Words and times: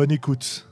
Bonne 0.00 0.12
écoute. 0.12 0.66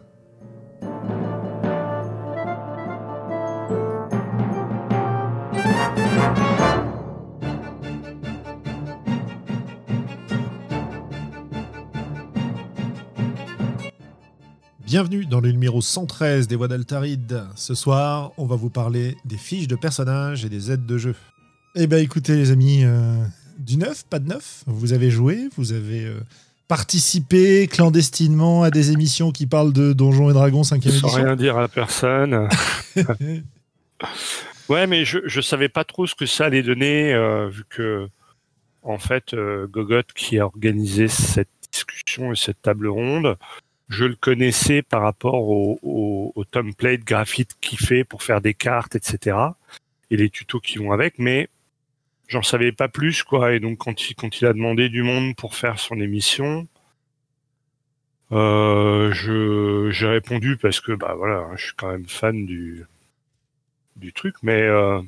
Bienvenue 14.86 15.26
dans 15.26 15.40
le 15.40 15.52
numéro 15.52 15.82
113 15.82 16.48
des 16.48 16.56
Voix 16.56 16.68
d'Altaride. 16.68 17.44
Ce 17.54 17.74
soir, 17.74 18.32
on 18.38 18.46
va 18.46 18.56
vous 18.56 18.70
parler 18.70 19.14
des 19.26 19.36
fiches 19.36 19.68
de 19.68 19.76
personnages 19.76 20.46
et 20.46 20.48
des 20.48 20.72
aides 20.72 20.86
de 20.86 20.96
jeu. 20.96 21.14
Eh 21.74 21.86
bien 21.86 21.98
écoutez 21.98 22.34
les 22.34 22.50
amis, 22.50 22.82
euh, 22.82 23.22
du 23.58 23.76
neuf, 23.76 24.06
pas 24.06 24.20
de 24.20 24.28
neuf. 24.28 24.64
Vous 24.66 24.94
avez 24.94 25.10
joué, 25.10 25.50
vous 25.58 25.72
avez 25.72 26.06
euh, 26.06 26.18
participé 26.68 27.66
clandestinement 27.66 28.62
à 28.62 28.70
des 28.70 28.92
émissions 28.92 29.32
qui 29.32 29.46
parlent 29.46 29.72
de 29.72 29.92
Donjons 29.94 30.30
et 30.30 30.34
Dragons 30.34 30.62
5 30.64 30.82
Sans 30.82 30.88
édition. 30.90 31.08
rien 31.08 31.34
dire 31.34 31.56
à 31.56 31.62
la 31.62 31.68
personne. 31.68 32.48
ouais, 34.68 34.86
mais 34.86 35.04
je, 35.04 35.18
je 35.24 35.40
savais 35.40 35.70
pas 35.70 35.84
trop 35.84 36.06
ce 36.06 36.14
que 36.14 36.26
ça 36.26 36.44
allait 36.44 36.62
donner, 36.62 37.14
euh, 37.14 37.48
vu 37.48 37.64
que, 37.68 38.08
en 38.82 38.98
fait, 38.98 39.32
euh, 39.34 39.66
Gogot 39.66 40.02
qui 40.14 40.38
a 40.38 40.44
organisé 40.44 41.08
cette 41.08 41.48
discussion 41.72 42.32
et 42.32 42.36
cette 42.36 42.60
table 42.62 42.88
ronde, 42.88 43.36
je 43.88 44.04
le 44.04 44.14
connaissais 44.14 44.82
par 44.82 45.02
rapport 45.02 45.48
au, 45.48 45.78
au, 45.82 46.32
au 46.34 46.44
template 46.44 47.00
graphite 47.00 47.56
qu'il 47.60 47.78
fait 47.78 48.04
pour 48.04 48.22
faire 48.22 48.42
des 48.42 48.54
cartes, 48.54 48.94
etc. 48.94 49.36
Et 50.10 50.16
les 50.18 50.28
tutos 50.28 50.60
qui 50.60 50.78
vont 50.78 50.92
avec, 50.92 51.18
mais 51.18 51.48
j'en 52.28 52.42
savais 52.42 52.72
pas 52.72 52.88
plus, 52.88 53.24
quoi. 53.24 53.54
Et 53.54 53.60
donc, 53.60 53.78
quand 53.78 54.08
il, 54.08 54.14
quand 54.14 54.40
il 54.40 54.46
a 54.46 54.52
demandé 54.52 54.88
du 54.88 55.02
monde 55.02 55.34
pour 55.34 55.56
faire 55.56 55.78
son 55.78 56.00
émission, 56.00 56.68
euh, 58.30 59.10
je, 59.12 59.90
j'ai 59.90 60.06
répondu 60.06 60.56
parce 60.56 60.80
que, 60.80 60.92
bah 60.92 61.14
voilà, 61.16 61.48
je 61.56 61.64
suis 61.66 61.74
quand 61.76 61.90
même 61.90 62.06
fan 62.06 62.46
du, 62.46 62.84
du 63.96 64.12
truc, 64.12 64.36
mais 64.42 64.62
euh, 64.62 65.00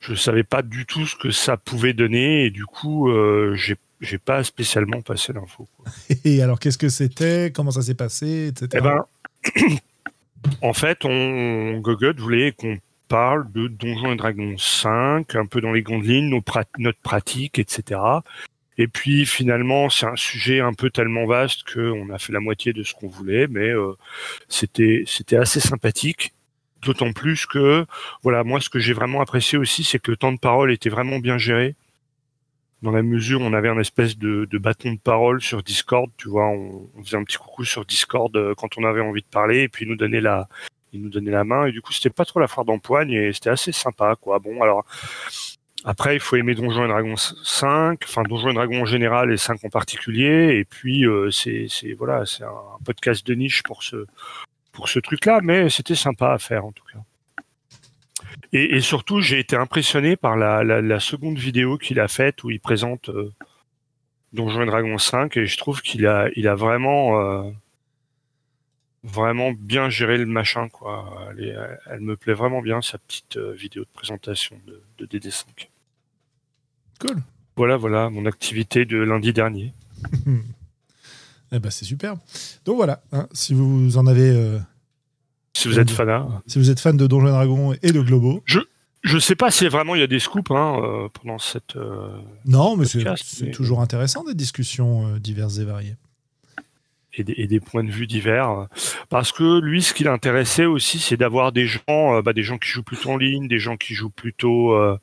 je 0.00 0.14
savais 0.14 0.42
pas 0.42 0.62
du 0.62 0.84
tout 0.84 1.06
ce 1.06 1.14
que 1.14 1.30
ça 1.30 1.56
pouvait 1.56 1.92
donner 1.92 2.44
et 2.46 2.50
du 2.50 2.66
coup, 2.66 3.08
euh, 3.08 3.54
j'ai, 3.54 3.76
j'ai 4.00 4.18
pas 4.18 4.42
spécialement 4.42 5.00
passé 5.00 5.32
l'info. 5.32 5.68
Et 6.24 6.42
alors 6.42 6.58
qu'est-ce 6.58 6.78
que 6.78 6.88
c'était? 6.88 7.52
Comment 7.54 7.70
ça 7.70 7.82
s'est 7.82 7.94
passé? 7.94 8.48
Etc. 8.48 8.68
Eh 8.74 8.80
ben, 8.80 9.04
en 10.62 10.72
fait, 10.72 11.04
on, 11.04 11.78
Gogot 11.78 12.14
voulait 12.16 12.52
qu'on 12.52 12.78
parle 13.10 13.50
de 13.50 13.66
Donjons 13.66 14.12
et 14.12 14.16
Dragons 14.16 14.56
5, 14.56 15.34
un 15.34 15.46
peu 15.46 15.60
dans 15.60 15.72
les 15.72 15.82
grandes 15.82 16.06
nos 16.06 16.40
prat- 16.40 16.64
notre 16.78 17.00
pratique, 17.00 17.58
etc. 17.58 18.00
Et 18.78 18.86
puis 18.86 19.26
finalement, 19.26 19.90
c'est 19.90 20.06
un 20.06 20.16
sujet 20.16 20.60
un 20.60 20.72
peu 20.72 20.90
tellement 20.90 21.26
vaste 21.26 21.64
qu'on 21.70 22.08
a 22.10 22.18
fait 22.18 22.32
la 22.32 22.38
moitié 22.40 22.72
de 22.72 22.84
ce 22.84 22.94
qu'on 22.94 23.08
voulait, 23.08 23.48
mais 23.48 23.68
euh, 23.68 23.94
c'était 24.48 25.04
assez 25.36 25.60
sympathique. 25.60 26.32
D'autant 26.82 27.12
plus 27.12 27.46
que, 27.46 27.84
voilà, 28.22 28.44
moi, 28.44 28.60
ce 28.60 28.70
que 28.70 28.78
j'ai 28.78 28.94
vraiment 28.94 29.20
apprécié 29.20 29.58
aussi, 29.58 29.84
c'est 29.84 29.98
que 29.98 30.12
le 30.12 30.16
temps 30.16 30.32
de 30.32 30.38
parole 30.38 30.72
était 30.72 30.88
vraiment 30.88 31.18
bien 31.18 31.36
géré. 31.36 31.74
Dans 32.82 32.92
la 32.92 33.02
mesure 33.02 33.42
où 33.42 33.44
on 33.44 33.52
avait 33.52 33.68
un 33.68 33.78
espèce 33.78 34.16
de, 34.16 34.46
de 34.50 34.58
bâton 34.58 34.92
de 34.92 34.98
parole 34.98 35.42
sur 35.42 35.62
Discord, 35.62 36.10
tu 36.16 36.28
vois, 36.30 36.48
on, 36.48 36.88
faisait 37.04 37.18
un 37.18 37.24
petit 37.24 37.36
coucou 37.36 37.64
sur 37.64 37.84
Discord 37.84 38.34
euh, 38.36 38.54
quand 38.56 38.78
on 38.78 38.84
avait 38.84 39.02
envie 39.02 39.20
de 39.20 39.26
parler, 39.26 39.62
et 39.62 39.68
puis 39.68 39.84
nous 39.86 39.96
donnait 39.96 40.22
la, 40.22 40.48
il 40.92 41.02
nous 41.02 41.08
donnait 41.08 41.30
la 41.30 41.44
main, 41.44 41.66
et 41.66 41.72
du 41.72 41.80
coup, 41.82 41.92
c'était 41.92 42.10
pas 42.10 42.24
trop 42.24 42.40
la 42.40 42.48
foire 42.48 42.64
d'empoigne, 42.64 43.12
et 43.12 43.32
c'était 43.32 43.50
assez 43.50 43.72
sympa, 43.72 44.16
quoi. 44.20 44.38
Bon, 44.38 44.62
alors, 44.62 44.84
après, 45.84 46.14
il 46.14 46.20
faut 46.20 46.36
aimer 46.36 46.54
Donjons 46.54 46.84
et 46.84 46.88
Dragons 46.88 47.16
5, 47.16 48.00
enfin 48.04 48.22
Donjons 48.22 48.50
et 48.50 48.54
Dragons 48.54 48.82
en 48.82 48.86
général 48.86 49.32
et 49.32 49.38
5 49.38 49.64
en 49.64 49.70
particulier. 49.70 50.58
Et 50.58 50.64
puis 50.64 51.06
euh, 51.06 51.30
c'est 51.30 51.68
voilà, 51.96 52.26
c'est 52.26 52.44
un 52.44 52.78
podcast 52.84 53.26
de 53.26 53.34
niche 53.34 53.62
pour 53.62 53.82
ce 53.82 54.06
pour 54.72 54.88
ce 54.88 54.98
truc-là, 54.98 55.40
mais 55.42 55.70
c'était 55.70 55.94
sympa 55.94 56.32
à 56.32 56.38
faire 56.38 56.66
en 56.66 56.72
tout 56.72 56.84
cas. 56.92 56.98
Et, 58.52 58.80
surtout, 58.80 59.20
j'ai 59.20 59.38
été 59.38 59.54
impressionné 59.54 60.16
par 60.16 60.36
la, 60.36 60.64
la, 60.64 61.00
seconde 61.00 61.38
vidéo 61.38 61.78
qu'il 61.78 62.00
a 62.00 62.08
faite 62.08 62.42
où 62.42 62.50
il 62.50 62.58
présente 62.58 63.08
euh, 63.08 63.32
Donjons 64.32 64.62
et 64.62 64.66
Dragons 64.66 64.98
5 64.98 65.36
et 65.36 65.46
je 65.46 65.56
trouve 65.56 65.82
qu'il 65.82 66.06
a 66.06 66.24
a 66.36 66.54
vraiment 66.56 67.20
euh, 67.20 67.50
vraiment 69.02 69.52
bien 69.52 69.88
géré 69.90 70.18
le 70.18 70.26
machin 70.26 70.68
quoi. 70.68 71.28
Elle, 71.30 71.44
est- 71.44 71.56
elle 71.90 72.00
me 72.00 72.16
plaît 72.16 72.34
vraiment 72.34 72.60
bien 72.62 72.82
sa 72.82 72.98
petite 72.98 73.36
euh, 73.36 73.52
vidéo 73.52 73.82
de 73.84 73.88
présentation 73.92 74.56
de, 74.66 74.82
de 74.98 75.18
DD5. 75.18 75.44
Cool. 77.00 77.16
Voilà, 77.56 77.76
voilà, 77.76 78.10
mon 78.10 78.26
activité 78.26 78.84
de 78.84 78.98
lundi 78.98 79.32
dernier. 79.32 79.72
Eh 81.52 81.58
ben 81.58 81.70
c'est 81.70 81.84
super. 81.84 82.14
Donc 82.64 82.76
voilà, 82.76 83.02
hein, 83.10 83.26
si 83.32 83.54
vous 83.54 83.96
en 83.96 84.06
avez, 84.06 84.30
euh, 84.30 84.58
Si 85.52 85.66
vous 85.66 85.80
êtes 85.80 85.90
fanat. 85.90 86.28
si 86.46 86.58
vous 86.60 86.70
êtes 86.70 86.78
fan 86.78 86.96
de 86.96 87.06
Donjons 87.08 87.26
et 87.26 87.30
Dragons 87.32 87.74
et 87.82 87.90
de 87.90 88.00
Globo, 88.00 88.44
Je 89.02 89.18
sais 89.18 89.34
pas 89.34 89.50
si 89.50 89.66
vraiment 89.66 89.96
il 89.96 90.00
y 90.00 90.04
a 90.04 90.06
des 90.06 90.20
scoops 90.20 90.50
hein, 90.52 90.78
euh, 90.80 91.08
pendant 91.08 91.38
cette. 91.38 91.74
euh, 91.74 92.16
non, 92.44 92.76
mais 92.76 92.84
c'est 92.84 93.02
mais- 93.42 93.50
toujours 93.50 93.80
intéressant 93.80 94.22
des 94.22 94.34
discussions 94.34 95.16
diverses 95.16 95.58
et 95.58 95.64
variées. 95.64 95.96
Et, 97.20 97.24
des, 97.24 97.34
et 97.36 97.46
des 97.46 97.60
points 97.60 97.84
de 97.84 97.90
vue 97.90 98.06
divers. 98.06 98.66
Parce 99.08 99.32
que 99.32 99.60
lui, 99.60 99.82
ce 99.82 99.94
qui 99.94 100.04
l'intéressait 100.04 100.64
aussi, 100.66 100.98
c'est 100.98 101.16
d'avoir 101.16 101.52
des 101.52 101.66
gens, 101.66 101.82
euh, 101.88 102.22
bah, 102.22 102.32
des 102.32 102.42
gens 102.42 102.58
qui 102.58 102.68
jouent 102.68 102.82
plutôt 102.82 103.10
en 103.10 103.16
ligne, 103.16 103.48
des 103.48 103.58
gens 103.58 103.76
qui 103.76 103.94
jouent 103.94 104.10
plutôt, 104.10 104.72
euh, 104.74 104.98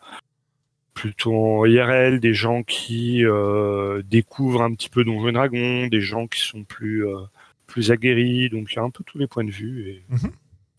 plutôt 0.93 1.35
en 1.35 1.65
IRL, 1.65 2.19
des 2.19 2.33
gens 2.33 2.63
qui 2.63 3.23
euh, 3.23 4.01
découvrent 4.05 4.63
un 4.63 4.73
petit 4.73 4.89
peu 4.89 5.03
Donjons 5.03 5.29
et 5.29 5.31
Dragons, 5.31 5.87
des 5.87 6.01
gens 6.01 6.27
qui 6.27 6.39
sont 6.41 6.63
plus, 6.63 7.07
euh, 7.07 7.19
plus 7.67 7.91
aguerris. 7.91 8.49
Donc 8.49 8.71
il 8.71 8.75
y 8.75 8.79
a 8.79 8.83
un 8.83 8.89
peu 8.89 9.03
tous 9.05 9.17
les 9.17 9.27
points 9.27 9.43
de 9.45 9.51
vue. 9.51 9.89
Et 9.89 10.03
Mhm. 10.09 10.31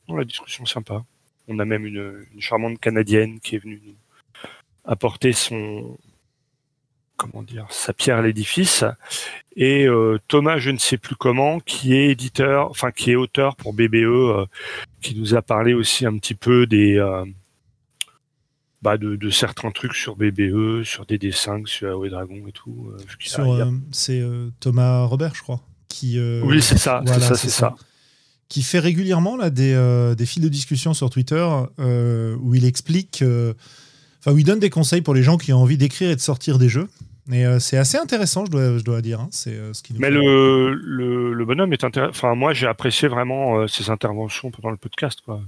non, 0.08 0.16
la 0.16 0.24
discussion 0.24 0.64
est 0.64 0.68
sympa. 0.72 1.04
On 1.46 1.58
a 1.60 1.64
même 1.64 1.86
une, 1.86 2.26
une 2.34 2.40
charmante 2.40 2.78
Canadienne 2.80 3.40
qui 3.40 3.54
est 3.56 3.58
venue 3.58 3.80
nous 3.86 3.94
apporter 4.84 5.32
son, 5.32 5.98
comment 7.18 7.42
dire, 7.42 7.66
sa 7.68 7.92
pierre 7.92 8.18
à 8.18 8.22
l'édifice. 8.22 8.84
Et 9.56 9.86
euh, 9.86 10.18
Thomas, 10.28 10.58
je 10.58 10.70
ne 10.70 10.78
sais 10.78 10.96
plus 10.96 11.16
comment, 11.16 11.60
qui 11.60 11.94
est 11.94 12.06
éditeur, 12.10 12.70
enfin 12.70 12.92
qui 12.92 13.10
est 13.10 13.16
auteur 13.16 13.56
pour 13.56 13.74
BBE, 13.74 13.96
euh, 13.96 14.46
qui 15.02 15.14
nous 15.16 15.34
a 15.34 15.42
parlé 15.42 15.74
aussi 15.74 16.06
un 16.06 16.16
petit 16.16 16.34
peu 16.34 16.66
des, 16.66 16.96
euh, 16.96 17.24
bah 18.80 18.96
de, 18.96 19.16
de 19.16 19.30
certains 19.30 19.72
trucs 19.72 19.94
sur 19.94 20.16
BBE, 20.16 20.84
sur 20.84 21.04
DD5, 21.04 21.66
sur 21.66 21.90
AOE 21.90 22.08
Dragon 22.08 22.40
et 22.46 22.52
tout. 22.52 22.92
c'est 23.90 24.22
Thomas 24.60 25.02
Robert, 25.02 25.34
je 25.34 25.42
crois, 25.42 25.60
qui. 25.88 26.18
oui, 26.44 26.62
c'est 26.62 26.78
ça, 26.78 27.02
voilà, 27.04 27.20
c'est 27.20 27.26
ça, 27.26 27.34
c'est 27.34 27.48
c'est 27.48 27.52
ça. 27.52 27.76
ça. 27.76 27.84
qui 28.48 28.62
fait 28.62 28.78
régulièrement 28.78 29.36
là, 29.36 29.50
des, 29.50 30.14
des 30.16 30.26
fils 30.26 30.42
de 30.42 30.48
discussion 30.48 30.94
sur 30.94 31.10
Twitter 31.10 31.44
où 31.78 32.54
il 32.54 32.64
explique, 32.64 33.24
enfin 34.20 34.32
où 34.32 34.38
il 34.38 34.44
donne 34.44 34.60
des 34.60 34.70
conseils 34.70 35.02
pour 35.02 35.14
les 35.14 35.24
gens 35.24 35.36
qui 35.36 35.52
ont 35.52 35.58
envie 35.58 35.78
d'écrire 35.78 36.10
et 36.10 36.16
de 36.16 36.20
sortir 36.20 36.60
des 36.60 36.68
jeux. 36.68 36.86
Et 37.30 37.44
euh, 37.44 37.58
c'est 37.58 37.76
assez 37.76 37.98
intéressant, 37.98 38.46
je 38.46 38.50
dois, 38.50 38.78
je 38.78 38.82
dois 38.84 39.02
dire. 39.02 39.20
hein. 39.20 39.28
C'est 39.30 39.52
euh, 39.54 39.72
ce 39.74 39.82
qui 39.82 39.92
nous 39.92 40.00
Mais 40.00 40.10
le, 40.10 40.72
le, 40.72 41.32
le 41.34 41.44
bonhomme 41.44 41.72
est 41.72 41.84
intéressant. 41.84 42.10
Enfin, 42.10 42.34
moi, 42.34 42.54
j'ai 42.54 42.66
apprécié 42.66 43.06
vraiment 43.08 43.58
euh, 43.60 43.66
ses 43.66 43.90
interventions 43.90 44.50
pendant 44.50 44.70
le 44.70 44.76
podcast, 44.78 45.20
quoi. 45.24 45.40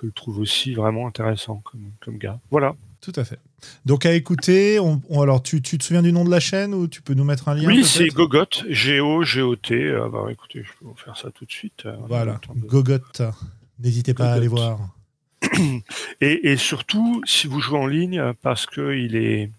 Je 0.00 0.06
le 0.06 0.12
trouve 0.12 0.38
aussi 0.38 0.74
vraiment 0.74 1.06
intéressant 1.06 1.62
comme, 1.64 1.90
comme 2.00 2.18
gars. 2.18 2.38
Voilà. 2.50 2.74
Tout 3.00 3.12
à 3.16 3.24
fait. 3.24 3.38
Donc 3.86 4.06
à 4.06 4.12
écouter, 4.12 4.80
on, 4.80 5.00
on- 5.08 5.20
alors 5.22 5.40
tu, 5.42 5.62
tu 5.62 5.78
te 5.78 5.84
souviens 5.84 6.02
du 6.02 6.12
nom 6.12 6.24
de 6.24 6.30
la 6.30 6.40
chaîne 6.40 6.74
ou 6.74 6.88
tu 6.88 7.00
peux 7.02 7.14
nous 7.14 7.22
mettre 7.24 7.48
un 7.48 7.54
lien 7.54 7.66
Oui, 7.66 7.84
c'est 7.84 8.08
Gogot, 8.08 8.44
G-O-G-O-T. 8.68 9.74
Euh, 9.74 10.08
bah, 10.08 10.24
écoutez, 10.30 10.62
je 10.64 10.70
peux 10.78 10.84
vous 10.86 10.96
faire 10.96 11.16
ça 11.16 11.30
tout 11.30 11.44
de 11.44 11.50
suite. 11.52 11.86
Voilà, 12.08 12.40
de- 12.54 12.60
Gogot. 12.66 12.98
N'hésitez 13.78 14.14
pas 14.14 14.30
à 14.32 14.34
aller 14.34 14.48
voir. 14.48 14.78
Et, 16.20 16.50
et 16.50 16.56
surtout, 16.56 17.22
si 17.24 17.46
vous 17.46 17.60
jouez 17.60 17.78
en 17.78 17.86
ligne, 17.86 18.32
parce 18.42 18.66
que 18.66 18.96
il 18.96 19.14
est, 19.16 19.50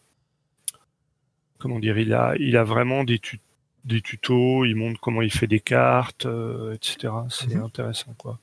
comment 1.60 1.80
dire, 1.80 1.98
il 1.98 2.14
a, 2.14 2.36
il 2.40 2.58
a 2.58 2.64
vraiment 2.64 3.04
des, 3.04 3.20
tu- 3.20 3.40
des 3.86 4.02
tutos, 4.02 4.66
il 4.66 4.76
montre 4.76 5.00
comment 5.00 5.22
il 5.22 5.32
fait 5.32 5.48
des 5.48 5.60
cartes, 5.60 6.26
euh, 6.26 6.74
etc. 6.74 7.14
C'est 7.30 7.54
Mhm. 7.56 7.64
intéressant, 7.64 8.14
quoi. 8.18 8.40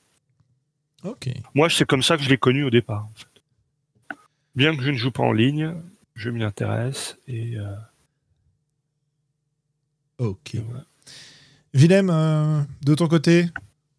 Ok. 1.04 1.28
Moi, 1.54 1.68
c'est 1.70 1.86
comme 1.86 2.02
ça 2.02 2.16
que 2.16 2.22
je 2.22 2.28
l'ai 2.28 2.38
connu 2.38 2.64
au 2.64 2.70
départ. 2.70 3.04
en 3.04 3.12
fait. 3.14 3.26
Bien 4.54 4.74
que 4.76 4.82
je 4.82 4.90
ne 4.90 4.96
joue 4.96 5.10
pas 5.10 5.22
en 5.22 5.32
ligne, 5.32 5.74
je 6.14 6.30
m'y 6.30 6.42
intéresse 6.42 7.18
et, 7.28 7.56
euh, 7.58 7.74
Ok. 10.18 10.56
Willem, 11.74 12.08
euh, 12.10 12.62
de 12.82 12.94
ton 12.94 13.06
côté, 13.06 13.46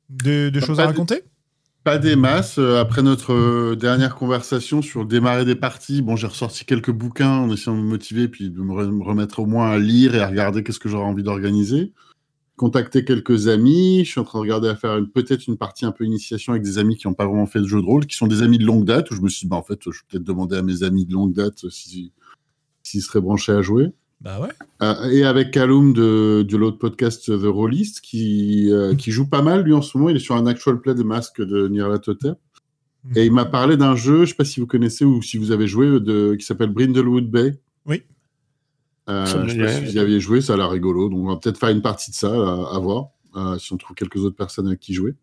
des 0.10 0.50
Bah, 0.52 0.60
choses 0.62 0.80
à 0.80 0.84
de- 0.84 0.88
raconter? 0.88 1.24
Pas 1.88 2.00
des 2.00 2.18
masses. 2.18 2.58
Euh, 2.58 2.82
Après 2.82 3.02
notre 3.02 3.32
euh, 3.32 3.78
dernière 3.78 4.16
conversation 4.16 4.82
sur 4.82 5.06
démarrer 5.06 5.46
des 5.46 5.56
parties, 5.56 6.02
bon, 6.02 6.18
j'ai 6.18 6.28
ressorti 6.28 6.66
quelques 6.66 6.92
bouquins 6.92 7.38
en 7.38 7.50
essayant 7.50 7.78
de 7.78 7.82
me 7.82 7.88
motiver, 7.88 8.28
puis 8.28 8.50
de 8.50 8.60
me, 8.60 8.74
re- 8.74 8.92
me 8.92 9.02
remettre 9.06 9.40
au 9.40 9.46
moins 9.46 9.70
à 9.72 9.78
lire 9.78 10.14
et 10.14 10.20
à 10.20 10.28
regarder 10.28 10.64
qu'est-ce 10.66 10.82
que 10.82 10.90
j'aurais 10.90 11.06
envie 11.06 11.24
d'organiser. 11.24 11.94
Contacter 12.58 13.06
quelques 13.06 13.48
amis. 13.48 14.04
Je 14.04 14.12
suis 14.12 14.20
en 14.20 14.26
train 14.26 14.40
de 14.40 14.42
regarder 14.42 14.68
à 14.68 14.76
faire 14.76 15.00
peut-être 15.14 15.48
une 15.48 15.56
partie 15.56 15.86
un 15.86 15.94
peu 15.94 16.04
initiation 16.04 16.52
avec 16.52 16.62
des 16.62 16.78
amis 16.78 16.98
qui 16.98 17.08
n'ont 17.08 17.14
pas 17.14 17.26
vraiment 17.26 17.46
fait 17.46 17.62
de 17.62 17.68
jeu 17.68 17.80
de 17.80 17.86
rôle, 17.86 18.06
qui 18.06 18.18
sont 18.18 18.28
des 18.28 18.42
amis 18.42 18.58
de 18.58 18.66
longue 18.66 18.84
date, 18.84 19.10
où 19.12 19.16
je 19.16 19.22
me 19.22 19.30
suis 19.30 19.46
dit, 19.46 19.50
bah, 19.50 19.56
en 19.56 19.64
fait, 19.64 19.80
je 19.86 19.92
vais 19.92 19.96
peut-être 20.10 20.26
demander 20.26 20.58
à 20.58 20.64
mes 20.64 20.84
amis 20.84 21.06
de 21.06 21.14
longue 21.14 21.32
date 21.32 21.64
euh, 21.64 21.70
si- 21.70 22.12
s'ils 22.84 23.02
seraient 23.02 23.22
branchés 23.22 23.54
à 23.54 23.62
jouer. 23.62 23.94
Bah 24.22 24.40
ouais. 24.42 24.50
Euh, 24.82 25.10
et 25.12 25.24
avec 25.26 25.52
Callum 25.52 25.94
de, 25.94 26.44
de 26.48 26.58
l'autre 26.58 26.78
podcast 26.80 27.26
The 27.26 27.46
Rollist 27.46 28.02
qui, 28.02 28.72
euh, 28.72 28.96
qui 28.96 29.12
joue 29.12 29.28
pas 29.28 29.42
mal 29.44 29.62
lui 29.64 29.74
en 29.74 29.82
ce 29.82 29.98
moment. 29.98 30.10
Il 30.10 30.16
est 30.16 30.20
sur 30.20 30.36
un 30.36 30.48
actual 30.48 30.80
play 30.82 30.96
de 30.96 31.04
masque 31.04 31.42
de 31.42 31.68
Nyarlathotep. 31.68 32.38
Et 33.16 33.26
il 33.26 33.32
m'a 33.32 33.46
parlé 33.46 33.78
d'un 33.78 33.96
jeu, 33.96 34.26
je 34.26 34.32
sais 34.32 34.36
pas 34.36 34.44
si 34.44 34.60
vous 34.60 34.68
connaissez 34.68 35.06
ou 35.06 35.22
si 35.22 35.38
vous 35.38 35.52
avez 35.52 35.66
joué, 35.68 35.86
de, 36.02 36.36
qui 36.36 36.44
s'appelle 36.46 36.72
Brindlewood 36.72 37.30
Bay. 37.32 37.58
Oui. 37.86 38.04
Euh, 39.08 39.26
je 39.48 39.52
sais 39.54 39.58
pas 39.60 39.72
si 39.72 39.86
vous 39.86 39.96
y 39.96 40.00
aviez 40.00 40.20
joué, 40.20 40.42
ça 40.42 40.56
a 40.56 40.58
l'air 40.58 40.70
rigolo. 40.70 41.08
Donc 41.08 41.20
on 41.20 41.28
va 41.30 41.38
peut-être 41.38 41.58
faire 41.58 41.70
une 41.70 41.82
partie 41.82 42.12
de 42.12 42.16
ça 42.16 42.28
à, 42.30 42.76
à 42.76 42.80
voir. 42.80 43.06
euh, 43.38 43.58
si 43.60 43.72
on 43.72 43.78
trouve 43.78 43.96
quelques 43.96 44.18
autres 44.18 44.36
personnes 44.36 44.68
avec 44.68 44.80
qui 44.82 44.94
jouer. 44.94 45.16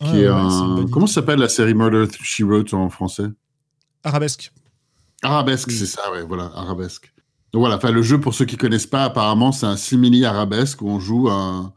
Qui 0.00 0.06
Ouais, 0.10 0.18
est 0.20 0.28
ouais, 0.28 0.34
un- 0.34 0.48
c'est 0.50 0.64
une 0.64 0.74
bonne 0.76 0.90
Comment 0.90 1.06
s'appelle 1.06 1.38
la 1.38 1.48
série 1.48 1.74
Murder 1.74 2.06
She 2.22 2.42
Wrote 2.42 2.72
en 2.72 2.88
français? 2.88 3.26
Arabesque. 4.04 4.52
Arabesque, 5.22 5.68
Oui. 5.68 5.74
c'est 5.74 5.86
ça, 5.86 6.10
ouais, 6.12 6.22
voilà, 6.24 6.50
arabesque. 6.54 7.11
Donc 7.52 7.60
voilà, 7.60 7.76
enfin, 7.76 7.90
le 7.90 8.02
jeu, 8.02 8.18
pour 8.18 8.34
ceux 8.34 8.46
qui 8.46 8.56
connaissent 8.56 8.86
pas, 8.86 9.04
apparemment, 9.04 9.52
c'est 9.52 9.66
un 9.66 9.76
simili 9.76 10.24
arabesque 10.24 10.80
où 10.80 10.88
on 10.88 10.98
joue 10.98 11.28
un, 11.28 11.74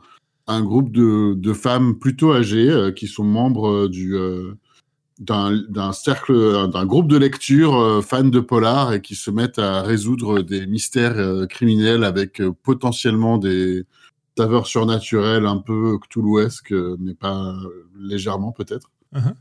un 0.48 0.62
groupe 0.62 0.92
de, 0.92 1.34
de 1.36 1.54
femmes 1.54 1.98
plutôt 2.00 2.34
âgées 2.34 2.70
euh, 2.70 2.92
qui 2.92 3.08
sont 3.08 3.24
membres 3.24 3.68
euh, 3.68 3.90
du 3.90 4.16
euh, 4.16 4.54
d'un 5.20 5.94
cercle, 5.94 6.70
d'un 6.70 6.86
groupe 6.86 7.08
de 7.08 7.16
lecture 7.16 8.04
fans 8.06 8.26
de 8.26 8.42
polar 8.42 8.92
et 8.92 9.02
qui 9.02 9.16
se 9.16 9.32
mettent 9.32 9.60
à 9.60 9.82
résoudre 9.82 10.42
des 10.42 10.68
mystères 10.68 11.48
criminels 11.48 12.04
avec 12.04 12.42
potentiellement 12.64 13.38
des 13.38 13.86
saveurs 14.38 14.68
surnaturelles 14.68 15.46
un 15.46 15.60
peu 15.60 15.98
cthulhuesques, 16.00 16.74
mais 17.00 17.14
pas 17.14 17.56
légèrement 17.98 18.52
peut-être. 18.52 18.92
Uh-huh. 19.14 19.34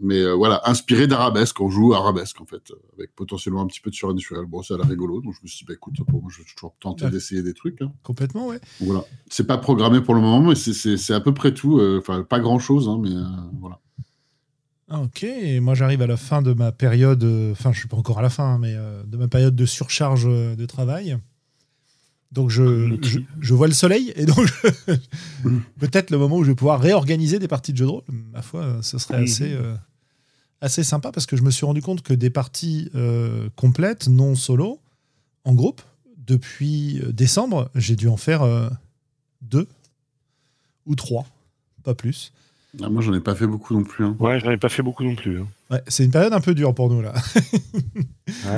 Mais 0.00 0.18
euh, 0.20 0.32
voilà, 0.34 0.60
inspiré 0.64 1.06
d'arabesque, 1.06 1.60
on 1.60 1.70
joue 1.70 1.94
arabesque 1.94 2.40
en 2.40 2.46
fait, 2.46 2.70
euh, 2.72 2.74
avec 2.98 3.14
potentiellement 3.14 3.60
un 3.62 3.66
petit 3.68 3.80
peu 3.80 3.90
de 3.90 3.94
surnaturel. 3.94 4.44
Bon, 4.44 4.60
ça 4.62 4.74
a 4.74 4.76
l'air 4.78 4.88
rigolo, 4.88 5.20
donc 5.20 5.34
je 5.34 5.38
me 5.42 5.46
suis 5.48 5.58
dit, 5.58 5.64
bah, 5.66 5.74
écoute, 5.74 5.94
pour 6.08 6.20
moi, 6.20 6.30
je 6.34 6.38
vais 6.42 6.48
toujours 6.52 6.74
tenter 6.80 7.04
Ouais. 7.04 7.10
d'essayer 7.12 7.42
des 7.42 7.54
trucs. 7.54 7.80
hein. 7.80 7.92
Complètement, 8.02 8.48
ouais. 8.48 8.58
Voilà, 8.80 9.04
c'est 9.30 9.46
pas 9.46 9.56
programmé 9.56 10.00
pour 10.00 10.14
le 10.16 10.20
moment, 10.20 10.40
mais 10.48 10.56
c'est- 10.56 10.72
c'est 10.72 10.96
c'est 10.96 11.14
à 11.14 11.20
peu 11.20 11.32
près 11.32 11.54
tout. 11.54 11.78
euh, 11.78 11.98
Enfin, 12.00 12.24
pas 12.24 12.40
grand 12.40 12.58
chose, 12.58 12.88
hein, 12.88 12.98
mais 13.00 13.10
voilà. 13.60 13.78
Ah, 14.88 15.00
ok, 15.00 15.22
et 15.24 15.60
moi 15.60 15.74
j'arrive 15.74 16.02
à 16.02 16.06
la 16.06 16.16
fin 16.18 16.42
de 16.42 16.52
ma 16.52 16.70
période, 16.70 17.24
enfin 17.52 17.72
je 17.72 17.78
suis 17.78 17.88
pas 17.88 17.96
encore 17.96 18.18
à 18.18 18.22
la 18.22 18.28
fin, 18.30 18.58
mais 18.58 18.74
euh, 18.76 19.02
de 19.04 19.16
ma 19.16 19.28
période 19.28 19.56
de 19.56 19.64
surcharge 19.64 20.24
de 20.26 20.66
travail. 20.66 21.16
Donc 22.32 22.50
je, 22.50 22.96
je, 23.02 23.20
je 23.40 23.54
vois 23.54 23.68
le 23.68 23.74
soleil 23.74 24.12
et 24.16 24.26
donc 24.26 24.50
peut-être 25.78 26.10
le 26.10 26.18
moment 26.18 26.38
où 26.38 26.44
je 26.44 26.50
vais 26.50 26.56
pouvoir 26.56 26.80
réorganiser 26.80 27.38
des 27.38 27.46
parties 27.46 27.72
de 27.72 27.78
jeux 27.78 27.84
de 27.86 27.90
rôle. 27.90 28.02
Ma 28.32 28.42
foi, 28.42 28.78
ce 28.82 28.98
serait 28.98 29.22
assez, 29.22 29.52
euh, 29.52 29.76
assez 30.60 30.82
sympa 30.82 31.12
parce 31.12 31.26
que 31.26 31.36
je 31.36 31.42
me 31.42 31.50
suis 31.50 31.66
rendu 31.66 31.82
compte 31.82 32.02
que 32.02 32.14
des 32.14 32.30
parties 32.30 32.90
euh, 32.94 33.48
complètes, 33.54 34.08
non 34.08 34.34
solo, 34.34 34.80
en 35.44 35.54
groupe, 35.54 35.82
depuis 36.16 37.00
euh, 37.00 37.12
décembre, 37.12 37.70
j'ai 37.74 37.96
dû 37.96 38.08
en 38.08 38.16
faire 38.16 38.42
euh, 38.42 38.68
deux 39.42 39.68
ou 40.86 40.94
trois, 40.94 41.26
pas 41.82 41.94
plus. 41.94 42.32
Ah, 42.82 42.88
moi, 42.88 43.02
j'en 43.02 43.14
ai 43.14 43.20
pas 43.20 43.34
fait 43.34 43.46
beaucoup 43.46 43.72
non 43.74 43.84
plus. 43.84 44.04
hein. 44.04 44.16
Ouais, 44.18 44.40
j'en 44.40 44.50
ai 44.50 44.56
pas 44.56 44.68
fait 44.68 44.82
beaucoup 44.82 45.04
non 45.04 45.14
plus. 45.14 45.40
hein. 45.40 45.46
Ouais, 45.70 45.82
c'est 45.88 46.04
une 46.04 46.10
période 46.10 46.32
un 46.32 46.40
peu 46.40 46.54
dure 46.54 46.74
pour 46.74 46.90
nous 46.90 47.00
là. 47.02 47.14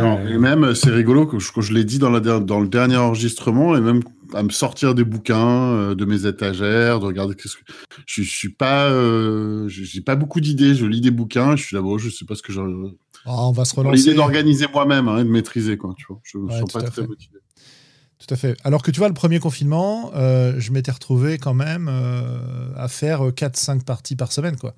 Non, 0.00 0.16
Ouais. 0.16 0.32
et 0.32 0.38
même, 0.38 0.74
c'est 0.74 0.90
rigolo 0.90 1.26
que 1.26 1.38
je, 1.38 1.52
que 1.52 1.60
je 1.60 1.72
l'ai 1.72 1.84
dit 1.84 1.98
dans, 1.98 2.10
la, 2.10 2.20
der- 2.20 2.40
dans 2.40 2.60
le 2.60 2.68
dernier 2.68 2.96
enregistrement, 2.96 3.76
et 3.76 3.80
même 3.80 4.00
à 4.32 4.42
me 4.42 4.50
sortir 4.50 4.94
des 4.94 5.04
bouquins 5.04 5.48
euh, 5.72 5.94
de 5.94 6.04
mes 6.04 6.26
étagères, 6.26 7.00
de 7.00 7.04
regarder 7.06 7.34
qu'est-ce 7.34 7.56
que. 7.56 7.62
Je, 8.06 8.22
je 8.22 8.30
suis 8.30 8.48
pas. 8.52 8.88
euh, 8.90 9.68
j'ai 9.68 10.00
pas 10.00 10.16
beaucoup 10.16 10.40
d'idées. 10.40 10.74
Je 10.74 10.86
lis 10.86 11.00
des 11.00 11.10
bouquins, 11.10 11.56
je 11.56 11.64
suis 11.64 11.76
là, 11.76 11.82
bon, 11.82 11.98
je 11.98 12.08
sais 12.10 12.24
pas 12.24 12.34
ce 12.36 12.42
que 12.42 12.52
j'ai. 12.52 12.60
Ah, 13.24 13.48
on 13.48 13.52
va 13.52 13.64
se 13.64 13.74
relancer. 13.74 13.96
L'idée 13.96 14.14
d'organiser 14.14 14.66
moi-même 14.72 15.08
hein, 15.08 15.18
et 15.18 15.24
de 15.24 15.28
maîtriser, 15.30 15.76
quoi, 15.76 15.94
tu 15.96 16.06
vois. 16.08 16.20
Je 16.22 16.38
me 16.38 16.46
Ouais, 16.46 16.58
sens 16.60 16.72
pas 16.72 16.82
très 16.82 16.90
fait. 17.02 17.06
motivé. 17.06 17.38
Tout 18.26 18.34
à 18.34 18.37
fait. 18.37 18.56
Alors 18.64 18.82
que 18.82 18.90
tu 18.90 18.99
vois, 18.99 19.08
le 19.08 19.14
premier 19.14 19.38
confinement, 19.38 20.11
euh, 20.14 20.55
je 20.58 20.73
m'étais 20.73 20.90
retrouvé 20.90 21.38
quand 21.38 21.55
même 21.55 21.88
euh, 21.90 22.38
à 22.76 22.88
faire 22.88 23.23
4-5 23.28 23.84
parties 23.84 24.17
par 24.17 24.32
semaine. 24.32 24.56
Quoi. 24.56 24.75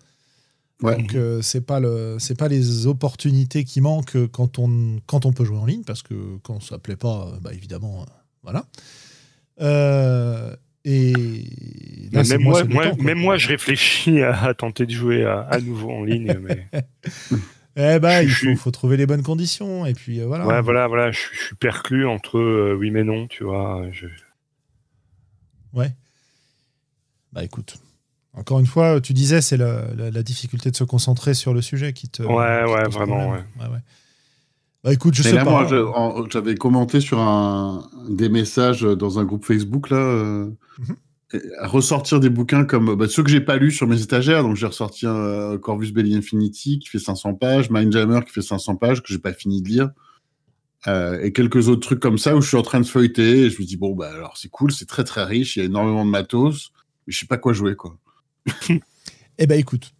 Ouais. 0.83 0.97
Donc, 0.97 1.15
euh, 1.15 1.41
c'est 1.43 1.63
pas 1.63 1.81
le, 1.81 2.17
c'est 2.19 2.37
pas 2.37 2.49
les 2.49 2.87
opportunités 2.87 3.65
qui 3.65 3.81
manquent 3.81 4.27
quand 4.29 4.59
on, 4.59 5.01
quand 5.07 5.25
on 5.27 5.33
peut 5.33 5.45
jouer 5.45 5.57
en 5.59 5.65
ligne, 5.67 5.83
parce 5.83 6.03
que 6.03 6.15
quand 6.43 6.63
ça 6.63 6.79
plaît 6.79 6.97
pas, 6.97 7.29
euh, 7.33 7.39
bah, 7.41 7.51
évidemment, 7.55 8.03
euh, 8.03 8.05
voilà. 8.43 8.65
Euh, 9.61 10.55
et 10.85 11.13
là, 12.13 12.23
même 12.25 12.43
moi, 12.43 12.61
c'est 12.61 12.69
le 12.69 12.75
moi- 12.75 12.85
temps, 12.91 12.95
quoi. 12.97 13.05
même 13.05 13.19
moi, 13.19 13.37
je 13.39 13.49
réfléchis 13.49 14.21
à, 14.23 14.43
à 14.45 14.55
tenter 14.55 14.87
de 14.87 14.93
jouer 14.93 15.25
à, 15.25 15.41
à 15.41 15.59
nouveau 15.61 15.91
en 15.91 16.05
ligne. 16.05 16.39
Mais... 16.43 16.69
Eh 17.77 17.99
ben, 18.01 18.23
il 18.23 18.29
je 18.29 18.35
faut, 18.35 18.39
suis- 18.41 18.57
faut 18.57 18.71
trouver 18.71 18.97
les 18.97 19.07
bonnes 19.07 19.23
conditions. 19.23 19.87
Et 19.87 19.95
puis 19.95 20.21
euh, 20.21 20.27
voilà. 20.27 20.47
Ouais, 20.47 20.61
voilà, 20.63 20.87
voilà, 20.89 21.11
je, 21.13 21.19
suis- 21.19 21.37
je 21.37 21.43
suis 21.43 21.57
perclus 21.57 22.07
entre 22.07 22.39
euh, 22.39 22.75
oui 22.79 22.91
mais 22.91 23.05
non, 23.05 23.27
tu 23.29 23.45
vois. 23.45 23.83
Je... 23.93 24.07
Ouais. 25.75 25.95
Bah 27.33 27.45
écoute. 27.45 27.77
Encore 28.35 28.59
une 28.61 28.67
fois, 28.67 29.01
tu 29.01 29.13
disais, 29.13 29.41
c'est 29.41 29.57
la, 29.57 29.93
la- 29.95 30.11
la 30.11 30.23
difficulté 30.23 30.71
de 30.71 30.77
se 30.77 30.85
concentrer 30.85 31.35
sur 31.35 31.53
le 31.55 31.61
sujet 31.63 31.93
qui 31.93 32.09
te. 32.09 32.23
Ouais, 32.23 32.29
qui 32.29 32.33
te 32.33 32.71
ouais, 32.77 32.85
pose 32.85 32.95
vraiment, 32.95 33.21
problème. 33.27 33.45
Ouais, 33.61 33.67
ouais. 33.67 33.79
Bah 34.85 34.93
écoute, 34.93 35.15
je 35.15 35.23
Mais 35.25 35.31
sais 35.31 35.35
là, 35.37 35.45
pas. 35.45 35.51
moi, 35.51 35.67
je- 35.67 36.31
j'avais 36.31 36.55
commenté 36.55 37.01
sur 37.01 37.19
un, 37.19 37.89
des 38.09 38.29
messages 38.29 38.83
dans 38.83 39.19
un 39.19 39.25
groupe 39.25 39.45
Facebook, 39.45 39.91
là, 39.91 39.97
euh, 39.97 40.51
Mhm. 40.79 40.97
Ressortir 41.61 42.21
des 42.21 42.31
bouquins 42.31 42.65
comme 42.65 42.95
bah, 42.95 43.07
ceux 43.09 43.23
que 43.23 43.31
j'ai 43.31 43.41
pas 43.41 43.57
lus 43.57 43.73
sur 43.73 43.87
mes 43.87 44.01
étagères. 44.01 44.43
Donc, 44.43 44.57
j'ai 44.57 44.67
ressorti 44.67 45.07
un 45.07 45.59
Corvus 45.59 45.93
Belli 45.93 46.15
Infinity 46.15 46.79
qui 46.79 46.89
fait 46.89 46.99
500 46.99 47.35
pages, 47.35 47.71
Mindjammer 47.71 48.21
qui 48.27 48.33
fait 48.33 48.43
500 48.43 48.77
pages, 48.77 49.03
que 49.03 49.09
j'ai 49.09 49.19
pas 49.19 49.33
fini 49.33 49.63
de 49.63 49.69
lire. 49.69 49.91
Euh, 50.87 51.21
et 51.23 51.33
quelques 51.33 51.69
autres 51.69 51.81
trucs 51.81 52.01
comme 52.01 52.19
ça 52.19 52.37
où 52.37 52.41
je 52.41 52.49
suis 52.49 52.57
en 52.57 52.63
train 52.63 52.81
de 52.81 52.87
feuilleter 52.87 53.47
et 53.47 53.51
je 53.51 53.61
me 53.61 53.67
dis 53.67 53.77
bon 53.77 53.97
bah 53.97 54.13
alors 54.15 54.37
c'est 54.37 54.49
cool 54.49 54.71
c'est 54.71 54.87
très 54.87 55.03
très 55.03 55.25
riche 55.25 55.57
il 55.57 55.59
y 55.59 55.63
a 55.63 55.65
énormément 55.65 56.05
de 56.05 56.11
matos 56.11 56.71
mais 57.05 57.13
je 57.13 57.19
sais 57.19 57.27
pas 57.27 57.37
quoi 57.37 57.53
jouer 57.53 57.75
quoi 57.75 57.99
Eh 59.39 59.47
ben 59.47 59.59
écoute, 59.59 59.95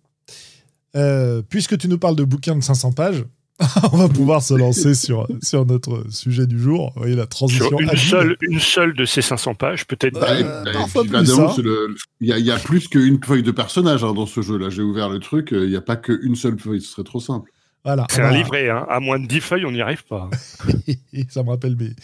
euh, 0.97 1.43
puisque 1.43 1.79
tu 1.79 1.89
nous 1.89 1.99
parles 1.99 2.17
de 2.17 2.25
bouquins 2.25 2.57
de 2.57 2.61
500 2.61 2.93
pages, 2.93 3.25
on 3.93 3.97
va 3.97 4.09
pouvoir 4.09 4.43
se 4.43 4.55
lancer 4.55 4.95
sur, 4.95 5.27
sur 5.43 5.67
notre 5.67 6.05
sujet 6.11 6.47
du 6.47 6.61
jour. 6.61 6.93
Vous 6.95 7.01
voyez 7.03 7.17
la 7.17 7.27
transition. 7.27 7.67
Sur 7.69 7.81
une 7.81 7.97
seule, 7.97 8.37
une 8.41 8.61
seule 8.61 8.95
de 8.95 9.05
ces 9.05 9.21
500 9.23 9.55
pages, 9.55 9.87
peut-être. 9.87 10.19
Bah, 10.21 10.29
parfois 10.73 11.05
plus, 11.05 11.17
évidemment, 11.17 11.51
hein. 11.51 11.95
il 12.21 12.29
y, 12.29 12.33
a, 12.33 12.39
il 12.39 12.47
y 12.47 12.51
a 12.53 12.57
plus 12.59 12.87
qu'une 12.89 13.19
feuille 13.25 13.43
de 13.43 13.51
personnage 13.51 14.05
hein, 14.05 14.13
dans 14.15 14.27
ce 14.27 14.43
jeu 14.43 14.59
là 14.59 14.71
j'ai 14.71 14.83
ouvert 14.83 15.09
le 15.09 15.19
truc 15.19 15.53
euh, 15.53 15.65
il 15.65 15.71
n'y 15.71 15.77
a 15.77 15.81
pas 15.81 15.97
qu'une 15.97 16.37
seule 16.37 16.59
feuille 16.59 16.81
ce 16.81 16.93
serait 16.93 17.05
trop 17.05 17.21
simple 17.21 17.51
Voilà. 17.85 18.07
C'est 18.11 18.23
un 18.23 18.31
livret, 18.31 18.71
hein. 18.71 18.87
à 18.89 19.01
moins 19.01 19.19
de 19.19 19.27
10 19.27 19.41
feuilles, 19.41 19.65
on 19.67 19.73
n'y 19.73 19.81
arrive 19.83 20.05
pas. 20.05 20.31
ça 21.31 21.43
me 21.43 21.49
rappelle 21.51 21.75
mes- 21.77 21.95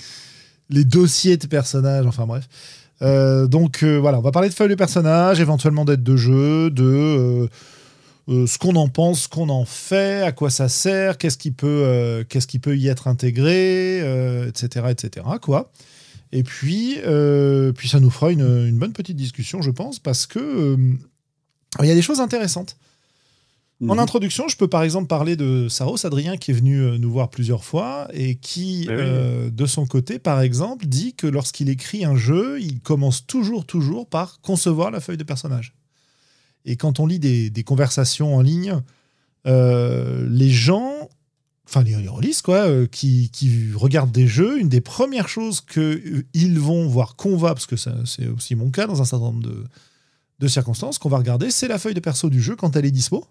les 0.71 0.85
dossiers 0.85 1.37
de 1.37 1.47
personnages, 1.47 2.07
enfin 2.07 2.27
bref. 2.27 2.49
Euh, 3.03 3.47
donc 3.47 3.83
euh, 3.83 3.99
voilà, 3.99 4.19
on 4.19 4.23
va 4.23 4.31
parler 4.31 4.49
de 4.49 4.55
feuilles 4.55 4.69
de 4.69 4.75
personnages, 4.75 5.41
éventuellement 5.41 5.85
d'aide 5.85 6.03
de 6.03 6.17
jeu, 6.17 6.71
de 6.71 6.85
euh, 6.85 7.49
euh, 8.29 8.47
ce 8.47 8.59
qu'on 8.59 8.77
en 8.77 8.89
pense, 8.89 9.23
ce 9.23 9.29
qu'on 9.29 9.49
en 9.49 9.65
fait, 9.65 10.23
à 10.23 10.33
quoi 10.33 10.51
ça 10.51 10.69
sert, 10.69 11.19
qu'est-ce 11.19 11.37
qui 11.39 11.51
peut, 11.51 11.67
euh, 11.85 12.25
qu'est-ce 12.29 12.47
qui 12.47 12.59
peut 12.59 12.77
y 12.77 12.89
être 12.89 13.07
intégré, 13.09 14.01
euh, 14.01 14.49
etc., 14.49 14.87
etc. 14.91 15.27
Quoi. 15.43 15.71
Et 16.33 16.43
puis, 16.43 16.97
puis 17.77 17.89
ça 17.89 18.01
nous 18.01 18.11
fera 18.11 18.33
une, 18.33 18.41
une 18.67 18.79
bonne 18.79 18.93
petite 18.93 19.17
discussion, 19.17 19.63
je 19.63 19.71
pense, 19.71 19.99
parce 19.99 20.27
que 20.27 20.77
il 21.81 21.87
y 21.87 21.91
a 21.91 21.95
des 21.95 22.03
choses 22.03 22.21
intéressantes. 22.21 22.77
En 23.83 23.95
Mhm. 23.95 23.99
introduction, 23.99 24.49
je 24.49 24.57
peux 24.57 24.69
par 24.69 24.85
exemple 24.85 25.09
parler 25.09 25.35
de 25.37 25.69
Saros 25.69 26.07
Adrien 26.07 26.37
qui 26.37 26.53
est 26.53 26.55
venu 26.55 26.97
nous 26.99 27.11
voir 27.11 27.29
plusieurs 27.29 27.65
fois 27.65 28.09
et 28.15 28.37
qui, 28.37 28.87
oui. 28.89 28.95
euh, 28.97 29.51
de 29.51 29.67
son 29.67 29.85
côté, 29.85 30.19
par 30.21 30.41
exemple, 30.41 30.87
dit 30.87 31.13
que 31.15 31.27
lorsqu'il 31.27 31.69
écrit 31.69 32.05
un 32.05 32.17
jeu, 32.17 32.61
il 32.61 32.81
commence 32.81 33.27
toujours, 33.27 33.67
toujours 33.67 34.09
par 34.09 34.41
concevoir 34.41 34.91
la 34.93 35.01
feuille 35.01 35.17
de 35.17 35.25
personnage. 35.25 35.75
Et 36.65 36.77
quand 36.77 37.01
on 37.01 37.07
lit 37.07 37.19
des, 37.19 37.51
des 37.51 37.65
conversations 37.65 38.35
en 38.37 38.41
ligne, 38.41 38.81
euh, 39.47 40.27
les 40.31 40.51
gens, 40.51 41.11
enfin 41.67 41.83
les, 41.83 41.95
les 41.97 42.09
releases, 42.09 42.41
quoi, 42.43 42.67
euh, 42.67 42.87
qui, 42.87 43.31
qui 43.31 43.71
regardent 43.75 44.13
des 44.13 44.27
jeux, 44.27 44.59
une 44.59 44.69
des 44.69 44.81
premières 44.81 45.29
choses 45.29 45.61
qu'ils 45.61 46.59
vont 46.59 46.89
voir, 46.89 47.17
qu'on 47.17 47.37
va, 47.37 47.55
parce 47.55 47.67
que 47.67 47.77
c'est 47.77 48.29
aussi 48.29 48.55
mon 48.55 48.71
cas 48.71 48.87
dans 48.87 49.03
un 49.03 49.05
certain 49.05 49.27
nombre 49.27 49.43
de, 49.43 49.65
de 50.39 50.49
circonstances, 50.49 50.99
qu'on 50.99 51.11
va 51.11 51.19
regarder, 51.19 51.51
c'est 51.51 51.69
la 51.69 51.79
feuille 51.79 51.95
de 51.95 52.01
perso 52.01 52.31
du 52.31 52.41
jeu 52.41 52.57
quand 52.57 52.77
elle 52.77 52.87
est 52.87 52.91
dispo. 52.91 53.27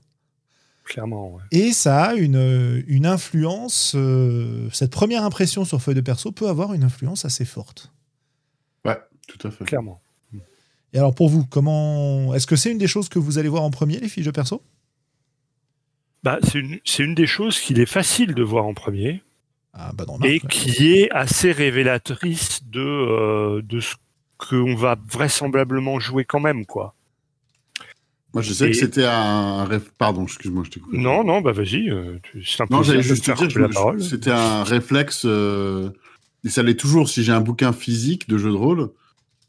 Clairement, 0.83 1.33
ouais. 1.33 1.41
Et 1.51 1.71
ça 1.71 2.03
a 2.03 2.13
une, 2.15 2.83
une 2.87 3.05
influence, 3.05 3.93
euh, 3.95 4.69
cette 4.73 4.91
première 4.91 5.23
impression 5.23 5.63
sur 5.63 5.81
feuille 5.81 5.95
de 5.95 6.01
perso 6.01 6.31
peut 6.33 6.49
avoir 6.49 6.73
une 6.73 6.83
influence 6.83 7.23
assez 7.25 7.45
forte. 7.45 7.91
Ouais. 8.85 8.99
tout 9.27 9.47
à 9.47 9.51
fait. 9.51 9.63
Clairement. 9.63 10.01
Et 10.93 10.97
alors 10.99 11.15
pour 11.15 11.29
vous, 11.29 11.45
comment 11.45 12.33
est-ce 12.33 12.47
que 12.47 12.55
c'est 12.55 12.71
une 12.71 12.77
des 12.77 12.87
choses 12.87 13.09
que 13.09 13.19
vous 13.19 13.37
allez 13.37 13.49
voir 13.49 13.63
en 13.63 13.71
premier, 13.71 13.99
les 13.99 14.07
fiches 14.07 14.25
de 14.25 14.31
perso? 14.31 14.61
Bah, 16.23 16.39
c'est 16.43 16.59
une, 16.59 16.79
une, 16.99 17.15
des 17.15 17.27
choses 17.27 17.59
qu'il 17.59 17.79
est 17.79 17.85
facile 17.85 18.33
de 18.33 18.43
voir 18.43 18.65
en 18.65 18.73
premier. 18.73 19.21
Ah, 19.73 19.91
bah 19.93 20.05
et 20.23 20.39
qui 20.39 20.93
est 20.93 21.09
assez 21.11 21.51
révélatrice 21.51 22.61
de, 22.65 22.79
euh, 22.79 23.61
de 23.63 23.79
ce 23.79 23.95
qu'on 24.37 24.75
va 24.75 24.97
vraisemblablement 25.11 25.99
jouer 25.99 26.25
quand 26.25 26.39
même, 26.39 26.65
quoi. 26.65 26.93
Moi, 28.33 28.41
je 28.41 28.53
sais 28.53 28.69
que 28.69 28.75
c'était 28.75 29.05
un. 29.05 29.67
Pardon, 29.97 30.23
excuse-moi, 30.23 30.63
je 30.65 30.71
t'ai 30.71 30.79
coupé. 30.79 30.97
Non, 30.97 31.23
non, 31.23 31.41
bah 31.41 31.51
vas-y. 31.51 31.89
Euh, 31.89 32.19
non, 32.69 32.81
j'allais 32.81 33.03
juste 33.03 33.25
te 33.25 33.45
dire, 33.45 34.01
c'était 34.03 34.31
un 34.31 34.63
réflexe. 34.63 35.23
Euh, 35.25 35.89
et 36.43 36.49
ça 36.49 36.63
l'est 36.63 36.79
toujours. 36.79 37.09
Si 37.09 37.23
j'ai 37.23 37.31
un 37.31 37.41
bouquin 37.41 37.73
physique 37.73 38.27
de 38.27 38.39
jeu 38.39 38.49
de 38.49 38.55
rôle, 38.55 38.89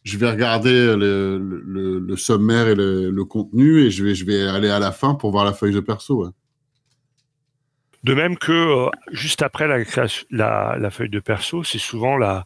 je 0.05 0.19
vais 0.19 0.31
regarder 0.31 0.95
le, 0.97 1.39
le, 1.39 1.99
le 1.99 2.17
sommaire 2.17 2.69
et 2.69 2.75
le, 2.75 3.25
contenu 3.25 3.81
et 3.81 3.91
je 3.91 4.05
vais, 4.05 4.15
je 4.15 4.25
vais 4.27 4.47
aller 4.47 4.69
à 4.69 4.79
la 4.79 4.93
fin 4.93 5.15
pour 5.15 5.31
voir 5.31 5.45
la 5.45 5.55
feuille 5.55 5.73
de 5.73 5.81
perso. 5.81 6.25
Ouais. 6.25 6.31
De 8.05 8.13
même 8.13 8.37
que 8.37 8.53
euh, 8.53 8.91
juste 9.13 9.41
après 9.41 9.67
la, 9.67 9.79
la, 10.31 10.77
la, 10.79 10.91
feuille 10.91 11.09
de 11.09 11.21
perso, 11.21 11.65
c'est 11.65 11.79
souvent 11.79 12.19
la, 12.19 12.45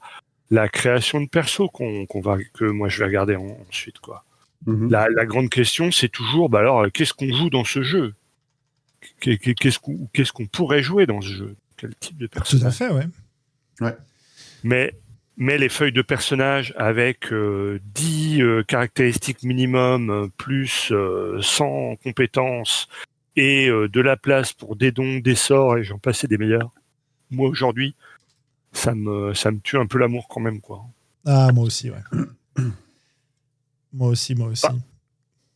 la 0.50 0.68
création 0.68 1.20
de 1.20 1.28
perso 1.28 1.68
qu'on 1.68 2.20
va 2.20 2.38
que 2.54 2.64
moi 2.64 2.88
je 2.88 3.00
vais 3.00 3.06
regarder 3.06 3.34
ensuite 3.36 3.98
quoi. 3.98 4.24
Mhm. 4.66 4.90
La, 4.90 5.08
la, 5.08 5.26
grande 5.26 5.50
question, 5.50 5.90
c'est 5.90 6.08
toujours, 6.08 6.48
bah 6.48 6.60
alors, 6.60 6.90
qu'est-ce 6.92 7.14
qu'on 7.14 7.32
joue 7.32 7.50
dans 7.50 7.64
ce 7.64 7.82
jeu? 7.82 8.14
Qu'est-ce 9.20 9.78
qu'on 9.78 10.08
qu'est-ce 10.12 10.32
qu'on 10.32 10.46
pourrait 10.46 10.82
jouer 10.82 11.06
dans 11.06 11.20
ce 11.20 11.28
jeu? 11.28 11.56
Quel 11.76 11.94
type 11.94 12.18
de 12.18 12.26
personnage 12.26 12.60
Tout 12.60 12.84
à 12.84 12.88
fait, 12.88 12.92
ouais. 12.92 13.06
ouais. 13.80 13.96
Mais 14.64 14.94
mais 15.38 15.56
les 15.56 15.70
feuilles 15.70 15.92
de 15.92 16.02
personnages 16.02 16.74
avec 16.76 17.32
euh, 17.32 17.80
10 17.94 18.42
euh, 18.42 18.62
caractéristiques 18.64 19.42
minimum 19.42 20.10
euh, 20.10 20.28
plus 20.36 20.92
100 21.40 21.96
compétences 22.02 22.88
et 23.36 23.68
de 23.68 24.00
la 24.00 24.16
place 24.16 24.52
pour 24.52 24.74
des 24.74 24.90
dons, 24.90 25.18
des 25.18 25.36
sorts 25.36 25.78
et 25.78 25.84
j'en 25.84 25.98
passais 25.98 26.26
des 26.26 26.38
meilleurs. 26.38 26.72
Moi 27.30 27.48
aujourd'hui, 27.48 27.94
ça 28.72 28.94
me 28.94 29.32
ça 29.32 29.52
me 29.52 29.60
tue 29.60 29.78
un 29.78 29.86
peu 29.86 29.98
l'amour 29.98 30.26
quand 30.28 30.40
même 30.40 30.60
quoi. 30.60 30.84
Ah 31.24 31.52
moi 31.52 31.64
aussi 31.64 31.90
ouais. 31.90 32.02
Moi 33.92 34.08
aussi, 34.08 34.34
moi 34.34 34.48
aussi. 34.48 34.66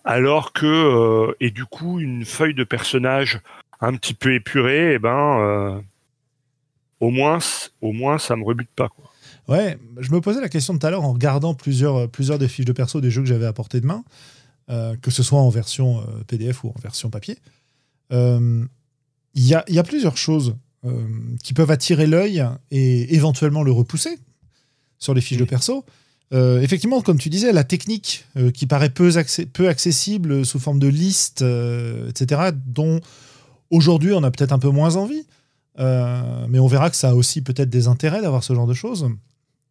Alors 0.05 0.53
que, 0.53 0.67
euh, 0.67 1.37
et 1.41 1.51
du 1.51 1.65
coup, 1.65 2.01
une 2.01 2.25
feuille 2.25 2.55
de 2.55 2.65
personnage 2.65 3.41
un 3.81 3.95
petit 3.97 4.15
peu 4.15 4.35
épurée, 4.35 4.95
eh 4.95 4.99
ben, 4.99 5.39
euh, 5.41 5.81
au 7.01 7.11
moins, 7.11 7.39
au 7.81 7.93
moins, 7.93 8.19
ça 8.19 8.37
me 8.37 8.45
rebute 8.45 8.71
pas, 8.75 8.89
quoi. 8.89 9.12
Ouais, 9.49 9.79
je 9.99 10.13
me 10.13 10.21
posais 10.21 10.41
la 10.41 10.49
question 10.49 10.79
tout 10.79 10.87
à 10.87 10.91
l'heure 10.91 11.05
en 11.05 11.13
regardant 11.13 11.55
plusieurs, 11.55 12.09
plusieurs 12.09 12.39
des 12.39 12.49
fiches 12.49 12.65
de 12.65 12.73
perso 12.73 13.01
des 13.01 13.11
jeux 13.11 13.23
que 13.23 13.29
j'avais 13.29 13.47
à 13.47 13.53
portée 13.53 13.81
de 13.81 13.87
main, 13.87 14.05
euh, 14.71 14.97
que 15.03 15.11
ce 15.11 15.23
soit 15.23 15.41
en 15.41 15.49
version 15.49 16.05
PDF 16.27 16.65
ou 16.65 16.69
en 16.69 16.81
version 16.81 17.11
papier. 17.11 17.39
Il 18.11 18.69
y 19.35 19.55
a, 19.55 19.65
y, 19.69 19.79
a, 19.79 19.83
plusieurs 19.83 20.19
choses 20.19 20.55
qui 21.43 21.55
peuvent 21.55 21.71
attirer 21.71 22.07
l'œil 22.07 22.45
et 22.71 23.15
éventuellement 23.15 23.63
le 23.63 23.73
repousser 23.73 24.19
sur 24.99 25.15
les 25.15 25.21
fiches 25.21 25.39
de 25.39 25.45
perso. 25.45 25.85
Euh, 26.33 26.63
effectivement, 26.63 27.03
comme 27.03 27.19
tu 27.19 27.29
disais, 27.29 27.53
la 27.53 27.65
technique 27.65 28.25
euh, 28.37 28.51
qui 28.51 28.67
paraît 28.67 28.89
peu, 28.89 29.11
peu, 29.53 29.69
accessible 29.69 30.47
sous 30.47 30.59
forme 30.59 30.79
de 30.79 30.89
liste, 30.89 31.43
euh, 31.43 32.09
etc., 32.09 32.53
dont 32.67 33.01
aujourd'hui 33.71 34.13
on 34.15 34.23
a 34.23 34.31
peut-être 34.31 34.53
un 34.53 34.59
peu 34.59 34.71
moins 34.71 34.97
envie, 34.97 35.27
mais 35.79 36.59
on 36.59 36.67
verra 36.67 36.91
que 36.91 36.97
ça 36.97 37.11
a 37.11 37.15
aussi 37.15 37.43
peut-être 37.43 37.71
des 37.71 37.89
intérêts 37.89 38.23
d'avoir 38.23 38.45
ce 38.45 38.55
genre 38.55 38.67
de 38.67 38.75
choses. 38.75 39.09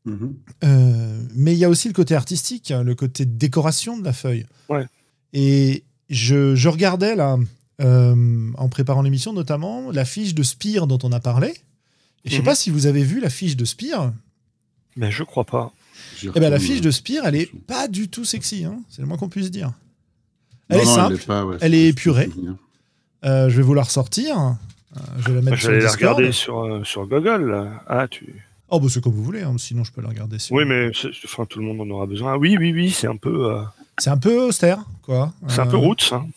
Mm-hmm. 0.08 1.27
mais 1.36 1.53
il 1.53 1.60
y 1.60 1.65
a 1.65 1.70
aussi 1.70 1.88
le 1.88 1.93
côté 1.93 2.15
artistique, 2.15 2.72
hein, 2.72 2.84
le 2.84 2.96
côté 2.96 3.24
décoration 3.25 4.00
de 4.00 4.03
la 4.03 4.13
feuille. 4.13 4.48
Ouais. 4.67 4.88
Et 5.34 5.84
je, 6.10 6.55
je, 6.55 6.70
regardais 6.70 7.15
là, 7.15 7.38
en 7.79 8.70
préparant 8.70 9.03
l'émission 9.03 9.31
notamment, 9.31 9.91
la 9.91 10.05
fiche 10.05 10.34
de 10.34 10.41
Spire 10.41 10.88
dont 10.88 10.98
on 11.03 11.12
a 11.12 11.20
parlé. 11.20 11.50
Et 11.50 12.29
je 12.29 12.29
ne 12.29 12.38
sais 12.38 12.41
mm-hmm. 12.41 12.46
pas 12.46 12.55
si 12.55 12.70
vous 12.72 12.88
avez 12.88 13.03
vu 13.03 13.20
la 13.20 13.29
fiche 13.29 13.55
de 13.55 13.65
Spire. 13.65 14.12
Mais 14.96 15.12
je 15.12 15.24
crois 15.24 15.46
pas. 15.46 15.72
Eh 16.24 16.39
ben, 16.39 16.50
la 16.50 16.60
fiche 16.60 16.81
de 16.81 16.91
Spire, 16.91 17.25
elle 17.25 17.36
est 17.36 17.51
pas 17.67 17.88
du 17.88 18.10
tout 18.10 18.25
sexy, 18.25 18.65
hein. 18.65 18.79
c'est 18.89 19.01
le 19.01 19.08
moins 19.08 19.17
qu'on 19.17 19.29
puisse 19.29 19.51
dire. 19.51 19.72
Elle 20.70 20.81
est 20.81 20.86
simple, 20.86 21.58
elle 21.62 21.74
est, 21.74 21.88
épurée. 21.88 22.29
Euh, 23.25 23.50
je 23.50 23.58
vais 23.58 23.62
vous 23.62 23.74
la 23.74 23.84
ressortir. 23.84 24.38
Euh, 24.38 25.00
je 25.20 25.29
vais 25.29 25.36
la 25.36 25.41
mettre 25.41 25.58
sur 25.58 25.72
la 25.72 25.91
regarder 25.91 26.31
sur, 26.31 26.60
euh, 26.60 26.84
sur 26.84 27.05
Google. 27.08 27.70
Ah, 27.88 28.08
tu... 28.08 28.46
Oh, 28.71 28.79
bah 28.79 28.87
c'est 28.89 29.03
comme 29.03 29.13
vous 29.13 29.23
voulez, 29.23 29.41
hein. 29.41 29.55
sinon 29.57 29.83
je 29.83 29.91
peux 29.91 30.01
la 30.01 30.09
regarder. 30.09 30.39
Sur... 30.39 30.55
Oui, 30.55 30.63
mais 30.65 30.91
enfin, 31.25 31.45
tout 31.45 31.59
le 31.59 31.65
monde 31.65 31.81
en 31.81 31.89
aura 31.93 32.05
besoin. 32.05 32.37
Oui, 32.37 32.57
oui, 32.57 32.71
oui, 32.71 32.89
c'est 32.89 33.07
un 33.07 33.17
peu. 33.17 33.61
C'est 33.97 34.09
un 34.09 34.17
peu 34.17 34.47
austère, 34.47 34.85
quoi. 35.01 35.33
C'est 35.47 35.59
un 35.59 35.67
peu 35.67 35.77
roots. 35.77 36.13
Hein. 36.13 36.27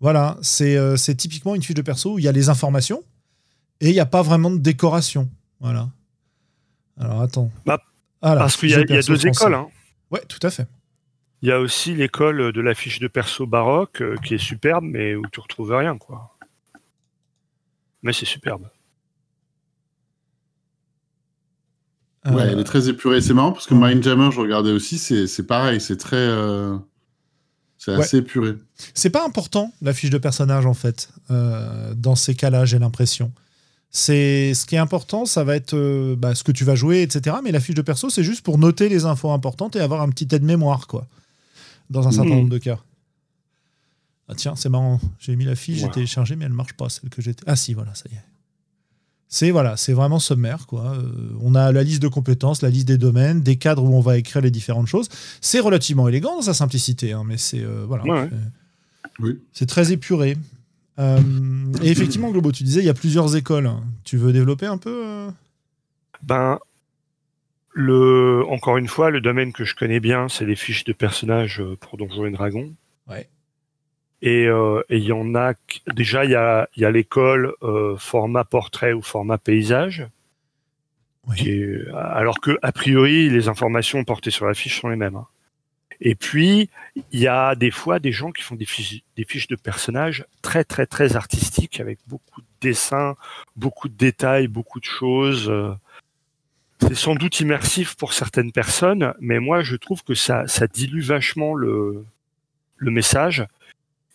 Voilà, 0.00 0.36
c'est 0.42 1.14
typiquement 1.16 1.54
une 1.54 1.62
fiche 1.62 1.76
de 1.76 1.82
perso 1.82 2.14
où 2.14 2.18
il 2.18 2.24
y 2.24 2.28
a 2.28 2.32
les 2.32 2.48
informations 2.48 3.02
et 3.80 3.90
il 3.90 3.92
n'y 3.92 4.00
a 4.00 4.06
pas 4.06 4.22
vraiment 4.22 4.50
de 4.50 4.58
décoration. 4.58 5.28
Voilà. 5.60 5.90
Alors 6.98 7.20
attends. 7.20 7.50
Bah, 7.66 7.78
parce 8.20 8.56
qu'il 8.56 8.70
y, 8.70 8.74
a 8.74 8.84
deux 8.84 9.26
écoles. 9.26 9.54
Hein. 9.54 9.68
Ouais, 10.10 10.22
tout 10.28 10.38
à 10.42 10.50
fait. 10.50 10.66
Il 11.42 11.48
y 11.48 11.52
a 11.52 11.58
aussi 11.58 11.94
l'école 11.94 12.52
de 12.52 12.60
la 12.60 12.74
fiche 12.74 13.00
de 13.00 13.08
perso 13.08 13.46
baroque 13.46 14.00
euh, 14.00 14.16
qui 14.24 14.34
est 14.34 14.38
superbe, 14.38 14.84
mais 14.84 15.16
où 15.16 15.24
tu 15.32 15.40
retrouves 15.40 15.72
rien, 15.72 15.98
quoi. 15.98 16.36
Mais 18.02 18.12
c'est 18.12 18.26
superbe. 18.26 18.68
Ouais, 22.24 22.48
elle 22.52 22.60
est 22.60 22.64
très 22.64 22.88
épurée. 22.88 23.20
C'est 23.20 23.34
marrant 23.34 23.52
parce 23.52 23.66
que 23.66 23.74
Mindjammer, 23.74 24.30
je 24.30 24.40
regardais 24.40 24.70
aussi, 24.70 24.98
c'est 24.98 25.46
pareil, 25.46 25.80
c'est 25.80 25.96
très. 25.96 26.16
Euh, 26.16 26.76
c'est 27.78 27.92
assez 27.92 28.18
épuré. 28.18 28.54
C'est 28.94 29.10
pas 29.10 29.26
important, 29.26 29.72
la 29.82 29.92
fiche 29.92 30.10
de 30.10 30.18
personnage, 30.18 30.66
en 30.66 30.74
fait, 30.74 31.08
euh, 31.32 31.94
dans 31.96 32.14
ces 32.14 32.36
cas-là, 32.36 32.64
j'ai 32.64 32.78
l'impression. 32.78 33.32
C'est 33.90 34.54
ce 34.54 34.66
qui 34.66 34.76
est 34.76 34.78
important, 34.78 35.26
ça 35.26 35.42
va 35.42 35.56
être 35.56 35.74
euh, 35.74 36.14
bah, 36.16 36.36
ce 36.36 36.44
que 36.44 36.52
tu 36.52 36.64
vas 36.64 36.76
jouer, 36.76 37.02
etc. 37.02 37.36
Mais 37.42 37.50
la 37.50 37.58
fiche 37.58 37.74
de 37.74 37.82
perso, 37.82 38.08
c'est 38.08 38.22
juste 38.22 38.42
pour 38.42 38.56
noter 38.56 38.88
les 38.88 39.04
infos 39.04 39.32
importantes 39.32 39.74
et 39.74 39.80
avoir 39.80 40.00
un 40.00 40.08
petit 40.10 40.28
aide-mémoire, 40.32 40.86
quoi, 40.86 41.08
dans 41.90 42.06
un 42.06 42.12
certain 42.12 42.30
mmh. 42.30 42.34
nombre 42.34 42.50
de 42.50 42.58
cas. 42.58 42.78
Ah 44.28 44.34
tiens, 44.36 44.54
c'est 44.54 44.68
marrant, 44.68 45.00
j'ai 45.18 45.34
mis 45.34 45.44
la 45.44 45.56
fiche, 45.56 45.80
j'ai 45.80 45.90
téléchargé, 45.90 46.36
mais 46.36 46.44
elle 46.44 46.52
marche 46.52 46.74
pas, 46.74 46.88
celle 46.88 47.10
que 47.10 47.20
j'ai. 47.20 47.34
Ah 47.46 47.56
si, 47.56 47.74
voilà, 47.74 47.94
ça 47.94 48.04
y 48.10 48.14
est. 48.14 48.31
C'est 49.32 49.50
voilà, 49.50 49.78
c'est 49.78 49.94
vraiment 49.94 50.18
sommaire, 50.18 50.66
quoi. 50.66 50.92
Euh, 50.92 51.10
on 51.40 51.54
a 51.54 51.72
la 51.72 51.82
liste 51.82 52.02
de 52.02 52.08
compétences, 52.08 52.60
la 52.60 52.68
liste 52.68 52.86
des 52.86 52.98
domaines, 52.98 53.40
des 53.40 53.56
cadres 53.56 53.82
où 53.82 53.94
on 53.94 54.02
va 54.02 54.18
écrire 54.18 54.42
les 54.42 54.50
différentes 54.50 54.88
choses. 54.88 55.08
C'est 55.40 55.58
relativement 55.58 56.06
élégant 56.06 56.36
dans 56.36 56.42
sa 56.42 56.52
simplicité, 56.52 57.12
hein, 57.12 57.22
mais 57.26 57.38
c'est 57.38 57.62
euh, 57.62 57.86
voilà, 57.88 58.28
c'est 59.54 59.64
très 59.64 59.90
épuré. 59.90 60.36
Euh, 60.98 61.18
et 61.82 61.90
effectivement, 61.90 62.30
Globo, 62.30 62.52
tu 62.52 62.62
disais, 62.62 62.80
il 62.80 62.84
y 62.84 62.90
a 62.90 62.94
plusieurs 62.94 63.34
écoles. 63.34 63.70
Tu 64.04 64.18
veux 64.18 64.34
développer 64.34 64.66
un 64.66 64.76
peu 64.76 65.02
euh? 65.06 65.30
Ben, 66.22 66.58
le, 67.70 68.44
encore 68.50 68.76
une 68.76 68.88
fois, 68.88 69.08
le 69.08 69.22
domaine 69.22 69.54
que 69.54 69.64
je 69.64 69.74
connais 69.74 70.00
bien, 70.00 70.28
c'est 70.28 70.44
les 70.44 70.56
fiches 70.56 70.84
de 70.84 70.92
personnages 70.92 71.62
pour 71.80 71.96
Donjons 71.96 72.26
et 72.26 72.32
Dragons. 72.32 72.74
Ouais. 73.08 73.30
Et 74.22 74.46
il 74.88 75.02
y 75.02 75.12
en 75.12 75.34
a 75.34 75.54
déjà, 75.94 76.24
il 76.24 76.30
y 76.30 76.36
a, 76.36 76.68
y 76.76 76.84
a 76.84 76.90
l'école 76.92 77.54
format 77.98 78.44
portrait 78.44 78.92
ou 78.92 79.02
format 79.02 79.36
paysage. 79.36 80.06
alors 81.94 82.40
que 82.40 82.56
a 82.62 82.72
priori, 82.72 83.28
les 83.28 83.48
informations 83.48 84.02
portées 84.04 84.30
sur 84.30 84.46
la 84.46 84.54
fiche 84.54 84.80
sont 84.80 84.88
les 84.88 84.96
mêmes. 84.96 85.16
Hein. 85.16 85.26
Et 86.04 86.16
puis, 86.16 86.68
il 87.12 87.20
y 87.20 87.28
a 87.28 87.54
des 87.54 87.70
fois 87.70 88.00
des 88.00 88.10
gens 88.10 88.32
qui 88.32 88.42
font 88.42 88.56
des 88.56 88.64
fiches, 88.64 89.02
des 89.16 89.24
fiches 89.24 89.46
de 89.46 89.54
personnages 89.54 90.24
très, 90.42 90.64
très, 90.64 90.86
très 90.86 91.14
artistiques 91.14 91.78
avec 91.78 92.00
beaucoup 92.08 92.40
de 92.40 92.46
dessins, 92.60 93.16
beaucoup 93.54 93.88
de 93.88 93.94
détails, 93.94 94.48
beaucoup 94.48 94.80
de 94.80 94.84
choses. 94.84 95.52
C'est 96.80 96.96
sans 96.96 97.14
doute 97.14 97.38
immersif 97.38 97.94
pour 97.94 98.12
certaines 98.12 98.50
personnes, 98.50 99.14
mais 99.20 99.38
moi, 99.38 99.62
je 99.62 99.76
trouve 99.76 100.02
que 100.02 100.14
ça, 100.14 100.48
ça 100.48 100.66
dilue 100.66 101.02
vachement 101.02 101.54
le, 101.54 102.04
le 102.76 102.90
message 102.90 103.46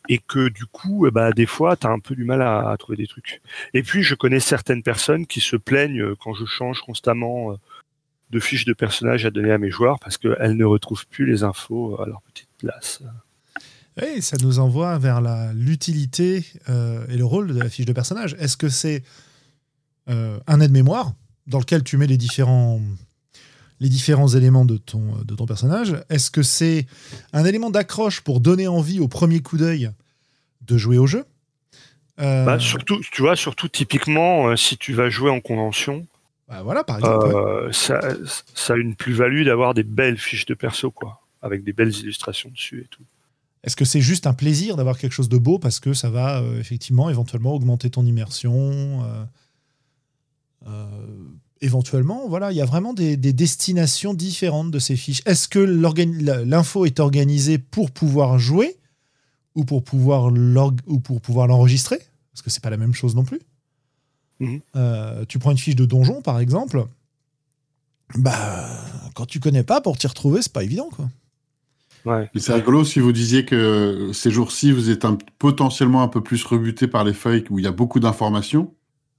et 0.10 0.20
que 0.20 0.50
du 0.50 0.66
coup, 0.66 1.08
eh 1.08 1.12
ben, 1.12 1.32
des 1.32 1.46
fois, 1.46 1.76
tu 1.76 1.88
as 1.88 1.90
un 1.90 2.00
peu 2.00 2.16
du 2.16 2.24
mal 2.24 2.42
à, 2.42 2.76
trouver 2.78 2.98
des 2.98 3.08
trucs. 3.08 3.42
Et 3.74 3.84
puis, 3.84 4.04
je 4.04 4.16
connais 4.16 4.40
certaines 4.40 4.84
personnes 4.84 5.26
qui 5.28 5.42
se 5.42 5.56
plaignent 5.56 6.16
quand 6.16 6.34
je 6.34 6.46
change 6.46 6.82
constamment 6.82 7.58
de 8.30 8.40
fiches 8.40 8.66
de 8.66 8.74
personnages 8.74 9.26
à 9.26 9.32
donner 9.32 9.52
à 9.52 9.58
mes 9.58 9.70
joueurs 9.70 10.00
parce 10.00 10.18
qu'elles 10.18 10.58
ne 10.58 10.66
retrouvent 10.66 11.08
plus 11.08 11.26
les 11.26 11.44
infos 11.44 12.02
à 12.02 12.06
leur 12.06 12.22
petite 12.22 12.50
place. 12.58 13.02
Oui, 14.02 14.22
ça 14.22 14.38
nous 14.42 14.60
envoie 14.60 14.98
vers 15.00 15.22
l'utilité 15.54 16.46
euh, 16.70 17.06
et 17.08 17.18
le 17.18 17.26
rôle 17.26 17.54
de 17.54 17.60
la 17.60 17.70
fiche 17.70 17.86
de 17.86 17.94
personnage. 17.94 18.36
Est-ce 18.40 18.56
que 18.56 18.70
c'est 18.70 19.04
euh, 20.10 20.40
un 20.46 20.60
aide-mémoire 20.62 21.14
dans 21.48 21.60
lequel 21.60 21.84
tu 21.84 21.98
mets 21.98 22.08
les 22.08 22.18
différents, 22.18 22.80
les 23.80 23.90
différents 23.90 24.28
éléments 24.28 24.66
de 24.66 24.78
ton, 24.78 25.16
de 25.24 25.36
ton 25.36 25.46
personnage 25.46 25.96
Est-ce 26.10 26.32
que 26.32 26.44
c'est 26.44 26.88
un 27.34 27.46
élément 27.46 27.70
d'accroche 27.70 28.22
pour 28.22 28.40
donner 28.40 28.68
envie 28.68 29.00
au 29.00 29.08
premier 29.08 29.42
coup 29.42 29.58
d'œil 29.58 29.92
de 30.62 30.78
jouer 30.78 30.98
au 30.98 31.08
jeu? 31.08 31.26
Euh, 32.20 32.46
bah, 32.46 32.60
Surtout, 32.60 33.00
tu 33.12 33.22
vois, 33.22 33.36
surtout 33.36 33.68
typiquement, 33.68 34.56
si 34.56 34.78
tu 34.78 34.94
vas 34.94 35.10
jouer 35.10 35.30
en 35.30 35.40
convention, 35.40 36.08
Bah, 36.48 36.64
voilà, 36.64 36.84
par 36.84 36.98
exemple. 36.98 37.28
Euh, 37.28 37.72
ça, 37.72 38.00
ça 38.56 38.74
a 38.74 38.78
une 38.78 38.96
plus-value 38.96 39.44
d'avoir 39.44 39.74
des 39.74 39.84
belles 39.84 40.18
fiches 40.18 40.46
de 40.46 40.54
perso, 40.54 40.90
quoi, 40.92 41.22
avec 41.42 41.64
des 41.64 41.74
belles 41.74 41.96
illustrations 41.96 42.50
dessus 42.50 42.82
et 42.82 42.88
tout. 42.88 43.04
Est-ce 43.64 43.76
que 43.76 43.86
c'est 43.86 44.02
juste 44.02 44.28
un 44.28 44.34
plaisir 44.34 44.78
d'avoir 44.78 44.98
quelque 44.98 45.12
chose 45.12 45.28
de 45.28 45.38
beau 45.38 45.60
parce 45.60 45.82
que 45.82 45.94
ça 45.94 46.10
va 46.10 46.40
euh, 46.40 46.60
effectivement 46.60 47.10
éventuellement 47.10 47.54
augmenter 47.54 47.90
ton 47.90 48.06
immersion 48.06 48.54
euh, 49.04 49.26
euh, 50.68 50.88
Éventuellement, 51.62 52.28
voilà, 52.28 52.52
il 52.52 52.56
y 52.56 52.62
a 52.62 52.66
vraiment 52.66 52.94
des, 52.94 53.18
des 53.18 53.34
destinations 53.34 54.14
différentes 54.14 54.70
de 54.72 54.80
ces 54.80 54.96
fiches. 54.96 55.22
Est-ce 55.26 55.48
que 55.48 55.60
l'info 55.60 56.86
est 56.86 57.00
organisée 57.00 57.58
pour 57.58 57.92
pouvoir 57.92 58.38
jouer 58.40 58.78
ou 59.56 59.66
pour 59.66 59.84
pouvoir 59.84 60.30
l'org- 60.30 60.80
ou 60.86 61.00
pour 61.00 61.20
pouvoir 61.20 61.48
l'enregistrer? 61.48 62.00
Parce 62.32 62.44
que 62.44 62.50
c'est 62.52 62.62
pas 62.62 62.70
la 62.70 62.78
même 62.78 62.94
chose 62.94 63.16
non 63.16 63.24
plus. 63.24 63.40
Mhm. 64.40 64.60
Euh, 64.76 65.26
tu 65.28 65.40
prends 65.40 65.50
une 65.52 65.58
fiche 65.58 65.76
de 65.76 65.86
donjon 65.86 66.22
par 66.22 66.40
exemple, 66.40 66.86
bah 68.18 68.70
quand 69.16 69.26
tu 69.26 69.40
connais 69.40 69.64
pas 69.64 69.82
pour 69.82 69.98
t'y 69.98 70.06
retrouver, 70.08 70.42
c'est 70.44 70.54
pas 70.54 70.64
évident 70.64 70.90
quoi. 70.96 71.10
Ouais. 72.06 72.30
C'est 72.36 72.54
rigolo 72.54 72.86
si 72.86 73.00
vous 73.00 73.12
disiez 73.12 73.44
que 73.44 74.12
ces 74.14 74.32
jours-ci, 74.32 74.72
vous 74.72 74.90
êtes 74.92 75.04
un- 75.04 75.18
potentiellement 75.40 76.04
un 76.04 76.08
peu 76.08 76.22
plus 76.22 76.44
rebuté 76.46 76.88
par 76.88 77.04
les 77.04 77.14
feuilles 77.14 77.44
où 77.50 77.60
il 77.60 77.66
y 77.66 77.68
a 77.68 77.72
beaucoup 77.72 78.00
d'informations. 78.00 78.74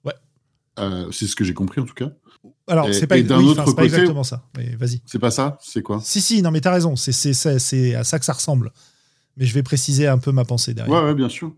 Ouais. 0.05 0.15
Euh, 0.79 1.11
c'est 1.11 1.27
ce 1.27 1.37
que 1.37 1.45
j'ai 1.45 1.53
compris 1.53 1.81
en 1.81 1.85
tout 1.85 1.95
cas. 1.95 2.13
Alors, 2.67 2.93
c'est 2.93 3.07
pas, 3.07 3.17
oui, 3.17 3.49
autre 3.49 3.83
exactement 3.83 4.25
ça. 4.25 4.45
Mais 4.57 4.77
vas-y. 4.77 5.01
C'est 5.07 5.19
pas 5.19 5.31
ça 5.31 5.59
C'est 5.63 5.83
quoi? 5.83 6.01
Si, 6.03 6.21
si, 6.21 6.43
non, 6.43 6.51
mais 6.51 6.61
t'as 6.61 6.73
raison. 6.73 6.97
C'est, 6.97 7.95
à 7.95 8.05
ça 8.05 8.19
que 8.19 8.25
ça 8.25 8.33
ressemble. 8.33 8.73
Mais 9.37 9.47
je 9.47 9.55
vais 9.55 9.63
préciser 9.63 10.07
un 10.07 10.19
peu 10.19 10.33
ma 10.33 10.45
pensée 10.45 10.75
derrière. 10.75 10.95
Ouais, 10.95 11.09
ouais, 11.09 11.15
bien 11.15 11.29
sûr. 11.29 11.53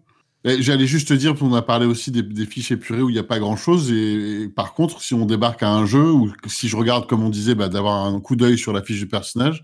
J'allais 0.45 0.87
juste 0.87 1.09
te 1.09 1.15
dire, 1.15 1.35
on 1.43 1.53
a 1.55 1.63
parlé 1.63 1.85
aussi 1.85 2.11
des, 2.11 2.23
des 2.23 2.47
fiches 2.47 2.73
épurées 2.73 3.03
où 3.03 3.11
il 3.11 3.13
n'y 3.13 3.19
a 3.19 3.25
pas 3.25 3.39
grand-chose. 3.39 3.91
Et, 3.93 4.43
et 4.43 4.49
par 4.49 4.73
contre, 4.73 5.03
si 5.03 5.13
on 5.13 5.27
débarque 5.27 5.63
à 5.63 5.71
un 5.71 5.85
jeu, 5.85 6.11
ou 6.11 6.33
si 6.47 6.69
je 6.69 6.77
regarde, 6.77 7.07
comme 7.07 7.23
on 7.23 7.29
disait, 7.29 7.55
bah, 7.55 7.69
d'avoir 7.69 8.07
un 8.07 8.21
coup 8.21 8.37
d'œil 8.37 8.57
sur 8.57 8.73
la 8.73 8.83
fiche 8.83 9.01
du 9.01 9.07
personnage, 9.07 9.63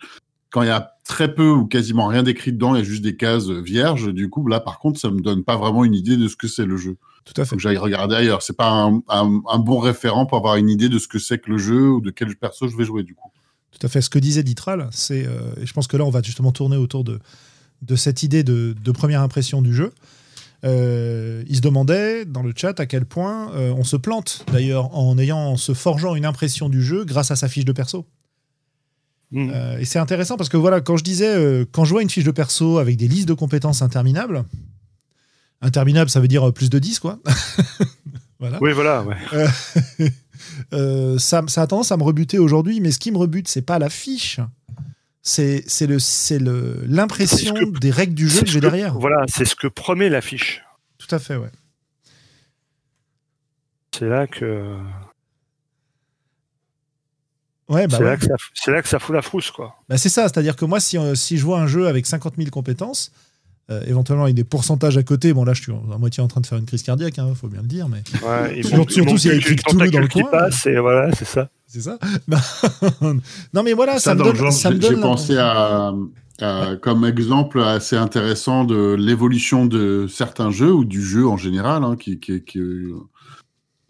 quand 0.51 0.63
il 0.63 0.69
y 0.69 0.71
a 0.71 0.93
très 1.05 1.35
peu 1.35 1.51
ou 1.51 1.67
quasiment 1.67 2.07
rien 2.07 2.23
d'écrit 2.23 2.53
dedans, 2.53 2.75
il 2.75 2.79
y 2.79 2.83
a 2.83 2.85
juste 2.85 3.03
des 3.03 3.17
cases 3.17 3.49
vierges, 3.49 4.13
du 4.13 4.29
coup, 4.29 4.47
là, 4.49 4.61
par 4.61 4.79
contre, 4.79 4.99
ça 4.99 5.11
me 5.11 5.21
donne 5.21 5.45
pas 5.45 5.57
vraiment 5.57 5.85
une 5.85 5.95
idée 5.95 6.17
de 6.17 6.29
ce 6.29 6.37
que 6.37 6.49
c'est 6.49 6.67
le 6.67 6.77
jeu. 6.77 6.97
Tout 7.27 7.39
à 7.41 7.45
fait. 7.45 7.51
Faut 7.51 7.57
que 7.57 7.63
j'aille 7.63 7.77
regarder 7.77 8.15
ailleurs. 8.15 8.41
C'est 8.41 8.57
pas 8.57 8.71
un, 8.71 9.03
un- 9.09 9.43
un 9.51 9.59
bon 9.59 9.79
référent 9.79 10.25
pour 10.25 10.39
avoir 10.39 10.57
une 10.57 10.71
idée 10.71 10.89
de 10.89 10.99
ce 10.99 11.07
que 11.09 11.19
c'est 11.19 11.39
que 11.39 11.51
le 11.51 11.59
jeu 11.59 11.91
ou 11.91 12.01
de 12.01 12.11
quel 12.11 12.35
perso 12.37 12.69
je 12.69 12.77
vais 12.77 12.85
jouer, 12.85 13.03
du 13.03 13.15
coup. 13.15 13.31
Tout 13.79 13.85
à 13.87 13.91
fait. 13.91 14.01
Ce 14.01 14.09
que 14.09 14.19
disait 14.19 14.43
Ditral, 14.43 14.89
c'est, 14.93 15.27
euh, 15.27 15.53
et 15.61 15.67
je 15.67 15.73
pense 15.75 15.87
que 15.87 15.99
là, 15.99 16.05
on 16.05 16.11
va 16.11 16.23
justement 16.23 16.53
tourner 16.53 16.77
autour 16.79 17.05
de, 17.05 17.19
de 17.83 17.97
cette 17.97 18.23
idée 18.23 18.43
de, 18.45 18.75
de 18.83 18.91
première 18.93 19.21
impression 19.21 19.61
du 19.61 19.75
jeu. 19.75 19.93
Euh, 20.65 21.45
il 21.49 21.57
se 21.57 21.61
demandait 21.61 22.25
dans 22.25 22.43
le 22.43 22.53
chat 22.57 22.81
à 22.81 22.87
quel 22.87 23.05
point 23.05 23.53
euh, 23.55 23.75
on 23.77 23.85
se 23.85 23.97
plante 23.97 24.47
d'ailleurs 24.51 24.97
en 24.97 25.19
ayant 25.19 25.37
en 25.39 25.57
se 25.59 25.75
forgeant 25.75 26.15
une 26.15 26.25
impression 26.25 26.71
du 26.71 26.83
jeu 26.83 27.05
grâce 27.05 27.31
à 27.31 27.37
sa 27.37 27.49
fiche 27.49 27.67
de 27.67 27.73
perso. 27.73 28.07
Euh, 29.35 29.79
et 29.79 29.85
c'est 29.85 29.99
intéressant 29.99 30.37
parce 30.37 30.49
que 30.49 30.57
voilà, 30.57 30.81
quand 30.81 30.97
je 30.97 31.05
disais, 31.05 31.29
euh, 31.37 31.65
quand 31.71 31.85
je 31.85 31.91
vois 31.91 32.01
une 32.03 32.09
fiche 32.09 32.25
de 32.25 32.31
perso 32.31 32.79
avec 32.79 32.97
des 32.97 33.09
listes 33.09 33.29
de 33.29 33.35
compétences 33.35 33.83
interminables, 33.83 34.45
interminable, 35.63 36.11
ça 36.11 36.21
veut 36.21 36.29
dire 36.29 36.49
euh, 36.49 36.53
plus 36.53 36.71
de 36.71 36.79
10, 36.79 36.99
quoi. 37.01 37.19
voilà. 38.39 38.59
Oui, 38.61 38.73
voilà. 38.73 39.03
Ouais. 39.03 39.17
Euh, 40.73 41.19
ça, 41.19 41.43
ça 41.49 41.63
a 41.63 41.67
tendance 41.67 41.93
à 41.93 41.97
me 41.97 42.03
rebuter 42.03 42.39
aujourd'hui, 42.39 42.81
mais 42.81 42.91
ce 42.91 42.99
qui 42.99 43.11
me 43.11 43.19
rebute, 43.19 43.49
c'est 43.49 43.63
pas 43.63 43.79
la 43.79 43.91
fiche. 43.91 44.41
C'est 45.23 45.65
c'est 45.67 45.87
le 45.87 45.99
c'est 45.99 46.39
le 46.39 46.83
l'impression 46.87 47.55
des 47.81 47.91
règles 47.91 48.15
du 48.15 48.29
jeu 48.29 48.41
que 48.41 48.47
j'ai 48.47 48.61
derrière. 48.61 48.99
Voilà, 48.99 49.25
c'est 49.29 49.45
ce 49.45 49.55
que 49.57 49.67
promet 49.67 50.09
l'affiche. 50.09 50.63
Tout 50.99 51.13
à 51.15 51.19
fait, 51.19 51.37
ouais. 51.37 51.51
C'est 53.93 54.09
là 54.09 54.27
que 54.27 54.79
Ouais, 57.69 57.87
bah 57.89 57.97
c'est 57.97 58.05
ouais. 58.05 58.11
là 58.11 58.17
que 58.17 58.27
ça 58.27 58.35
c'est 58.55 58.71
là 58.71 58.83
que 58.83 58.89
ça 58.89 58.99
fout 58.99 59.15
la 59.15 59.23
frousse 59.23 59.51
quoi. 59.51 59.75
Bah, 59.89 59.99
c'est 59.99 60.09
ça, 60.09 60.23
c'est-à-dire 60.29 60.55
que 60.55 60.65
moi, 60.65 60.79
si, 60.79 60.97
euh, 60.97 61.15
si 61.17 61.37
je 61.39 61.45
vois 61.45 61.61
un 61.61 61.67
jeu 61.67 61.89
avec 61.89 62.07
50 62.07 62.35
000 62.37 62.51
compétences, 62.51 63.11
euh, 63.71 63.83
éventuellement 63.87 64.25
avec 64.25 64.37
des 64.37 64.45
pourcentages 64.45 64.97
à 64.97 65.03
côté, 65.03 65.33
bon 65.33 65.45
là, 65.45 65.53
je 65.55 65.63
suis 65.63 65.73
à 65.73 65.99
moitié 65.99 66.23
en 66.23 66.29
train 66.29 66.41
de 66.41 66.47
faire 66.47 66.59
une 66.59 66.67
crise 66.67 66.83
cardiaque, 66.83 67.19
hein, 67.19 67.33
faut 67.35 67.49
bien 67.49 67.63
le 67.63 67.67
dire, 67.69 67.89
mais 67.89 68.03
Ouais, 68.27 68.59
il 68.59 68.65
Surtout- 68.67 68.85
il 68.89 68.93
surtout 68.95 69.19
s'il 69.19 69.31
y 69.31 69.35
a 69.35 69.37
écrit 69.37 69.57
Cthulhu 69.57 69.91
dans 69.91 70.01
le 70.01 70.09
coin. 70.09 70.25
passe 70.31 70.67
et 70.67 70.79
voilà, 70.79 71.13
c'est 71.15 71.25
ça. 71.25 71.49
c'est 71.67 71.81
ça. 71.81 71.99
Non, 73.55 73.63
mais 73.65 73.73
voilà, 73.73 73.95
ça, 73.95 74.01
Ça, 74.11 74.15
me 74.15 74.23
donne, 74.23 74.33
le 74.33 74.39
genre, 74.39 74.53
ça 74.53 74.71
me 74.71 74.75
j'ai 74.77 74.81
donne 74.81 74.97
j'ai 74.97 75.01
pensé 75.03 75.37
à, 75.37 75.93
à- 76.41 76.77
comme 76.81 77.05
exemple 77.05 77.61
assez 77.61 77.97
intéressant 77.97 78.65
de 78.65 78.95
l'évolution 78.95 79.67
de 79.67 80.07
certains 80.09 80.51
jeux 80.51 80.73
ou 80.73 80.85
du 80.85 81.03
jeu 81.03 81.27
en 81.27 81.37
général, 81.37 81.83
hein, 81.85 81.97
qui, 81.99 82.19
qui, 82.21 82.43
qui 82.45 82.61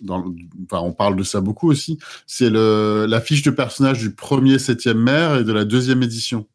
dans, 0.01 0.19
le- 0.19 0.31
enfin, 0.71 0.83
on 0.85 0.93
parle 0.93 1.17
de 1.17 1.23
ça 1.23 1.41
beaucoup 1.41 1.71
aussi. 1.71 1.99
C'est 2.27 2.51
le 2.51 3.07
la 3.09 3.21
fiche 3.21 3.43
de 3.43 3.51
personnage 3.51 3.99
du 4.01 4.11
premier 4.15 4.59
septième 4.59 4.99
maire 4.99 5.37
et 5.37 5.45
de 5.45 5.53
la 5.53 5.65
deuxième 5.65 6.03
édition. 6.03 6.47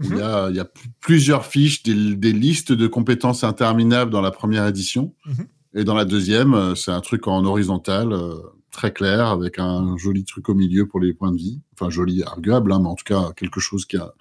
Mhm. 0.00 0.08
Il 0.12 0.18
y 0.18 0.22
a, 0.22 0.50
il 0.50 0.56
y 0.56 0.60
a 0.60 0.64
pl- 0.64 0.88
plusieurs 1.00 1.46
fiches, 1.46 1.82
des, 1.82 2.16
des 2.16 2.32
listes 2.32 2.72
de 2.72 2.86
compétences 2.86 3.44
interminables 3.44 4.10
dans 4.10 4.22
la 4.22 4.30
première 4.30 4.66
édition. 4.66 5.14
Mhm. 5.26 5.46
Et 5.74 5.84
dans 5.84 5.94
la 5.94 6.04
deuxième, 6.04 6.54
euh, 6.54 6.74
c'est 6.74 6.90
un 6.90 7.00
truc 7.00 7.28
en 7.28 7.44
horizontal, 7.44 8.12
euh, 8.12 8.34
très 8.72 8.92
clair, 8.92 9.28
avec 9.28 9.58
un 9.58 9.96
joli 9.96 10.24
truc 10.24 10.48
au 10.48 10.54
milieu 10.54 10.86
pour 10.86 11.00
les 11.00 11.12
points 11.14 11.30
de 11.30 11.36
vie. 11.36 11.60
Enfin, 11.74 11.90
joli, 11.90 12.22
arguable, 12.24 12.72
hein, 12.72 12.80
mais 12.82 12.88
en 12.88 12.94
tout 12.96 13.04
cas, 13.04 13.32
quelque 13.36 13.60
chose 13.60 13.84
qui, 13.84 13.96
a, 13.96 14.12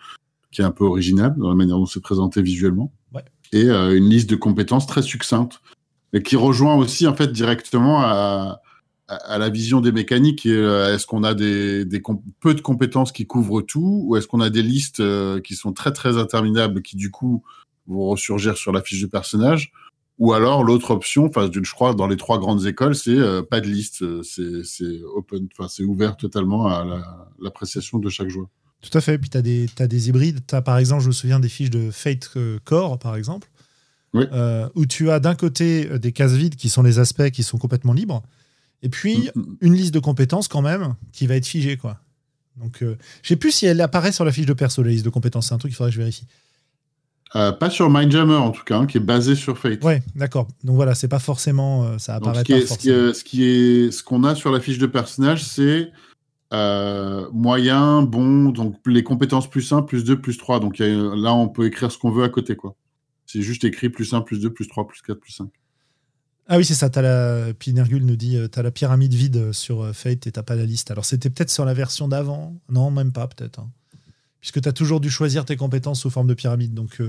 qui 0.52 0.62
est 0.62 0.66
un 0.66 0.72
peu 0.72 0.84
original 0.84 1.34
dans 1.38 1.50
la 1.50 1.56
manière 1.56 1.78
dont 1.78 1.86
c'est 1.86 2.02
présenté 2.02 2.42
visuellement. 2.42 2.92
Ouais. 3.14 3.24
Et 3.52 3.66
euh, 3.70 3.98
une 3.98 4.10
liste 4.10 4.30
de 4.30 4.36
compétences 4.36 4.86
très 4.86 5.02
succincte. 5.02 5.62
Et 6.12 6.24
qui 6.24 6.36
rejoint 6.36 6.76
aussi, 6.76 7.08
en 7.08 7.16
fait, 7.16 7.32
directement 7.32 8.02
à, 8.02 8.62
à, 9.10 9.16
à 9.34 9.38
la 9.38 9.50
vision 9.50 9.82
des 9.82 9.92
mécaniques. 9.92 10.46
Et, 10.46 10.52
euh, 10.54 10.94
Est-ce 10.96 11.06
qu'on 11.08 11.24
a 11.24 11.34
des, 11.34 11.86
peu 12.40 12.54
de 12.54 12.62
compétences 12.62 13.12
qui 13.12 13.26
couvrent 13.26 13.62
tout 13.62 14.04
ou 14.06 14.16
est-ce 14.16 14.28
qu'on 14.28 14.40
a 14.42 14.50
des 14.50 14.62
listes 14.64 15.00
euh, 15.02 15.42
qui 15.42 15.56
sont 15.56 15.74
très, 15.74 15.92
très 15.92 16.18
interminables 16.18 16.82
qui, 16.82 16.96
du 16.96 17.12
coup, 17.12 17.44
vont 17.88 18.08
ressurgir 18.10 18.56
sur 18.58 18.72
la 18.72 18.82
fiche 18.82 19.00
du 19.00 19.08
personnage 19.10 19.72
ou 20.22 20.34
alors 20.34 20.66
l'autre 20.66 20.92
option, 20.92 21.28
enfin 21.28 21.50
je 21.50 21.72
crois 21.72 21.94
dans 21.94 22.06
les 22.06 22.18
trois 22.18 22.40
grandes 22.40 22.66
écoles, 22.66 22.94
c'est 22.94 23.12
euh, 23.18 23.42
pas 23.42 23.62
de 23.62 23.68
liste, 23.68 24.04
c'est 24.24 25.02
open, 25.16 25.48
enfin 25.58 25.70
c'est 25.70 25.84
ouvert 25.86 26.18
totalement 26.18 26.68
à 26.68 26.84
la- 26.84 27.30
l'appréciation 27.42 28.00
de 28.00 28.10
chaque 28.10 28.28
joueur. 28.28 28.48
Tout 28.82 28.98
à 28.98 29.00
fait. 29.00 29.18
Puis 29.18 29.30
tu 29.30 29.38
as 29.38 29.42
des, 29.42 29.68
t'as 29.74 29.88
des 29.88 30.10
hybrides. 30.10 30.42
Tu 30.46 30.56
as 30.56 30.62
par 30.62 30.78
exemple, 30.78 31.04
je 31.04 31.08
me 31.08 31.14
souviens 31.14 31.40
des 31.40 31.48
fiches 31.48 31.70
de 31.70 31.90
Fate 31.90 32.30
Core, 32.66 33.00
par 33.00 33.16
exemple, 33.16 33.50
Oui. 34.14 34.26
euh, 34.34 34.68
où 34.76 34.86
tu 34.86 35.10
as 35.10 35.22
d'un 35.22 35.36
côté 35.36 35.98
des 36.00 36.12
cases 36.12 36.34
vides 36.34 36.58
qui 36.58 36.68
sont 36.68 36.84
les 36.84 37.00
aspects 37.00 37.30
qui 37.30 37.44
sont 37.44 37.58
complètement 37.58 37.94
libres, 37.94 38.22
et 38.84 38.90
puis 38.90 39.30
Mm, 39.36 39.40
mm. 39.40 39.58
une 39.62 39.74
liste 39.76 39.94
de 39.94 40.00
compétences 40.00 40.48
quand 40.48 40.62
même 40.62 40.96
qui 41.12 41.28
va 41.28 41.36
être 41.36 41.46
figée. 41.48 41.78
quoi. 41.78 42.00
Donc, 42.58 42.82
euh, 42.84 42.98
je 43.24 43.30
sais 43.30 43.36
plus 43.36 43.52
si 43.52 43.66
elle 43.66 43.80
apparaît 43.82 44.12
sur 44.12 44.26
la 44.26 44.32
fiche 44.32 44.46
de 44.46 44.54
perso, 44.54 44.84
la 44.84 44.90
liste 44.92 45.06
de 45.06 45.10
compétences. 45.10 45.48
C'est 45.48 45.54
un 45.54 45.58
truc 45.58 45.72
qu'il 45.72 45.78
faudrait 45.78 45.92
que 45.92 45.96
je 45.96 46.00
vérifie. 46.02 46.26
Euh, 47.36 47.52
pas 47.52 47.70
sur 47.70 47.90
Mindjammer 47.92 48.34
en 48.36 48.50
tout 48.52 48.64
cas, 48.64 48.80
hein, 48.80 48.88
qui 48.88 48.98
est 48.98 49.02
basé 49.02 49.36
sur 49.36 49.58
Fate. 49.58 49.84
Ouais, 49.84 50.02
d'accord. 50.16 50.48
Donc 50.64 50.76
voilà, 50.76 50.96
c'est 50.96 51.08
pas 51.08 51.20
forcément. 51.20 51.84
euh, 51.86 51.98
ça 52.00 52.20
Donc, 52.20 52.30
apparaît 52.30 52.40
ce 52.40 52.46
qui 52.46 52.52
pas 52.54 52.58
est, 52.58 52.62
ce 52.62 52.68
forcément. 52.68 53.14
ce 53.14 53.24
qui 53.24 53.44
est, 53.44 53.92
ce 53.92 54.04
qu'on 54.04 54.24
a 54.24 54.34
sur 54.36 54.52
la 54.52 54.60
fiche 54.60 54.80
de 54.80 54.88
personnage, 54.88 55.44
c'est 55.46 55.92
euh, 56.54 57.28
moyen, 57.32 58.02
bon, 58.02 58.46
donc 58.50 58.76
les 58.88 59.04
compétences 59.04 59.48
plus 59.50 59.72
1, 59.72 59.84
plus 59.84 60.04
2, 60.04 60.20
plus 60.20 60.38
3. 60.38 60.60
Donc 60.60 60.82
a- 60.82 60.88
là, 60.88 61.34
on 61.34 61.48
peut 61.48 61.66
écrire 61.68 61.92
ce 61.92 61.98
qu'on 62.00 62.10
veut 62.12 62.24
à 62.24 62.30
côté, 62.30 62.56
quoi. 62.56 62.76
C'est 63.28 63.44
juste 63.44 63.64
écrit 63.64 63.90
plus 63.90 64.12
1, 64.14 64.22
plus 64.22 64.40
2, 64.40 64.52
plus 64.52 64.68
3, 64.68 64.88
plus 64.88 65.02
4, 65.04 65.20
plus 65.20 65.32
5. 65.34 65.50
Ah 66.52 66.58
oui, 66.58 66.66
c'est 66.66 66.74
ça. 66.74 66.90
T'as 66.90 67.04
la... 67.04 67.54
Puis 67.54 67.74
Nergul 67.74 68.04
nous 68.04 68.16
dit 68.16 68.36
euh, 68.36 68.48
t'as 68.48 68.64
la 68.64 68.72
pyramide 68.72 69.14
vide 69.14 69.52
sur 69.54 69.84
euh, 69.84 69.94
Fate 69.94 70.26
et 70.26 70.32
t'as 70.32 70.42
pas 70.42 70.56
la 70.56 70.66
liste. 70.66 70.90
Alors 70.90 71.06
c'était 71.06 71.30
peut-être 71.30 71.52
sur 71.52 71.64
la 71.64 71.76
version 71.76 72.08
d'avant. 72.08 72.60
Non, 72.70 72.90
même 72.90 73.12
pas, 73.12 73.28
peut-être. 73.28 73.60
hein. 73.60 73.70
Puisque 74.42 74.60
t'as 74.60 74.72
toujours 74.72 75.00
dû 75.00 75.12
choisir 75.12 75.46
tes 75.46 75.56
compétences 75.56 76.02
sous 76.02 76.10
forme 76.10 76.28
de 76.28 76.34
pyramide. 76.34 76.74
Donc, 76.74 77.02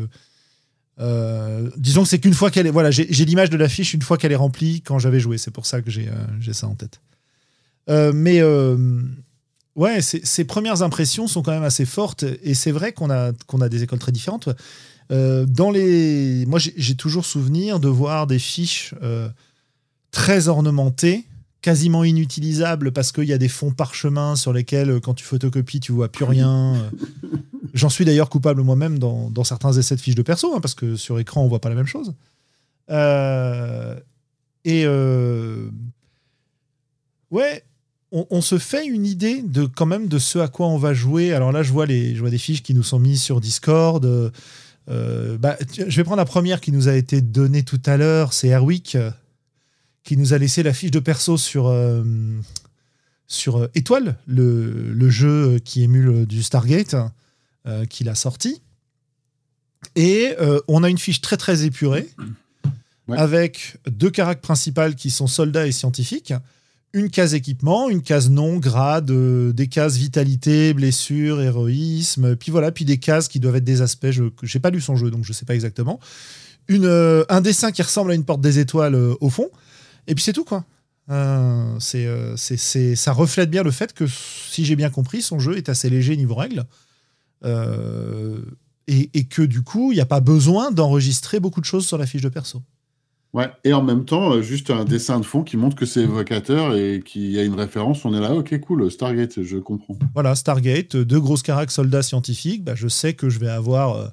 euh, 0.98 1.70
disons 1.76 2.03
que 2.03 2.09
c'est 2.09 2.18
qu'une 2.18 2.35
fois 2.35 2.50
qu'elle 2.50 2.66
est. 2.66 2.70
Voilà, 2.70 2.90
j'ai 2.90 3.24
l'image 3.24 3.50
de 3.50 3.57
la 3.57 3.68
fiche 3.68 3.94
une 3.94 4.03
fois 4.03 4.18
qu'elle 4.18 4.33
est 4.33 4.37
remplie 4.37 4.83
quand 4.83 4.98
j'avais 4.98 5.20
joué. 5.20 5.38
C'est 5.38 5.53
pour 5.53 5.64
ça 5.64 5.81
que 5.81 5.90
j'ai 5.90 6.11
ça 6.53 6.66
en 6.66 6.74
tête. 6.74 7.00
Mais 7.88 8.42
ouais, 9.76 10.03
ces 10.03 10.44
premières 10.44 10.83
impressions 10.83 11.29
sont 11.29 11.42
quand 11.42 11.53
même 11.53 11.62
assez 11.62 11.87
fortes. 11.87 12.24
Et 12.42 12.55
c'est 12.55 12.72
vrai 12.72 12.92
qu'on 12.92 13.11
a, 13.11 13.33
qu'on 13.46 13.61
a 13.61 13.68
des 13.68 13.85
écoles 13.85 14.00
très 14.00 14.12
différentes. 14.12 14.48
Euh, 15.11 15.46
dans 15.46 15.70
les... 15.70 16.44
Moi, 16.46 16.59
j'ai 16.59 16.94
toujours 16.94 17.25
souvenir 17.25 17.81
de 17.81 17.88
voir 17.88 18.27
des 18.27 18.38
fiches 18.38 18.94
euh, 19.03 19.29
très 20.11 20.49
ornementées, 20.49 21.25
quasiment 21.62 22.05
inutilisables 22.05 22.92
parce 22.92 23.12
qu'il 23.12 23.25
y 23.25 23.33
a 23.33 23.38
des 23.38 23.49
fonds 23.49 23.73
parchemins 23.73 24.37
sur 24.37 24.53
lesquels, 24.53 24.90
euh, 24.90 25.01
quand 25.01 25.14
tu 25.14 25.25
photocopies, 25.25 25.81
tu 25.81 25.92
vois 25.92 26.09
plus 26.09 26.25
rien. 26.25 26.90
J'en 27.75 27.88
suis 27.88 28.05
d'ailleurs 28.05 28.31
coupable 28.31 28.62
moi-même 28.62 28.99
dans, 28.99 29.31
dans 29.31 29.44
certains 29.44 29.73
essais 29.73 29.96
de 29.96 30.01
fiches 30.01 30.14
de 30.14 30.23
perso, 30.23 30.55
hein, 30.55 30.61
parce 30.61 30.75
que 30.75 30.96
sur 30.96 31.18
écran, 31.18 31.42
on 31.42 31.49
voit 31.49 31.61
pas 31.61 31.68
la 31.68 31.75
même 31.75 31.87
chose. 31.87 32.14
Euh, 32.90 33.99
et 34.64 34.87
ouais, 37.31 37.64
on, 38.12 38.27
on 38.31 38.40
se 38.40 38.59
fait 38.59 38.87
une 38.87 39.07
idée 39.07 39.42
de 39.42 39.64
quand 39.64 39.87
même 39.87 40.09
de 40.09 40.18
ce 40.18 40.38
à 40.38 40.49
quoi 40.49 40.66
on 40.66 40.79
va 40.79 40.94
jouer. 40.94 41.33
Alors 41.33 41.53
là, 41.53 41.62
je 41.62 41.73
vois, 41.73 41.87
les, 41.87 42.14
je 42.14 42.20
vois 42.20 42.31
des 42.31 42.38
fiches 42.38 42.62
qui 42.62 42.75
nous 42.75 42.83
sont 42.83 42.99
mises 42.99 43.23
sur 43.23 43.40
Discord. 43.40 44.05
Euh, 44.05 44.31
euh, 44.90 45.38
bah, 45.38 45.57
je 45.76 45.94
vais 45.96 46.05
prendre 46.05 46.18
la 46.18 46.24
première 46.24 46.61
qui 46.61 46.72
nous 46.72 46.88
a 46.88 46.94
été 46.94 47.20
donnée 47.20 47.62
tout 47.62 47.81
à 47.87 47.96
l'heure, 47.96 48.33
c'est 48.33 48.48
Airwick, 48.48 48.94
euh, 48.96 49.11
qui 50.05 50.16
nous 50.16 50.33
a 50.35 50.38
laissé 50.38 50.62
la 50.62 50.72
fiche 50.72 50.90
de 50.90 50.98
perso 50.98 51.37
sur, 51.37 51.68
euh, 51.68 52.03
sur 53.26 53.68
Étoile, 53.74 54.16
le, 54.26 54.92
le 54.92 55.11
jeu 55.11 55.59
qui 55.64 55.83
émule 55.83 56.26
du 56.26 56.42
Stargate, 56.42 56.96
qu'il 57.90 58.09
a 58.09 58.14
sorti. 58.14 58.62
Et 59.94 60.35
on 60.66 60.83
a 60.83 60.88
une 60.90 60.98
fiche 60.98 61.20
très 61.20 61.37
très 61.37 61.64
épurée, 61.64 62.09
Ouais. 63.09 63.18
avec 63.18 63.76
deux 63.90 64.11
caractères 64.11 64.40
principales 64.42 64.94
qui 64.94 65.11
sont 65.11 65.26
soldats 65.26 65.66
et 65.66 65.72
scientifiques, 65.72 66.33
une 66.92 67.11
case 67.11 67.35
équipement, 67.35 67.88
une 67.88 68.03
case 68.03 68.31
nom, 68.31 68.59
grade, 68.59 69.11
euh, 69.11 69.53
des 69.53 69.68
cases 69.68 69.96
vitalité, 69.96 70.74
blessure, 70.74 71.40
héroïsme, 71.40 72.37
puis 72.37 72.50
voilà, 72.50 72.72
puis 72.72 72.85
des 72.85 72.98
cases 72.98 73.29
qui 73.29 73.38
doivent 73.38 73.57
être 73.57 73.64
des 73.64 73.83
aspects. 73.83 74.11
Je 74.11 74.24
n'ai 74.24 74.61
pas 74.61 74.70
lu 74.70 74.81
son 74.81 74.96
jeu, 74.96 75.11
donc 75.11 75.24
je 75.24 75.33
sais 75.33 75.44
pas 75.44 75.55
exactement. 75.55 76.00
Euh, 76.70 77.24
un 77.29 77.40
dessin 77.40 77.72
qui 77.72 77.83
ressemble 77.83 78.12
à 78.12 78.14
une 78.14 78.24
porte 78.24 78.40
des 78.40 78.59
étoiles 78.59 78.94
euh, 78.94 79.14
au 79.20 79.31
fond, 79.31 79.48
et 80.07 80.14
puis 80.14 80.24
c'est 80.24 80.33
tout 80.33 80.44
quoi. 80.44 80.64
C'est, 81.81 82.94
ça 82.94 83.12
reflète 83.12 83.50
bien 83.50 83.64
le 83.64 83.72
fait 83.72 83.92
que, 83.92 84.05
si 84.07 84.64
j'ai 84.64 84.76
bien 84.76 84.90
compris, 84.90 85.22
son 85.22 85.40
jeu 85.40 85.57
est 85.57 85.68
assez 85.68 85.90
léger 85.90 86.16
niveau 86.16 86.37
règles. 86.37 86.66
Et, 88.87 89.11
et 89.14 89.24
que 89.24 89.42
du 89.42 89.62
coup, 89.62 89.90
il 89.90 89.96
n'y 89.96 90.00
a 90.00 90.07
pas 90.07 90.20
besoin 90.20 90.70
d'enregistrer 90.70 91.40
beaucoup 91.40 91.61
de 91.61 91.66
choses 91.66 91.87
sur 91.87 91.98
la 91.98 92.07
fiche 92.07 92.22
de 92.22 92.29
perso. 92.29 92.62
Ouais, 93.32 93.48
et 93.62 93.72
en 93.72 93.82
même 93.82 94.04
temps, 94.04 94.32
euh, 94.32 94.42
juste 94.42 94.70
un 94.70 94.84
dessin 94.84 95.20
de 95.20 95.24
fond 95.24 95.44
qui 95.44 95.56
montre 95.56 95.76
que 95.76 95.86
c'est 95.86 96.00
évocateur 96.00 96.74
et 96.74 97.00
qu'il 97.04 97.30
y 97.30 97.38
a 97.38 97.44
une 97.44 97.54
référence. 97.54 98.04
On 98.04 98.12
est 98.12 98.20
là, 98.20 98.34
ok, 98.34 98.58
cool, 98.60 98.90
Stargate, 98.90 99.42
je 99.44 99.56
comprends. 99.58 99.96
Voilà, 100.14 100.34
Stargate, 100.34 100.96
euh, 100.96 101.04
deux 101.04 101.20
grosses 101.20 101.42
caracs 101.42 101.70
soldats 101.70 102.02
scientifiques. 102.02 102.64
Bah, 102.64 102.74
je 102.74 102.88
sais 102.88 103.14
que 103.14 103.28
je 103.30 103.38
vais 103.38 103.48
avoir 103.48 103.94
euh, 103.96 104.06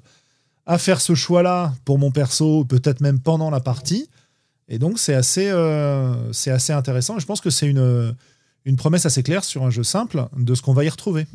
à 0.66 0.78
faire 0.78 1.00
ce 1.00 1.16
choix-là 1.16 1.72
pour 1.84 1.98
mon 1.98 2.12
perso, 2.12 2.64
peut-être 2.64 3.00
même 3.00 3.18
pendant 3.18 3.50
la 3.50 3.58
partie. 3.58 4.08
Et 4.68 4.78
donc, 4.78 5.00
c'est 5.00 5.14
assez, 5.14 5.48
euh, 5.48 6.32
c'est 6.32 6.52
assez 6.52 6.72
intéressant. 6.72 7.16
Et 7.16 7.20
je 7.20 7.26
pense 7.26 7.40
que 7.40 7.50
c'est 7.50 7.66
une, 7.66 8.14
une 8.66 8.76
promesse 8.76 9.04
assez 9.04 9.24
claire 9.24 9.42
sur 9.42 9.64
un 9.64 9.70
jeu 9.70 9.82
simple 9.82 10.26
de 10.36 10.54
ce 10.54 10.62
qu'on 10.62 10.74
va 10.74 10.84
y 10.84 10.88
retrouver. 10.88 11.26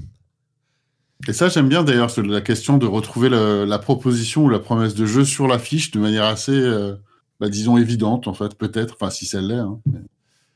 Et 1.27 1.33
ça, 1.33 1.49
j'aime 1.49 1.67
bien 1.67 1.83
d'ailleurs, 1.83 2.11
la 2.21 2.41
question 2.41 2.77
de 2.77 2.85
retrouver 2.85 3.27
le- 3.29 3.65
la 3.65 3.79
proposition 3.79 4.45
ou 4.45 4.49
la 4.49 4.59
promesse 4.59 4.93
de 4.93 5.05
jeu 5.05 5.25
sur 5.25 5.47
la 5.47 5.57
fiche 5.59 5.91
de 5.91 5.99
manière 5.99 6.25
assez, 6.25 6.51
euh, 6.51 6.95
bah, 7.43 7.49
disons, 7.49 7.75
évidente, 7.77 8.29
en 8.29 8.33
fait, 8.33 8.55
peut-être. 8.55 8.95
Enfin, 8.99 9.09
si 9.09 9.25
ça 9.25 9.41
l'est. 9.41 9.55
hein. 9.57 9.79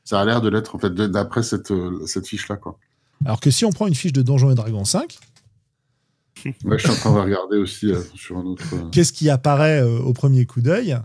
Ça 0.04 0.18
a 0.20 0.24
l'air 0.24 0.40
de 0.40 0.48
l'être, 0.48 0.74
en 0.74 0.78
fait, 0.78 0.94
d'après 0.94 1.42
cette, 1.42 1.70
euh, 1.70 2.00
cette 2.06 2.26
fiche-là, 2.26 2.56
quoi. 2.56 2.78
Alors 3.26 3.40
que 3.40 3.50
si 3.50 3.66
on 3.66 3.70
prend 3.72 3.86
une 3.86 3.94
fiche 3.94 4.14
de 4.14 4.22
Donjons 4.22 4.50
et 4.50 4.54
Dragons 4.54 4.86
5, 4.86 5.18
Ouais, 6.64 6.78
je 6.78 6.84
suis 6.84 6.90
en 6.90 6.94
train 6.94 7.12
de 7.14 7.18
regarder 7.18 7.56
aussi 7.58 7.92
euh, 7.92 8.00
sur 8.14 8.38
un 8.38 8.44
autre. 8.44 8.62
euh, 8.72 8.88
qu'est-ce 8.92 9.12
qui 9.12 9.28
apparaît 9.28 9.82
euh, 9.82 9.98
au 9.98 10.12
premier 10.12 10.46
coup 10.46 10.60
d'œil? 10.62 10.96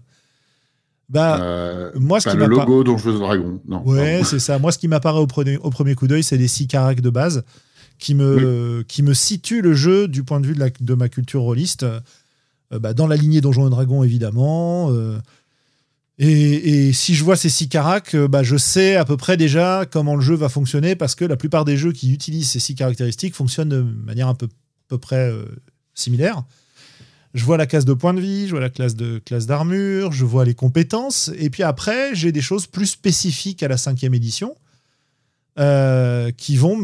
Bah, 1.09 1.91
moi, 1.95 2.19
ce 2.21 2.29
qui 2.29 2.37
le 2.37 2.47
m'apparaît- 2.47 2.65
logo 2.69 2.83
dont 2.83 2.97
je 2.97 3.09
veux 3.09 3.19
dragon. 3.19 3.59
Non. 3.67 3.83
Ouais, 3.85 4.21
c'est 4.23 4.39
ça. 4.39 4.57
Moi, 4.59 4.71
ce 4.71 4.77
qui 4.77 4.87
m'apparaît 4.87 5.19
au, 5.19 5.27
premier- 5.27 5.57
au 5.57 5.69
premier 5.69 5.95
coup 5.95 6.07
d'œil, 6.07 6.23
c'est 6.23 6.37
des 6.37 6.47
six 6.47 6.67
caracs 6.67 7.01
de 7.01 7.09
base 7.09 7.43
qui 7.99 8.15
me, 8.15 8.83
qui 8.87 9.03
me 9.03 9.13
situent 9.13 9.61
le 9.61 9.73
jeu 9.73 10.07
du 10.07 10.23
point 10.23 10.39
de 10.39 10.47
vue 10.47 10.53
de, 10.55 10.59
la- 10.59 10.69
de 10.69 10.93
ma 10.93 11.09
culture 11.09 11.41
rôliste, 11.41 11.85
bah, 12.71 12.93
dans 12.93 13.07
la 13.07 13.15
lignée 13.17 13.41
Donjons 13.41 13.67
et 13.67 13.69
Dragons, 13.69 14.03
évidemment. 14.03 14.89
Et, 16.19 16.93
si 16.93 17.15
je 17.15 17.23
vois 17.23 17.35
ces 17.35 17.49
six 17.49 17.67
caracs, 17.67 18.13
euh, 18.13 18.27
bah, 18.27 18.43
je 18.43 18.55
sais 18.55 18.95
à 18.95 19.05
peu 19.05 19.17
près 19.17 19.35
déjà 19.35 19.85
comment 19.89 20.15
le 20.15 20.21
jeu 20.21 20.35
va 20.35 20.47
fonctionner 20.47 20.95
parce 20.95 21.15
que 21.15 21.25
la 21.25 21.37
plupart 21.37 21.65
des 21.65 21.75
jeux 21.75 21.91
qui 21.91 22.13
utilisent 22.13 22.51
ces 22.51 22.59
six 22.59 22.75
caractéristiques 22.75 23.33
fonctionnent 23.33 23.69
de 23.69 23.81
manière 23.81 24.27
un 24.27 24.35
peu, 24.35 24.45
à 24.45 24.49
peu 24.89 24.97
près 24.99 25.29
euh, 25.29 25.45
similaire. 25.95 26.43
Je 27.33 27.43
vois 27.45 27.57
la 27.57 27.65
case 27.65 27.85
de 27.85 27.93
point 27.93 28.13
de 28.13 28.21
vie, 28.21 28.45
je 28.45 28.51
vois 28.51 28.59
la 28.59 28.69
classe 28.69 28.95
de 28.95 29.19
classe 29.25 29.47
d'armure, 29.47 30.11
je 30.11 30.23
vois 30.23 30.45
les 30.45 30.53
compétences, 30.53 31.31
et 31.35 31.49
puis 31.49 31.63
après 31.63 32.13
j'ai 32.13 32.31
des 32.31 32.41
choses 32.41 32.67
plus 32.67 32.85
spécifiques 32.85 33.63
à 33.63 33.67
la 33.67 33.77
cinquième 33.77 34.13
édition 34.13 34.55
euh, 35.57 36.29
qui 36.29 36.57
vont 36.57 36.77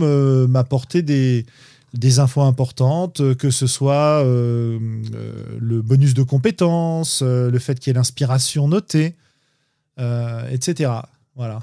m'apporter 0.48 1.04
des, 1.04 1.46
des 1.93 2.19
infos 2.19 2.41
importantes, 2.41 3.19
euh, 3.21 3.34
que 3.36 3.49
ce 3.52 3.65
soit 3.67 4.23
euh, 4.23 4.80
euh, 5.15 5.34
le 5.60 5.82
bonus 5.82 6.13
de 6.13 6.23
compétences, 6.23 7.21
euh, 7.23 7.49
le 7.49 7.60
fait 7.60 7.80
qu'il 7.80 7.89
y 7.89 7.91
ait 7.91 7.97
l'inspiration 7.97 8.67
notée, 8.67 9.15
euh, 9.99 10.47
etc. 10.49 10.91
Voilà. 11.36 11.60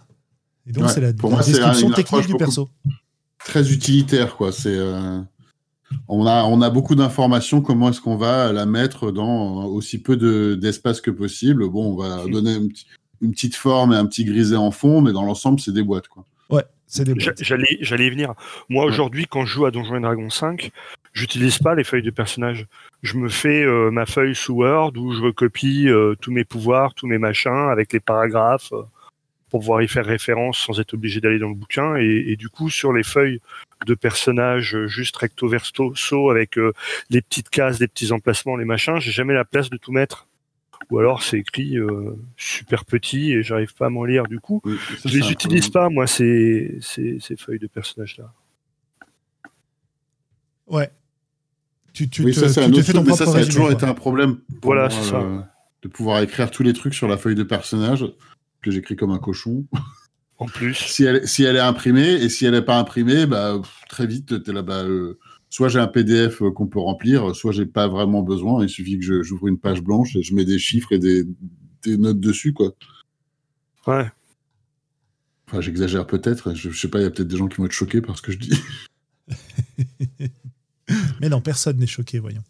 Et 0.66 0.72
donc 0.72 0.84
Ouais, 0.84 0.90
c'est 0.92 1.00
la, 1.00 1.12
pour 1.12 1.30
la 1.30 1.36
moi, 1.36 1.42
c'est 1.44 1.52
description 1.52 1.88
une 1.88 1.94
technique 1.94 2.26
du 2.26 2.34
perso. 2.36 2.68
Très 3.44 3.72
utilitaire, 3.72 4.36
quoi. 4.36 4.50
C'est. 4.52 4.74
euh, 4.76 5.20
On 6.08 6.26
a, 6.26 6.42
on 6.44 6.60
a 6.62 6.70
beaucoup 6.70 6.96
d'informations. 6.96 7.60
Comment 7.60 7.90
est-ce 7.90 8.00
qu'on 8.00 8.16
va 8.16 8.52
la 8.52 8.66
mettre 8.66 9.12
dans 9.12 9.64
aussi 9.66 9.98
peu 9.98 10.16
de- 10.16 10.58
d'espace 10.60 11.00
que 11.00 11.12
possible 11.12 11.68
Bon, 11.68 11.92
on 11.92 11.96
va 11.96 12.26
donner 12.26 12.54
un 12.54 12.66
petit- 12.66 12.86
une 13.22 13.30
petite 13.30 13.54
forme 13.54 13.92
et 13.92 13.96
un 13.96 14.04
petit 14.06 14.24
grisé 14.24 14.56
en 14.56 14.72
fond, 14.72 15.00
mais 15.00 15.12
dans 15.12 15.22
l'ensemble, 15.24 15.60
c'est 15.60 15.72
des 15.72 15.84
boîtes, 15.84 16.08
quoi. 16.08 16.24
C'est 16.86 17.04
des. 17.04 17.14
J'allais, 17.18 17.78
j'allais 17.80 18.06
y 18.06 18.10
venir. 18.10 18.34
Moi, 18.68 18.84
aujourd'hui, 18.84 19.26
quand 19.28 19.44
je 19.44 19.52
joue 19.52 19.66
à 19.66 19.70
Donjons 19.70 19.96
et 19.96 20.00
Dragons 20.00 20.30
5, 20.30 20.70
j'utilise 21.12 21.58
pas 21.58 21.74
les 21.74 21.84
feuilles 21.84 22.02
de 22.02 22.10
personnage. 22.10 22.66
Je 23.02 23.16
me 23.16 23.28
fais 23.28 23.62
euh, 23.62 23.90
ma 23.90 24.06
feuille 24.06 24.34
sous 24.34 24.54
Word 24.54 24.96
où 24.96 25.12
je 25.12 25.22
recopie 25.22 25.88
euh, 25.88 26.14
tous 26.20 26.32
mes 26.32 26.44
pouvoirs, 26.44 26.94
tous 26.94 27.06
mes 27.06 27.18
machins 27.18 27.68
avec 27.70 27.92
les 27.92 28.00
paragraphes 28.00 28.72
euh, 28.72 28.82
pour 29.50 29.60
pouvoir 29.60 29.82
y 29.82 29.88
faire 29.88 30.06
référence 30.06 30.58
sans 30.58 30.78
être 30.80 30.94
obligé 30.94 31.20
d'aller 31.20 31.38
dans 31.38 31.48
le 31.48 31.54
bouquin. 31.54 31.96
Et, 31.96 32.24
et 32.28 32.36
du 32.36 32.48
coup, 32.48 32.70
sur 32.70 32.92
les 32.92 33.02
feuilles 33.02 33.40
de 33.86 33.94
personnages 33.94 34.76
euh, 34.76 34.86
juste 34.86 35.16
recto 35.16 35.48
verso 35.48 36.30
avec 36.30 36.56
les 37.10 37.20
petites 37.20 37.50
cases, 37.50 37.80
les 37.80 37.88
petits 37.88 38.12
emplacements, 38.12 38.56
les 38.56 38.64
machins, 38.64 38.98
j'ai 38.98 39.12
jamais 39.12 39.34
la 39.34 39.44
place 39.44 39.70
de 39.70 39.76
tout 39.76 39.92
mettre. 39.92 40.28
Ou 40.90 40.98
alors 41.00 41.22
c'est 41.22 41.38
écrit 41.38 41.76
euh, 41.78 42.16
super 42.36 42.84
petit 42.84 43.32
et 43.32 43.42
j'arrive 43.42 43.74
pas 43.74 43.86
à 43.86 43.90
m'en 43.90 44.04
lire 44.04 44.24
du 44.28 44.38
coup. 44.38 44.60
Oui, 44.64 44.76
Je 45.04 45.18
les 45.18 45.32
utilise 45.32 45.68
pas, 45.68 45.88
moi, 45.88 46.06
ces, 46.06 46.78
ces, 46.80 47.18
ces 47.20 47.36
feuilles 47.36 47.58
de 47.58 47.66
personnages-là. 47.66 48.32
Ouais. 50.66 50.90
Tu, 51.92 52.08
tu 52.08 52.22
Oui, 52.24 52.32
te, 52.32 52.40
ça, 52.40 52.48
c'est 52.48 52.60
tu 52.60 52.66
un 52.66 52.70
te 52.70 52.76
autre 52.76 52.86
fais 52.86 52.92
ton 52.92 53.02
truc, 53.04 53.10
mais 53.10 53.16
ça, 53.16 53.24
a 53.24 53.32
résumé, 53.32 53.46
toujours 53.52 53.66
quoi. 53.66 53.74
été 53.74 53.86
un 53.86 53.94
problème. 53.94 54.36
pour 54.36 54.72
Voilà, 54.74 54.88
moi, 54.88 54.90
c'est 54.90 55.10
ça. 55.10 55.16
euh, 55.20 55.40
de 55.82 55.88
pouvoir 55.88 56.20
écrire 56.22 56.50
tous 56.50 56.62
les 56.62 56.72
trucs 56.72 56.94
sur 56.94 57.08
la 57.08 57.16
feuille 57.16 57.34
de 57.34 57.42
personnage 57.42 58.04
que 58.62 58.70
j'écris 58.70 58.96
comme 58.96 59.10
un 59.12 59.18
cochon. 59.18 59.64
En 60.38 60.46
plus, 60.46 60.74
si 60.74 61.04
elle, 61.04 61.26
si 61.26 61.44
elle 61.44 61.56
est 61.56 61.60
imprimée 61.60 62.12
et 62.14 62.28
si 62.28 62.44
elle 62.46 62.52
n'est 62.52 62.62
pas 62.62 62.78
imprimée, 62.78 63.26
bah, 63.26 63.58
pff, 63.60 63.80
très 63.88 64.06
vite, 64.06 64.42
t'es 64.42 64.52
là, 64.52 64.62
bah, 64.62 64.82
euh, 64.84 65.18
soit 65.56 65.68
j'ai 65.70 65.78
un 65.78 65.86
PDF 65.86 66.42
euh, 66.42 66.50
qu'on 66.50 66.66
peut 66.66 66.78
remplir, 66.80 67.34
soit 67.34 67.50
j'ai 67.52 67.64
pas 67.64 67.88
vraiment 67.88 68.20
besoin. 68.22 68.62
Il 68.62 68.68
suffit 68.68 68.98
que 68.98 69.22
j'ouvre 69.22 69.48
une 69.48 69.56
page 69.58 69.80
blanche 69.80 70.14
et 70.14 70.22
je 70.22 70.34
mets 70.34 70.44
des 70.44 70.58
chiffres 70.58 70.92
et 70.92 70.98
des, 70.98 71.24
des 71.82 71.96
notes 71.96 72.20
dessus, 72.20 72.52
quoi. 72.52 72.74
ouais. 73.86 74.04
Enfin, 75.48 75.62
j'exagère 75.62 76.06
peut-être. 76.06 76.52
Je, 76.54 76.68
je 76.70 76.78
sais 76.78 76.88
pas, 76.88 76.98
il 76.98 77.04
y 77.04 77.06
a 77.06 77.10
peut-être 77.10 77.28
des 77.28 77.38
gens 77.38 77.46
qui 77.48 77.56
vont 77.56 77.64
être 77.64 77.72
choqués 77.72 78.02
par 78.02 78.18
ce 78.18 78.22
que 78.22 78.32
je 78.32 78.38
dis. 78.38 78.52
Mais 81.20 81.28
non, 81.30 81.40
personne 81.40 81.78
n'est 81.78 81.86
choqué, 81.86 82.18
voyons. 82.18 82.42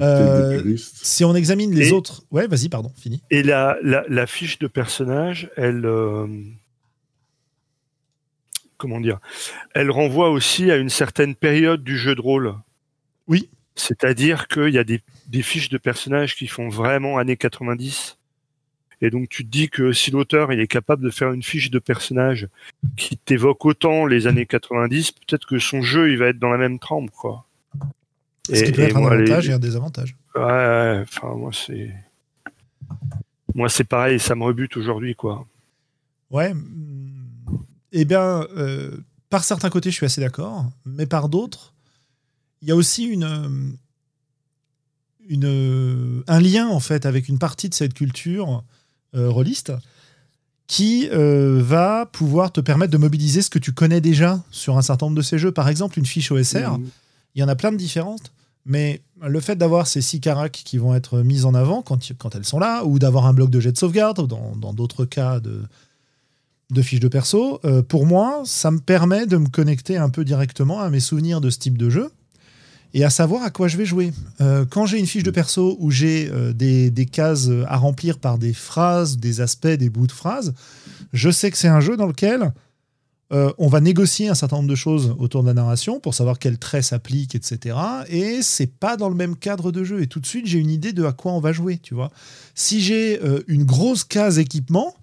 Euh. 0.00 0.76
Si 0.78 1.24
on 1.24 1.34
examine 1.34 1.72
les 1.74 1.88
Et- 1.88 1.92
autres. 1.92 2.24
Ouais, 2.30 2.46
vas-y, 2.46 2.68
pardon, 2.70 2.90
fini. 2.96 3.22
Et 3.30 3.42
la, 3.42 3.76
la, 3.82 4.04
la 4.08 4.26
fiche 4.26 4.58
de 4.58 4.66
personnage, 4.66 5.50
elle. 5.56 5.84
euh, 5.84 6.26
comment 8.84 9.00
dire 9.00 9.18
Elle 9.74 9.90
renvoie 9.90 10.30
aussi 10.30 10.70
à 10.70 10.76
une 10.76 10.90
certaine 10.90 11.34
période 11.34 11.82
du 11.82 11.96
jeu 11.96 12.14
de 12.14 12.20
rôle. 12.20 12.54
Oui. 13.26 13.48
C'est-à-dire 13.76 14.46
qu'il 14.46 14.68
y 14.68 14.78
a 14.78 14.84
des, 14.84 15.00
des 15.26 15.42
fiches 15.42 15.68
de 15.70 15.78
personnages 15.78 16.36
qui 16.36 16.46
font 16.46 16.68
vraiment 16.68 17.18
années 17.18 17.36
90. 17.36 18.18
Et 19.00 19.10
donc 19.10 19.28
tu 19.28 19.44
te 19.44 19.50
dis 19.50 19.68
que 19.70 19.92
si 19.92 20.10
l'auteur 20.10 20.52
il 20.52 20.60
est 20.60 20.66
capable 20.68 21.02
de 21.02 21.10
faire 21.10 21.32
une 21.32 21.42
fiche 21.42 21.70
de 21.70 21.78
personnage 21.78 22.46
qui 22.96 23.16
t'évoque 23.16 23.64
autant 23.64 24.06
les 24.06 24.26
années 24.26 24.46
90, 24.46 25.12
peut-être 25.12 25.46
que 25.46 25.58
son 25.58 25.82
jeu 25.82 26.10
il 26.12 26.18
va 26.18 26.26
être 26.28 26.38
dans 26.38 26.50
la 26.50 26.58
même 26.58 26.78
trempe 26.78 27.10
quoi. 27.10 27.46
Ce 28.52 28.62
qui 28.62 28.72
peut 28.72 28.82
être 28.82 28.96
un 28.96 29.00
les- 29.16 29.22
avantage 29.30 29.48
et 29.48 29.52
un 29.52 29.58
désavantage. 29.58 30.14
Ouais, 30.36 30.42
ouais, 30.42 31.00
enfin 31.02 31.34
moi 31.34 31.50
c'est 31.52 31.90
moi 33.54 33.68
c'est 33.68 33.84
pareil, 33.84 34.20
ça 34.20 34.34
me 34.36 34.44
rebute 34.44 34.76
aujourd'hui 34.76 35.14
quoi. 35.16 35.46
Ouais. 36.30 36.52
Eh 37.96 38.04
bien, 38.04 38.44
euh, 38.56 38.90
par 39.30 39.44
certains 39.44 39.70
côtés, 39.70 39.90
je 39.90 39.94
suis 39.94 40.04
assez 40.04 40.20
d'accord, 40.20 40.68
mais 40.84 41.06
par 41.06 41.28
d'autres, 41.28 41.72
il 42.60 42.68
y 42.68 42.72
a 42.72 42.76
aussi 42.76 43.04
une, 43.04 43.76
une, 45.28 46.24
un 46.26 46.40
lien 46.40 46.66
en 46.66 46.80
fait 46.80 47.06
avec 47.06 47.28
une 47.28 47.38
partie 47.38 47.68
de 47.68 47.74
cette 47.74 47.94
culture 47.94 48.64
euh, 49.14 49.30
rôliste 49.30 49.72
qui 50.66 51.08
euh, 51.12 51.62
va 51.62 52.06
pouvoir 52.06 52.50
te 52.50 52.60
permettre 52.60 52.90
de 52.90 52.98
mobiliser 52.98 53.42
ce 53.42 53.50
que 53.50 53.60
tu 53.60 53.72
connais 53.72 54.00
déjà 54.00 54.42
sur 54.50 54.76
un 54.76 54.82
certain 54.82 55.06
nombre 55.06 55.16
de 55.16 55.22
ces 55.22 55.38
jeux. 55.38 55.52
Par 55.52 55.68
exemple, 55.68 55.96
une 55.96 56.06
fiche 56.06 56.32
OSR, 56.32 56.78
il 57.36 57.40
y 57.40 57.44
en 57.44 57.48
a 57.48 57.54
plein 57.54 57.70
de 57.70 57.76
différentes, 57.76 58.32
mais 58.66 59.02
le 59.22 59.38
fait 59.38 59.54
d'avoir 59.54 59.86
ces 59.86 60.00
six 60.00 60.18
caracs 60.18 60.62
qui 60.64 60.78
vont 60.78 60.96
être 60.96 61.20
mises 61.20 61.44
en 61.44 61.54
avant 61.54 61.82
quand, 61.82 62.12
quand 62.18 62.34
elles 62.34 62.44
sont 62.44 62.58
là, 62.58 62.84
ou 62.84 62.98
d'avoir 62.98 63.26
un 63.26 63.34
bloc 63.34 63.50
de 63.50 63.60
jet 63.60 63.70
de 63.70 63.78
sauvegarde, 63.78 64.18
ou 64.18 64.26
dans 64.26 64.72
d'autres 64.72 65.04
cas 65.04 65.38
de, 65.38 65.62
de 66.70 66.82
fiches 66.82 67.00
de 67.00 67.08
perso, 67.08 67.60
euh, 67.64 67.82
pour 67.82 68.06
moi, 68.06 68.42
ça 68.44 68.70
me 68.70 68.78
permet 68.78 69.26
de 69.26 69.36
me 69.36 69.48
connecter 69.48 69.96
un 69.96 70.08
peu 70.08 70.24
directement 70.24 70.80
à 70.80 70.90
mes 70.90 71.00
souvenirs 71.00 71.40
de 71.40 71.50
ce 71.50 71.58
type 71.58 71.78
de 71.78 71.90
jeu. 71.90 72.10
et 72.96 73.02
à 73.02 73.10
savoir 73.10 73.42
à 73.42 73.50
quoi 73.50 73.66
je 73.66 73.76
vais 73.76 73.86
jouer. 73.86 74.12
Euh, 74.40 74.64
quand 74.64 74.86
j'ai 74.86 75.00
une 75.00 75.06
fiche 75.06 75.24
de 75.24 75.32
perso 75.32 75.76
où 75.80 75.90
j'ai 75.90 76.30
euh, 76.30 76.52
des, 76.52 76.92
des 76.92 77.06
cases 77.06 77.50
à 77.66 77.76
remplir 77.76 78.18
par 78.20 78.38
des 78.38 78.52
phrases, 78.52 79.18
des 79.18 79.40
aspects, 79.40 79.66
des 79.66 79.90
bouts 79.90 80.06
de 80.06 80.12
phrases, 80.12 80.54
je 81.12 81.28
sais 81.30 81.50
que 81.50 81.58
c'est 81.58 81.68
un 81.68 81.80
jeu 81.80 81.96
dans 81.96 82.06
lequel 82.06 82.52
euh, 83.32 83.52
on 83.58 83.66
va 83.66 83.80
négocier 83.80 84.28
un 84.28 84.34
certain 84.34 84.56
nombre 84.56 84.68
de 84.68 84.76
choses 84.76 85.16
autour 85.18 85.42
de 85.42 85.48
la 85.48 85.54
narration 85.54 85.98
pour 85.98 86.14
savoir 86.14 86.38
quels 86.38 86.58
traits 86.58 86.84
s'appliquent, 86.84 87.34
etc. 87.34 87.76
Et 88.08 88.42
c'est 88.42 88.68
pas 88.68 88.96
dans 88.96 89.08
le 89.08 89.16
même 89.16 89.34
cadre 89.34 89.72
de 89.72 89.82
jeu. 89.82 90.00
Et 90.00 90.06
tout 90.06 90.20
de 90.20 90.26
suite, 90.26 90.46
j'ai 90.46 90.60
une 90.60 90.70
idée 90.70 90.92
de 90.92 91.04
à 91.04 91.12
quoi 91.12 91.32
on 91.32 91.40
va 91.40 91.52
jouer, 91.52 91.78
tu 91.78 91.94
vois. 91.94 92.12
Si 92.54 92.80
j'ai 92.80 93.20
une 93.48 93.64
grosse 93.64 94.04
case 94.04 94.38
équipement, 94.38 94.94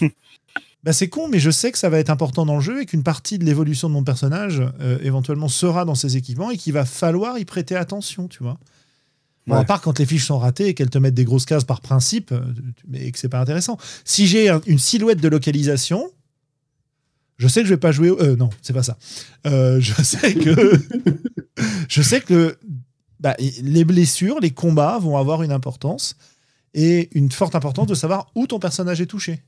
bah 0.88 0.94
c'est 0.94 1.10
con, 1.10 1.28
mais 1.28 1.38
je 1.38 1.50
sais 1.50 1.70
que 1.70 1.76
ça 1.76 1.90
va 1.90 1.98
être 1.98 2.08
important 2.08 2.46
dans 2.46 2.54
le 2.54 2.62
jeu 2.62 2.80
et 2.80 2.86
qu'une 2.86 3.02
partie 3.02 3.38
de 3.38 3.44
l'évolution 3.44 3.90
de 3.90 3.92
mon 3.92 4.04
personnage 4.04 4.62
euh, 4.80 4.98
éventuellement 5.02 5.48
sera 5.48 5.84
dans 5.84 5.94
ces 5.94 6.16
équipements 6.16 6.50
et 6.50 6.56
qu'il 6.56 6.72
va 6.72 6.86
falloir 6.86 7.38
y 7.38 7.44
prêter 7.44 7.76
attention, 7.76 8.26
tu 8.26 8.42
vois. 8.42 8.58
Bon, 9.46 9.54
Ouais. 9.56 9.60
à 9.60 9.64
part 9.64 9.82
quand 9.82 9.98
les 9.98 10.06
fiches 10.06 10.24
sont 10.24 10.38
ratées 10.38 10.68
et 10.68 10.72
qu'elles 10.72 10.88
te 10.88 10.96
mettent 10.96 11.12
des 11.12 11.26
grosses 11.26 11.44
cases 11.44 11.64
par 11.64 11.82
principe, 11.82 12.32
euh, 12.32 12.40
mais 12.88 13.10
que 13.12 13.18
c'est 13.18 13.28
pas 13.28 13.38
intéressant. 13.38 13.76
Si 14.06 14.26
j'ai 14.26 14.48
un- 14.48 14.62
une 14.66 14.78
silhouette 14.78 15.20
de 15.20 15.28
localisation, 15.28 16.10
je 17.36 17.48
sais 17.48 17.60
que 17.60 17.66
je 17.68 17.74
vais 17.74 17.78
pas 17.80 17.92
jouer. 17.92 18.08
au- 18.08 18.18
Euh, 18.22 18.34
non, 18.36 18.48
c'est 18.62 18.72
pas 18.72 18.82
ça. 18.82 18.96
Euh, 19.46 19.80
je 19.82 19.92
sais 20.02 20.32
que 20.32 20.80
je 21.88 22.00
sais 22.00 22.22
que 22.22 22.56
bah, 23.20 23.36
les 23.62 23.84
blessures, 23.84 24.40
les 24.40 24.52
combats 24.52 24.98
vont 24.98 25.18
avoir 25.18 25.42
une 25.42 25.52
importance 25.52 26.16
et 26.72 27.10
une 27.12 27.30
forte 27.30 27.54
importance 27.54 27.88
de 27.88 27.94
savoir 27.94 28.30
où 28.34 28.46
ton 28.46 28.58
personnage 28.58 29.02
est 29.02 29.06
touché. 29.06 29.42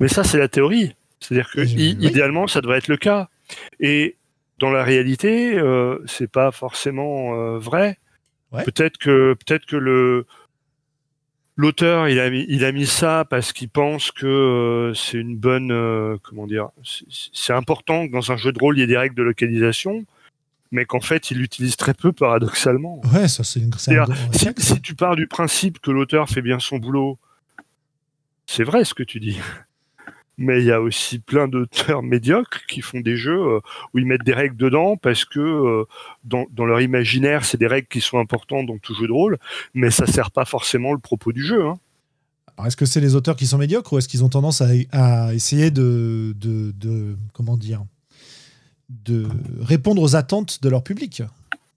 Mais 0.00 0.08
ça, 0.08 0.24
c'est 0.24 0.38
la 0.38 0.48
théorie. 0.48 0.94
C'est-à-dire 1.20 1.50
que 1.50 1.60
oui. 1.60 1.96
idéalement, 2.00 2.46
ça 2.46 2.60
devrait 2.60 2.78
être 2.78 2.88
le 2.88 2.96
cas. 2.96 3.28
Et 3.80 4.16
dans 4.58 4.70
la 4.70 4.84
réalité, 4.84 5.56
euh, 5.56 5.98
c'est 6.06 6.30
pas 6.30 6.50
forcément 6.50 7.34
euh, 7.34 7.58
vrai. 7.58 7.98
Ouais. 8.52 8.64
Peut-être 8.64 8.98
que 8.98 9.34
peut-être 9.34 9.66
que 9.66 9.76
le 9.76 10.26
l'auteur 11.56 12.08
il 12.08 12.20
a 12.20 12.28
mis 12.30 12.44
il 12.48 12.64
a 12.64 12.72
mis 12.72 12.86
ça 12.86 13.24
parce 13.28 13.52
qu'il 13.52 13.68
pense 13.68 14.10
que 14.12 14.26
euh, 14.26 14.94
c'est 14.94 15.18
une 15.18 15.36
bonne 15.36 15.72
euh, 15.72 16.16
comment 16.22 16.46
dire 16.46 16.68
c'est- 17.32 17.52
important 17.52 18.06
que 18.06 18.12
dans 18.12 18.30
un 18.30 18.36
jeu 18.36 18.52
de 18.52 18.58
rôle 18.58 18.76
il 18.76 18.80
y 18.80 18.84
ait 18.84 18.86
des 18.86 18.96
règles 18.96 19.14
de 19.14 19.22
localisation, 19.22 20.04
mais 20.70 20.84
qu'en 20.84 21.00
fait 21.00 21.30
il 21.30 21.38
l'utilise 21.38 21.76
très 21.76 21.94
peu 21.94 22.12
paradoxalement. 22.12 23.00
Ouais, 23.12 23.26
ça 23.26 23.42
c'est 23.42 23.60
une. 23.60 23.72
un 23.74 24.06
si, 24.32 24.48
si 24.58 24.80
tu 24.80 24.94
pars 24.94 25.16
du 25.16 25.26
principe 25.26 25.80
que 25.80 25.90
l'auteur 25.90 26.28
fait 26.28 26.42
bien 26.42 26.58
son 26.58 26.78
boulot, 26.78 27.18
c'est 28.46 28.64
vrai 28.64 28.84
ce 28.84 28.94
que 28.94 29.02
tu 29.02 29.18
dis. 29.18 29.38
Mais 30.38 30.60
il 30.60 30.66
y 30.66 30.72
a 30.72 30.80
aussi 30.80 31.18
plein 31.18 31.48
d'auteurs 31.48 32.02
médiocres 32.02 32.66
qui 32.66 32.82
font 32.82 33.00
des 33.00 33.16
jeux 33.16 33.40
euh, 33.40 33.60
où 33.94 33.98
ils 33.98 34.06
mettent 34.06 34.24
des 34.24 34.34
règles 34.34 34.56
dedans 34.56 34.96
parce 34.96 35.24
que 35.24 35.40
euh, 35.40 35.84
dans, 36.24 36.46
leur 36.64 36.80
imaginaire, 36.80 37.44
c'est 37.44 37.56
des 37.56 37.66
règles 37.66 37.88
qui 37.88 38.00
sont 38.00 38.18
importantes 38.18 38.66
dans 38.66 38.78
tout 38.78 38.94
jeu 38.94 39.06
de 39.06 39.12
rôle, 39.12 39.38
mais 39.74 39.90
ça 39.90 40.06
sert 40.06 40.30
pas 40.30 40.44
forcément 40.44 40.92
le 40.92 40.98
propos 40.98 41.32
du 41.32 41.44
jeu. 41.44 41.66
Hein. 41.66 41.78
Est-ce 42.64 42.76
que 42.76 42.86
c'est 42.86 43.00
les 43.00 43.14
auteurs 43.14 43.36
qui 43.36 43.46
sont 43.46 43.58
médiocres 43.58 43.92
ou 43.92 43.98
est-ce 43.98 44.08
qu'ils 44.08 44.24
ont 44.24 44.28
tendance 44.28 44.62
à, 44.62 45.34
essayer 45.34 45.70
de- 45.70 46.34
comment 47.32 47.56
dire 47.56 47.82
de 48.88 49.26
répondre 49.60 50.00
aux 50.00 50.14
attentes 50.14 50.62
de 50.62 50.68
leur 50.68 50.84
public? 50.84 51.22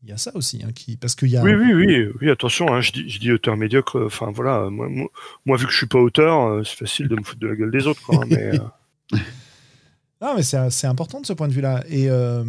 Il 0.03 0.09
y 0.09 0.13
a 0.13 0.17
ça 0.17 0.31
aussi, 0.33 0.61
hein, 0.63 0.71
qui, 0.73 0.95
parce 0.95 1.13
qu'il 1.13 1.27
y 1.27 1.35
a. 1.35 1.43
Oui, 1.43 1.53
oui, 1.53 1.73
oui, 1.73 2.07
oui, 2.21 2.29
attention, 2.29 2.73
hein, 2.73 2.79
je, 2.79 2.91
dis, 2.93 3.09
je 3.09 3.19
dis 3.19 3.31
auteur 3.33 3.57
médiocre, 3.57 3.97
euh, 3.97 4.05
enfin 4.05 4.31
voilà, 4.31 4.69
moi, 4.69 5.57
vu 5.57 5.65
que 5.65 5.71
je 5.71 5.77
suis 5.77 5.87
pas 5.87 5.99
auteur, 5.99 6.45
euh, 6.45 6.63
c'est 6.63 6.77
facile 6.77 7.09
de 7.09 7.15
me 7.15 7.23
foutre 7.23 7.41
de 7.41 7.47
la 7.47 7.55
gueule 7.55 7.71
des 7.71 7.85
autres. 7.85 8.01
Quoi, 8.01 8.23
hein, 8.23 8.27
mais, 8.29 8.59
euh, 8.59 9.17
Non, 10.21 10.35
mais 10.35 10.43
c'est 10.43 10.69
c'est 10.69 10.87
important 10.87 11.19
de 11.19 11.25
ce 11.25 11.33
point 11.33 11.47
de 11.47 11.53
vue-là. 11.53 11.83
Et 11.89 12.09
euh, 12.09 12.43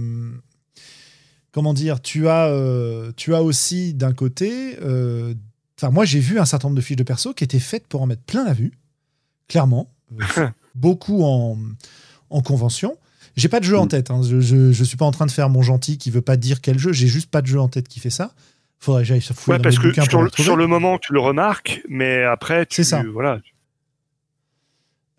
comment 1.50 1.74
dire, 1.74 2.00
tu 2.00 2.28
as, 2.28 2.48
euh, 2.48 3.12
tu 3.16 3.34
as 3.34 3.42
aussi 3.42 3.94
d'un 3.94 4.12
côté. 4.12 4.76
Enfin, 5.78 5.90
moi, 5.90 6.04
j'ai 6.04 6.20
vu 6.20 6.38
un 6.38 6.44
certain 6.44 6.68
nombre 6.68 6.76
de 6.76 6.82
fiches 6.84 6.96
de 6.96 7.02
perso 7.04 7.32
qui 7.32 7.42
étaient 7.42 7.58
faites 7.58 7.86
pour 7.86 8.02
en 8.02 8.06
mettre 8.06 8.22
plein 8.22 8.44
la 8.44 8.52
vue, 8.52 8.78
clairement. 9.48 9.92
Beaucoup 10.74 11.22
en, 11.24 11.58
en 12.28 12.42
convention. 12.42 12.96
J'ai 13.36 13.48
pas 13.48 13.60
de 13.60 13.64
jeu 13.64 13.78
en 13.78 13.84
Mm. 13.86 13.88
tête. 13.88 14.10
hein. 14.10 14.20
Je, 14.22 14.40
je, 14.40 14.72
je 14.72 14.84
suis 14.84 14.96
pas 14.96 15.04
en 15.06 15.12
train 15.12 15.26
de 15.26 15.30
faire 15.30 15.48
mon 15.48 15.62
gentil 15.62 15.98
qui 15.98 16.10
veut 16.10 16.20
pas 16.20 16.36
dire 16.36 16.60
quel 16.60 16.78
jeu. 16.78 16.92
J'ai 16.92 17.06
juste 17.06 17.30
pas 17.30 17.40
de 17.42 17.46
jeu 17.46 17.60
en 17.60 17.68
tête 17.68 17.88
qui 17.88 18.00
fait 18.00 18.10
ça. 18.10 18.32
Faudrait 18.78 19.02
que 19.02 19.08
j'aille 19.08 19.20
se 19.22 19.32
fouiller 19.32 19.52
ouais, 19.54 19.58
dans 19.58 19.62
parce 19.62 19.78
que 19.78 19.92
sur, 20.02 20.22
le 20.22 20.30
sur 20.30 20.56
le 20.56 20.66
moment, 20.66 20.98
tu 20.98 21.12
le 21.12 21.20
remarques, 21.20 21.82
mais 21.88 22.24
après, 22.24 22.64
tu, 22.66 22.76
C'est 22.76 22.84
ça. 22.84 23.02
voilà, 23.12 23.38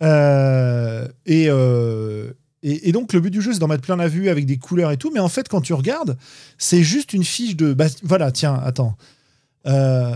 Euh, 0.02 1.08
et, 1.28 1.46
euh, 1.50 2.32
et, 2.64 2.90
et 2.90 2.92
donc, 2.92 3.14
le 3.14 3.20
but 3.20 3.30
du 3.32 3.42
jeu, 3.42 3.54
c'est 3.54 3.60
d'en 3.60 3.68
mettre 3.68 3.84
plein 3.84 3.96
la 3.98 4.08
vue 4.08 4.30
avec 4.30 4.46
des 4.46 4.58
couleurs 4.58 4.92
et 4.92 4.98
tout. 4.98 5.12
Mais 5.14 5.20
en 5.20 5.30
fait, 5.30 5.48
quand 5.48 5.62
tu 5.62 5.74
regardes, 5.74 6.18
c'est 6.58 6.84
juste 6.84 7.14
une 7.14 7.24
fiche 7.24 7.56
de. 7.56 7.74
bah, 7.74 7.86
voilà, 8.04 8.32
tiens, 8.32 8.60
attends. 8.64 8.98
Euh, 9.68 10.16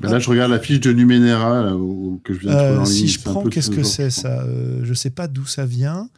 Ben 0.00 0.10
là, 0.10 0.18
je 0.18 0.28
regarde 0.28 0.50
la 0.50 0.58
fiche 0.58 0.80
de 0.80 0.92
Numenera 0.92 1.62
là, 1.62 1.76
où- 1.76 2.20
que 2.24 2.34
je 2.34 2.40
viens 2.40 2.50
de 2.52 2.56
trouver 2.56 2.72
euh, 2.72 2.80
en 2.80 2.84
si 2.84 2.98
ligne. 3.02 3.06
je 3.08 3.18
C'est 3.20 3.28
un 3.28 3.32
prends, 3.32 3.44
qu'est-ce 3.44 3.70
ce 3.70 3.76
que 3.76 3.82
c'est 3.84 4.10
je 4.10 4.20
ça? 4.20 4.40
Euh, 4.42 4.80
Je 4.82 4.94
sais 4.94 5.10
pas 5.10 5.28
d'où 5.28 5.46
ça 5.46 5.64
vient. 5.66 6.08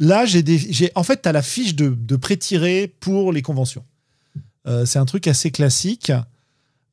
Là, 0.00 0.24
j'ai 0.26 0.90
En 0.96 1.02
fait, 1.04 1.22
tu 1.22 1.28
as 1.28 1.32
la 1.32 1.42
fiche 1.42 1.76
de, 1.76 1.90
de 1.90 2.16
pré-tiré 2.16 2.92
pour 3.00 3.32
les 3.32 3.42
conventions. 3.42 3.84
Euh, 4.66 4.84
c'est 4.86 4.98
un 4.98 5.04
truc 5.04 5.28
assez 5.28 5.50
classique. 5.52 6.10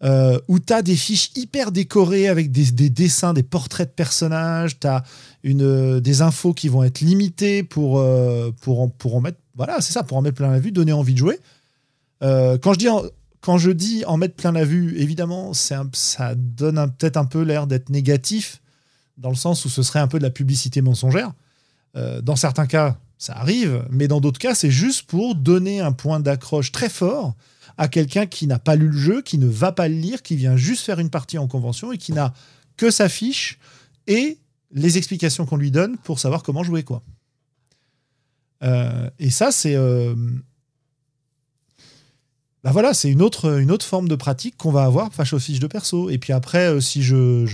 euh, 0.04 0.38
où 0.48 0.60
tu 0.60 0.74
as 0.74 0.84
des 0.84 0.96
fiches 0.96 1.32
hyper 1.36 1.72
décorées 1.72 2.28
avec 2.28 2.52
des, 2.52 2.72
des 2.72 2.89
dessins, 2.91 3.34
des 3.34 3.41
portraits 3.43 3.89
de 3.89 3.93
personnages, 3.96 4.80
tu 4.80 4.86
as 4.86 5.04
euh, 5.46 6.00
des 6.00 6.22
infos 6.22 6.54
qui 6.54 6.67
vont 6.70 6.84
être 6.84 7.00
limitées 7.02 7.63
pour, 7.63 8.04
pour, 8.62 8.82
en, 8.82 9.22
mettre. 9.22 9.39
Voilà, 9.56 9.82
c'est 9.82 9.93
ça, 9.93 10.04
pour 10.04 10.17
en 10.17 10.22
mettre 10.22 10.36
plein 10.36 10.52
la 10.52 10.60
vue, 10.60 10.72
donner 10.72 10.91
envie 10.93 11.13
de 11.13 11.17
jouer. 11.17 11.39
Quand, 12.22 12.74
je 12.74 12.78
dis 12.78 12.89
en, 12.89 13.04
quand 13.41 13.58
je 13.58 13.72
dis 13.72 14.04
en 14.06 14.17
mettre 14.17 14.36
plein 14.36 14.52
la 14.52 14.65
vue, 14.65 15.00
évidemment, 15.00 15.52
un- 15.72 15.89
ça 15.93 16.36
donne 16.36 16.91
peut-être 16.98 17.17
un 17.17 17.26
peu 17.26 17.41
l'air 17.41 17.65
d'être 17.67 17.89
négatif, 17.89 18.62
dans 19.17 19.30
le 19.30 19.36
sens 19.36 19.65
où 19.65 19.70
ce 19.70 19.82
serait 19.82 20.00
un 20.00 20.08
peu 20.08 20.20
de 20.20 20.24
la 20.24 20.30
publicité 20.30 20.82
mensongère. 20.82 21.32
Euh, 21.98 22.22
dans 22.22 22.36
certains 22.36 22.68
cas, 22.68 22.98
ça 23.18 23.36
arrive, 23.36 23.86
mais 23.90 24.08
dans 24.08 24.22
d'autres 24.22 24.40
cas, 24.40 24.54
c'est 24.54 24.72
juste 24.72 25.04
pour 25.04 25.36
donner 25.36 25.82
un 25.82 25.92
point 25.92 26.20
d'accroche 26.20 26.72
très 26.72 26.90
fort 26.90 27.36
à 27.78 27.88
quelqu'un 27.88 28.26
qui 28.26 28.48
n'a 28.48 28.60
pas 28.60 28.76
lu 28.76 28.90
le 28.90 28.98
jeu, 28.98 29.22
qui 29.22 29.38
ne 29.38 29.48
va 29.48 29.72
pas 29.72 29.88
le 29.88 29.96
lire, 29.96 30.22
qui 30.22 30.36
vient 30.36 30.56
juste 30.56 30.84
faire 30.84 31.00
une 31.00 31.10
partie 31.10 31.38
en 31.38 31.48
convention 31.48 31.92
et 31.92 31.98
qui 31.98 32.12
n'a 32.14 32.34
que 32.76 32.92
sa 32.92 33.10
fiche 33.10 33.60
et 34.06 34.38
les 34.72 34.98
explications 34.98 35.46
qu'on 35.46 35.58
lui 35.58 35.72
donne 35.72 35.98
pour 35.98 36.20
savoir 36.20 36.44
comment 36.44 36.64
jouer 36.64 36.84
quoi. 36.84 37.04
Euh, 38.64 39.10
et 39.20 39.30
ça, 39.30 39.52
c'est 39.52 39.76
bah 42.64 42.72
voilà, 42.72 42.94
c'est 42.94 43.10
une 43.10 43.22
autre, 43.22 43.60
une 43.60 43.72
autre 43.72 43.86
forme 43.86 44.10
de 44.10 44.16
pratique 44.16 44.58
qu'on 44.58 44.72
va 44.72 44.84
avoir 44.84 45.14
face 45.14 45.32
aux 45.32 45.40
fiches 45.40 45.60
de 45.60 45.68
perso. 45.68 46.10
Et 46.10 46.18
puis 46.18 46.34
après, 46.34 46.82
si 46.82 47.02
je, 47.02 47.46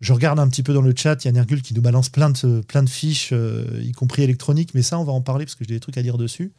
je 0.00 0.12
regarde 0.12 0.38
un 0.38 0.48
petit 0.48 0.62
peu 0.62 0.72
dans 0.74 0.82
le 0.82 0.94
chat, 0.94 1.24
il 1.24 1.26
y 1.26 1.30
a 1.30 1.32
Nergul 1.32 1.62
qui 1.62 1.72
nous 1.74 1.80
balance 1.80 2.08
plein 2.10 2.30
de, 2.30 2.62
fiches, 2.86 3.30
euh, 3.32 3.80
y 3.82 3.92
compris 3.92 4.22
électroniques, 4.22 4.74
mais 4.74 4.82
ça, 4.82 4.98
on 4.98 5.04
va 5.04 5.12
en 5.12 5.22
parler 5.22 5.44
parce 5.46 5.54
que 5.54 5.64
j'ai 5.64 5.74
des 5.74 5.80
trucs 5.80 5.96
à 5.96 6.02
dire 6.02 6.18
dessus. 6.18 6.52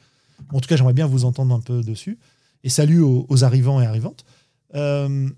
En 0.52 0.60
tout 0.60 0.68
cas, 0.68 0.76
j'aimerais 0.76 0.94
bien 0.94 1.08
vous 1.08 1.26
entendre 1.26 1.54
un 1.54 1.60
peu 1.60 1.84
dessus. 1.84 2.18
Et 2.64 2.70
salut 2.70 3.02
aux, 3.02 3.44
arrivants 3.44 3.80
et 3.82 3.86
arrivantes. 3.86 4.26
Euh, 4.76 5.30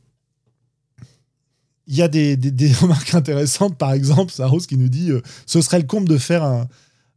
Il 1.87 1.95
y 1.95 2.01
a 2.01 2.07
des, 2.07 2.37
remarques 2.81 3.13
intéressantes, 3.15 3.77
par 3.77 3.93
exemple, 3.93 4.31
Saros 4.31 4.59
qui 4.59 4.77
nous 4.77 4.89
dit 4.89 5.11
euh, 5.11 5.21
ce 5.45 5.61
serait 5.61 5.79
le 5.79 5.85
comble 5.85 6.07
de 6.07 6.17
faire 6.17 6.43
un, 6.43 6.67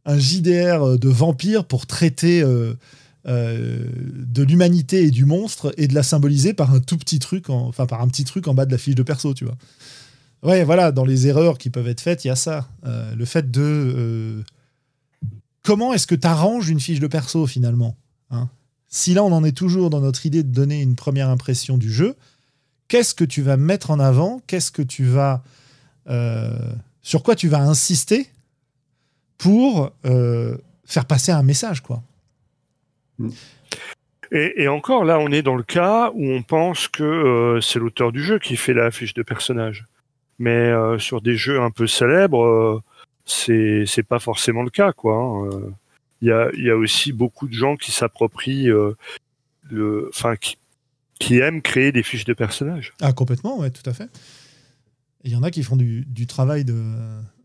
JDR 0.05 0.99
de 0.99 1.07
vampire 1.07 1.63
pour 1.65 1.85
traiter 1.87 2.41
euh, 2.41 2.73
euh, 3.25 3.85
de 4.15 4.43
l'humanité 4.43 5.03
et 5.05 5.11
du 5.11 5.23
monstre 5.23 5.73
et 5.77 5.87
de 5.87 5.95
la 5.95 6.03
symboliser 6.03 6.53
par 6.53 6.73
un 6.73 6.81
tout 6.81 6.97
petit 6.97 7.19
truc, 7.19 7.49
en- 7.49 7.67
enfin 7.67 7.85
par 7.85 8.01
un 8.01 8.09
petit 8.09 8.25
truc 8.25 8.49
en 8.49 8.53
bas 8.53 8.65
de 8.65 8.71
la 8.71 8.77
fiche 8.77 8.95
de 8.95 9.03
perso, 9.03 9.33
tu 9.33 9.45
vois. 9.45 9.55
Ouais, 10.43 10.63
voilà, 10.65 10.91
dans 10.91 11.05
les 11.05 11.27
erreurs 11.27 11.57
qui 11.57 11.69
peuvent 11.69 11.87
être 11.87 12.01
faites, 12.01 12.25
il 12.25 12.27
y 12.27 12.31
a 12.31 12.35
ça. 12.35 12.67
Euh, 12.85 13.15
le 13.15 13.25
fait 13.25 13.49
de. 13.49 13.61
euh, 13.61 14.43
comment 15.63 15.93
est-ce 15.93 16.05
que 16.07 16.15
tu 16.15 16.27
arranges 16.27 16.69
une 16.69 16.79
fiche 16.81 16.99
de 16.99 17.07
perso 17.07 17.47
finalement 17.47 17.95
hein? 18.29 18.49
Si 18.89 19.13
là, 19.13 19.23
on 19.23 19.31
en 19.31 19.43
est 19.43 19.57
toujours 19.57 19.89
dans 19.89 20.01
notre 20.01 20.25
idée 20.25 20.43
de 20.43 20.53
donner 20.53 20.81
une 20.81 20.95
première 20.95 21.29
impression 21.29 21.77
du 21.77 21.91
jeu, 21.91 22.15
qu'est-ce 22.89 23.15
que 23.15 23.23
tu 23.23 23.41
vas 23.41 23.57
mettre 23.57 23.89
en 23.89 23.99
avant? 23.99 24.41
Qu'est-ce 24.45 24.71
que 24.71 24.81
tu 24.83 25.05
vas. 25.05 25.43
euh, 26.09 26.51
sur 27.01 27.23
quoi 27.23 27.35
tu 27.35 27.47
vas 27.47 27.59
insister 27.61 28.27
pour 29.37 29.91
faire 30.85 31.05
passer 31.05 31.31
un 31.31 31.43
message, 31.43 31.81
quoi? 31.81 32.01
Et, 34.31 34.63
et 34.63 34.67
encore, 34.67 35.03
là, 35.05 35.19
on 35.19 35.29
est 35.31 35.41
dans 35.41 35.55
le 35.55 35.63
cas 35.63 36.11
où 36.13 36.29
on 36.31 36.43
pense 36.43 36.87
que 36.87 37.59
c'est 37.61 37.79
l'auteur 37.79 38.11
du 38.11 38.23
jeu 38.23 38.39
qui 38.39 38.55
fait 38.55 38.73
la 38.73 38.89
fiche 38.91 39.13
de 39.13 39.23
personnage. 39.23 39.85
Mais 40.39 40.69
euh, 40.69 40.97
sur 40.99 41.21
des 41.21 41.35
jeux 41.35 41.61
un 41.61 41.71
peu 41.71 41.87
célèbres, 41.87 42.43
euh, 42.43 42.81
c'est 43.25 43.83
c'est 43.85 44.03
pas 44.03 44.19
forcément 44.19 44.63
le 44.63 44.69
cas, 44.69 44.91
quoi. 44.91 45.15
hein. 45.15 45.49
Euh, 45.53 45.69
Il 46.21 46.27
y, 46.29 46.31
a, 46.31 46.49
il 46.57 46.63
y 46.63 46.69
a 46.69 46.77
aussi 46.77 47.11
beaucoup 47.13 47.47
de 47.47 47.53
gens 47.53 47.75
qui 47.75 47.91
s'approprient 47.91 48.69
euh, 48.69 48.93
le, 49.69 50.09
enfin, 50.09 50.35
qui, 50.37 50.57
qui 51.19 51.37
aiment 51.39 51.61
créer 51.61 51.91
des 51.91 52.01
fiches 52.03 52.25
de 52.25 52.33
personnages. 52.33 52.93
Ah, 53.01 53.11
complètement, 53.13 53.59
ouais, 53.59 53.69
tout 53.71 53.87
à 53.89 53.93
fait. 53.93 54.09
Il 55.25 55.31
y 55.31 55.35
en 55.35 55.43
a 55.43 55.51
qui 55.51 55.63
font 55.63 55.75
du, 55.77 56.05
du 56.05 56.25
travail 56.27 56.65
de. 56.65 56.81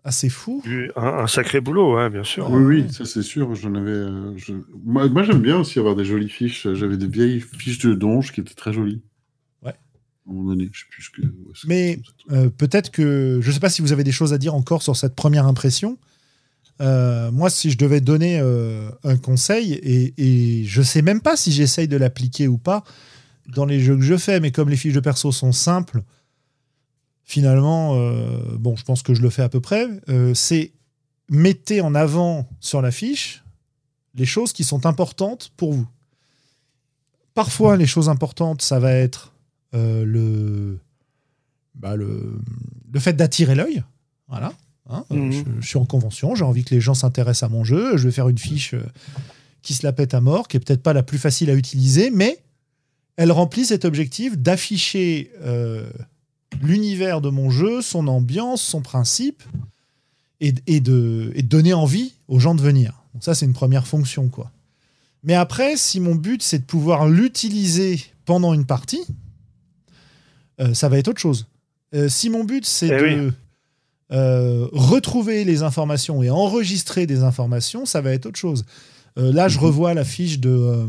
assez 0.05 0.29
fou. 0.29 0.63
Un, 0.97 1.27
sacré 1.29 1.61
boulot, 1.61 1.97
ouais, 1.97 2.09
bien 2.11 2.25
sûr. 2.25 2.51
Oui, 2.51 2.63
oui, 2.83 2.93
ça 2.93 3.05
c'est 3.05 3.23
sûr. 3.23 3.55
J'en 3.55 3.75
avais. 3.75 3.91
euh, 3.91 4.37
je- 4.37 4.55
Moi, 4.85 5.09
moi, 5.09 5.23
j'aime 5.23 5.43
bien 5.43 5.59
aussi 5.59 5.79
avoir 5.79 5.95
des 5.95 6.05
jolies 6.05 6.29
fiches. 6.31 6.67
J'avais 6.73 6.97
des 6.97 7.07
vieilles 7.07 7.41
fiches 7.41 7.79
de 7.81 7.95
donge 7.95 8.33
qui 8.33 8.41
étaient 8.41 8.55
très 8.55 8.73
jolies. 8.73 9.01
Ouais. 10.29 10.35
À 10.35 10.35
un 10.35 10.35
moment 10.35 10.51
donné, 10.51 10.69
je 10.73 10.81
sais 10.81 10.87
plus 10.91 11.03
ce 11.03 11.11
que. 11.11 11.23
où 11.23 11.51
est-ce 11.53 11.63
que- 11.63 11.67
Mais 11.69 12.01
euh, 12.31 12.51
peut-être 12.51 12.91
que 12.91 13.39
je 13.43 13.49
ne 13.49 13.53
sais 13.53 13.61
pas 13.61 13.71
si 13.71 13.83
vous 13.83 13.93
avez 13.93 14.05
des 14.05 14.13
choses 14.13 14.33
à 14.33 14.39
dire 14.39 14.55
encore 14.55 14.83
sur 14.83 14.97
cette 14.97 15.15
première 15.15 15.47
impression. 15.47 15.99
Euh, 16.81 17.33
moi, 17.33 17.51
si 17.51 17.71
je 17.71 17.79
devais 17.79 18.01
donner 18.01 18.39
euh, 18.41 18.91
un 19.03 19.17
conseil, 19.17 19.73
et, 19.73 20.15
et 20.17 20.65
je 20.65 20.81
sais 20.83 21.03
même 21.03 21.21
pas 21.21 21.37
si 21.37 21.51
j'essaye 21.51 21.89
de 21.89 21.97
l'appliquer 21.97 22.47
ou 22.47 22.57
pas 22.59 22.85
dans 23.49 23.65
les 23.65 23.81
jeux 23.81 23.97
que 23.97 24.03
je 24.03 24.17
fais, 24.17 24.39
mais 24.41 24.53
comme 24.53 24.69
les 24.69 24.77
fiches 24.77 24.93
de 24.95 25.01
perso 25.01 25.33
sont 25.33 25.53
simples, 25.53 26.03
finalement, 27.25 27.95
bon, 28.59 28.77
je 28.77 28.85
pense 28.85 29.03
que 29.03 29.13
je 29.15 29.23
le 29.23 29.31
fais 29.31 29.43
à 29.43 29.49
peu 29.49 29.61
près. 29.61 29.87
c'est 30.35 30.73
mettez 31.31 31.81
en 31.81 31.95
avant 31.95 32.49
sur 32.61 32.81
la 32.81 32.91
fiche 32.91 33.43
les 34.15 34.25
choses 34.27 34.53
qui 34.53 34.65
sont 34.65 34.87
importantes 34.87 35.51
pour 35.57 35.73
vous. 35.75 35.87
Parfois, 37.35 37.77
les 37.77 37.87
choses 37.87 38.09
importantes, 38.09 38.63
ça 38.63 38.79
va 38.81 38.93
être 38.93 39.33
euh, 39.75 40.05
le, 40.05 40.79
bah, 41.75 41.97
le, 41.97 42.41
le 42.93 43.01
fait 43.01 43.13
d'attirer 43.15 43.55
l'œil. 43.55 43.83
Voilà. 44.29 44.53
Hein, 44.91 45.05
euh, 45.13 45.17
Mhm. 45.17 45.33
je, 45.33 45.43
je 45.61 45.67
suis 45.67 45.79
en 45.79 45.85
convention, 45.85 46.35
j'ai 46.35 46.45
envie 46.45 46.65
que 46.65 46.75
les 46.75 46.81
gens 46.81 46.95
s'intéressent 46.95 47.51
à 47.51 47.53
mon 47.53 47.65
jeu. 47.65 47.97
Je 47.97 48.05
vais 48.09 48.13
faire 48.13 48.29
une 48.29 48.39
fiche 48.39 48.75
euh, 48.75 48.83
qui 49.63 49.75
se 49.75 49.85
la 49.85 49.93
pète 49.93 50.15
à 50.15 50.21
mort, 50.21 50.49
qui 50.49 50.57
est 50.57 50.61
peut-être 50.61 50.83
pas 50.83 50.93
la 50.95 51.03
plus 51.03 51.19
facile 51.19 51.51
à 51.51 51.55
utiliser, 51.55 52.11
mais 52.11 52.39
elle 53.17 53.33
remplit 53.33 53.65
cet 53.67 53.85
objectif 53.85 54.39
d'afficher 54.39 55.31
euh, 55.43 55.89
l'univers 56.63 57.21
de 57.21 57.29
mon 57.29 57.51
jeu, 57.51 57.83
son 57.83 58.07
ambiance, 58.09 58.63
son 58.63 58.81
principe, 58.81 59.43
et, 60.41 60.55
et 60.69 60.81
de, 60.81 61.33
et 61.35 61.43
de 61.43 61.49
donner 61.49 61.75
envie 61.75 62.15
aux 62.29 62.39
gens 62.39 62.55
de 62.55 62.63
venir. 62.63 63.03
Donc 63.13 63.25
ça, 63.25 63.35
c'est 63.35 63.45
une 63.45 63.53
première 63.53 63.87
fonction, 63.89 64.29
quoi. 64.29 64.53
Mais 65.25 65.35
après, 65.35 65.77
si 65.77 65.99
mon 65.99 66.15
but, 66.15 66.43
c'est 66.43 66.61
de 66.61 66.65
pouvoir 66.65 67.09
l'utiliser 67.09 68.01
pendant 68.25 68.55
une 68.55 68.65
partie, 68.65 69.01
euh, 70.61 70.75
ça 70.75 70.89
va 70.89 70.99
être 70.99 71.09
autre 71.09 71.21
chose. 71.21 71.47
Euh, 71.95 72.09
si 72.09 72.31
mon 72.31 72.45
but, 72.45 72.65
c'est 72.67 72.89
Eh 72.89 73.15
de 73.17 73.33
euh, 74.13 74.67
retrouver 74.73 75.45
les 75.45 75.63
informations 75.63 76.23
et 76.23 76.31
enregistrer 76.31 77.07
des 77.07 77.23
informations, 77.23 77.87
ça 77.87 78.01
va 78.01 78.13
être 78.13 78.27
autre 78.27 78.39
chose. 78.39 78.65
Là, 79.17 79.49
je 79.49 79.59
Mhm. 79.59 79.65
revois 79.65 79.95
la 79.95 80.05
fiche 80.05 80.39
de 80.39 80.87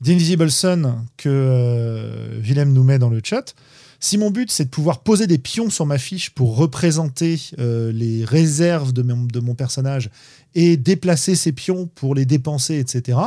d'Invisible 0.00 0.50
Sun 0.50 1.04
que 1.16 2.38
Willem 2.40 2.72
nous 2.72 2.84
met 2.84 2.98
dans 3.00 3.10
le 3.10 3.20
chat. 3.24 3.54
Si 3.98 4.16
mon 4.16 4.30
but, 4.30 4.50
c'est 4.52 4.66
de 4.66 4.70
pouvoir 4.70 5.00
poser 5.00 5.26
des 5.26 5.38
pions 5.38 5.70
sur 5.70 5.84
ma 5.86 5.98
fiche 5.98 6.30
pour 6.30 6.56
représenter 6.56 7.40
les 7.58 8.24
réserves 8.24 8.92
de 8.92 9.02
mon, 9.02 9.24
de 9.24 9.40
mon 9.40 9.56
personnage 9.56 10.10
et 10.54 10.76
déplacer 10.76 11.34
ces 11.34 11.50
pions 11.50 11.86
pour 11.96 12.14
les 12.14 12.24
dépenser, 12.24 12.78
etc., 12.78 13.18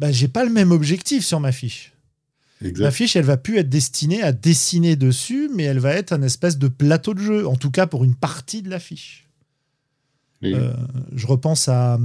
bah, 0.00 0.10
j'ai 0.10 0.26
pas 0.28 0.44
le 0.44 0.50
même 0.50 0.72
objectif 0.72 1.24
sur 1.24 1.38
ma 1.38 1.52
fiche. 1.52 1.92
La 2.60 2.68
Exact. 2.68 2.90
fiche, 2.90 3.16
elle 3.16 3.24
va 3.24 3.36
plus 3.38 3.58
être 3.58 3.68
destinée 3.70 4.22
à 4.22 4.32
dessiner 4.32 4.94
dessus, 4.96 5.50
mais 5.54 5.62
elle 5.62 5.78
va 5.78 5.94
être 5.94 6.12
un 6.12 6.22
espèce 6.22 6.58
de 6.58 6.68
plateau 6.68 7.14
de 7.14 7.20
jeu, 7.20 7.46
en 7.48 7.56
tout 7.56 7.70
cas 7.70 7.86
pour 7.86 8.04
une 8.04 8.14
partie 8.14 8.60
de 8.62 8.68
la 8.68 8.78
fiche. 8.78 9.26
Euh, 10.42 10.72
je 11.14 11.26
repense 11.26 11.68
à, 11.68 11.98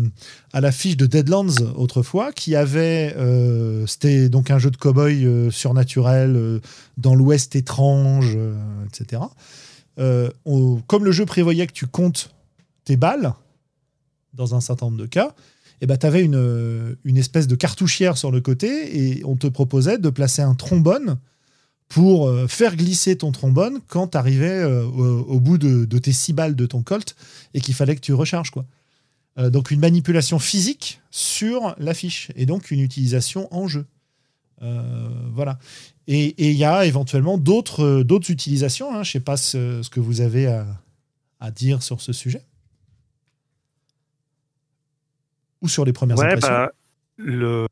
à 0.52 0.60
la 0.62 0.72
fiche 0.74 0.98
de 0.98 1.06
Deadlands 1.06 1.56
autrefois, 1.78 2.34
qui 2.34 2.54
avait. 2.56 3.14
euh, 3.18 3.86
C'était 3.88 4.28
donc 4.28 4.52
un 4.52 4.60
jeu 4.60 4.72
de 4.72 4.76
cow-boy 4.78 5.26
euh, 5.26 5.52
surnaturel 5.52 6.60
dans 6.98 7.16
l'Ouest 7.16 7.56
étrange, 7.56 8.38
etc. 8.88 9.22
On- 10.46 10.82
comme 10.88 11.06
le 11.06 11.12
jeu 11.14 11.26
prévoyait 11.26 11.68
que 11.68 11.72
tu 11.74 11.88
comptes 11.88 12.34
tes 12.84 12.98
balles, 12.98 13.34
dans 14.34 14.54
un 14.54 14.60
certain 14.60 14.88
nombre 14.88 14.98
de 14.98 15.06
cas, 15.06 15.34
et 15.82 15.88
ben, 15.88 15.98
tu 15.98 16.06
avais 16.06 16.24
une, 16.24 16.36
euh, 16.36 16.96
une 17.04 17.18
espèce 17.18 17.48
de 17.48 17.56
cartouchière 17.56 18.18
sur 18.18 18.32
le 18.32 18.42
côté 18.42 19.18
et 19.18 19.24
on 19.26 19.36
te 19.36 19.48
proposait 19.48 19.98
de 19.98 20.10
placer 20.10 20.42
un 20.42 20.56
trombone 20.56 21.18
pour 21.88 22.28
euh, 22.28 22.48
faire 22.48 22.76
glisser 22.76 23.16
ton 23.18 23.32
trombone 23.32 23.80
quand 23.88 24.10
tu 24.10 24.18
arrivais 24.18 24.64
au, 24.64 25.22
au 25.22 25.40
bout 25.40 25.58
de, 25.58 25.86
tes 26.00 26.12
six 26.12 26.34
balles 26.34 26.56
de 26.56 26.66
ton 26.66 26.82
colt 26.82 27.16
et 27.54 27.62
qu'il 27.62 27.74
fallait 27.74 27.96
que 27.96 28.02
tu 28.02 28.14
recharges. 28.14 28.52
Quoi. 28.52 28.66
Euh, 29.38 29.50
donc 29.50 29.72
une 29.72 29.80
manipulation 29.80 30.40
physique 30.40 31.02
sur 31.12 31.76
l'affiche 31.78 32.32
et 32.36 32.46
donc 32.46 32.72
une 32.72 32.80
utilisation 32.80 33.54
en 33.54 33.68
jeu. 33.68 33.86
Euh, 34.62 35.10
voilà. 35.34 35.60
Et 36.08 36.50
il 36.52 36.56
y 36.56 36.64
a 36.64 36.86
éventuellement 36.86 37.38
d'autres 37.38 37.84
euh, 37.84 38.20
utilisations. 38.30 38.90
hein. 38.92 39.04
Je 39.04 39.10
ne 39.10 39.14
sais 39.14 39.20
pas 39.20 39.38
ce, 39.38 39.82
ce 39.82 39.90
que 39.90 40.00
vous 40.00 40.22
avez 40.22 40.48
à, 40.48 40.66
à 41.40 41.52
dire 41.52 41.84
sur 41.84 42.00
ce 42.00 42.14
sujet. 42.14 42.42
Ou 45.66 45.68
sur 45.68 45.84
les 45.84 45.94
premières 45.94 46.18
Ouais, 46.18 46.26
impressions. 46.28 46.48
bah, 46.50 46.72
le. 47.18 47.68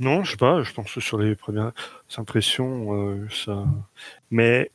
Non, 0.00 0.22
je 0.22 0.32
sais 0.32 0.36
pas, 0.36 0.62
je 0.62 0.72
pense 0.72 0.92
que 0.92 1.00
sur 1.00 1.18
les 1.18 1.34
premières 1.34 1.72
impressions, 2.18 2.94
euh, 2.94 3.26
ça. 3.30 3.64
Mais 4.30 4.70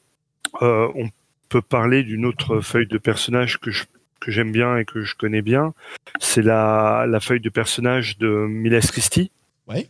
euh, 0.61 0.89
on 0.95 1.09
peut 1.49 1.61
parler 1.61 2.03
d'une 2.03 2.25
autre 2.25 2.59
feuille 2.61 2.87
de 2.87 2.97
personnage 2.97 3.59
que 3.59 3.71
je 3.71 3.83
que 4.19 4.31
j'aime 4.31 4.51
bien 4.51 4.77
et 4.77 4.85
que 4.85 5.03
je 5.03 5.15
connais 5.15 5.41
bien. 5.41 5.73
C'est 6.19 6.41
la, 6.41 7.05
la 7.07 7.19
feuille 7.19 7.41
de 7.41 7.49
personnage 7.49 8.17
de 8.17 8.27
Miles 8.47 8.79
Christie. 8.79 9.31
Ouais. 9.67 9.87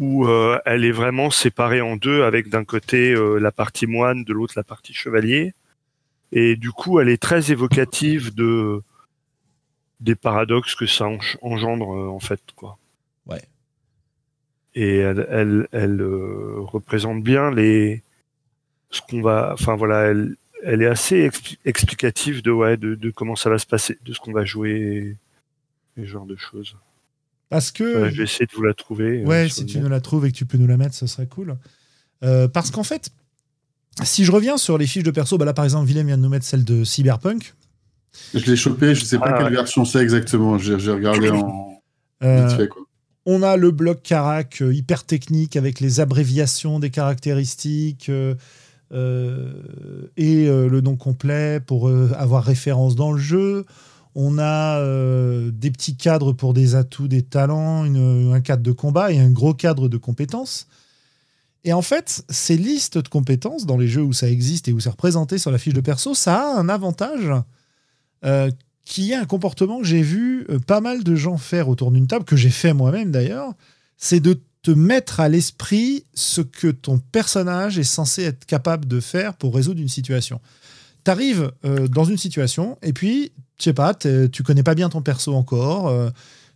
Où 0.00 0.26
euh, 0.26 0.58
elle 0.66 0.84
est 0.84 0.90
vraiment 0.92 1.30
séparée 1.30 1.80
en 1.80 1.96
deux, 1.96 2.22
avec 2.24 2.48
d'un 2.48 2.64
côté 2.64 3.12
euh, 3.12 3.38
la 3.38 3.52
partie 3.52 3.86
moine, 3.86 4.24
de 4.24 4.32
l'autre 4.32 4.54
la 4.56 4.64
partie 4.64 4.92
chevalier. 4.94 5.54
Et 6.32 6.56
du 6.56 6.72
coup, 6.72 6.98
elle 7.00 7.08
est 7.08 7.22
très 7.22 7.52
évocative 7.52 8.34
de 8.34 8.82
des 10.00 10.14
paradoxes 10.14 10.74
que 10.74 10.86
ça 10.86 11.06
en- 11.06 11.18
engendre 11.42 11.94
euh, 11.94 12.08
en 12.08 12.20
fait 12.20 12.40
quoi. 12.56 12.78
Ouais. 13.26 13.42
Et 14.74 14.96
elle 14.98 15.26
elle, 15.30 15.68
elle 15.72 16.00
euh, 16.00 16.54
représente 16.58 17.22
bien 17.22 17.50
les 17.50 18.02
ce 18.90 19.00
qu'on 19.02 19.20
va 19.22 19.50
enfin 19.52 19.76
voilà 19.76 20.02
elle 20.08 20.36
elle 20.62 20.82
est 20.82 20.86
assez 20.86 21.28
expli- 21.28 21.58
explicative 21.64 22.42
de 22.42 22.50
ouais 22.50 22.76
de, 22.76 22.94
de 22.94 23.10
comment 23.10 23.36
ça 23.36 23.50
va 23.50 23.58
se 23.58 23.66
passer 23.66 23.98
de 24.04 24.12
ce 24.12 24.20
qu'on 24.20 24.32
va 24.32 24.44
jouer 24.44 25.16
et, 25.96 26.02
ce 26.02 26.06
genre 26.06 26.26
de 26.26 26.36
choses. 26.36 26.76
Parce 27.50 27.72
que. 27.72 28.08
Je 28.10 28.16
vais 28.18 28.22
essayer 28.24 28.46
de 28.46 28.52
vous 28.54 28.62
la 28.62 28.74
trouver. 28.74 29.22
euh, 29.22 29.26
Ouais, 29.26 29.48
si 29.48 29.66
tu 29.66 29.78
nous 29.80 29.88
la 29.88 30.00
trouves 30.00 30.24
et 30.24 30.30
que 30.32 30.36
tu 30.36 30.46
peux 30.46 30.56
nous 30.56 30.68
la 30.68 30.76
mettre, 30.76 30.94
ce 30.94 31.06
serait 31.08 31.26
cool. 31.26 31.56
Euh, 32.22 32.46
parce 32.46 32.70
qu'en 32.70 32.84
fait, 32.84 33.10
si 34.04 34.24
je 34.24 34.30
reviens 34.32 34.56
sur 34.56 34.78
les 34.78 34.86
fiches 34.86 35.02
de 35.02 35.10
perso, 35.10 35.36
bah 35.36 35.44
là 35.44 35.52
par 35.52 35.64
exemple, 35.64 35.86
Willem 35.88 36.06
vient 36.06 36.16
de 36.16 36.22
nous 36.22 36.28
mettre 36.28 36.46
celle 36.46 36.64
de 36.64 36.84
Cyberpunk. 36.84 37.54
Je 38.34 38.44
l'ai 38.50 38.56
chopé, 38.56 38.94
je 38.94 39.04
sais 39.04 39.18
pas 39.18 39.26
Ah, 39.28 39.32
quelle 39.38 39.44
ouais. 39.46 39.50
version 39.50 39.84
c'est 39.84 40.00
exactement. 40.00 40.58
J'ai 40.58 40.74
regardé 40.74 41.30
en 41.30 41.80
Euh, 42.22 42.46
vite 42.46 42.56
fait, 42.56 42.68
quoi. 42.68 42.82
on 43.26 43.42
a 43.42 43.56
le 43.56 43.70
bloc 43.70 44.02
Carac 44.02 44.60
euh, 44.62 44.74
hyper 44.74 45.04
technique 45.04 45.56
avec 45.56 45.80
les 45.80 46.00
abréviations 46.00 46.78
des 46.80 46.90
caractéristiques 46.90 48.08
euh, 48.10 48.34
euh, 48.92 49.52
et 50.16 50.46
euh, 50.48 50.68
le 50.68 50.80
nom 50.80 50.96
complet 50.96 51.60
pour 51.60 51.88
euh, 51.88 52.10
avoir 52.18 52.44
référence 52.44 52.96
dans 52.96 53.12
le 53.12 53.18
jeu. 53.18 53.64
On 54.16 54.38
a 54.38 54.78
euh, 54.80 55.50
des 55.52 55.70
petits 55.70 55.96
cadres 55.96 56.32
pour 56.32 56.52
des 56.52 56.74
atouts, 56.74 57.06
des 57.08 57.22
talents, 57.22 57.84
une- 57.84 58.32
un 58.34 58.40
cadre 58.40 58.62
de 58.64 58.72
combat 58.72 59.12
et 59.12 59.18
un 59.20 59.30
gros 59.30 59.54
cadre 59.54 59.88
de 59.88 59.96
compétences. 59.96 60.66
Et 61.62 61.72
en 61.72 61.82
fait, 61.82 62.24
ces 62.28 62.56
listes 62.56 62.98
de 62.98 63.08
compétences 63.08 63.66
dans 63.66 63.76
les 63.76 63.86
jeux 63.86 64.02
où 64.02 64.12
ça 64.12 64.28
existe 64.28 64.66
et 64.68 64.72
où 64.72 64.80
c'est 64.80 64.88
représenté 64.90 65.38
sur 65.38 65.50
la 65.52 65.58
fiche 65.58 65.74
de 65.74 65.80
perso, 65.80 66.14
ça 66.14 66.50
a 66.54 66.58
un 66.58 66.68
avantage 66.68 67.30
euh, 68.24 68.50
qui 68.84 69.12
est 69.12 69.16
un 69.16 69.24
comportement 69.24 69.78
que 69.78 69.86
j'ai 69.86 70.02
vu 70.02 70.46
euh, 70.50 70.58
pas 70.58 70.80
mal 70.80 71.04
de 71.04 71.14
gens 71.14 71.36
faire 71.36 71.68
autour 71.68 71.90
d'une 71.90 72.06
table, 72.06 72.24
que 72.24 72.36
j'ai 72.36 72.50
fait 72.50 72.72
moi-même 72.72 73.10
d'ailleurs, 73.10 73.52
c'est 73.96 74.20
de 74.20 74.40
te 74.62 74.70
mettre 74.70 75.20
à 75.20 75.28
l'esprit 75.28 76.04
ce 76.12 76.40
que 76.40 76.68
ton 76.68 76.98
personnage 76.98 77.78
est 77.78 77.84
censé 77.84 78.24
être 78.24 78.44
capable 78.44 78.86
de 78.86 79.00
faire 79.00 79.34
pour 79.34 79.54
résoudre 79.54 79.80
une 79.80 79.88
situation. 79.88 80.40
Tu 81.04 81.10
arrives 81.10 81.50
dans 81.62 82.04
une 82.04 82.18
situation 82.18 82.76
et 82.82 82.92
puis, 82.92 83.32
je 83.60 83.64
sais 83.64 83.74
pas, 83.74 83.94
tu 83.94 84.42
connais 84.42 84.62
pas 84.62 84.74
bien 84.74 84.88
ton 84.88 85.02
perso 85.02 85.34
encore, 85.34 85.88
euh, 85.88 86.10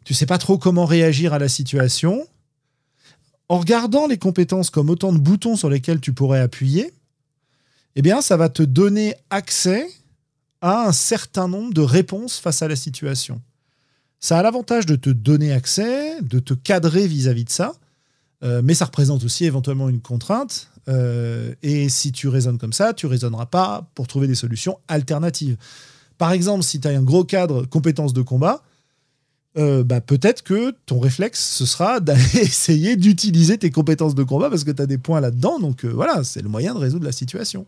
tu 0.04 0.14
sais 0.14 0.26
pas 0.26 0.38
trop 0.38 0.56
comment 0.56 0.86
réagir 0.86 1.34
à 1.34 1.38
la 1.38 1.48
situation. 1.48 2.26
En 3.50 3.58
regardant 3.58 4.06
les 4.06 4.16
compétences 4.16 4.70
comme 4.70 4.88
autant 4.88 5.12
de 5.12 5.18
boutons 5.18 5.56
sur 5.56 5.68
lesquels 5.68 6.00
tu 6.00 6.14
pourrais 6.14 6.40
appuyer, 6.40 6.92
eh 7.94 8.02
bien, 8.02 8.22
ça 8.22 8.38
va 8.38 8.48
te 8.48 8.62
donner 8.62 9.14
accès 9.28 9.86
à 10.64 10.86
un 10.86 10.92
certain 10.92 11.46
nombre 11.46 11.74
de 11.74 11.82
réponses 11.82 12.38
face 12.38 12.62
à 12.62 12.68
la 12.68 12.74
situation. 12.74 13.42
Ça 14.18 14.38
a 14.38 14.42
l'avantage 14.42 14.86
de 14.86 14.96
te 14.96 15.10
donner 15.10 15.52
accès, 15.52 16.22
de 16.22 16.38
te 16.38 16.54
cadrer 16.54 17.06
vis-à-vis 17.06 17.44
de 17.44 17.50
ça, 17.50 17.74
euh, 18.42 18.62
mais 18.64 18.72
ça 18.72 18.86
représente 18.86 19.22
aussi 19.24 19.44
éventuellement 19.44 19.90
une 19.90 20.00
contrainte. 20.00 20.70
euh, 20.88 21.54
et 21.62 21.90
si 21.90 22.12
tu 22.12 22.28
raisonnes 22.28 22.56
comme 22.56 22.72
ça, 22.72 22.94
tu 22.94 23.04
raisonneras 23.04 23.44
pas 23.44 23.90
pour 23.94 24.06
trouver 24.06 24.26
des 24.26 24.34
solutions 24.34 24.78
alternatives. 24.88 25.58
Par 26.16 26.32
exemple, 26.32 26.62
si 26.62 26.80
tu 26.80 26.88
as 26.88 26.92
un 26.92 27.02
gros 27.02 27.24
cadre 27.24 27.66
compétences 27.66 28.14
de 28.14 28.22
combat, 28.22 28.62
euh, 29.58 29.84
bah, 29.84 30.00
peut-être 30.00 30.42
que 30.42 30.74
ton 30.86 30.98
réflexe, 30.98 31.44
ce 31.58 31.66
sera 31.66 32.00
d'aller 32.06 32.38
essayer 32.40 32.96
d'utiliser 32.96 33.58
tes 33.58 33.70
compétences 33.70 34.14
de 34.14 34.22
combat 34.22 34.48
parce 34.48 34.64
que 34.64 34.70
tu 34.70 34.80
as 34.80 34.86
des 34.86 34.98
points 34.98 35.20
là-dedans. 35.20 35.58
Donc 35.58 35.84
voilà, 35.84 36.24
c'est 36.24 36.40
le 36.40 36.48
moyen 36.48 36.72
de 36.72 36.78
résoudre 36.78 37.04
la 37.04 37.12
situation. 37.12 37.66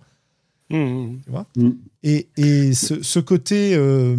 Mmh. 0.71 1.19
Tu 1.25 1.31
vois 1.31 1.47
Mm. 1.57 1.71
Et, 2.03 2.29
et 2.37 2.75
ce, 2.75 3.03
ce 3.03 3.19
côté, 3.19 3.75
euh, 3.75 4.17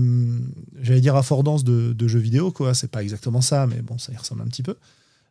j'allais 0.82 1.02
dire 1.02 1.16
affordance 1.16 1.64
de, 1.64 1.94
de 1.94 2.08
jeux 2.08 2.20
vidéo, 2.20 2.52
quoi, 2.52 2.74
c'est 2.74 2.92
pas 2.92 3.04
exactement 3.04 3.42
ça, 3.42 3.68
mais 3.68 3.82
bon, 3.82 3.98
ça 3.98 4.14
y 4.14 4.18
ressemble 4.18 4.42
un 4.42 4.48
petit 4.48 4.64
peu, 4.64 4.76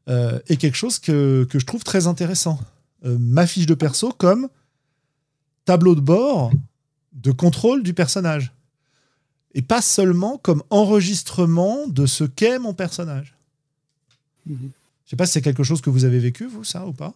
euh, 0.09 0.39
est 0.49 0.57
quelque 0.57 0.77
chose 0.77 0.99
que, 0.99 1.47
que 1.51 1.59
je 1.59 1.67
trouve 1.67 1.85
très 1.85 2.07
intéressant. 2.07 2.59
Euh, 3.05 3.17
ma 3.19 3.47
fiche 3.47 3.67
de 3.67 3.75
perso 3.75 4.13
comme 4.13 4.49
tableau 5.65 5.95
de 5.95 6.01
bord 6.01 6.53
de 7.13 7.33
contrôle 7.33 7.83
du 7.83 7.95
personnage. 7.95 8.53
Et 9.55 9.63
pas 9.63 9.81
seulement 9.81 10.39
comme 10.39 10.63
enregistrement 10.71 11.87
de 11.89 12.07
ce 12.07 12.25
qu'est 12.25 12.59
mon 12.59 12.75
personnage. 12.75 13.35
Mhm. 14.47 14.71
Je 15.05 15.11
sais 15.11 15.17
pas 15.17 15.27
si 15.27 15.33
c'est 15.33 15.43
quelque 15.43 15.63
chose 15.63 15.81
que 15.81 15.91
vous 15.91 16.05
avez 16.05 16.19
vécu, 16.19 16.47
vous, 16.47 16.65
ça, 16.65 16.87
ou 16.87 16.93
pas? 16.93 17.15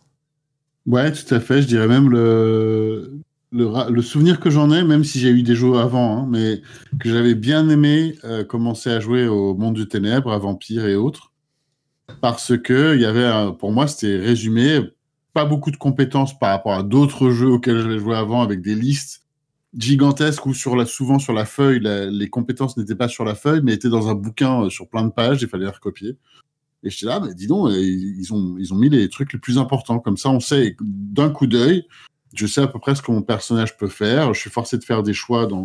Ouais, 0.87 1.13
tout 1.13 1.35
à 1.35 1.41
fait. 1.41 1.61
Je 1.61 1.67
dirais 1.67 1.89
même 1.89 2.09
le, 2.09 3.21
le, 3.53 3.91
le 3.91 4.03
souvenir 4.03 4.41
que 4.41 4.51
j'en 4.51 4.71
ai, 4.71 4.85
même 4.85 5.05
si 5.05 5.19
j'ai 5.19 5.31
eu 5.31 5.43
des 5.43 5.55
jeux 5.55 5.75
avant, 5.79 6.19
hein, 6.19 6.27
mais 6.29 6.63
que 6.99 7.09
j'avais 7.09 7.35
bien 7.35 7.69
aimé 7.69 8.17
euh, 8.25 8.45
commencer 8.45 8.91
à 8.91 9.01
jouer 9.01 9.27
au 9.27 9.55
Monde 9.55 9.75
du 9.75 9.89
Ténèbres, 9.89 10.33
à 10.33 10.39
Vampire 10.39 10.87
et 10.87 10.97
autres, 10.97 11.33
parce 12.21 12.57
que 12.57 12.95
il 12.95 13.01
y 13.01 13.07
avait, 13.07 13.53
pour 13.59 13.73
moi, 13.73 13.87
c'était 13.87 14.17
résumé, 14.17 14.81
pas 15.33 15.45
beaucoup 15.45 15.71
de 15.71 15.77
compétences 15.77 16.39
par 16.39 16.51
rapport 16.51 16.75
à 16.75 16.83
d'autres 16.83 17.31
jeux 17.31 17.49
auxquels 17.49 17.81
j'avais 17.81 17.99
joué 17.99 18.17
avant, 18.17 18.43
avec 18.43 18.61
des 18.61 18.75
listes 18.75 19.23
gigantesques 19.77 20.47
où 20.47 20.55
sur 20.55 20.75
la, 20.75 20.85
souvent 20.85 21.19
sur 21.19 21.33
la 21.33 21.45
feuille, 21.45 21.81
les 21.83 22.29
compétences 22.29 22.77
n'étaient 22.77 22.97
pas 22.97 23.09
sur 23.09 23.25
la 23.25 23.35
feuille, 23.35 23.61
mais 23.63 23.75
étaient 23.75 23.89
dans 23.89 24.09
un 24.09 24.15
bouquin 24.15 24.65
euh, 24.65 24.71
sur 24.71 24.89
plein 24.89 25.05
de 25.05 25.13
pages, 25.13 25.43
il 25.43 25.49
fallait 25.49 25.67
les 25.67 25.71
recopier. 25.71 26.17
Et 26.83 26.91
j'étais 26.91 27.07
là, 27.07 27.21
mais 27.21 27.35
dis 27.35 27.47
donc, 27.47 27.69
euh, 27.69 27.79
ils 27.79 28.33
ont, 28.33 28.57
ils 28.59 28.73
ont 28.73 28.77
mis 28.77 28.89
les 28.89 29.09
trucs 29.09 29.33
les 29.33 29.39
plus 29.39 29.59
importants. 29.59 29.99
Comme 29.99 30.17
ça, 30.17 30.31
on 30.31 30.41
sait 30.41 30.77
d'un 30.81 31.31
coup 31.31 31.47
d'œil, 31.47 31.87
je 32.35 32.47
sais 32.47 32.61
à 32.61 32.67
peu 32.69 32.79
près 32.79 32.95
ce 32.95 33.03
que 33.03 33.11
mon 33.13 33.23
personnage 33.23 33.77
peut 33.77 33.89
faire. 33.89 34.33
Je 34.35 34.41
suis 34.41 34.51
forcé 34.51 34.79
de 34.79 34.85
faire 34.85 35.03
des 35.03 35.13
choix 35.15 35.47
dans 35.47 35.65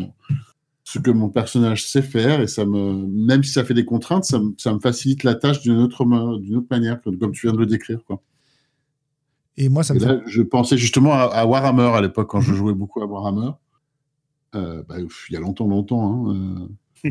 ce 0.83 0.99
que 0.99 1.11
mon 1.11 1.29
personnage 1.29 1.85
sait 1.85 2.01
faire. 2.01 2.41
Et 2.41 2.47
ça 2.47 2.65
me, 2.65 2.93
même 3.07 3.43
si 3.43 3.51
ça 3.51 3.63
fait 3.63 3.73
des 3.73 3.85
contraintes, 3.85 4.25
ça 4.25 4.39
me, 4.39 4.53
ça 4.57 4.73
me 4.73 4.79
facilite 4.79 5.23
la 5.23 5.35
tâche 5.35 5.61
d'une 5.61 5.79
autre, 5.79 6.05
ma- 6.05 6.37
d'une 6.39 6.57
autre 6.57 6.67
manière, 6.71 6.99
comme 7.01 7.31
tu 7.31 7.47
viens 7.47 7.53
de 7.53 7.59
le 7.59 7.65
décrire. 7.65 8.03
Quoi. 8.05 8.21
Et 9.57 9.69
moi, 9.69 9.83
ça 9.83 9.93
me 9.93 9.99
Et 9.99 10.01
fait 10.01 10.07
là, 10.07 10.21
je 10.25 10.41
pensais 10.41 10.77
justement 10.77 11.13
à, 11.13 11.23
à 11.23 11.45
Warhammer 11.45 11.91
à 11.95 12.01
l'époque, 12.01 12.29
quand 12.29 12.41
je 12.41 12.53
jouais 12.53 12.73
beaucoup 12.73 13.01
à 13.01 13.05
Warhammer. 13.05 13.51
Euh, 14.55 14.83
bah, 14.87 14.95
il 14.99 15.33
y 15.33 15.37
a 15.37 15.39
longtemps, 15.39 15.67
longtemps. 15.67 16.29
Hein, 16.29 16.69
euh. 17.05 17.09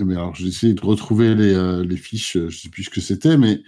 mais 0.04 0.14
alors, 0.14 0.34
j'ai 0.34 0.46
essayé 0.46 0.74
de 0.74 0.80
retrouver 0.80 1.34
les, 1.34 1.54
euh, 1.54 1.84
les 1.84 1.96
fiches, 1.96 2.38
je 2.48 2.56
sais 2.56 2.68
plus 2.68 2.84
ce 2.84 2.90
que 2.90 3.00
c'était, 3.00 3.36
mais 3.36 3.62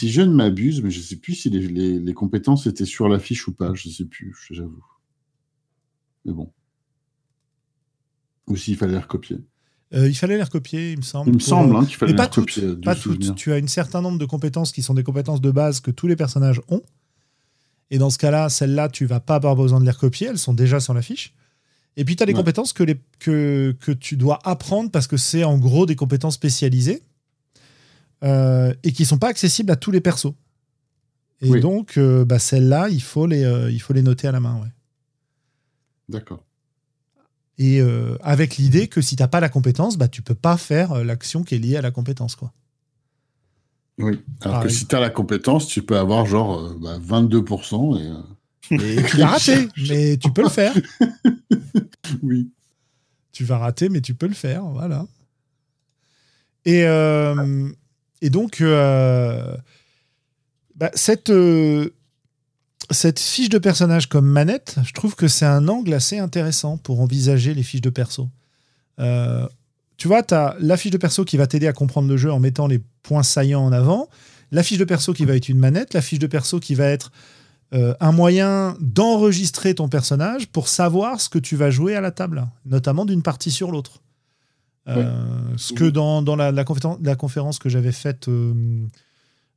si 0.00 0.10
je 0.10 0.22
ne 0.22 0.32
m'abuse, 0.32 0.82
mais 0.82 0.90
je 0.90 1.00
sais 1.00 1.16
plus 1.16 1.34
si 1.34 1.50
les, 1.50 1.60
les, 1.68 1.98
les 1.98 2.14
compétences 2.14 2.66
étaient 2.66 2.86
sur 2.86 3.08
la 3.08 3.18
fiche 3.18 3.46
ou 3.48 3.52
pas, 3.52 3.74
je 3.74 3.88
sais 3.90 4.06
plus, 4.06 4.34
j'avoue. 4.50 4.82
Mais 6.24 6.32
bon. 6.32 6.50
Ou 8.46 8.56
s'il 8.56 8.76
fallait 8.76 8.92
les 8.94 8.98
recopier. 8.98 9.38
Euh, 9.92 10.08
il 10.08 10.14
fallait 10.14 10.36
les 10.36 10.42
recopier, 10.42 10.92
il 10.92 10.98
me 10.98 11.02
semble. 11.02 11.28
Il 11.28 11.34
me 11.34 11.38
pour, 11.38 11.46
semble 11.48 11.76
hein, 11.76 11.84
qu'il 11.84 11.96
fallait 11.96 12.12
mais 12.12 12.18
les 12.18 12.24
pas 12.24 12.28
toutes, 12.28 12.50
recopier. 12.50 12.76
pas 12.82 12.94
toutes. 12.94 13.34
Tu 13.34 13.52
as 13.52 13.56
un 13.56 13.66
certain 13.66 14.00
nombre 14.00 14.18
de 14.18 14.24
compétences 14.24 14.72
qui 14.72 14.82
sont 14.82 14.94
des 14.94 15.02
compétences 15.02 15.40
de 15.40 15.50
base 15.50 15.80
que 15.80 15.90
tous 15.90 16.06
les 16.06 16.16
personnages 16.16 16.60
ont. 16.68 16.82
Et 17.90 17.98
dans 17.98 18.08
ce 18.10 18.18
cas-là, 18.18 18.48
celles-là, 18.48 18.88
tu 18.88 19.04
vas 19.04 19.20
pas 19.20 19.34
avoir 19.34 19.56
besoin 19.56 19.80
de 19.80 19.84
les 19.84 19.90
recopier, 19.90 20.28
elles 20.28 20.38
sont 20.38 20.54
déjà 20.54 20.80
sur 20.80 20.94
la 20.94 21.02
fiche. 21.02 21.34
Et 21.96 22.04
puis, 22.04 22.14
tu 22.16 22.22
as 22.22 22.26
des 22.26 22.32
Ouais. 22.32 22.38
compétences 22.38 22.72
que, 22.72 22.84
les, 22.84 23.00
que, 23.18 23.76
que 23.80 23.90
tu 23.92 24.16
dois 24.16 24.38
apprendre 24.44 24.90
parce 24.90 25.08
que 25.08 25.16
c'est 25.16 25.42
en 25.44 25.58
gros 25.58 25.86
des 25.86 25.96
compétences 25.96 26.34
spécialisées 26.34 27.02
euh, 28.22 28.74
et 28.82 28.92
qui 28.92 29.04
sont 29.04 29.18
pas 29.18 29.28
accessibles 29.28 29.70
à 29.70 29.76
tous 29.76 29.90
les 29.90 30.00
persos. 30.00 30.34
Et 31.42 31.48
Oui. 31.48 31.60
donc, 31.60 31.96
euh, 31.96 32.24
bah, 32.24 32.38
celles-là, 32.38 32.88
il, 32.90 33.02
faut 33.02 33.26
les, 33.26 33.44
euh, 33.44 33.70
il 33.70 33.80
faut 33.80 33.92
les 33.92 34.02
noter 34.02 34.28
à 34.28 34.32
la 34.32 34.40
main. 34.40 34.60
Ouais. 34.60 34.68
D'accord. 36.08 36.44
Et 37.58 37.82
avec 38.22 38.56
l'idée 38.56 38.88
que 38.88 39.02
si 39.02 39.16
tu 39.16 39.22
n'as 39.22 39.28
pas 39.28 39.38
la 39.40 39.50
compétence, 39.50 39.98
bah, 39.98 40.08
tu 40.08 40.22
peux 40.22 40.34
pas 40.34 40.56
faire 40.56 41.04
l'action 41.04 41.44
qui 41.44 41.56
est 41.56 41.58
liée 41.58 41.76
à 41.76 41.82
la 41.82 41.90
compétence. 41.90 42.34
Quoi. 42.34 42.54
Oui. 44.00 44.18
Alors 44.40 44.60
que 44.60 44.62
Pareil. 44.64 44.70
si 44.70 44.86
tu 44.86 44.96
as 44.96 45.00
la 45.00 45.10
compétence, 45.10 45.66
tu 45.66 45.82
peux 45.82 45.98
avoir 45.98 46.24
genre 46.26 46.58
euh, 46.58 46.78
bah, 46.80 46.98
22% 46.98 48.00
et. 48.00 48.10
Et 48.72 49.02
tu 49.10 49.16
vas 49.18 49.26
rater, 49.26 49.68
mais 49.88 50.16
tu 50.16 50.32
peux 50.32 50.42
le 50.42 50.48
faire. 50.48 50.74
oui. 52.22 52.50
Tu 53.32 53.44
vas 53.44 53.58
rater, 53.58 53.88
mais 53.88 54.00
tu 54.00 54.14
peux 54.14 54.28
le 54.28 54.34
faire, 54.34 54.64
voilà. 54.64 55.06
Et, 56.64 56.84
euh, 56.84 57.68
et 58.22 58.30
donc, 58.30 58.60
euh, 58.60 59.56
bah, 60.76 60.90
cette, 60.94 61.30
euh, 61.30 61.90
cette 62.90 63.18
fiche 63.18 63.48
de 63.48 63.58
personnage 63.58 64.08
comme 64.08 64.26
manette, 64.26 64.76
je 64.84 64.92
trouve 64.92 65.14
que 65.14 65.28
c'est 65.28 65.46
un 65.46 65.68
angle 65.68 65.92
assez 65.94 66.18
intéressant 66.18 66.76
pour 66.76 67.00
envisager 67.00 67.54
les 67.54 67.62
fiches 67.62 67.80
de 67.80 67.90
perso. 67.90 68.28
Euh, 68.98 69.48
tu 69.96 70.08
vois, 70.08 70.22
tu 70.22 70.34
as 70.34 70.56
la 70.60 70.76
fiche 70.76 70.92
de 70.92 70.98
perso 70.98 71.24
qui 71.24 71.36
va 71.36 71.46
t'aider 71.46 71.66
à 71.66 71.72
comprendre 71.72 72.08
le 72.08 72.16
jeu 72.16 72.32
en 72.32 72.40
mettant 72.40 72.66
les 72.66 72.80
points 73.02 73.22
saillants 73.22 73.64
en 73.64 73.72
avant, 73.72 74.08
la 74.50 74.62
fiche 74.62 74.78
de 74.78 74.84
perso 74.84 75.12
qui 75.12 75.24
va 75.24 75.36
être 75.36 75.48
une 75.48 75.58
manette, 75.58 75.94
la 75.94 76.02
fiche 76.02 76.18
de 76.18 76.26
perso 76.26 76.60
qui 76.60 76.74
va 76.74 76.86
être 76.86 77.12
un 77.72 78.10
moyen 78.10 78.76
d'enregistrer 78.80 79.76
ton 79.76 79.88
personnage 79.88 80.48
pour 80.48 80.66
savoir 80.66 81.20
ce 81.20 81.28
que 81.28 81.38
tu 81.38 81.54
vas 81.54 81.70
jouer 81.70 81.94
à 81.94 82.00
la 82.00 82.10
table, 82.10 82.44
notamment 82.66 83.04
d'une 83.04 83.22
partie 83.22 83.52
sur 83.52 83.70
l'autre. 83.70 84.00
Euh, 84.88 85.56
Ce 85.56 85.72
que 85.72 85.84
dans, 85.84 86.22
dans 86.22 86.36
la, 86.36 86.52
la, 86.52 86.64
conféren- 86.64 86.98
la 87.02 87.14
conférence 87.16 87.58
que 87.58 87.68
j'avais 87.68 87.92
faite 87.92 88.28
euh, 88.28 88.86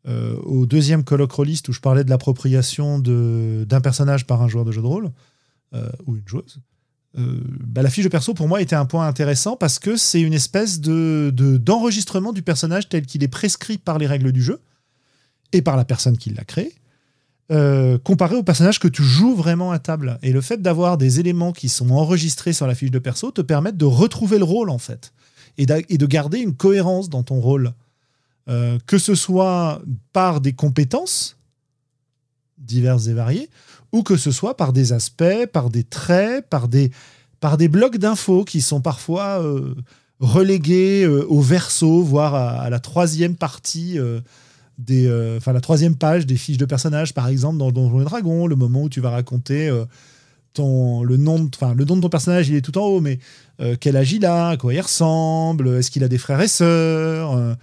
euh, 0.07 0.35
au 0.43 0.65
deuxième 0.65 1.03
colloque 1.03 1.31
rôliste 1.31 1.69
où 1.69 1.73
je 1.73 1.79
parlais 1.79 2.03
de 2.03 2.09
l'appropriation 2.09 2.99
d'un 2.99 3.81
personnage 3.81 4.27
par 4.27 4.41
un 4.41 4.47
joueur 4.47 4.65
de 4.65 4.71
jeu 4.71 4.81
de 4.81 4.87
rôle 4.87 5.11
ou 6.05 6.15
une 6.17 6.27
joueuse, 6.27 6.59
bah, 7.15 7.81
la 7.81 7.89
fiche 7.89 8.03
de 8.03 8.09
perso 8.09 8.33
pour 8.33 8.47
moi 8.47 8.61
était 8.61 8.75
un 8.75 8.85
point 8.85 9.07
intéressant 9.07 9.55
parce 9.55 9.79
que 9.79 9.97
c'est 9.97 10.21
une 10.21 10.33
espèce 10.33 10.81
de, 10.81 11.31
de- 11.33 11.57
d'enregistrement 11.57 12.31
du 12.33 12.41
personnage 12.43 12.89
tel 12.89 13.05
qu'il 13.05 13.23
est 13.23 13.27
prescrit 13.27 13.77
par 13.77 13.97
les 13.97 14.05
règles 14.07 14.31
du 14.31 14.43
jeu 14.43 14.59
et 15.51 15.61
par 15.61 15.77
la 15.77 15.85
personne 15.85 16.17
qui 16.17 16.29
l'a 16.31 16.43
créé 16.43 16.73
euh, 17.53 17.99
comparé 17.99 18.35
au 18.35 18.41
personnage 18.41 18.79
que 18.79 18.87
tu 18.87 19.03
joues 19.03 19.35
vraiment 19.35 19.71
à 19.71 19.77
table. 19.77 20.17
Et 20.23 20.31
le 20.31 20.41
fait 20.41 20.59
d'avoir 20.59 20.97
des 20.97 21.19
éléments 21.19 21.51
qui 21.51 21.69
sont 21.69 21.91
enregistrés 21.91 22.51
sur 22.51 22.65
la 22.65 22.73
fiche 22.73 22.89
de 22.89 22.97
perso 22.97 23.29
te 23.29 23.41
permettent 23.41 23.77
de 23.77 23.85
retrouver 23.85 24.39
le 24.39 24.43
rôle, 24.43 24.71
en 24.71 24.79
fait, 24.79 25.13
et, 25.59 25.67
de 25.67 26.05
garder 26.07 26.39
une 26.39 26.55
cohérence 26.55 27.09
dans 27.09 27.21
ton 27.21 27.39
rôle. 27.39 27.73
Euh, 28.49 28.79
que 28.87 28.97
ce 28.97 29.13
soit 29.13 29.83
par 30.13 30.41
des 30.41 30.53
compétences 30.53 31.37
diverses 32.57 33.05
et 33.05 33.13
variées, 33.13 33.49
ou 33.91 34.01
que 34.01 34.17
ce 34.17 34.31
soit 34.31 34.57
par 34.57 34.73
des 34.73 34.91
aspects, 34.91 35.45
par 35.51 35.69
des 35.69 35.83
traits, 35.83 36.49
par 36.49 36.67
des, 36.67 36.89
blocs 37.69 37.97
d'infos 37.97 38.45
qui 38.45 38.61
sont 38.61 38.81
parfois 38.81 39.43
euh, 39.43 39.75
relégués 40.19 41.05
au 41.05 41.41
verso, 41.41 42.01
voire 42.01 42.33
à 42.33 42.69
la 42.71 42.79
troisième 42.79 43.35
partie 43.35 43.99
euh, 44.89 45.07
euh, 45.07 45.37
enfin 45.37 45.53
la 45.53 45.61
troisième 45.61 45.95
page 45.95 46.25
des 46.25 46.35
fiches 46.37 46.57
de 46.57 46.65
personnages, 46.65 47.13
par 47.13 47.27
exemple 47.27 47.57
dans 47.57 47.71
Donjons 47.71 48.01
et 48.01 48.05
Dragons, 48.05 48.47
le 48.47 48.55
moment 48.55 48.83
où 48.83 48.89
tu 48.89 49.01
vas 49.01 49.09
raconter 49.11 49.67
euh, 49.67 49.85
ton, 50.53 51.03
le 51.03 51.17
nom, 51.17 51.39
de- 51.43 51.49
enfin 51.55 51.73
le 51.73 51.85
nom 51.85 51.95
de 51.97 52.01
ton 52.01 52.09
personnage, 52.09 52.49
il 52.49 52.55
est 52.55 52.61
tout 52.61 52.77
en 52.77 52.85
haut, 52.85 53.01
mais 53.01 53.19
euh, 53.59 53.75
quel 53.79 53.95
âge 53.97 54.11
il 54.13 54.25
a, 54.25 54.49
à 54.49 54.57
quoi 54.57 54.73
il 54.73 54.79
ressemble, 54.81 55.67
est-ce 55.69 55.89
qu'il 55.91 56.03
a 56.03 56.07
des 56.07 56.17
frères 56.17 56.41
et 56.41 56.47
sœurs, 56.47 57.33
euh, 57.33 57.53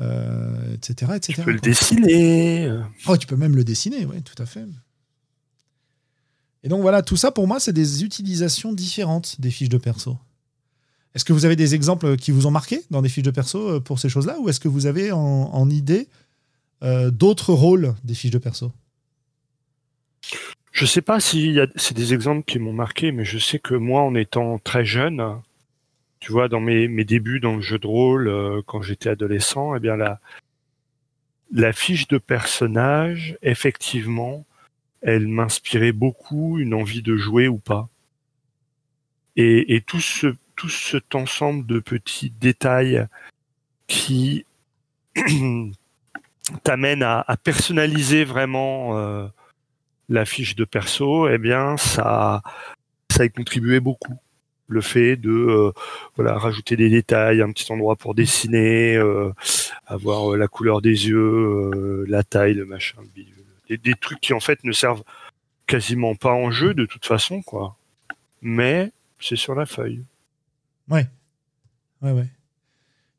euh, 0.00 0.74
etc., 0.74 1.12
etc. 1.16 1.34
Tu 1.38 1.42
peux 1.42 1.52
le 1.52 1.60
dessiner. 1.60 2.70
Oh, 3.06 3.16
tu 3.16 3.26
peux 3.26 3.36
même 3.36 3.54
le 3.54 3.62
dessiner, 3.64 4.04
oui, 4.06 4.20
tout 4.22 4.40
à 4.42 4.46
fait. 4.46 4.64
Et 6.62 6.68
donc 6.68 6.80
voilà, 6.80 7.02
tout 7.02 7.16
ça 7.16 7.30
pour 7.30 7.46
moi, 7.46 7.60
c'est 7.60 7.72
des 7.74 8.04
utilisations 8.04 8.72
différentes 8.72 9.40
des 9.40 9.50
fiches 9.50 9.68
de 9.68 9.76
perso. 9.78 10.16
Est-ce 11.14 11.24
que 11.24 11.32
vous 11.32 11.44
avez 11.44 11.54
des 11.56 11.74
exemples 11.76 12.16
qui 12.16 12.32
vous 12.32 12.46
ont 12.46 12.50
marqué 12.50 12.82
dans 12.90 13.02
des 13.02 13.08
fiches 13.08 13.22
de 13.24 13.30
perso 13.30 13.80
pour 13.80 13.98
ces 14.00 14.08
choses-là, 14.08 14.36
ou 14.40 14.48
est-ce 14.48 14.58
que 14.60 14.66
vous 14.68 14.86
avez 14.86 15.12
en, 15.12 15.18
en 15.20 15.70
idée 15.70 16.08
euh, 16.84 17.10
d'autres 17.10 17.52
rôles 17.52 17.94
des 18.04 18.14
fiches 18.14 18.30
de 18.30 18.38
perso 18.38 18.72
Je 20.70 20.84
sais 20.84 21.02
pas 21.02 21.18
si 21.18 21.58
c'est 21.76 21.96
des 21.96 22.12
exemples 22.12 22.44
qui 22.44 22.58
m'ont 22.58 22.72
marqué, 22.72 23.10
mais 23.10 23.24
je 23.24 23.38
sais 23.38 23.58
que 23.58 23.74
moi, 23.74 24.02
en 24.02 24.14
étant 24.14 24.58
très 24.58 24.84
jeune, 24.84 25.40
tu 26.20 26.32
vois, 26.32 26.48
dans 26.48 26.60
mes, 26.60 26.88
débuts 27.04 27.40
dans 27.40 27.56
le 27.56 27.62
jeu 27.62 27.78
de 27.78 27.86
rôle, 27.86 28.28
euh, 28.28 28.62
quand 28.66 28.82
j'étais 28.82 29.08
adolescent, 29.08 29.74
eh 29.74 29.80
bien 29.80 29.96
la, 29.96 30.20
la 31.52 31.72
fiche 31.72 32.08
de 32.08 32.18
personnage, 32.18 33.38
effectivement, 33.42 34.44
elle 35.00 35.28
m'inspirait 35.28 35.92
beaucoup 35.92 36.58
une 36.58 36.74
envie 36.74 37.02
de 37.02 37.16
jouer 37.16 37.48
ou 37.48 37.58
pas. 37.58 37.88
Et, 39.36 39.82
tout 39.86 40.00
cet 40.68 41.14
ensemble 41.14 41.66
de 41.66 41.80
petits 41.80 42.30
détails 42.30 43.06
qui 43.86 44.46
t'amènent 46.62 47.02
à, 47.02 47.24
à 47.26 47.36
personnaliser 47.36 48.24
vraiment 48.24 48.98
euh, 48.98 49.26
la 50.08 50.24
fiche 50.24 50.54
de 50.56 50.64
perso, 50.64 51.28
eh 51.28 51.38
bien, 51.38 51.76
ça, 51.76 52.42
ça 53.10 53.22
a 53.22 53.28
contribué 53.28 53.80
beaucoup. 53.80 54.18
Le 54.66 54.80
fait 54.80 55.16
de 55.16 55.30
euh, 55.30 55.72
voilà 56.16 56.38
rajouter 56.38 56.76
des 56.76 56.88
détails, 56.88 57.42
un 57.42 57.52
petit 57.52 57.70
endroit 57.70 57.96
pour 57.96 58.14
dessiner, 58.14 58.96
euh, 58.96 59.30
avoir 59.86 60.32
euh, 60.32 60.36
la 60.38 60.48
couleur 60.48 60.80
des 60.80 61.08
yeux, 61.08 61.18
euh, 61.18 62.04
la 62.08 62.22
taille, 62.22 62.54
le 62.54 62.64
machin. 62.64 62.98
Des, 63.68 63.76
des 63.76 63.94
trucs 63.94 64.20
qui 64.20 64.32
en 64.32 64.40
fait 64.40 64.64
ne 64.64 64.72
servent 64.72 65.04
quasiment 65.66 66.14
pas 66.14 66.32
en 66.32 66.50
jeu 66.50 66.72
de 66.74 66.86
toute 66.86 67.04
façon, 67.04 67.42
quoi. 67.42 67.76
mais 68.40 68.90
c'est 69.20 69.36
sur 69.36 69.54
la 69.54 69.66
feuille. 69.66 70.02
Ouais. 70.88 71.06
Ouais, 72.02 72.12
ouais. 72.12 72.26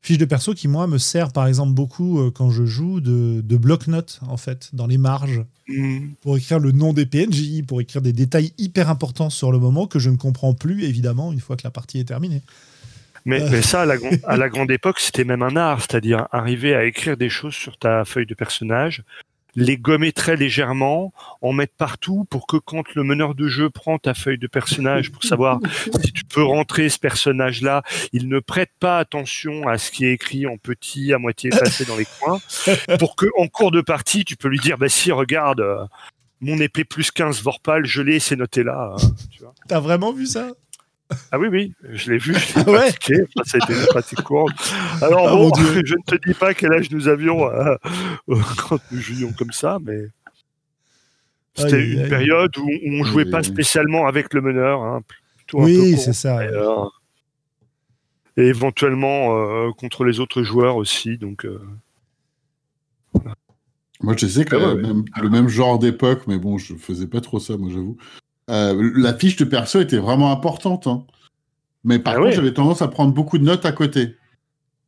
Fiche 0.06 0.18
de 0.18 0.24
perso 0.24 0.54
qui, 0.54 0.68
moi, 0.68 0.86
me 0.86 0.98
sert 0.98 1.32
par 1.32 1.48
exemple 1.48 1.72
beaucoup 1.72 2.20
euh, 2.20 2.30
quand 2.30 2.50
je 2.50 2.64
joue 2.64 3.00
de, 3.00 3.40
de 3.42 3.56
bloc-notes, 3.56 4.20
en 4.28 4.36
fait, 4.36 4.70
dans 4.72 4.86
les 4.86 4.98
marges, 4.98 5.42
Mhm. 5.68 6.12
pour 6.22 6.36
écrire 6.36 6.60
le 6.60 6.70
nom 6.70 6.92
des 6.92 7.06
PNJ, 7.06 7.64
pour 7.66 7.80
écrire 7.80 8.00
des 8.00 8.12
détails 8.12 8.52
hyper 8.56 8.88
importants 8.88 9.30
sur 9.30 9.50
le 9.50 9.58
moment 9.58 9.88
que 9.88 9.98
je 9.98 10.10
ne 10.10 10.16
comprends 10.16 10.54
plus, 10.54 10.84
évidemment, 10.84 11.32
une 11.32 11.40
fois 11.40 11.56
que 11.56 11.64
la 11.64 11.72
partie 11.72 11.98
est 11.98 12.04
terminée. 12.04 12.40
Mais, 13.24 13.42
Euh. 13.42 13.48
mais 13.50 13.62
ça, 13.62 13.82
à 13.82 13.84
la, 13.84 13.96
gran- 13.96 14.10
à 14.28 14.36
la 14.36 14.48
grande 14.48 14.70
époque, 14.70 15.00
c'était 15.00 15.24
même 15.24 15.42
un 15.42 15.56
art, 15.56 15.80
c'est-à-dire 15.80 16.28
arriver 16.30 16.72
à 16.76 16.84
écrire 16.84 17.16
des 17.16 17.28
choses 17.28 17.54
sur 17.54 17.76
ta 17.78 18.04
feuille 18.04 18.26
de 18.26 18.34
personnage, 18.34 19.02
les 19.56 19.78
gommer 19.78 20.12
très 20.12 20.36
légèrement, 20.36 21.12
en 21.40 21.52
mettre 21.52 21.74
partout 21.76 22.26
pour 22.30 22.46
que 22.46 22.58
quand 22.58 22.94
le 22.94 23.02
meneur 23.02 23.34
de 23.34 23.48
jeu 23.48 23.70
prend 23.70 23.98
ta 23.98 24.12
feuille 24.14 24.38
de 24.38 24.46
personnage 24.46 25.10
pour 25.10 25.24
savoir 25.24 25.58
si 26.04 26.12
tu 26.12 26.24
peux 26.24 26.44
rentrer 26.44 26.88
ce 26.90 26.98
personnage-là, 26.98 27.82
il 28.12 28.28
ne 28.28 28.38
prête 28.38 28.70
pas 28.78 28.98
attention 28.98 29.66
à 29.66 29.78
ce 29.78 29.90
qui 29.90 30.04
est 30.04 30.12
écrit 30.12 30.46
en 30.46 30.58
petit, 30.58 31.12
à 31.12 31.18
moitié 31.18 31.50
effacé 31.52 31.86
dans 31.86 31.96
les 31.96 32.06
coins, 32.20 32.38
pour 32.98 33.16
que 33.16 33.26
en 33.38 33.48
cours 33.48 33.70
de 33.70 33.80
partie, 33.80 34.24
tu 34.24 34.36
peux 34.36 34.48
lui 34.48 34.60
dire, 34.60 34.76
bah 34.76 34.90
si, 34.90 35.10
regarde, 35.10 35.60
euh, 35.60 35.84
mon 36.40 36.58
épée 36.58 36.84
plus 36.84 37.10
15 37.10 37.42
Vorpal, 37.42 37.86
je 37.86 38.02
l'ai, 38.02 38.20
c'est 38.20 38.36
noté 38.36 38.62
là. 38.62 38.92
hein, 38.92 39.06
tu 39.30 39.40
vois. 39.42 39.54
T'as 39.68 39.80
vraiment 39.80 40.12
vu 40.12 40.26
ça? 40.26 40.50
Ah 41.32 41.38
oui, 41.38 41.48
oui, 41.48 41.72
je 41.92 42.12
l'ai 42.12 42.18
vu, 42.18 42.34
je 42.34 42.54
l'ai 42.58 42.64
Ah 42.66 42.70
ouais 42.70 42.78
pratiqué. 42.78 43.14
Enfin, 43.22 43.42
ça 43.44 43.58
a 43.58 43.60
été 43.60 43.72
une 43.74 43.86
pratique 43.86 44.22
courante. 44.22 44.52
Alors 45.02 45.28
Ah, 45.28 45.32
bon, 45.32 45.50
je 45.84 45.94
ne 45.94 46.02
te 46.04 46.26
dis 46.26 46.34
pas 46.34 46.54
quel 46.54 46.72
âge 46.72 46.90
nous 46.90 47.08
avions 47.08 47.50
euh, 47.50 47.74
quand 48.68 48.78
nous 48.90 49.00
jouions 49.00 49.32
comme 49.32 49.52
ça, 49.52 49.78
mais 49.82 50.08
c'était 51.54 51.84
une 51.92 52.00
aïe. 52.02 52.08
période 52.08 52.56
où 52.58 52.68
on 52.86 53.04
jouait 53.04 53.24
Oui, 53.24 53.30
pas 53.30 53.42
spécialement 53.42 54.06
avec 54.06 54.34
le 54.34 54.40
meneur, 54.40 54.82
hein, 54.82 55.00
plutôt 55.36 55.60
un 55.60 55.64
Oui, 55.64 55.92
peu 55.92 55.98
c'est 55.98 56.12
ça. 56.12 56.40
euh, 56.40 56.84
et 58.36 58.42
éventuellement 58.48 59.36
euh, 59.36 59.70
contre 59.72 60.04
les 60.04 60.20
autres 60.20 60.42
joueurs 60.42 60.76
aussi. 60.76 61.16
Donc, 61.18 61.44
euh, 61.46 61.60
Moi, 64.02 64.14
je 64.16 64.26
sais 64.26 64.44
que 64.44 64.56
Ah 64.56 64.58
ouais, 64.58 64.64
euh, 64.66 64.74
ouais. 64.74 64.82
même- 64.82 65.04
le 65.22 65.30
même 65.30 65.48
genre 65.48 65.78
d'époque, 65.78 66.26
mais 66.26 66.38
bon, 66.38 66.58
je 66.58 66.74
faisais 66.74 67.06
pas 67.06 67.20
trop 67.22 67.38
ça, 67.40 67.56
moi, 67.56 67.70
j'avoue. 67.72 67.96
Euh, 68.50 68.92
la 68.96 69.14
fiche 69.14 69.36
de 69.36 69.44
perso 69.44 69.80
était 69.80 69.98
vraiment 69.98 70.30
importante. 70.30 70.86
hein. 70.86 71.04
Mais 71.84 71.98
par 71.98 72.14
Ah 72.14 72.16
contre, 72.16 72.28
ouais. 72.28 72.34
j'avais 72.34 72.52
tendance 72.54 72.82
à 72.82 72.88
prendre 72.88 73.12
beaucoup 73.12 73.38
de 73.38 73.44
notes 73.44 73.64
à 73.66 73.72
côté. 73.72 74.16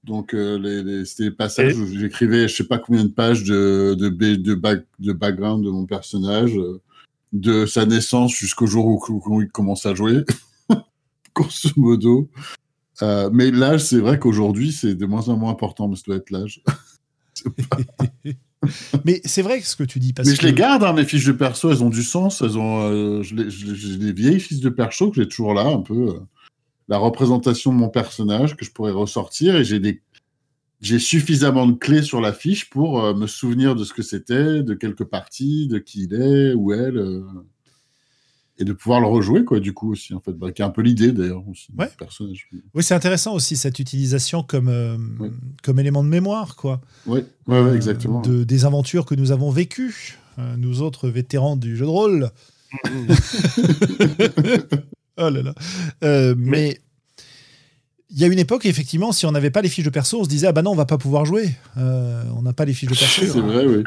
Donc, 0.04 0.32
euh, 0.34 0.58
les, 0.58 0.82
les- 0.82 1.04
c'était 1.04 1.24
les 1.24 1.30
passages 1.32 1.72
Et- 1.74 1.76
où 1.76 1.86
j'écrivais, 1.86 2.48
je 2.48 2.54
sais 2.56 2.64
pas 2.66 2.78
combien 2.78 3.04
de 3.04 3.08
pages 3.10 3.44
de, 3.44 3.94
de, 3.98 4.08
de, 4.08 4.54
back- 4.54 4.86
de 4.98 5.12
background 5.12 5.64
de 5.64 5.70
mon 5.70 5.86
personnage, 5.86 6.56
euh, 6.56 6.80
de 7.32 7.66
sa 7.66 7.84
naissance 7.84 8.32
jusqu'au 8.32 8.66
jour 8.66 8.86
où, 8.86 9.00
où 9.26 9.42
il 9.42 9.48
commence 9.48 9.86
à 9.86 9.94
jouer, 9.94 10.24
grosso 11.34 11.68
modo. 11.76 12.28
Euh, 13.02 13.28
mais 13.32 13.50
l'âge, 13.50 13.84
c'est 13.84 13.98
vrai 14.00 14.18
qu'aujourd'hui, 14.18 14.72
c'est 14.72 14.94
de 14.94 15.06
moins 15.06 15.28
en 15.28 15.36
moins 15.36 15.50
important, 15.52 15.88
mais 15.88 15.96
ça 15.96 16.02
doit 16.06 16.16
être 16.16 16.30
l'âge. 16.30 16.62
Mais 19.04 19.20
c'est 19.24 19.42
vrai 19.42 19.60
ce 19.60 19.76
que 19.76 19.84
tu 19.84 19.98
dis. 19.98 20.12
Parce 20.12 20.28
Mais 20.28 20.34
je 20.34 20.40
que... 20.40 20.46
les 20.46 20.52
garde, 20.52 20.84
hein, 20.84 20.92
mes 20.92 21.04
fiches 21.04 21.26
de 21.26 21.32
perso, 21.32 21.70
elles 21.70 21.82
ont 21.82 21.90
du 21.90 22.02
sens. 22.02 22.42
Elles 22.42 22.58
ont, 22.58 22.90
euh, 22.90 23.22
j'ai 23.22 23.96
des 23.96 24.12
vieilles 24.12 24.40
fiches 24.40 24.60
de 24.60 24.68
perso 24.68 25.10
que 25.10 25.16
j'ai 25.22 25.28
toujours 25.28 25.54
là, 25.54 25.66
un 25.66 25.80
peu 25.80 26.08
euh, 26.08 26.20
la 26.88 26.98
représentation 26.98 27.72
de 27.72 27.78
mon 27.78 27.88
personnage 27.88 28.56
que 28.56 28.64
je 28.64 28.70
pourrais 28.70 28.92
ressortir 28.92 29.56
et 29.56 29.64
j'ai 29.64 29.78
des, 29.78 30.02
j'ai 30.80 30.98
suffisamment 30.98 31.66
de 31.66 31.74
clés 31.74 32.02
sur 32.02 32.20
la 32.20 32.32
fiche 32.32 32.68
pour 32.70 33.04
euh, 33.04 33.14
me 33.14 33.26
souvenir 33.26 33.74
de 33.76 33.84
ce 33.84 33.92
que 33.92 34.02
c'était, 34.02 34.62
de 34.62 34.74
quelques 34.74 35.04
parties, 35.04 35.68
de 35.68 35.78
qui 35.78 36.04
il 36.04 36.14
est, 36.14 36.54
où 36.54 36.72
elle, 36.72 37.22
et 38.60 38.64
de 38.64 38.72
pouvoir 38.72 39.00
le 39.00 39.06
rejouer 39.06 39.44
quoi. 39.44 39.60
Du 39.60 39.72
coup 39.72 39.92
aussi 39.92 40.14
en 40.14 40.20
fait, 40.20 40.32
bah, 40.32 40.50
qui 40.52 40.62
est 40.62 40.64
un 40.64 40.70
peu 40.70 40.82
l'idée 40.82 41.12
d'ailleurs 41.12 41.46
aussi 41.48 41.68
Ouais. 41.78 41.88
personnage. 41.98 42.48
Oui, 42.74 42.82
c'est 42.82 42.94
intéressant 42.94 43.34
aussi 43.34 43.56
cette 43.56 43.78
utilisation 43.78 44.42
comme, 44.42 44.68
euh, 44.68 44.96
Oui. 45.20 45.30
comme 45.62 45.78
élément 45.78 46.02
de 46.02 46.08
mémoire, 46.08 46.56
quoi. 46.56 46.80
Ouais, 47.06 47.24
ouais, 47.46 47.60
ouais, 47.60 47.74
exactement. 47.76 48.20
De, 48.20 48.44
des 48.44 48.64
aventures 48.64 49.04
que 49.06 49.14
nous 49.14 49.30
avons 49.32 49.50
vécues, 49.50 50.18
euh, 50.38 50.56
nous 50.56 50.82
autres 50.82 51.08
vétérans 51.08 51.56
du 51.56 51.76
jeu 51.76 51.84
de 51.86 51.90
rôle. 51.90 52.30
oh 55.16 55.30
là 55.30 55.42
là. 55.42 55.54
Euh, 56.04 56.34
mais 56.36 56.78
il 58.10 58.18
y 58.18 58.24
a 58.24 58.26
une 58.26 58.38
époque, 58.38 58.66
effectivement, 58.66 59.12
si 59.12 59.26
on 59.26 59.32
n'avait 59.32 59.50
pas 59.50 59.62
les 59.62 59.68
fiches 59.68 59.84
de 59.84 59.90
perso, 59.90 60.20
on 60.20 60.24
se 60.24 60.28
disait 60.28 60.46
ah 60.46 60.52
bah 60.52 60.62
non, 60.62 60.72
on 60.72 60.76
va 60.76 60.86
pas 60.86 60.98
pouvoir 60.98 61.24
jouer. 61.24 61.50
Euh, 61.76 62.22
on 62.36 62.42
n'a 62.42 62.52
pas 62.52 62.64
les 62.64 62.72
fiches 62.74 62.90
de 62.90 62.94
perso. 62.96 63.22
C'est 63.26 63.40
vrai, 63.40 63.66
oui. 63.66 63.84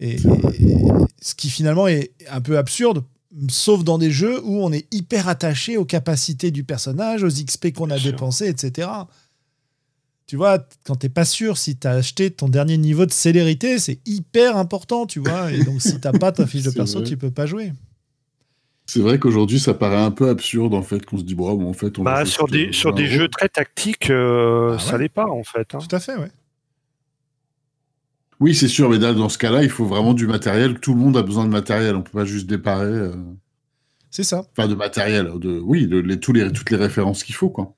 Et, 0.00 0.16
et- 0.16 0.76
ce 1.22 1.34
qui 1.34 1.48
finalement 1.48 1.86
est 1.88 2.12
un 2.30 2.40
peu 2.42 2.58
absurde, 2.58 3.02
sauf 3.48 3.84
dans 3.84 3.98
des 3.98 4.10
jeux 4.10 4.40
où 4.44 4.62
on 4.64 4.72
est 4.72 4.86
hyper 4.94 5.28
attaché 5.28 5.76
aux 5.76 5.84
capacités 5.84 6.50
du 6.50 6.64
personnage, 6.64 7.22
aux 7.24 7.28
XP 7.28 7.72
qu'on 7.72 7.90
a 7.90 7.98
dépensés, 7.98 8.48
etc. 8.48 8.88
Tu 10.26 10.36
vois, 10.36 10.58
quand 10.84 10.96
t'es 10.96 11.08
pas 11.10 11.24
sûr 11.26 11.58
si 11.58 11.76
t'as 11.76 11.92
acheté 11.92 12.30
ton 12.30 12.48
dernier 12.48 12.78
niveau 12.78 13.04
de 13.06 13.12
célérité, 13.12 13.78
c'est 13.78 14.00
hyper 14.06 14.56
important, 14.56 15.04
tu 15.06 15.20
vois. 15.20 15.52
Et 15.52 15.62
donc, 15.62 15.82
si 15.82 16.00
t'as 16.00 16.12
pas 16.12 16.32
ta 16.32 16.46
fiche 16.46 16.62
de 16.62 16.70
perso, 16.72 17.00
vrai. 17.00 17.08
tu 17.08 17.16
peux 17.16 17.30
pas 17.30 17.44
jouer. 17.46 17.72
C'est 18.86 19.00
vrai 19.00 19.18
qu'aujourd'hui, 19.18 19.58
ça 19.60 19.74
paraît 19.74 20.02
un 20.02 20.10
peu 20.10 20.28
absurde 20.28 20.74
en 20.74 20.82
fait 20.82 21.04
qu'on 21.06 21.16
se 21.18 21.22
dit 21.24 21.34
bon, 21.34 21.66
en 21.68 21.72
fait, 21.72 21.98
on 21.98 22.02
bah, 22.02 22.22
jouer 22.24 22.30
sur 22.30 22.46
des, 22.48 22.72
sur 22.72 22.92
des 22.94 23.06
jeux 23.06 23.28
très 23.28 23.48
tactiques, 23.48 24.10
euh, 24.10 24.76
Ah 24.76 24.78
ça 24.78 24.92
ouais. 24.92 24.98
l'est 25.04 25.08
pas 25.08 25.26
en 25.26 25.42
fait. 25.42 25.74
hein. 25.74 25.78
Tout 25.78 25.94
à 25.96 26.00
fait, 26.00 26.16
ouais. 26.16 26.30
Oui, 28.40 28.54
c'est 28.54 28.68
sûr, 28.68 28.90
mais 28.90 28.98
dans 28.98 29.28
ce 29.28 29.38
cas-là, 29.38 29.62
il 29.62 29.70
faut 29.70 29.86
vraiment 29.86 30.12
du 30.14 30.26
matériel. 30.26 30.80
Tout 30.80 30.94
le 30.94 31.00
monde 31.00 31.16
a 31.16 31.22
besoin 31.22 31.44
de 31.44 31.50
matériel. 31.50 31.94
On 31.96 32.02
peut 32.02 32.10
pas 32.18 32.24
juste 32.24 32.46
déparer. 32.46 32.86
euh, 32.86 33.14
C'est 34.10 34.24
ça. 34.24 34.44
Enfin, 34.56 34.68
de 34.68 34.74
matériel. 34.74 35.30
De... 35.38 35.58
Oui, 35.60 35.86
de, 35.86 35.98
les, 35.98 36.18
tous 36.20 36.32
les, 36.32 36.52
toutes 36.52 36.70
les 36.70 36.76
références 36.76 37.22
qu'il 37.22 37.34
faut, 37.34 37.50
quoi. 37.50 37.74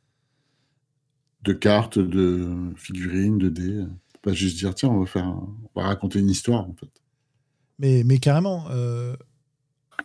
De 1.43 1.53
cartes, 1.53 1.99
de 1.99 2.49
figurines, 2.77 3.39
de 3.39 3.49
dés. 3.49 3.81
On 3.81 3.87
peut 3.87 4.31
pas 4.31 4.33
juste 4.33 4.57
dire, 4.59 4.75
tiens, 4.75 4.89
on 4.89 5.01
va 5.01 5.07
faire, 5.07 5.25
un- 5.25 5.49
on 5.75 5.81
va 5.81 5.87
raconter 5.87 6.19
une 6.19 6.31
histoire, 6.31 6.63
en 6.69 6.75
fait. 6.79 6.89
Mais, 7.79 8.03
mais 8.05 8.19
carrément. 8.19 8.65
euh, 8.71 9.15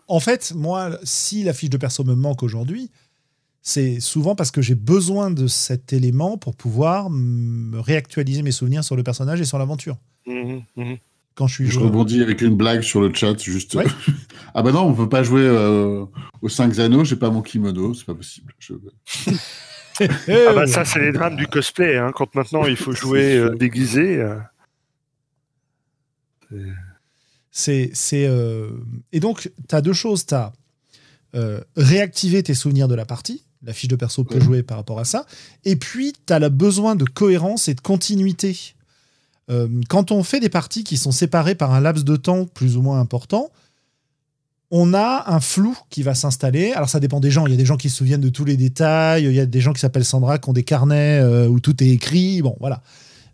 En 0.08 0.20
fait, 0.20 0.54
moi, 0.54 1.00
si 1.04 1.44
la 1.44 1.54
fiche 1.54 1.70
de 1.70 1.78
perso 1.78 2.04
me 2.04 2.14
manque 2.16 2.44
aujourd'hui, 2.44 2.92
c'est 3.62 4.00
souvent 4.00 4.36
parce 4.36 4.52
que 4.52 4.62
j'ai 4.62 4.76
besoin 4.76 5.32
de 5.32 5.48
cet 5.48 5.94
élément 5.94 6.38
pour 6.38 6.56
pouvoir 6.56 7.10
me 7.10 7.80
réactualiser 7.80 8.42
mes 8.44 8.52
souvenirs 8.52 8.84
sur 8.84 8.96
le 8.96 9.04
personnage 9.04 9.40
et 9.40 9.46
sur 9.46 9.58
l'aventure. 9.58 9.98
Mhm, 10.28 10.64
mhm. 10.76 10.98
Quand 11.36 11.48
je 11.48 11.54
suis 11.56 11.66
Je 11.68 11.72
joueur. 11.72 11.86
rebondis 11.88 12.22
avec 12.22 12.42
une 12.42 12.56
blague 12.56 12.82
sur 12.82 13.02
le 13.02 13.14
chat, 13.14 13.38
juste. 13.42 13.74
Ouais. 13.76 13.86
ah 14.54 14.62
bah 14.62 14.72
non, 14.72 14.82
on 14.82 14.94
peut 14.94 15.10
pas 15.10 15.24
jouer 15.24 15.42
euh, 15.44 16.06
aux 16.42 16.50
5 16.50 16.78
anneaux, 16.80 17.04
j'ai 17.06 17.16
pas 17.16 17.30
mon 17.30 17.42
kimono, 17.42 17.94
c'est 17.94 18.06
pas 18.06 18.16
possible. 18.16 18.54
Je- 18.60 18.74
Ah 20.02 20.54
bah 20.56 20.66
ça, 20.68 20.84
c'est 20.84 21.00
les 21.00 21.12
drames 21.12 21.36
du 21.36 21.46
cosplay. 21.48 21.98
Hein, 21.98 22.12
quand 22.16 22.34
maintenant 22.34 22.66
il 22.66 22.76
faut 22.76 22.92
jouer 22.96 23.38
euh, 23.38 23.56
déguisé. 23.56 24.20
euh, 24.20 24.40
C'est, 27.52 27.92
c'est, 27.94 28.26
euh, 28.28 28.70
Et 29.12 29.20
donc, 29.20 29.52
tu 29.70 29.76
as 29.76 29.82
deux 29.82 29.94
choses. 29.94 30.26
Tu 30.26 30.34
as 30.34 30.54
réactiver 31.76 32.44
tes 32.44 32.54
souvenirs 32.54 32.88
de 32.88 32.96
la 32.96 33.06
partie. 33.06 33.44
La 33.64 33.74
fiche 33.74 33.90
de 33.90 33.96
perso 33.96 34.24
peut 34.24 34.36
Ouais. 34.36 34.42
jouer 34.42 34.64
par 34.64 34.78
rapport 34.78 35.00
à 35.00 35.06
ça. 35.06 35.26
Et 35.66 35.76
puis, 35.76 36.14
tu 36.26 36.34
as 36.34 36.40
le 36.40 36.50
besoin 36.50 36.96
de 36.96 37.06
cohérence 37.06 37.68
et 37.68 37.74
de 37.76 37.82
continuité. 37.82 38.74
Euh, 39.50 39.68
quand 39.90 40.12
on 40.12 40.24
fait 40.24 40.40
des 40.40 40.50
parties 40.50 40.84
qui 40.84 40.98
sont 40.98 41.12
séparées 41.12 41.56
par 41.56 41.74
un 41.74 41.82
laps 41.82 42.06
de 42.06 42.16
temps 42.16 42.46
plus 42.46 42.78
ou 42.78 42.82
moins 42.82 43.00
important, 43.00 43.50
on 44.72 44.94
a 44.94 45.26
un 45.28 45.42
flou 45.42 45.78
qui 45.90 46.02
va 46.02 46.16
s'installer. 46.16 46.72
Alors, 46.72 46.88
ça 46.88 47.02
dépend 47.02 47.20
des 47.20 47.30
gens. 47.30 47.46
Il 47.46 47.52
y 47.52 47.54
a 47.54 47.58
des 47.58 47.66
gens 47.66 47.76
qui 47.76 47.90
se 47.90 47.98
souviennent 47.98 48.22
de 48.22 48.30
tous 48.30 48.46
les 48.46 48.56
détails. 48.56 49.26
Il 49.26 49.34
y 49.34 49.40
a 49.40 49.46
des 49.46 49.60
gens 49.60 49.74
qui 49.74 49.82
s'appellent 49.82 50.06
Sandra, 50.06 50.38
qui 50.38 50.50
ont 50.50 50.54
des 50.54 50.64
carnets 50.64 51.20
euh, 51.20 51.48
où 51.48 51.60
tout 51.60 51.84
est 51.84 51.90
écrit. 51.90 52.42
Bon, 52.42 52.56
voilà. 52.62 52.82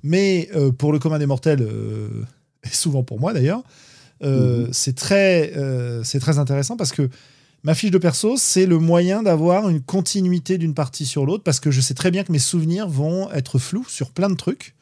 Mais 0.02 0.50
euh, 0.56 0.72
pour 0.72 0.92
le 0.92 0.98
commun 0.98 1.20
des 1.20 1.28
mortels, 1.28 1.62
euh, 1.62 2.24
et 2.64 2.74
souvent 2.74 3.04
pour 3.04 3.20
moi 3.20 3.34
d'ailleurs, 3.34 3.64
Mhm. 4.20 4.70
c'est 4.72 4.96
très, 4.96 5.54
c'est 6.04 6.20
très 6.20 6.40
intéressant 6.40 6.76
parce 6.76 6.92
que 6.92 7.08
ma 7.62 7.76
fiche 7.76 7.92
de 7.92 8.00
perso, 8.00 8.36
c'est 8.36 8.66
le 8.66 8.80
moyen 8.80 9.22
d'avoir 9.22 9.70
une 9.70 9.80
continuité 9.80 10.58
d'une 10.58 10.74
partie 10.74 11.06
sur 11.06 11.24
l'autre 11.24 11.44
parce 11.44 11.60
que 11.60 11.70
je 11.70 11.82
sais 11.82 11.94
très 11.94 12.10
bien 12.10 12.24
que 12.24 12.32
mes 12.32 12.40
souvenirs 12.40 12.90
vont 12.90 13.30
être 13.32 13.60
flous 13.60 13.86
sur 13.88 14.10
plein 14.10 14.28
de 14.28 14.34
trucs. 14.34 14.74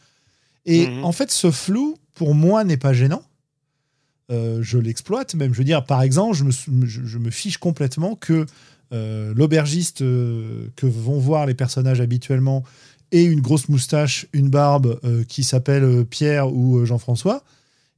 Et 0.66 0.88
Mhm. 0.88 1.04
en 1.06 1.12
fait, 1.12 1.32
ce 1.32 1.52
flou, 1.52 1.98
pour 2.14 2.34
moi, 2.36 2.64
n'est 2.64 2.78
pas 2.78 2.94
gênant. 2.94 3.24
Euh, 4.32 4.60
je 4.64 4.78
l'exploite 4.80 5.36
même. 5.36 5.54
Je 5.54 5.60
veux 5.60 5.64
dire, 5.64 5.86
par 5.86 6.02
exemple, 6.02 6.36
je 6.36 6.44
me, 6.44 6.52
sou- 6.52 6.72
je, 6.86 7.02
je 7.06 7.18
me 7.20 7.30
fiche 7.30 7.58
complètement 7.58 8.16
que 8.16 8.46
euh, 8.94 9.34
l'aubergiste 9.36 10.02
euh, 10.02 10.68
que 10.76 10.86
vont 10.88 11.20
voir 11.20 11.46
les 11.46 11.54
personnages 11.54 12.02
habituellement 12.02 12.64
ait 13.12 13.24
une 13.24 13.42
grosse 13.42 13.70
moustache, 13.70 14.26
une 14.34 14.50
barbe 14.50 15.00
qui 15.28 15.44
s'appelle 15.44 16.06
Pierre 16.06 16.52
ou 16.52 16.84
Jean-François. 16.86 17.44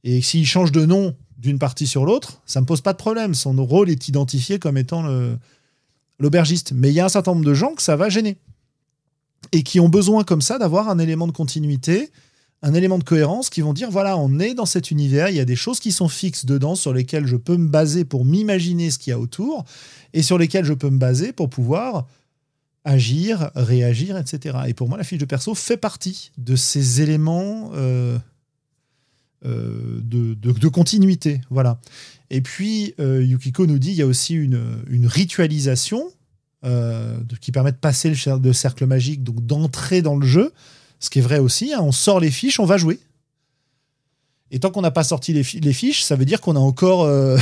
Et 0.04 0.20
s'il 0.20 0.46
change 0.46 0.70
de 0.70 0.84
nom 0.84 1.16
d'une 1.38 1.58
partie 1.58 1.86
sur 1.86 2.04
l'autre, 2.04 2.40
ça 2.44 2.60
me 2.60 2.66
pose 2.66 2.82
pas 2.82 2.92
de 2.92 2.98
problème. 2.98 3.32
Son 3.34 3.54
rôle 3.64 3.88
est 3.90 4.08
identifié 4.08 4.58
comme 4.58 4.76
étant 4.76 5.04
l'aubergiste. 6.18 6.72
Mais 6.74 6.90
il 6.90 6.94
y 6.94 7.00
a 7.00 7.06
un 7.06 7.08
certain 7.08 7.32
nombre 7.32 7.44
de 7.46 7.54
gens 7.54 7.74
que 7.74 7.82
ça 7.82 7.96
va 7.96 8.08
gêner. 8.10 8.36
Et 9.52 9.62
qui 9.62 9.80
ont 9.80 9.88
besoin 9.88 10.24
comme 10.24 10.42
ça 10.42 10.58
d'avoir 10.58 10.88
un 10.90 10.98
élément 10.98 11.26
de 11.26 11.32
continuité 11.32 12.10
un 12.62 12.74
élément 12.74 12.98
de 12.98 13.04
cohérence 13.04 13.50
qui 13.50 13.60
vont 13.60 13.72
dire 13.72 13.90
voilà, 13.90 14.16
on 14.16 14.38
est 14.40 14.54
dans 14.54 14.66
cet 14.66 14.90
univers, 14.90 15.28
il 15.28 15.36
y 15.36 15.40
a 15.40 15.44
des 15.44 15.56
choses 15.56 15.80
qui 15.80 15.92
sont 15.92 16.08
fixes 16.08 16.44
dedans 16.44 16.74
sur 16.74 16.92
lesquelles 16.92 17.26
je 17.26 17.36
peux 17.36 17.56
me 17.56 17.68
baser 17.68 18.04
pour 18.04 18.24
m'imaginer 18.24 18.90
ce 18.90 18.98
qu'il 18.98 19.12
y 19.12 19.14
a 19.14 19.18
autour 19.18 19.64
et 20.12 20.22
sur 20.22 20.38
lesquelles 20.38 20.64
je 20.64 20.72
peux 20.72 20.90
me 20.90 20.98
baser 20.98 21.32
pour 21.32 21.50
pouvoir 21.50 22.06
agir, 22.84 23.50
réagir, 23.54 24.16
etc. 24.16 24.58
Et 24.66 24.74
pour 24.74 24.88
moi, 24.88 24.98
la 24.98 25.04
fiche 25.04 25.18
de 25.18 25.24
perso 25.24 25.54
fait 25.54 25.76
partie 25.76 26.32
de 26.38 26.56
ces 26.56 27.02
éléments 27.02 27.70
euh, 27.74 28.18
euh, 29.44 30.00
de, 30.02 30.68
continuité. 30.68 31.40
Voilà. 31.50 31.80
Et 32.30 32.40
puis, 32.40 32.94
euh, 32.98 33.22
Yukiko 33.22 33.66
nous 33.66 33.78
dit 33.78 33.90
il 33.90 33.96
y 33.96 34.02
a 34.02 34.06
aussi 34.06 34.34
une, 34.34 34.82
une 34.88 35.06
ritualisation 35.06 36.10
qui 37.40 37.52
permet 37.52 37.70
de 37.70 37.76
passer 37.76 38.12
le 38.26 38.52
cercle 38.52 38.84
magique, 38.84 39.22
donc 39.22 39.46
d'entrer 39.46 40.02
dans 40.02 40.16
le 40.16 40.26
jeu. 40.26 40.52
Ce 41.00 41.10
qui 41.10 41.20
est 41.20 41.22
vrai 41.22 41.38
aussi, 41.38 41.72
hein, 41.72 41.80
on 41.82 41.92
sort 41.92 42.20
les 42.20 42.30
fiches, 42.30 42.60
on 42.60 42.64
va 42.64 42.76
jouer. 42.76 42.98
Et 44.50 44.60
tant 44.60 44.70
qu'on 44.70 44.80
n'a 44.80 44.90
pas 44.90 45.04
sorti 45.04 45.34
les, 45.34 45.42
fiches, 45.44 46.02
ça 46.02 46.16
veut 46.16 46.24
dire 46.24 46.40
qu'on 46.40 46.56
a 46.56 46.58
encore 46.58 47.02
euh, 47.02 47.36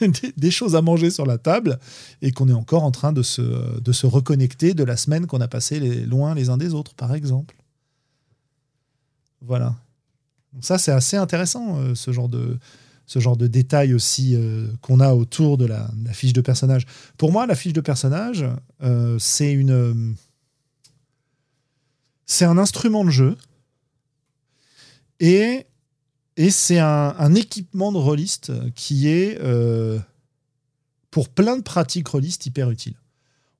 des, 0.36 0.50
choses 0.52 0.76
à 0.76 0.82
manger 0.82 1.10
sur 1.10 1.26
la 1.26 1.36
table 1.36 1.80
et 2.20 2.30
qu'on 2.30 2.48
est 2.48 2.54
encore 2.54 2.84
en 2.84 2.92
train 2.92 3.12
de 3.12 3.22
se, 3.22 3.80
de 3.80 3.92
se 3.92 4.06
reconnecter 4.06 4.72
de 4.72 4.84
la 4.84 4.96
semaine 4.96 5.26
qu'on 5.26 5.40
a 5.40 5.48
passée 5.48 5.80
loin 6.06 6.34
les 6.34 6.50
uns 6.50 6.56
des 6.56 6.72
autres, 6.72 6.94
par 6.94 7.14
exemple. 7.14 7.56
Voilà. 9.40 9.74
Donc 10.52 10.64
ça, 10.64 10.78
c'est 10.78 10.92
assez 10.92 11.16
intéressant, 11.16 11.78
euh, 11.78 11.96
ce 11.96 12.12
genre 12.12 12.28
de, 12.28 12.58
ce 13.06 13.18
genre 13.18 13.36
de 13.36 13.48
détails 13.48 13.92
aussi 13.92 14.36
euh, 14.36 14.68
qu'on 14.82 15.00
a 15.00 15.14
autour 15.14 15.58
de 15.58 15.66
la, 15.66 15.90
fiche 16.12 16.32
de 16.32 16.42
personnage. 16.42 16.86
Pour 17.18 17.32
moi, 17.32 17.44
la 17.46 17.56
fiche 17.56 17.72
de 17.72 17.80
personnage, 17.80 18.46
c'est 19.18 19.52
une 19.52 20.14
c'est 22.26 22.44
un 22.44 22.58
instrument 22.58 23.04
de 23.04 23.10
jeu 23.10 23.36
et, 25.20 25.66
et 26.36 26.50
c'est 26.50 26.80
un, 26.80 27.34
équipement 27.34 27.92
de 27.92 27.98
rôliste 27.98 28.52
qui 28.74 29.08
est, 29.08 29.38
euh, 29.40 29.98
pour 31.10 31.28
plein 31.28 31.56
de 31.56 31.62
pratiques 31.62 32.08
rôlistes, 32.08 32.44
hyper 32.46 32.70
utile. 32.70 32.94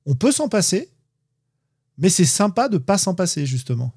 On 0.05 0.15
peut 0.15 0.33
s'en 0.33 0.49
passer, 0.49 0.89
mais 1.97 2.09
c'est 2.09 2.25
sympa 2.25 2.67
de 2.67 2.77
pas 2.77 2.97
s'en 2.97 3.15
passer, 3.15 3.45
justement. 3.45 3.93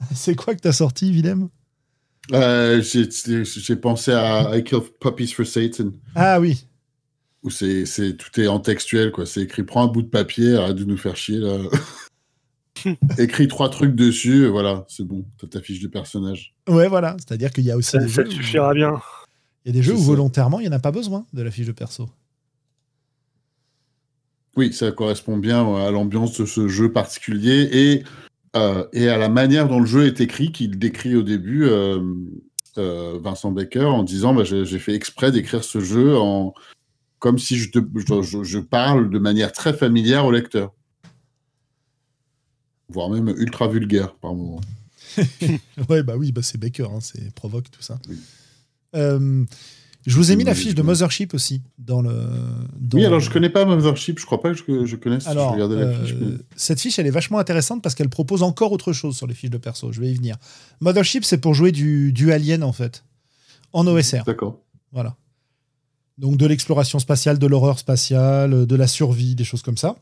C'est 0.14 0.34
quoi 0.34 0.56
que 0.56 0.60
tu 0.60 0.66
as 0.66 0.72
sorti, 0.72 1.12
Willem? 1.12 1.48
Euh, 2.32 2.82
J'ai 2.82 3.76
pensé 3.76 4.10
à 4.10 4.56
I 4.56 4.64
Kill 4.64 4.80
Puppies 4.98 5.28
for 5.28 5.46
Satan. 5.46 5.92
Ah 6.16 6.40
oui. 6.40 6.66
Où 7.44 7.50
c'est 7.50 7.84
tout 8.16 8.40
est 8.40 8.48
en 8.48 8.58
textuel, 8.58 9.12
quoi. 9.12 9.26
C'est 9.26 9.42
écrit 9.42 9.62
prends 9.62 9.84
un 9.84 9.88
bout 9.88 10.02
de 10.02 10.08
papier, 10.08 10.56
arrête 10.56 10.76
de 10.76 10.84
nous 10.84 10.96
faire 10.96 11.16
chier, 11.16 11.38
là. 11.38 11.58
Écris 13.18 13.48
trois 13.48 13.70
trucs 13.70 13.94
dessus, 13.94 14.46
voilà, 14.46 14.84
c'est 14.88 15.04
bon, 15.04 15.24
t'as 15.38 15.46
ta 15.46 15.60
fiche 15.60 15.80
de 15.80 15.88
personnage. 15.88 16.54
Ouais, 16.68 16.88
voilà, 16.88 17.16
c'est-à-dire 17.18 17.50
qu'il 17.52 17.64
y 17.64 17.70
a 17.70 17.76
aussi. 17.76 17.90
Ça, 17.90 18.08
ça 18.08 18.26
suffira 18.26 18.74
bien. 18.74 19.00
Il 19.64 19.68
y 19.68 19.70
a 19.70 19.80
des 19.80 19.82
jeux 19.82 19.94
où 19.94 20.02
volontairement, 20.02 20.60
il 20.60 20.64
n'y 20.64 20.68
en 20.68 20.76
a 20.76 20.80
pas 20.80 20.90
besoin 20.90 21.24
de 21.32 21.42
la 21.42 21.50
fiche 21.50 21.66
de 21.66 21.72
perso. 21.72 22.08
Oui, 24.56 24.72
ça 24.72 24.90
correspond 24.92 25.36
bien 25.38 25.76
à 25.76 25.90
l'ambiance 25.90 26.38
de 26.38 26.44
ce 26.44 26.68
jeu 26.68 26.92
particulier 26.92 27.68
et, 27.72 28.04
euh, 28.56 28.84
et 28.92 29.08
à 29.08 29.16
la 29.16 29.28
manière 29.28 29.68
dont 29.68 29.80
le 29.80 29.86
jeu 29.86 30.06
est 30.06 30.20
écrit, 30.20 30.52
qu'il 30.52 30.78
décrit 30.78 31.16
au 31.16 31.22
début, 31.22 31.64
euh, 31.64 32.00
euh, 32.76 33.18
Vincent 33.22 33.50
Becker, 33.50 33.86
en 33.86 34.02
disant 34.02 34.34
bah, 34.34 34.44
j'ai 34.44 34.78
fait 34.78 34.94
exprès 34.94 35.32
d'écrire 35.32 35.64
ce 35.64 35.80
jeu 35.80 36.18
en, 36.18 36.52
comme 37.18 37.38
si 37.38 37.56
je, 37.56 37.70
te, 37.70 37.78
je, 37.94 38.42
je, 38.42 38.58
parle 38.58 39.08
de 39.08 39.18
manière 39.18 39.52
très 39.52 39.72
familière 39.72 40.26
au 40.26 40.32
lecteur 40.32 40.72
voire 42.92 43.10
même 43.10 43.28
ultra 43.28 43.68
vulgaire 43.68 44.14
par 44.14 44.34
moment. 44.34 44.60
ouais, 45.88 46.02
bah 46.02 46.14
oui, 46.16 46.32
bah 46.32 46.42
c'est 46.42 46.58
Baker, 46.58 46.84
hein, 46.84 47.00
c'est 47.00 47.34
provoque 47.34 47.70
tout 47.70 47.82
ça. 47.82 47.98
Euh, 48.94 49.44
je 50.06 50.16
vous 50.16 50.32
ai 50.32 50.36
mis 50.36 50.44
la 50.44 50.54
fiche 50.54 50.74
de 50.74 50.82
Mothership 50.82 51.32
aussi 51.34 51.62
dans 51.78 52.02
le. 52.02 52.12
oui, 52.92 53.04
alors 53.04 53.20
je 53.20 53.30
connais 53.30 53.50
pas 53.50 53.64
Mothership, 53.64 54.18
je 54.18 54.26
crois 54.26 54.40
pas 54.40 54.52
que 54.52 54.86
je, 54.86 54.96
connaisse. 54.96 55.26
Alors, 55.26 55.54
euh, 55.58 56.38
cette 56.56 56.80
fiche, 56.80 56.98
elle 56.98 57.06
est 57.06 57.10
vachement 57.10 57.38
intéressante 57.38 57.82
parce 57.82 57.94
qu'elle 57.94 58.08
propose 58.08 58.42
encore 58.42 58.72
autre 58.72 58.92
chose 58.92 59.16
sur 59.16 59.26
les 59.26 59.34
fiches 59.34 59.50
de 59.50 59.58
perso. 59.58 59.92
Je 59.92 60.00
vais 60.00 60.10
y 60.10 60.14
venir. 60.14 60.36
Mothership, 60.80 61.24
c'est 61.24 61.38
pour 61.38 61.54
jouer 61.54 61.72
du, 61.72 62.12
du 62.12 62.32
Alien 62.32 62.64
en 62.64 62.72
fait, 62.72 63.04
en 63.72 63.86
OSR. 63.86 64.24
D'accord. 64.26 64.58
Voilà. 64.92 65.16
Donc 66.18 66.36
de 66.36 66.46
l'exploration 66.46 66.98
spatiale, 66.98 67.38
de 67.38 67.46
l'horreur 67.46 67.78
spatiale, 67.78 68.66
de 68.66 68.76
la 68.76 68.86
survie, 68.86 69.34
des 69.34 69.44
choses 69.44 69.62
comme 69.62 69.78
ça. 69.78 69.96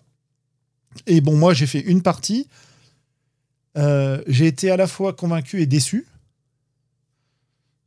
Et 1.07 1.21
bon, 1.21 1.37
moi, 1.37 1.55
j'ai 1.55 1.67
fait 1.67 1.81
une 1.81 2.03
partie 2.03 2.49
euh, 3.77 4.23
j'ai 4.27 4.47
été 4.47 4.71
à 4.71 4.77
la 4.77 4.87
fois 4.87 5.13
convaincu 5.13 5.61
et 5.61 5.67
déçu. 5.67 6.07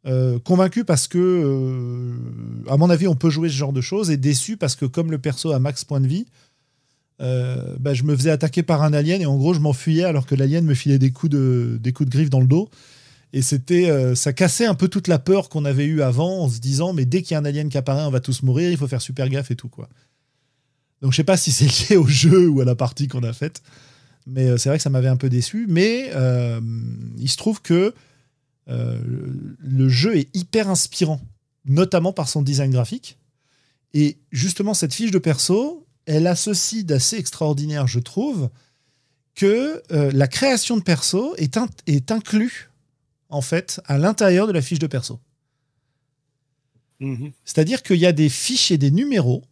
Euh, 0.06 0.38
convaincu 0.40 0.84
parce 0.84 1.08
que, 1.08 1.18
euh, 1.18 2.16
à 2.70 2.78
mon 2.78 2.90
avis, 2.90 3.08
on 3.08 3.16
peut 3.16 3.30
jouer 3.30 3.50
ce 3.50 3.56
genre 3.56 3.74
de 3.74 3.82
choses, 3.82 4.10
et 4.10 4.18
déçu 4.18 4.58
parce 4.58 4.76
que, 4.76 4.86
comme 4.86 5.12
le 5.12 5.18
perso 5.18 5.52
a 5.52 5.60
max 5.60 5.84
point 5.86 6.02
de 6.02 6.08
vie, 6.08 6.26
bah, 7.80 7.94
je 7.94 8.04
me 8.04 8.14
faisais 8.18 8.32
attaquer 8.32 8.64
par 8.64 8.84
un 8.84 8.92
alien 8.92 9.22
et 9.22 9.26
en 9.26 9.38
gros, 9.38 9.54
je 9.54 9.62
m'enfuyais 9.62 10.04
alors 10.04 10.26
que 10.26 10.36
l'alien 10.36 10.66
me 10.66 10.74
filait 10.74 11.00
des 11.00 11.12
coups 11.12 11.32
de, 11.32 11.80
des 11.82 11.94
coups 11.94 12.10
de 12.10 12.14
griffe 12.14 12.30
dans 12.30 12.42
le 12.42 12.48
dos. 12.48 12.70
Et 13.32 13.42
c'était, 13.42 14.14
ça 14.14 14.34
cassait 14.34 14.66
un 14.66 14.76
peu 14.76 14.90
toute 14.90 15.08
la 15.08 15.20
peur 15.20 15.48
qu'on 15.48 15.64
avait 15.64 15.86
eue 15.86 16.02
avant 16.02 16.40
en 16.40 16.50
se 16.50 16.60
disant, 16.60 16.92
mais 16.92 17.06
dès 17.06 17.22
qu'il 17.22 17.32
y 17.32 17.36
a 17.36 17.40
un 17.40 17.46
alien 17.46 17.70
qui 17.70 17.78
apparaît, 17.78 18.04
on 18.04 18.10
va 18.10 18.20
tous 18.20 18.44
mourir, 18.44 18.70
il 18.72 18.78
faut 18.78 18.90
faire 18.90 19.02
super 19.02 19.30
gaffe 19.30 19.52
et 19.52 19.56
tout, 19.56 19.70
quoi. 19.70 19.88
Donc, 21.02 21.14
je 21.14 21.18
sais 21.18 21.24
pas 21.24 21.38
si 21.38 21.54
c'est 21.54 21.90
lié 21.90 21.96
au 21.96 22.08
jeu 22.08 22.50
ou 22.50 22.60
à 22.60 22.66
la 22.66 22.76
partie 22.76 23.08
qu'on 23.08 23.24
a 23.24 23.32
faite. 23.32 23.62
Mais 24.26 24.48
euh, 24.50 24.58
c'est 24.58 24.70
vrai 24.70 24.78
que 24.78 24.84
ça 24.84 24.90
m'avait 24.90 25.08
un 25.08 25.18
peu 25.18 25.30
déçu. 25.30 25.66
Mais 25.68 26.12
euh, 26.14 26.62
il 27.18 27.30
se 27.30 27.38
trouve 27.38 27.62
que 27.62 27.94
euh, 28.70 29.00
le 29.60 29.90
jeu 29.90 30.18
est 30.18 30.36
hyper 30.36 30.70
inspirant, 30.70 31.22
notamment 31.66 32.14
par 32.14 32.30
son 32.30 32.42
design 32.42 32.72
graphique. 32.72 33.18
Et 33.94 34.18
justement, 34.32 34.74
cette 34.74 34.94
fiche 34.94 35.12
de 35.12 35.20
perso, 35.20 35.86
elle 36.06 36.28
a 36.28 36.36
ceci 36.36 36.84
d'assez 36.84 37.18
extraordinaire, 37.18 37.88
je 37.88 38.00
trouve, 38.00 38.50
que 39.36 39.82
la 39.90 40.28
création 40.28 40.78
de 40.78 40.84
perso 40.84 41.36
est, 41.38 41.58
est 41.88 42.12
inclus 42.12 42.70
en 43.30 43.42
fait 43.42 43.82
à 43.86 43.98
l'intérieur 43.98 44.48
de 44.48 44.52
la 44.52 44.62
fiche 44.62 44.80
de 44.80 44.88
perso. 44.88 45.20
Mhm. 47.00 47.32
C'est-à-dire 47.44 47.84
qu'il 47.84 47.98
y 47.98 48.06
a 48.06 48.12
des 48.12 48.30
fiches 48.30 48.72
et 48.72 48.78
des 48.78 48.92
numéros, 48.92 49.44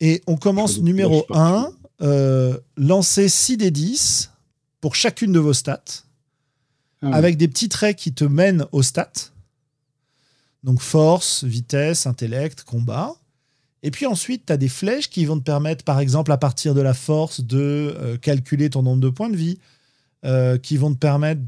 et 0.00 0.22
on 0.26 0.36
commence 0.36 0.78
numéro 0.80 1.26
1, 1.30 1.72
euh, 2.02 2.58
lancer 2.76 3.28
6 3.28 3.58
des 3.58 3.70
10 3.70 4.30
pour 4.80 4.94
chacune 4.94 5.32
de 5.32 5.38
vos 5.38 5.52
stats, 5.52 6.04
ah 7.02 7.14
avec 7.14 7.36
des 7.36 7.48
petits 7.48 7.68
traits 7.68 7.96
qui 7.96 8.12
te 8.12 8.24
mènent 8.24 8.64
aux 8.72 8.82
stats. 8.82 9.30
Donc 10.64 10.80
force, 10.80 11.44
vitesse, 11.44 12.06
intellect, 12.06 12.64
combat. 12.64 13.14
Et 13.82 13.90
puis 13.90 14.06
ensuite, 14.06 14.46
tu 14.46 14.52
as 14.52 14.56
des 14.56 14.68
flèches 14.68 15.08
qui 15.08 15.24
vont 15.24 15.38
te 15.38 15.44
permettre, 15.44 15.84
par 15.84 16.00
exemple, 16.00 16.32
à 16.32 16.36
partir 16.36 16.74
de 16.74 16.80
la 16.80 16.94
force, 16.94 17.40
de 17.42 17.94
euh, 17.98 18.16
calculer 18.18 18.70
ton 18.70 18.82
nombre 18.82 19.00
de 19.00 19.08
points 19.08 19.30
de 19.30 19.36
vie, 19.36 19.58
euh, 20.24 20.58
qui 20.58 20.76
vont 20.76 20.92
te 20.92 20.98
permettre 20.98 21.42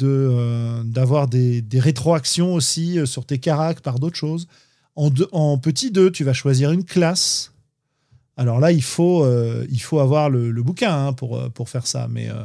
d'avoir 0.84 1.28
des, 1.28 1.60
des, 1.60 1.78
rétroactions 1.78 2.54
aussi 2.54 3.06
sur 3.06 3.26
tes 3.26 3.38
caracs 3.38 3.80
par 3.80 3.98
d'autres 3.98 4.16
choses. 4.16 4.48
En, 4.96 5.10
en 5.32 5.58
petit 5.58 5.90
2, 5.90 6.10
tu 6.10 6.24
vas 6.24 6.32
choisir 6.32 6.72
une 6.72 6.84
classe 6.84 7.51
alors 8.36 8.60
là, 8.60 8.72
il 8.72 8.82
faut, 8.82 9.24
euh, 9.24 9.66
avoir 9.92 10.30
le, 10.30 10.52
bouquin 10.62 11.08
hein, 11.08 11.12
pour, 11.12 11.36
euh, 11.36 11.48
pour 11.50 11.68
faire 11.68 11.86
ça. 11.86 12.08
Mais 12.10 12.28
euh, 12.30 12.44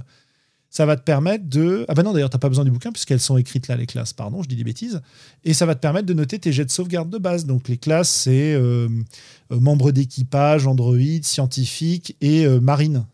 ça 0.70 0.86
va 0.86 0.98
te 0.98 1.04
permettre 1.04 1.46
de. 1.48 1.86
Ah 1.88 1.94
ben 1.94 2.04
non, 2.04 2.14
d'ailleurs, 2.14 2.30
tu 2.30 2.36
n'as 2.36 2.40
pas 2.40 2.50
besoin 2.50 2.66
du 2.66 2.72
bouquin 2.72 2.92
puisqu'elles 2.92 3.22
sont 3.22 3.38
écrites 3.38 3.68
là, 3.68 3.78
les 3.78 3.86
classes. 3.86 4.14
Pardon, 4.14 4.44
je 4.44 4.50
dis 4.50 4.56
des 4.56 4.66
bêtises. 4.66 5.02
Et 5.46 5.54
ça 5.54 5.66
va 5.66 5.76
te 5.76 5.80
permettre 5.80 6.06
de 6.06 6.14
noter 6.14 6.40
tes 6.40 6.52
jets 6.52 6.66
de 6.66 6.72
sauvegarde 6.72 7.10
de 7.10 7.18
base. 7.18 7.46
Donc 7.46 7.70
les 7.70 7.78
classes, 7.78 8.10
c'est 8.10 8.60
membre 9.50 9.92
d'équipage, 9.92 10.68
androïde, 10.68 11.26
scientifique 11.26 12.18
et 12.22 12.48
marine. 12.60 13.06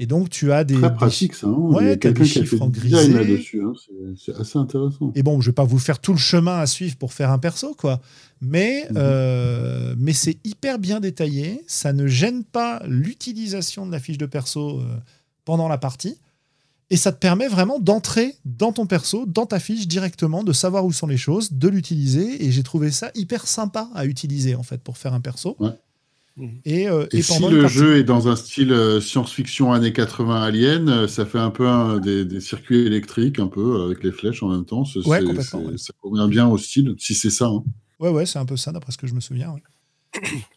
Et 0.00 0.06
donc, 0.06 0.30
tu 0.30 0.50
as 0.50 0.64
des. 0.64 0.76
Très 0.76 0.94
pratique, 0.94 1.34
ça. 1.34 1.46
Hein 1.46 1.52
ouais, 1.52 1.82
Il 1.82 1.88
y 1.88 1.90
a 1.90 1.96
quelqu'un 1.96 2.24
qui 2.24 2.38
a 2.38 2.44
fait 2.46 2.58
design 2.70 3.12
là-dessus. 3.12 3.62
Hein. 3.62 3.74
C'est 4.16 4.34
assez 4.34 4.58
intéressant. 4.58 5.12
Et 5.14 5.22
bon, 5.22 5.42
je 5.42 5.50
vais 5.50 5.54
pas 5.54 5.64
vous 5.64 5.78
faire 5.78 5.98
tout 5.98 6.12
le 6.12 6.18
chemin 6.18 6.58
à 6.58 6.66
suivre 6.66 6.96
pour 6.96 7.12
faire 7.12 7.30
un 7.30 7.38
perso, 7.38 7.74
quoi. 7.74 8.00
Mais, 8.40 8.86
mhm. 8.88 8.96
euh, 8.96 9.94
mais 9.98 10.14
c'est 10.14 10.38
hyper 10.42 10.78
bien 10.78 11.00
détaillé. 11.00 11.62
Ça 11.66 11.92
ne 11.92 12.06
gêne 12.06 12.44
pas 12.44 12.82
l'utilisation 12.86 13.84
de 13.86 13.92
la 13.92 14.00
fiche 14.00 14.16
de 14.16 14.24
perso 14.24 14.80
euh, 14.80 14.84
pendant 15.44 15.68
la 15.68 15.76
partie. 15.76 16.16
Et 16.88 16.96
ça 16.96 17.12
te 17.12 17.18
permet 17.18 17.46
vraiment 17.46 17.78
d'entrer 17.78 18.36
dans 18.46 18.72
ton 18.72 18.86
perso, 18.86 19.26
dans 19.26 19.44
ta 19.44 19.60
fiche 19.60 19.86
directement, 19.86 20.42
de 20.42 20.54
savoir 20.54 20.86
où 20.86 20.92
sont 20.94 21.08
les 21.08 21.18
choses, 21.18 21.52
de 21.52 21.68
l'utiliser. 21.68 22.42
Et 22.42 22.50
j'ai 22.50 22.62
trouvé 22.62 22.90
ça 22.90 23.10
hyper 23.14 23.46
sympa 23.46 23.90
à 23.94 24.06
utiliser, 24.06 24.54
en 24.54 24.62
fait, 24.62 24.80
pour 24.80 24.96
faire 24.96 25.12
un 25.12 25.20
perso. 25.20 25.56
Ouais. 25.60 25.72
Et, 26.64 26.88
euh, 26.88 27.06
et, 27.12 27.22
si 27.22 27.48
le 27.48 27.66
jeu 27.68 27.98
est 27.98 28.04
dans 28.04 28.28
un 28.28 28.36
style 28.36 28.72
euh, 28.72 29.00
science-fiction 29.00 29.72
années 29.72 29.92
80 29.92 30.42
alien, 30.42 30.88
euh, 30.88 31.08
ça 31.08 31.26
fait 31.26 31.38
un 31.38 31.50
peu 31.50 32.00
des, 32.00 32.40
circuits 32.40 32.86
électriques, 32.86 33.38
un 33.38 33.48
peu, 33.48 33.82
avec 33.82 34.02
les 34.02 34.12
flèches 34.12 34.42
en 34.42 34.48
même 34.48 34.64
temps. 34.64 34.84
Ouais, 35.04 35.20
Ça 35.76 35.92
convient 36.00 36.28
bien 36.28 36.46
au 36.48 36.58
style, 36.58 36.94
si 36.98 37.14
c'est 37.14 37.30
ça. 37.30 37.46
Hein. 37.46 37.64
Ouais, 37.98 38.10
ouais, 38.10 38.26
c'est 38.26 38.38
un 38.38 38.46
peu 38.46 38.56
ça, 38.56 38.72
d'après 38.72 38.92
ce 38.92 38.98
que 38.98 39.06
je 39.06 39.14
me 39.14 39.20
souviens. 39.20 39.54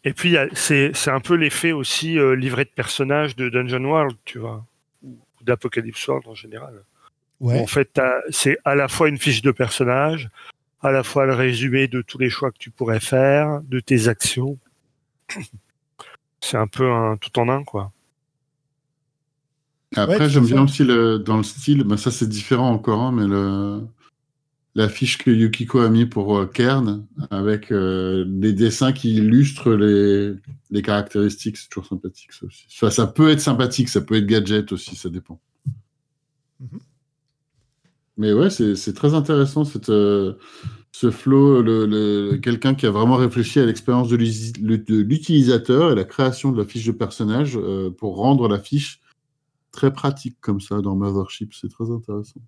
Et 0.04 0.12
puis, 0.12 0.36
c'est 0.54 1.08
un 1.08 1.20
peu 1.20 1.34
l'effet 1.34 1.72
aussi 1.72 2.16
livret 2.36 2.64
de 2.64 2.70
personnages 2.74 3.36
de 3.36 3.48
Dungeon 3.48 3.84
World, 3.84 4.16
tu 4.24 4.38
vois, 4.38 4.66
ou 5.02 5.18
d'Apocalypse 5.42 6.06
World 6.08 6.26
en 6.26 6.34
général. 6.34 6.82
Ouais. 7.40 7.60
En 7.60 7.66
fait, 7.66 8.00
c'est 8.30 8.58
à 8.64 8.74
la 8.74 8.88
fois 8.88 9.08
une 9.08 9.18
fiche 9.18 9.42
de 9.42 9.50
personnage, 9.50 10.30
à 10.80 10.92
la 10.92 11.02
fois 11.02 11.26
le 11.26 11.34
résumé 11.34 11.88
de 11.88 12.02
tous 12.02 12.18
les 12.18 12.30
choix 12.30 12.50
que 12.50 12.58
tu 12.58 12.70
pourrais 12.70 13.00
faire, 13.00 13.60
de 13.62 13.80
tes 13.80 14.08
actions. 14.08 14.58
C'est 16.44 16.58
un 16.58 16.66
peu 16.66 16.92
un 16.92 17.16
tout 17.16 17.38
en 17.38 17.48
un, 17.48 17.64
quoi. 17.64 17.90
Après, 19.96 20.18
Ouais, 20.18 20.28
j'aime 20.28 20.44
bien 20.44 20.62
aussi 20.62 20.84
le, 20.84 21.18
dans 21.18 21.38
le 21.38 21.42
style, 21.42 21.84
mais 21.86 21.96
ça 21.96 22.10
c'est 22.10 22.28
différent 22.28 22.70
encore, 22.70 23.00
hein, 23.00 23.12
mais 23.12 23.26
le, 23.26 23.80
la 24.74 24.90
fiche 24.90 25.16
que 25.16 25.30
Yukiko 25.30 25.78
a 25.80 25.88
mis 25.88 26.04
pour 26.04 26.36
euh, 26.36 26.44
Kern, 26.44 27.06
avec 27.30 27.72
euh, 27.72 28.26
des 28.26 28.52
dessins 28.52 28.92
qui 28.92 29.14
illustrent 29.14 29.72
les, 29.72 30.34
les 30.70 30.82
caractéristiques, 30.82 31.56
c'est 31.56 31.68
toujours 31.70 31.86
sympathique 31.86 32.34
ça 32.34 32.44
aussi. 32.44 32.66
Enfin, 32.74 32.90
ça 32.90 33.06
peut 33.06 33.30
être 33.30 33.40
sympathique, 33.40 33.88
ça 33.88 34.02
peut 34.02 34.16
être 34.16 34.26
gadget 34.26 34.70
aussi, 34.70 34.96
ça 34.96 35.08
dépend. 35.08 35.40
Mhm. 36.60 36.78
Mais 38.18 38.34
ouais, 38.34 38.50
c'est 38.50 38.76
c'est 38.76 38.92
très 38.92 39.14
intéressant 39.14 39.64
cette, 39.64 39.88
euh, 39.88 40.34
ce 40.96 41.10
flow, 41.10 41.60
le, 41.60 41.86
le- 41.86 42.36
quelqu'un 42.38 42.76
qui 42.76 42.86
a 42.86 42.90
vraiment 42.92 43.16
réfléchi 43.16 43.58
à 43.58 43.66
l'expérience 43.66 44.08
de 44.08 44.14
l'utilisateur 44.14 45.90
et 45.90 45.96
la 45.96 46.04
création 46.04 46.52
de 46.52 46.58
la 46.58 46.64
fiche 46.64 46.86
de 46.86 46.92
personnage 46.92 47.56
euh, 47.56 47.90
pour 47.90 48.14
rendre 48.14 48.46
la 48.46 48.60
fiche 48.60 49.00
très 49.72 49.92
pratique 49.92 50.36
comme 50.40 50.60
ça 50.60 50.80
dans 50.82 50.94
Mothership. 50.94 51.52
C'est 51.52 51.68
très 51.68 51.90
intéressant. 51.90 52.40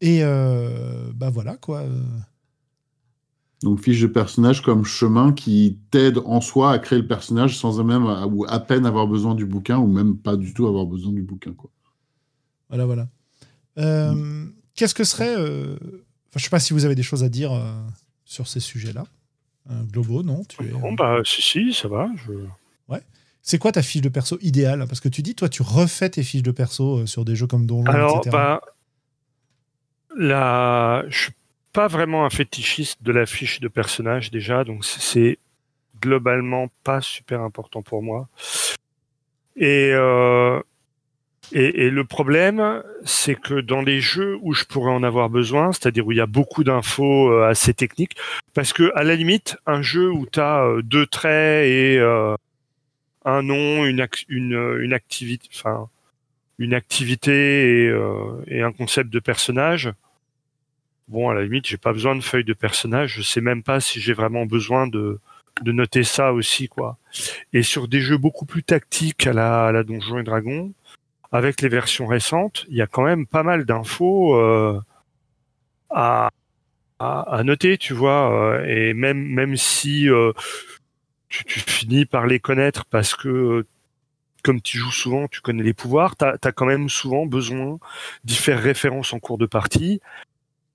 Et 0.00 0.20
euh, 0.22 1.10
bah 1.12 1.28
voilà 1.28 1.56
quoi. 1.56 1.80
euh. 1.80 2.04
Donc 3.64 3.80
fiche 3.80 4.00
de 4.00 4.06
personnage 4.06 4.62
comme 4.62 4.84
chemin 4.84 5.32
qui 5.32 5.80
t'aide 5.90 6.18
en 6.24 6.40
soi 6.40 6.70
à 6.70 6.78
créer 6.78 7.00
le 7.00 7.08
personnage 7.08 7.58
sans 7.58 7.82
même 7.82 8.06
à- 8.06 8.28
ou 8.28 8.44
à 8.48 8.60
peine 8.60 8.86
avoir 8.86 9.08
besoin 9.08 9.34
du 9.34 9.44
bouquin 9.44 9.78
ou 9.78 9.88
même 9.88 10.16
pas 10.16 10.36
du 10.36 10.54
tout 10.54 10.68
avoir 10.68 10.86
besoin 10.86 11.10
du 11.12 11.22
bouquin. 11.22 11.52
Quoi. 11.52 11.70
Voilà, 12.68 12.86
voilà. 12.86 13.08
Euh, 13.78 14.46
Qu'est-ce 14.76 14.94
que 14.94 15.02
serait. 15.02 15.34
Euh, 16.38 16.40
je 16.40 16.44
sais 16.44 16.50
pas 16.50 16.60
si 16.60 16.72
vous 16.72 16.84
avez 16.84 16.94
des 16.94 17.02
choses 17.02 17.24
à 17.24 17.28
dire 17.28 17.52
euh, 17.52 17.72
sur 18.24 18.48
ces 18.48 18.60
sujets-là. 18.60 19.04
Euh, 19.70 19.82
Globo, 19.92 20.22
non 20.22 20.44
tu 20.44 20.64
es, 20.64 20.68
Bon, 20.68 20.92
bah, 20.92 21.20
si, 21.24 21.42
si, 21.42 21.74
ça 21.74 21.88
va. 21.88 22.08
Je... 22.26 22.32
C'est 23.48 23.58
quoi 23.58 23.72
ta 23.72 23.80
fiche 23.80 24.02
de 24.02 24.10
perso 24.10 24.36
idéale? 24.42 24.84
Parce 24.86 25.00
que 25.00 25.08
tu 25.08 25.22
dis, 25.22 25.34
toi, 25.34 25.48
tu 25.48 25.62
refais 25.62 26.10
tes 26.10 26.22
fiches 26.22 26.42
de 26.42 26.50
perso 26.50 26.98
euh, 26.98 27.06
sur 27.06 27.24
des 27.24 27.34
jeux 27.34 27.46
comme 27.46 27.64
Donjon, 27.64 27.90
Alors, 27.90 28.18
etc. 28.18 28.30
bah, 28.30 28.60
la... 30.14 31.04
je 31.08 31.18
suis 31.18 31.32
pas 31.72 31.86
vraiment 31.86 32.26
un 32.26 32.30
fétichiste 32.30 33.02
de 33.02 33.10
la 33.10 33.24
fiche 33.24 33.60
de 33.60 33.68
personnage 33.68 34.30
déjà, 34.30 34.64
donc 34.64 34.84
c'est 34.84 35.38
globalement 35.98 36.68
pas 36.84 37.00
super 37.00 37.40
important 37.40 37.80
pour 37.80 38.02
moi. 38.02 38.28
Et, 39.56 39.92
euh, 39.94 40.60
et, 41.52 41.86
et 41.86 41.90
le 41.90 42.04
problème, 42.04 42.82
c'est 43.04 43.34
que 43.34 43.60
dans 43.60 43.82
les 43.82 44.00
jeux 44.00 44.38
où 44.42 44.54
je 44.54 44.64
pourrais 44.64 44.92
en 44.92 45.02
avoir 45.02 45.30
besoin, 45.30 45.72
c'est-à-dire 45.72 46.06
où 46.06 46.12
il 46.12 46.18
y 46.18 46.20
a 46.20 46.26
beaucoup 46.26 46.64
d'infos 46.64 47.32
euh, 47.32 47.48
assez 47.48 47.74
techniques, 47.74 48.16
parce 48.54 48.72
que 48.72 48.92
à 48.94 49.04
la 49.04 49.14
limite, 49.14 49.56
un 49.66 49.82
jeu 49.82 50.10
où 50.10 50.26
tu 50.26 50.40
as 50.40 50.66
deux 50.82 51.06
traits 51.06 51.66
et 51.66 51.98
euh, 51.98 52.36
un 53.24 53.42
nom, 53.42 53.84
une, 53.84 54.06
une, 54.28 54.54
euh, 54.54 54.82
une 54.84 54.92
activité, 54.92 55.48
enfin 55.54 55.88
une 56.58 56.74
activité 56.74 57.84
et, 57.84 57.88
euh, 57.88 58.42
et 58.48 58.62
un 58.62 58.72
concept 58.72 59.10
de 59.10 59.20
personnage. 59.20 59.92
Bon, 61.06 61.30
à 61.30 61.34
la 61.34 61.42
limite, 61.42 61.66
j'ai 61.66 61.76
pas 61.76 61.92
besoin 61.92 62.16
de 62.16 62.20
feuille 62.20 62.44
de 62.44 62.52
personnage. 62.52 63.14
Je 63.14 63.22
sais 63.22 63.40
même 63.40 63.62
pas 63.62 63.80
si 63.80 64.00
j'ai 64.00 64.12
vraiment 64.12 64.44
besoin 64.44 64.86
de, 64.88 65.20
de 65.62 65.72
noter 65.72 66.02
ça 66.02 66.32
aussi, 66.32 66.68
quoi. 66.68 66.98
Et 67.52 67.62
sur 67.62 67.86
des 67.86 68.00
jeux 68.00 68.18
beaucoup 68.18 68.44
plus 68.44 68.62
tactiques 68.62 69.26
à 69.26 69.32
la, 69.32 69.66
à 69.66 69.72
la 69.72 69.84
Donjons 69.84 70.18
et 70.18 70.24
Dragons, 70.24 70.72
avec 71.32 71.60
les 71.62 71.68
versions 71.68 72.06
récentes, 72.06 72.64
il 72.68 72.76
y 72.76 72.82
a 72.82 72.86
quand 72.86 73.04
même 73.04 73.26
pas 73.26 73.42
mal 73.42 73.64
d'infos 73.64 74.34
euh, 74.36 74.80
à, 75.90 76.30
à, 76.98 77.42
noter, 77.44 77.78
tu 77.78 77.94
vois. 77.94 78.32
euh, 78.32 78.64
Et 78.66 78.94
même 78.94 79.22
même 79.22 79.56
si 79.56 80.08
euh, 80.08 80.32
tu, 81.28 81.44
finis 81.60 82.06
par 82.06 82.26
les 82.26 82.40
connaître 82.40 82.84
parce 82.86 83.14
que 83.14 83.66
comme 84.44 84.62
tu 84.62 84.78
joues 84.78 84.92
souvent, 84.92 85.28
tu 85.28 85.40
connais 85.40 85.62
les 85.62 85.74
pouvoirs, 85.74 86.16
tu 86.16 86.24
as, 86.24 86.52
quand 86.52 86.66
même 86.66 86.88
souvent 86.88 87.26
besoin 87.26 87.78
d'y 88.24 88.36
faire 88.36 88.62
référence 88.62 89.12
en 89.12 89.18
cours 89.18 89.38
de 89.38 89.46
partie. 89.46 90.00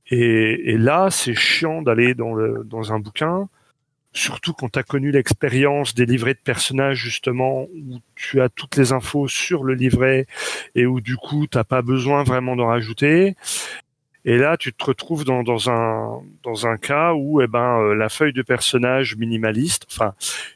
Et, 0.10 0.74
et 0.74 0.78
là, 0.78 1.10
c'est 1.12 1.34
chiant 1.36 1.82
d'aller 1.82 2.14
dans, 2.14 2.36
dans 2.66 2.93
un 2.93 2.99
bouquin, 2.99 3.49
surtout 4.14 4.53
quand 4.53 4.70
tu 4.70 4.80
as 4.80 4.84
connu 4.84 5.11
l'expérience 5.11 5.95
des 5.95 6.05
livrets 6.05 6.34
de 6.36 6.39
personnages, 6.43 6.97
justement, 6.99 7.64
où 7.64 7.99
tu 8.16 8.41
as 8.41 8.49
toutes 8.49 8.78
les 8.78 8.91
infos 8.91 9.28
sur 9.28 9.64
le 9.64 9.74
livret 9.74 10.28
et 10.76 10.86
où 10.86 11.01
du 11.01 11.18
coup, 11.18 11.47
t'as 11.47 11.64
pas 11.64 11.82
besoin 11.82 12.24
vraiment 12.24 12.55
d'en 12.55 12.68
rajouter. 12.68 13.36
Et 14.26 14.38
là, 14.38 14.55
tu 14.57 14.74
te 14.74 14.86
retrouves 14.86 15.26
dans, 15.26 15.43
dans, 15.43 15.70
un, 15.70 16.22
dans 16.43 16.66
un 16.68 16.78
cas 16.78 17.14
où 17.14 17.41
eh 17.41 17.47
ben, 17.47 17.80
euh, 17.82 17.93
la 17.95 18.07
feuille 18.09 18.34
de 18.34 18.41
personnage 18.41 19.18
minimaliste, 19.18 19.86
enfin, 19.91 20.14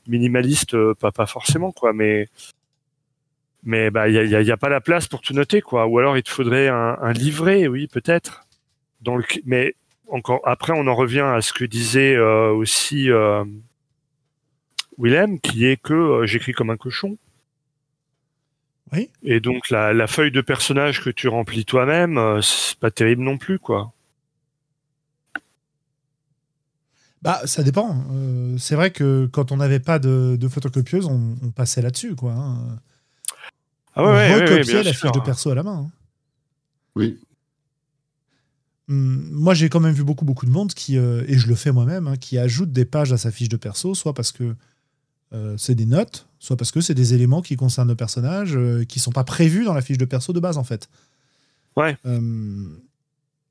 minimaliste, 0.07 0.73
euh, 0.75 0.93
pas, 0.95 1.11
pas 1.11 1.25
forcément, 1.25 1.71
quoi, 1.73 1.93
mais 1.93 2.27
mais 3.63 3.89
bah 3.89 4.07
il 4.07 4.13
y 4.15 4.19
a, 4.19 4.23
y 4.23 4.35
a- 4.35 4.41
y 4.41 4.51
a 4.51 4.57
pas 4.57 4.69
la 4.69 4.81
place 4.81 5.07
pour 5.07 5.21
tout 5.21 5.33
noter 5.33 5.61
quoi 5.61 5.87
ou 5.87 5.97
alors 5.99 6.17
il 6.17 6.23
te 6.23 6.29
faudrait 6.29 6.67
un, 6.67 6.97
un 7.01 7.11
livret 7.11 7.67
oui 7.67 7.87
peut-être 7.87 8.45
dans 9.01 9.15
le 9.17 9.23
mais 9.45 9.75
encore 10.09 10.41
après 10.45 10.73
on 10.73 10.87
en 10.87 10.95
revient 10.95 11.19
à 11.35 11.41
ce 11.41 11.53
que 11.53 11.65
disait 11.65 12.15
euh, 12.15 12.49
aussi 12.51 13.09
euh, 13.11 13.43
Willem 14.97 15.39
qui 15.39 15.65
est 15.65 15.77
que 15.81 15.93
euh, 15.93 16.25
j'écris 16.25 16.53
comme 16.53 16.69
un 16.69 16.77
cochon 16.77 17.17
Oui. 18.93 19.09
et 19.23 19.39
donc 19.39 19.69
la, 19.69 19.93
la 19.93 20.07
feuille 20.07 20.31
de 20.31 20.41
personnage 20.41 21.03
que 21.03 21.09
tu 21.09 21.27
remplis 21.27 21.65
toi-même 21.65 22.17
euh, 22.17 22.41
c'est 22.41 22.77
pas 22.79 22.91
terrible 22.91 23.21
non 23.23 23.37
plus 23.37 23.59
quoi 23.59 23.91
Bah, 27.23 27.41
ça 27.45 27.63
dépend. 27.63 28.03
Euh, 28.11 28.57
c'est 28.59 28.75
vrai 28.75 28.91
que 28.91 29.25
quand 29.33 29.51
on 29.51 29.57
n'avait 29.57 29.79
pas 29.79 29.97
de, 29.99 30.37
de 30.39 30.47
photocopieuse, 30.47 31.07
on, 31.07 31.35
on 31.43 31.49
passait 31.49 31.81
là-dessus, 31.81 32.15
quoi. 32.15 32.31
hein. 32.33 32.79
ah 33.95 34.03
on 34.03 34.05
ouais, 34.05 34.11
ouais, 34.11 34.15
ouais, 34.35 34.39
ouais, 34.41 34.51
recopiait 34.53 34.83
la 34.83 34.93
sûr. 34.93 35.09
fiche 35.09 35.19
de 35.19 35.25
perso 35.25 35.49
à 35.49 35.55
la 35.55 35.63
main. 35.63 35.87
hein. 35.87 35.91
Oui. 36.95 37.19
Hum, 38.89 39.27
Moi, 39.31 39.53
j'ai 39.53 39.69
quand 39.69 39.79
même 39.79 39.93
vu 39.93 40.03
beaucoup, 40.03 40.25
beaucoup 40.25 40.45
de 40.45 40.51
monde 40.51 40.73
qui, 40.73 40.97
euh, 40.97 41.23
et 41.27 41.37
je 41.37 41.47
le 41.47 41.55
fais 41.55 41.71
moi-même, 41.71 42.07
hein, 42.07 42.15
qui 42.17 42.37
ajoute 42.37 42.71
des 42.71 42.85
pages 42.85 43.11
à 43.13 43.17
sa 43.17 43.31
fiche 43.31 43.49
de 43.49 43.57
perso, 43.57 43.93
soit 43.95 44.13
parce 44.13 44.31
que 44.31 44.55
euh, 45.33 45.55
c'est 45.57 45.75
des 45.75 45.85
notes, 45.85 46.27
soit 46.39 46.55
parce 46.55 46.71
que 46.71 46.79
c'est 46.81 46.93
des 46.93 47.13
éléments 47.13 47.41
qui 47.41 47.55
concernent 47.57 47.89
le 47.89 47.95
personnage, 47.95 48.55
euh, 48.55 48.85
qui 48.85 48.99
sont 48.99 49.11
pas 49.11 49.25
prévus 49.25 49.65
dans 49.65 49.73
la 49.73 49.81
fiche 49.81 49.97
de 49.97 50.05
perso 50.05 50.31
de 50.33 50.39
base, 50.39 50.57
en 50.57 50.63
fait. 50.63 50.87
Ouais. 51.75 51.97
Hum, 52.05 52.79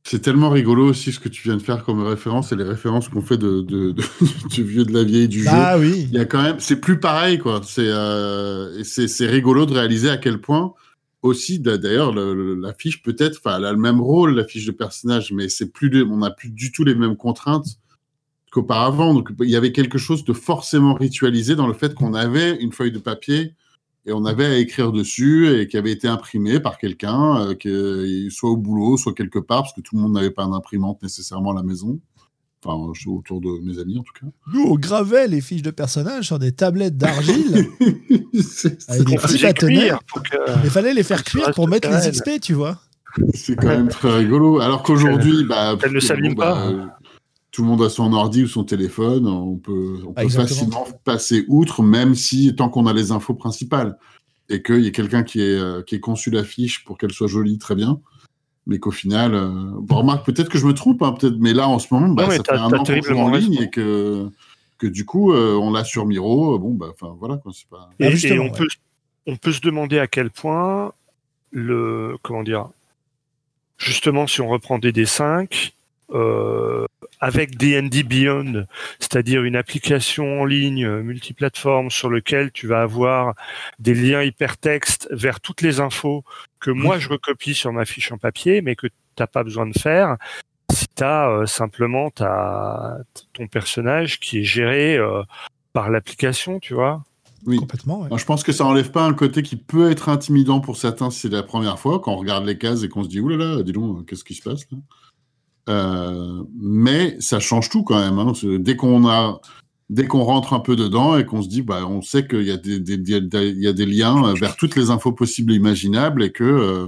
C'est 0.09 0.21
tellement 0.21 0.49
rigolo 0.51 0.89
aussi 0.89 1.13
ce 1.13 1.21
que 1.21 1.29
tu 1.29 1.43
viens 1.43 1.57
de 1.57 1.63
faire 1.63 1.85
comme 1.85 2.03
référence 2.07 2.53
et 2.53 2.57
les 2.57 2.65
références 2.65 3.09
qu'on 3.09 3.21
fait 3.21 3.37
de, 3.37 3.61
de- 3.61 3.91
de- 3.93 4.03
du 4.51 4.65
vieux 4.65 4.85
de 4.85 4.93
la 4.93 5.05
vieille 5.05 5.29
du 5.29 5.41
jeu. 5.41 5.51
bah 5.51 5.77
oui. 5.79 6.09
Il 6.11 6.17
y 6.17 6.19
a 6.21 6.25
quand 6.25 6.43
même, 6.43 6.61
c'est 6.61 6.77
plus 6.81 6.99
pareil 6.99 7.39
quoi. 7.39 7.61
C'est 7.65 7.89
euh, 7.89 8.83
c'est 8.85 9.27
rigolo 9.27 9.67
de 9.67 9.75
réaliser 9.75 10.09
à 10.09 10.17
quel 10.17 10.41
point 10.41 10.73
aussi 11.27 11.59
d'a- 11.61 11.79
d'ailleurs 11.79 12.13
le- 12.13 12.35
le- 12.35 12.55
la 12.55 12.73
fiche 12.75 13.03
peut-être, 13.03 13.39
enfin 13.45 13.59
elle 13.59 13.65
a 13.67 13.73
le 13.73 13.79
même 13.79 14.01
rôle 14.01 14.35
la 14.35 14.45
fiche 14.45 14.67
de 14.67 14.73
personnage, 14.73 15.33
mais 15.33 15.49
c'est 15.49 15.71
plus 15.73 15.91
de- 15.91 16.03
on 16.05 16.19
n'a 16.19 16.31
plus 16.31 16.51
du 16.51 16.73
tout 16.73 16.85
les 16.85 16.95
mêmes 16.95 17.17
contraintes 17.17 17.67
qu'auparavant. 18.53 19.15
Donc 19.15 19.31
il 19.41 19.51
y 19.51 19.57
avait 19.57 19.73
quelque 19.73 19.99
chose 19.99 20.25
de 20.25 20.33
forcément 20.33 20.95
ritualisé 20.95 21.57
dans 21.57 21.67
le 21.67 21.75
fait 21.75 21.95
qu'on 21.95 22.15
avait 22.15 22.57
une 22.57 22.73
feuille 22.73 22.93
de 22.93 22.99
papier 22.99 23.55
et 24.07 24.13
on 24.13 24.25
avait 24.25 24.47
à 24.47 24.57
écrire 24.59 24.93
dessus 24.93 25.49
et 25.49 25.67
qui 25.67 25.77
avait 25.77 25.91
été 25.93 26.07
imprimé 26.09 26.61
par 26.61 26.79
quelqu'un, 26.79 27.55
euh, 27.67 28.31
soit 28.31 28.51
au 28.51 28.57
boulot, 28.57 28.97
soit 28.97 29.15
quelque 29.15 29.41
part, 29.41 29.63
parce 29.63 29.75
que 29.75 29.81
tout 29.81 29.97
le 29.97 30.03
monde 30.03 30.13
n'avait 30.13 30.31
pas 30.31 30.47
d'imprimante 30.47 31.03
nécessairement 31.03 31.51
à 31.51 31.57
la 31.57 31.63
maison. 31.65 31.99
Enfin, 32.67 33.11
autour 33.11 33.41
de 33.41 33.61
mes 33.65 33.79
amis 33.79 33.99
en 33.99 34.03
tout 34.03 34.13
cas. 34.21 34.27
Nous, 34.53 34.63
on 34.63 34.75
gravait 34.77 35.29
les 35.29 35.41
fiches 35.41 35.63
de 35.63 35.71
personnages 35.71 36.27
sur 36.27 36.39
des 36.39 36.53
tablettes 36.53 36.97
d'argile. 36.97 37.67
C'est- 38.41 38.91
Avec 38.91 39.07
des 39.09 39.17
petits 39.17 39.43
bâtonnets. 39.43 39.91
Il 40.65 40.71
fallait 40.71 40.95
les 40.95 41.03
faire 41.03 41.23
cuire 41.25 41.53
pour 41.53 41.69
mettre 41.69 41.89
les 41.91 42.11
XP, 42.11 42.41
tu 42.41 42.55
vois. 42.55 42.79
C'est 43.35 43.57
quand 43.57 43.69
même 43.69 43.89
très 43.89 44.15
rigolo. 44.19 44.61
Alors 44.61 44.83
qu'aujourd'hui, 44.83 45.45
bah, 45.45 45.77
Elle 45.83 45.93
ne 45.93 46.01
s'abîme 46.01 46.35
bah, 46.35 46.71
pas. 46.71 46.99
tout 47.51 47.63
le 47.63 47.69
monde 47.69 47.83
a 47.83 47.89
son 47.89 48.13
ordi 48.13 48.43
ou 48.43 48.47
son 48.49 48.65
téléphone. 48.65 49.27
On 49.27 49.57
peut, 49.57 49.99
on 50.07 50.13
Ah, 50.17 50.23
peut 50.23 50.29
facilement 50.29 50.87
passer 51.05 51.45
outre, 51.49 51.83
même 51.83 52.15
si 52.15 52.55
tant 52.55 52.69
qu'on 52.69 52.87
a 52.87 52.93
les 52.93 53.13
infos 53.13 53.35
principales 53.35 53.97
et 54.49 54.63
qu'il 54.63 54.81
y 54.83 54.87
ait 54.87 54.93
quelqu'un 54.93 55.23
qui 55.23 55.41
ait, 55.41 55.59
euh, 55.59 55.83
qui 55.83 55.95
ait 55.95 56.01
conçu 56.01 56.31
la 56.31 56.45
fiche 56.45 56.85
pour 56.85 56.99
qu'elle 56.99 57.13
soit 57.13 57.27
jolie, 57.27 57.59
très 57.59 57.75
bien. 57.75 58.01
Mais 58.67 58.79
qu'au 58.79 58.91
final, 58.91 59.35
euh, 59.35 59.51
bon, 59.79 59.99
remarque, 59.99 60.27
peut-être 60.27 60.49
que 60.49 60.59
je 60.59 60.67
me 60.67 60.75
trompe, 60.75 61.03
hein, 61.03 61.13
peut-être, 61.13 61.37
mais 61.39 61.53
là, 61.53 61.69
en 61.69 61.79
ce 61.79 61.93
moment, 61.95 62.09
bah, 62.09 62.29
ça 62.31 62.43
fait 62.43 62.53
un 62.53 62.73
an 62.73 62.83
qu'on 62.83 63.03
joue 63.03 63.19
en 63.19 63.31
ligne 63.31 63.63
et 63.63 63.71
que, 63.71 64.29
que 64.79 64.89
du 64.89 65.05
coup, 65.05 65.33
euh, 65.33 65.55
on 65.55 65.73
l'a 65.73 65.85
sur 65.85 66.05
Miro. 66.05 66.59
Bon, 66.59 66.75
bah, 66.75 66.89
enfin, 66.91 67.15
voilà, 67.19 67.37
quoi, 67.37 67.53
c'est 67.55 67.69
pas. 67.69 67.89
Ah, 67.91 67.95
Et, 68.07 68.11
justement, 68.11 68.35
et 68.35 68.39
on, 68.41 68.53
ouais. 68.53 68.59
peut, 68.59 68.67
on 69.27 69.37
peut 69.37 69.53
se 69.53 69.61
demander 69.61 69.99
à 70.01 70.09
quel 70.09 70.31
point 70.31 70.93
le 71.51 72.17
comment 72.23 72.43
dire 72.43 72.69
justement 73.79 74.27
si 74.27 74.41
on 74.41 74.49
reprend 74.49 74.79
des 74.79 74.93
D5 74.93 75.73
euh, 76.13 76.87
avec 77.21 77.57
D&D 77.57 78.03
Beyond, 78.03 78.67
c'est-à-dire 78.99 79.45
une 79.45 79.57
application 79.57 80.43
en 80.43 80.45
ligne 80.45 80.85
euh, 80.85 81.03
multiplateforme 81.03 81.91
sur 81.91 82.11
lequel 82.11 82.53
tu 82.53 82.67
vas 82.67 82.83
avoir 82.83 83.35
des 83.79 83.95
liens 83.95 84.23
hypertextes 84.23 85.09
vers 85.11 85.41
toutes 85.41 85.63
les 85.63 85.81
infos 85.81 86.25
que 86.61 86.71
moi 86.71 86.99
je 86.99 87.09
recopie 87.09 87.55
sur 87.55 87.73
ma 87.73 87.85
fiche 87.85 88.13
en 88.13 88.19
papier, 88.19 88.61
mais 88.61 88.77
que 88.77 88.89
t'as 89.15 89.27
pas 89.27 89.45
besoin 89.45 89.67
de 89.67 89.79
faire 89.79 90.17
si 90.73 90.87
tu 90.95 91.03
as 91.03 91.31
euh, 91.31 91.47
simplement 91.47 92.11
ton 92.11 93.47
personnage 93.51 94.21
qui 94.21 94.41
est 94.41 94.45
géré 94.45 94.97
euh, 94.97 95.23
par 95.73 95.91
l'application, 95.91 96.59
tu 96.61 96.75
vois. 96.75 97.03
Oui. 97.47 97.57
Complètement. 97.57 98.01
ouais. 98.01 98.09
Moi, 98.09 98.19
je 98.19 98.25
pense 98.25 98.43
que 98.43 98.53
ça 98.53 98.65
enlève 98.65 98.91
pas 98.91 99.05
un 99.05 99.15
côté 99.15 99.43
qui 99.43 99.57
peut 99.57 99.91
être 99.91 100.09
intimidant 100.09 100.61
pour 100.61 100.77
certains 100.77 101.11
si 101.11 101.21
c'est 101.21 101.29
la 101.29 101.45
première 101.45 101.79
fois, 101.79 102.01
quand 102.01 102.13
on 102.13 102.17
regarde 102.17 102.45
les 102.45 102.59
cases 102.59 102.83
et 102.83 102.89
qu'on 102.89 103.05
se 103.05 103.09
dit, 103.09 103.21
oulala, 103.21 103.63
dis 103.63 103.73
donc, 103.73 104.07
qu'est-ce 104.07 104.25
qui 104.25 104.35
se 104.35 104.43
passe 104.43 104.67
là? 104.71 104.79
Euh, 105.69 106.43
Mais 106.59 107.17
ça 107.21 107.41
change 107.41 107.69
tout 107.71 107.83
quand 107.83 107.99
même. 107.99 108.19
hein. 108.19 108.33
Dès 108.59 108.77
qu'on 108.77 109.09
a, 109.09 109.41
dès 109.91 110.07
qu'on 110.07 110.23
rentre 110.23 110.53
un 110.53 110.61
peu 110.61 110.77
dedans 110.77 111.17
et 111.17 111.27
qu'on 111.27 111.43
se 111.43 111.49
dit, 111.49 111.63
bah, 111.63 111.87
on 111.87 112.03
sait 112.03 112.27
qu'il 112.27 112.43
y, 112.43 112.51
a 112.51 112.57
des- 112.57 112.79
des- 112.81 112.97
des- 112.99 113.49
il 113.49 113.61
y 113.61 113.67
a 113.69 113.73
des 113.73 113.87
liens 113.87 114.25
euh, 114.29 114.35
vers 114.35 114.57
toutes 114.57 114.77
les 114.77 114.91
infos 114.91 115.13
possibles 115.13 115.53
et 115.53 115.57
imaginables 115.57 116.23
et 116.23 116.31
que 116.33 116.45
euh, 116.45 116.87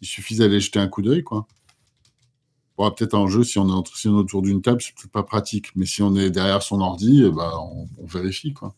il 0.00 0.06
suffit 0.06 0.36
d'aller 0.36 0.60
jeter 0.60 0.78
un 0.78 0.88
coup 0.88 1.02
d'œil, 1.02 1.22
quoi. 1.24 1.46
Bon, 2.76 2.90
peut-être 2.90 3.14
un 3.14 3.28
jeu, 3.28 3.44
si 3.44 3.58
on 3.58 3.68
est, 3.68 3.72
entre- 3.72 3.96
si 3.96 4.08
on 4.08 4.16
est 4.16 4.20
autour 4.20 4.42
d'une 4.42 4.60
table, 4.62 4.80
c'est 4.82 4.94
peut-être 4.96 5.12
pas 5.12 5.22
pratique. 5.22 5.68
Mais 5.76 5.86
si 5.86 6.02
on 6.02 6.14
est 6.16 6.30
derrière 6.30 6.62
son 6.62 6.80
ordi, 6.80 7.22
eh 7.26 7.30
ben, 7.30 7.50
on, 7.60 7.88
on 8.02 8.06
vérifie, 8.06 8.52
quoi. 8.52 8.74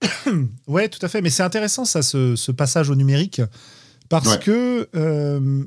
Ouais, 0.66 0.88
tout 0.88 0.98
à 1.04 1.08
fait. 1.08 1.20
Mais 1.22 1.30
c'est 1.30 1.42
intéressant, 1.42 1.84
ça, 1.84 2.02
ce, 2.02 2.36
ce 2.36 2.52
passage 2.52 2.90
au 2.90 2.94
numérique. 2.94 3.40
Parce 4.08 4.28
Ouais. 4.28 4.38
que 4.38 4.88
euh, 4.94 5.64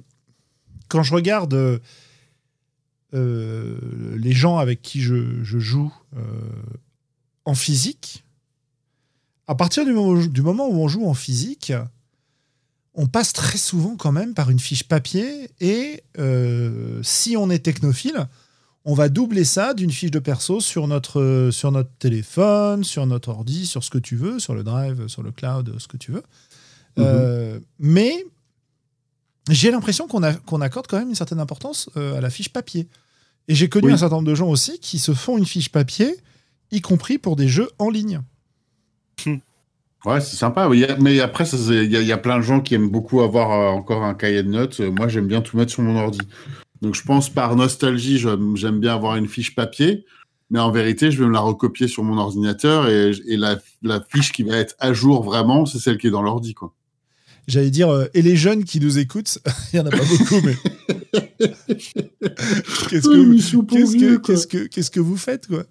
quand 0.89 1.03
je 1.03 1.13
regarde 1.13 1.53
euh, 1.53 1.79
euh, 3.15 3.77
les 4.17 4.33
gens 4.33 4.57
avec 4.57 4.83
qui 4.83 5.01
je, 5.01 5.43
je 5.43 5.57
joue 5.57 5.91
euh, 6.15 6.21
en 7.45 7.55
physique, 7.55 8.23
à 9.47 9.55
partir 9.55 9.83
du 9.83 9.93
moment, 9.93 10.21
du 10.21 10.41
moment 10.43 10.67
où 10.67 10.75
on 10.83 10.87
joue 10.87 11.07
en 11.07 11.15
physique, 11.15 11.73
on 12.93 13.07
passe 13.07 13.33
très 13.33 13.57
souvent 13.57 13.95
quand 13.95 14.11
même 14.11 14.35
par 14.35 14.51
une 14.51 14.59
fiche 14.59 14.83
papier. 14.83 15.49
Et 15.59 16.03
euh, 16.19 16.99
si 17.01 17.35
on 17.35 17.49
est 17.49 17.59
technophile, 17.59 18.27
on 18.85 18.93
va 18.93 19.09
doubler 19.09 19.43
ça 19.43 19.73
d'une 19.73 19.91
fiche 19.91 20.11
de 20.11 20.19
perso 20.19 20.59
sur 20.59 20.87
notre, 20.87 21.49
sur 21.51 21.71
notre 21.71 21.91
téléphone, 21.97 22.83
sur 22.83 23.07
notre 23.07 23.29
ordi, 23.29 23.65
sur 23.65 23.83
ce 23.83 23.89
que 23.89 23.97
tu 23.97 24.17
veux, 24.17 24.37
sur 24.37 24.53
le 24.53 24.63
drive, 24.63 25.07
sur 25.07 25.23
le 25.23 25.31
cloud, 25.31 25.75
ce 25.79 25.87
que 25.87 25.97
tu 25.97 26.11
veux. 26.11 26.23
Mhm. 26.97 27.61
Mais 27.79 28.23
j'ai 29.49 29.71
l'impression 29.71 30.07
qu'on 30.07 30.21
accorde 30.61 30.87
quand 30.87 30.99
même 30.99 31.09
une 31.09 31.15
certaine 31.15 31.39
importance 31.39 31.89
euh, 31.97 32.17
à 32.17 32.21
la 32.21 32.29
fiche 32.29 32.49
papier. 32.49 32.87
Et 33.47 33.55
j'ai 33.55 33.67
connu 33.69 33.87
Oui. 33.87 33.93
un 33.93 33.97
certain 33.97 34.17
nombre 34.17 34.27
de 34.27 34.35
gens 34.35 34.47
aussi 34.49 34.79
qui 34.79 34.99
se 34.99 35.13
font 35.13 35.37
une 35.37 35.45
fiche 35.45 35.69
papier, 35.69 36.15
y 36.71 36.81
compris 36.81 37.17
pour 37.17 37.35
des 37.35 37.47
jeux 37.47 37.69
en 37.79 37.89
ligne. 37.89 38.21
Ouais, 40.05 40.21
c'est 40.21 40.37
sympa. 40.37 40.67
oui. 40.69 40.85
Mais 40.99 41.19
après, 41.19 41.43
il 41.49 41.91
y, 41.91 41.97
a- 41.97 42.01
il 42.01 42.07
y 42.07 42.11
a 42.13 42.17
plein 42.17 42.37
de 42.37 42.43
gens 42.43 42.61
qui 42.61 42.73
aiment 42.75 42.89
beaucoup 42.89 43.21
avoir 43.21 43.51
euh, 43.51 43.69
encore 43.77 44.03
un 44.03 44.13
cahier 44.13 44.43
de 44.43 44.49
notes. 44.49 44.79
Moi, 44.79 45.07
j'aime 45.09 45.27
bien 45.27 45.41
tout 45.41 45.57
mettre 45.57 45.71
sur 45.73 45.81
mon 45.83 45.97
ordi. 45.99 46.19
Donc, 46.81 46.95
je 46.95 47.01
pense 47.03 47.29
par 47.29 47.55
nostalgie, 47.57 48.17
j'aime 48.17 48.55
j'aime 48.55 48.79
bien 48.79 48.93
avoir 48.95 49.17
une 49.17 49.27
fiche 49.27 49.55
papier. 49.55 50.05
Mais 50.51 50.59
en 50.59 50.71
vérité, 50.71 51.11
je 51.11 51.19
vais 51.21 51.27
me 51.27 51.33
la 51.33 51.41
recopier 51.41 51.87
sur 51.87 52.03
mon 52.03 52.17
ordinateur 52.17 52.87
et, 52.87 53.11
et 53.27 53.35
la, 53.37 53.57
la 53.83 54.01
fiche 54.01 54.31
qui 54.31 54.43
va 54.43 54.55
être 54.57 54.75
à 54.79 54.93
jour 54.93 55.21
vraiment, 55.23 55.65
c'est 55.65 55.77
celle 55.79 55.97
qui 55.97 56.07
est 56.07 56.11
dans 56.11 56.21
l'ordi, 56.23 56.53
quoi. 56.53 56.73
J'allais 57.49 57.71
dire, 57.71 57.89
euh, 57.89 58.05
et 58.13 58.21
les 58.21 58.35
jeunes 58.35 58.63
qui 58.63 58.79
nous 58.79 58.99
écoutent, 58.99 59.39
il 59.73 59.77
n'y 59.77 59.79
en 59.81 59.87
a 59.87 59.89
pas 59.89 59.97
beaucoup, 60.05 60.39
mais. 60.45 60.55
qu'est-ce, 61.39 61.93
que, 61.93 63.17
Oh, 63.17 63.25
vous- 63.25 63.63
qu'est-ce, 63.65 63.95
que, 63.97 64.15
quoi. 64.17 64.21
qu'est-ce, 64.35 64.47
que, 64.47 64.67
qu'est-ce 64.67 64.91
que 64.91 64.99
vous 64.99 65.17
faites, 65.17 65.47
quoi 65.47 65.63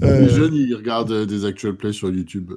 Les 0.00 0.06
Euh, 0.08 0.28
jeunes, 0.28 0.54
ils 0.54 0.74
regardent 0.74 1.12
euh, 1.12 1.26
des 1.26 1.44
actual 1.44 1.76
plays 1.76 1.92
sur 1.92 2.10
YouTube. 2.10 2.52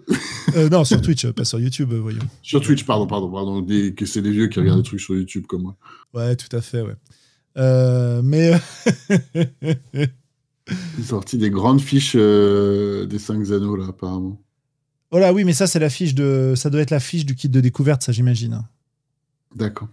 euh, 0.55 0.69
Non, 0.69 0.83
sur 0.83 1.01
Twitch, 1.01 1.25
pas 1.27 1.45
sur 1.45 1.59
YouTube, 1.59 1.93
euh, 1.93 1.99
voyons. 1.99 2.19
sur 2.41 2.59
Twitch, 2.61 2.83
pardon, 2.85 3.07
pardon, 3.07 3.31
pardon. 3.31 3.61
Des- 3.61 3.93
que 3.93 4.05
c'est 4.05 4.21
les 4.21 4.31
vieux 4.31 4.47
qui 4.47 4.59
regardent 4.59 4.79
des 4.81 4.87
trucs 4.87 4.99
sur 5.01 5.15
YouTube 5.15 5.45
comme 5.47 5.61
moi. 5.63 5.77
Ouais, 6.13 6.35
tout 6.35 6.53
à 6.55 6.61
fait, 6.61 6.81
ouais. 6.81 6.95
Euh, 7.57 8.21
mais. 8.23 8.51
Ils 10.97 11.03
ont 11.03 11.07
sorti 11.07 11.37
des 11.37 11.49
grandes 11.49 11.79
fiches 11.79 12.15
euh, 12.17 13.05
des 13.05 13.19
5 13.19 13.51
anneaux, 13.51 13.77
là, 13.77 13.85
apparemment. 13.89 14.41
Oh 15.11 15.19
là, 15.19 15.33
oui, 15.33 15.43
mais 15.43 15.53
ça, 15.53 15.67
c'est 15.67 15.79
la 15.79 15.89
fiche 15.89 16.13
de. 16.15 16.53
Ça 16.55 16.69
doit 16.69 16.81
être 16.81 16.91
la 16.91 16.99
fiche 16.99 17.25
du 17.25 17.35
kit 17.35 17.49
de 17.49 17.59
découverte, 17.61 18.03
ça, 18.03 18.11
j'imagine. 18.11 18.61
D'accord. 19.55 19.87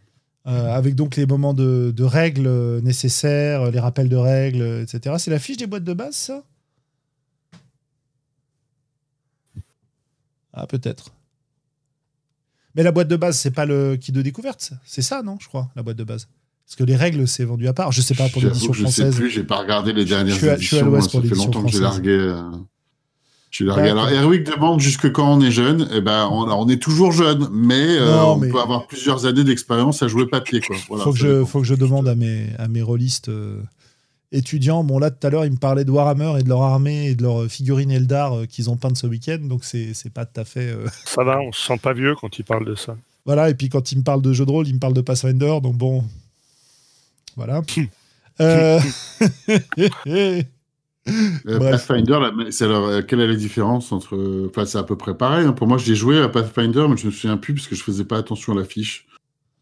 Euh, 0.47 0.75
avec 0.75 0.95
donc 0.95 1.17
les 1.17 1.25
moments 1.25 1.55
de, 1.55 1.91
de 1.97 2.05
règles 2.05 2.81
nécessaires, 2.83 3.71
les 3.71 3.81
rappels 3.81 4.09
de 4.11 4.17
règles, 4.17 4.83
etc. 4.83 5.15
C'est 5.19 5.31
la 5.31 5.39
fiche 5.39 5.57
des 5.57 5.67
boîtes 5.67 5.85
de 5.85 5.95
base, 5.95 6.15
ça? 6.15 6.43
Ah, 10.53 10.67
peut-être. 10.67 11.13
Mais 12.75 12.83
la 12.83 12.93
boîte 12.93 13.09
de 13.09 13.17
base, 13.17 13.39
c'est 13.39 13.51
pas 13.53 13.67
le 13.67 13.97
kit 13.97 14.13
de 14.13 14.21
découverte, 14.23 14.73
c'est 14.85 15.03
ça, 15.03 15.23
non 15.23 15.39
Je 15.41 15.49
crois, 15.49 15.71
la 15.77 15.83
boîte 15.83 15.97
de 15.97 16.05
base? 16.05 16.29
Parce 16.67 16.77
que 16.77 16.85
les 16.85 16.97
règles, 16.97 17.29
c'est 17.29 17.45
vendu 17.45 17.69
à 17.69 17.73
part. 17.75 17.93
Je 17.93 18.01
sais 18.01 18.15
pas 18.15 18.29
pour 18.29 18.41
l'édition 18.43 18.73
que 18.73 18.77
Je 18.79 18.87
sais 18.87 19.03
française. 19.03 19.17
plus, 19.17 19.31
j'ai 19.31 19.45
pas 19.45 19.59
regardé 19.59 19.93
les 19.93 20.05
dernières 20.05 20.35
Je 20.35 20.39
suis 20.41 20.49
à- 20.49 20.57
je 20.57 20.67
suis 20.67 20.77
à 20.77 20.81
éditions. 20.81 20.91
l'ouest 20.91 21.07
hein, 21.15 21.21
pour 21.21 21.23
ça 21.23 21.29
fait 21.29 21.35
longtemps 21.35 21.63
que 21.65 21.71
j'ai 21.71 21.79
française. 21.79 21.81
largué. 22.05 22.11
euh, 22.11 22.51
largué. 23.63 23.85
D'accord. 23.91 24.07
Alors, 24.09 24.25
Erwick 24.25 24.45
demande 24.45 24.81
jusque 24.81 25.13
quand 25.13 25.33
on 25.33 25.41
est 25.41 25.53
jeune. 25.53 25.89
Eh 25.93 26.01
ben, 26.01 26.29
on, 26.33 26.69
est 26.69 26.83
toujours 26.83 27.13
jeune, 27.13 27.49
mais, 27.53 27.99
euh, 27.99 28.25
on 28.25 28.37
mais- 28.39 28.49
peut 28.49 28.59
avoir 28.61 28.89
plusieurs 28.89 29.27
années 29.27 29.45
d'expérience 29.45 30.03
à 30.03 30.09
jouer 30.09 30.27
papier, 30.27 30.61
quoi. 30.61 30.75
Voilà, 30.89 31.05
faut, 31.05 31.13
que 31.13 31.19
je, 31.19 31.45
faut 31.45 31.61
que 31.61 31.67
je 31.67 31.75
demande 31.77 32.09
à 32.09 32.17
mes, 32.17 32.49
à 32.59 32.67
mes 32.67 32.83
rôlistes 32.83 33.29
euh, 33.29 33.61
étudiants. 34.33 34.83
Bon, 34.83 34.99
là, 34.99 35.13
tout 35.13 35.25
à 35.25 35.31
l'heure, 35.31 35.45
ils 35.45 35.53
me 35.53 35.57
parlaient 35.59 35.85
de 35.85 35.93
Warhammer 35.93 36.41
et 36.41 36.43
de 36.43 36.49
leur 36.49 36.63
armée 36.63 37.11
et 37.11 37.15
de 37.15 37.23
leurs 37.23 37.47
figurines 37.47 37.93
Eldar 37.93 38.33
euh, 38.37 38.47
qu'ils 38.47 38.71
ont 38.71 38.77
peintes 38.77 38.97
ce 38.97 39.07
week-end. 39.07 39.39
Donc, 39.43 39.63
c'est 39.65 39.95
c'est 39.95 40.11
pas 40.13 40.25
tout 40.27 40.41
à 40.41 40.45
fait. 40.45 40.71
euh, 40.71 40.87
Ça 41.05 41.23
va, 41.23 41.39
on 41.39 41.53
se 41.53 41.65
sent 41.65 41.79
pas 41.79 41.93
vieux 41.93 42.17
quand 42.21 42.37
il 42.39 42.45
parle 42.45 42.65
de 42.67 42.75
ça. 42.75 42.97
Voilà, 43.27 43.51
et 43.51 43.55
puis 43.55 43.69
quand 43.69 43.93
il 43.93 43.99
me 43.99 44.03
parle 44.03 44.21
de 44.21 44.33
jeux 44.33 44.45
de 44.47 44.51
rôle, 44.51 44.67
il 44.67 44.75
me 44.75 44.81
parle 44.81 44.95
de 44.95 45.01
Pathfinder, 45.01 45.61
donc 45.63 45.77
bon. 45.77 46.03
Voilà. 47.37 47.63
Euh, 48.41 48.81
Euh. 51.07 51.59
Pathfinder, 51.59 52.19
c'est 52.51 52.65
alors, 52.65 52.87
euh, 52.87 53.03
quelle 53.03 53.21
est 53.21 53.27
la 53.27 53.35
différence 53.35 53.93
entre. 53.93 54.47
Enfin, 54.49 54.65
c'est 54.65 54.79
à 54.79 54.83
peu 54.85 54.97
près 54.97 55.15
pareil. 55.17 55.47
hein. 55.47 55.53
Pour 55.53 55.67
moi, 55.67 55.77
j'ai 55.77 55.95
joué 55.95 56.19
à 56.21 56.29
Pathfinder, 56.29 56.87
mais 56.89 56.97
je 56.97 57.07
me 57.07 57.11
souviens 57.13 57.37
plus 57.37 57.53
parce 57.55 57.67
que 57.67 57.75
je 57.77 57.83
faisais 57.83 58.05
pas 58.05 58.17
attention 58.17 58.55
à 58.55 58.57
la 58.57 58.65
fiche. 58.65 59.07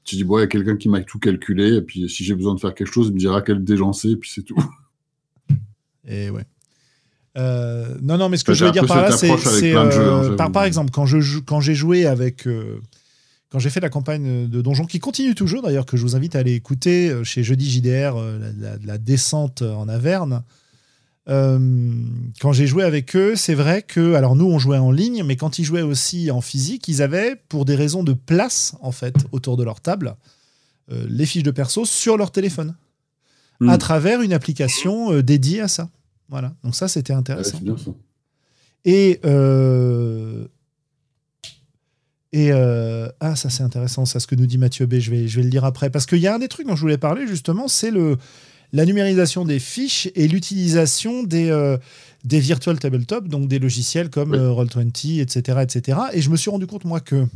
Tu 0.05 0.16
dis, 0.16 0.24
bon, 0.24 0.38
il 0.38 0.43
y 0.43 0.45
a 0.45 0.47
quelqu'un 0.49 0.76
qui 0.76 0.88
m'a 0.88 1.01
tout 1.03 1.18
calculé, 1.18 1.76
et 1.76 1.82
puis 1.82 2.09
si 2.09 2.24
j'ai 2.24 2.34
besoin 2.34 2.55
de 2.55 2.61
faire 2.61 2.74
quelque 2.74 2.93
chose, 2.93 3.09
il 3.09 3.14
me 3.14 3.18
dira 3.18 3.43
quel 3.43 3.62
dé 3.64 3.76
lancer, 3.76 4.11
et 4.11 4.16
puis 4.16 4.30
c'est 4.32 4.43
tout. 4.43 4.57
et 6.07 6.30
ouais. 6.30 6.45
Euh, 7.38 7.97
non, 8.03 8.18
non, 8.18 8.28
mais 8.28 8.36
ce 8.36 8.45
que 8.45 8.53
je 8.53 8.64
veux 8.64 8.70
dire 8.72 8.86
par 8.86 9.03
là, 9.03 9.11
c'est. 9.12 9.26
jeux, 9.28 9.76
hein, 9.76 9.86
euh, 9.86 9.90
j'avoue. 10.22 10.36
par, 10.36 10.53
par 10.53 10.64
exemple, 10.64 10.90
quand 10.93 11.07
je 11.07 11.18
joue- 11.20 11.43
quand 11.43 11.61
j'ai 11.61 11.74
joué 11.74 12.07
avec. 12.07 12.47
quand 13.51 13.59
j'ai 13.59 13.70
fait 13.70 13.80
la 13.80 13.88
campagne 13.88 14.49
de 14.49 14.61
Donjon, 14.62 14.84
qui 14.86 14.99
continue 15.01 15.34
toujours 15.34 15.62
d'ailleurs, 15.62 15.86
que 15.86 15.97
je 15.97 16.03
vous 16.03 16.14
invite 16.14 16.36
à 16.36 16.40
aller 16.40 16.53
écouter 16.55 17.12
chez 17.24 17.43
Jeudi 17.43 17.70
JDR, 17.70 18.14
la, 18.16 18.53
la- 18.72 18.76
la 18.84 18.99
descente 18.99 19.62
en 19.62 19.88
Averne. 19.88 20.43
Euh, 21.29 21.59
quand 22.41 22.53
j'ai 22.53 22.66
joué 22.66 22.83
avec 22.85 23.14
eux, 23.16 23.37
c'est 23.37 23.55
vrai 23.55 23.83
que, 23.83 24.14
alors 24.14 24.35
nous 24.37 24.47
on 24.47 24.59
jouait 24.59 24.79
en 24.79 24.91
ligne, 24.91 25.23
mais 25.25 25.37
quand 25.37 25.59
ils 25.59 25.64
jouaient 25.64 25.83
aussi 25.83 26.31
en 26.31 26.41
physique, 26.41 26.89
ils 26.89 27.01
avaient, 27.03 27.37
pour 27.49 27.64
des 27.64 27.77
raisons 27.77 28.03
de 28.03 28.12
place 28.12 28.75
en 28.81 28.91
fait, 28.93 29.14
autour 29.33 29.57
de 29.57 29.62
leur 29.64 29.81
table, 29.81 30.16
euh, 30.91 31.07
les 31.09 31.27
fiches 31.27 31.45
de 31.45 31.51
perso 31.53 31.85
sur 31.85 32.16
leur 32.16 32.31
téléphone, 32.33 32.75
Hmm. 33.61 33.68
à 33.68 33.79
travers 33.79 34.23
une 34.23 34.33
application 34.33 35.12
euh, 35.12 35.23
dédiée 35.23 35.61
à 35.61 35.68
ça. 35.68 35.89
Voilà, 36.29 36.53
donc 36.64 36.75
ça 36.75 36.89
c'était 36.89 37.12
Ouais, 37.12 37.18
intéressant. 37.20 37.59
c'est 37.59 37.62
bien 37.64 37.77
ça. 37.77 37.93
Et. 38.85 39.20
euh, 39.25 40.47
Et. 42.33 42.51
euh, 42.51 43.09
Ah, 43.20 43.37
ça, 43.37 43.51
c'est 43.51 43.62
intéressant, 43.62 44.05
ça, 44.05 44.18
ce 44.18 44.27
que 44.27 44.35
nous 44.35 44.47
dit 44.47 44.59
Mathieu 44.59 44.87
B. 44.87 44.95
Je 44.99 45.11
vais, 45.12 45.29
je 45.29 45.37
vais 45.37 45.45
le 45.45 45.51
dire 45.51 45.64
après. 45.64 45.91
Parce 45.91 46.07
qu'il 46.07 46.18
y 46.18 46.27
a 46.27 46.35
un 46.35 46.39
des 46.41 46.49
trucs 46.49 46.66
dont 46.66 46.75
je 46.75 46.81
voulais 46.81 46.99
parler, 46.99 47.27
justement, 47.29 47.68
c'est 47.68 47.91
le, 47.93 48.16
la 48.73 48.85
numérisation 48.87 49.45
des 49.45 49.59
fiches 49.59 50.09
et 50.14 50.29
l'utilisation 50.29 51.23
des, 51.23 51.51
euh, 51.51 51.77
des 52.25 52.41
virtual 52.41 52.79
tabletop, 52.79 53.29
donc 53.29 53.49
des 53.49 53.59
logiciels 53.59 54.09
comme 54.11 54.33
Oui. 54.33 54.39
euh, 54.39 54.51
Roll20, 54.51 55.20
etc., 55.20 55.59
etc. 55.62 55.99
Et 56.12 56.23
je 56.23 56.31
me 56.31 56.37
suis 56.37 56.51
rendu 56.51 56.66
compte, 56.66 56.85
moi, 56.85 57.01
que 57.01 57.27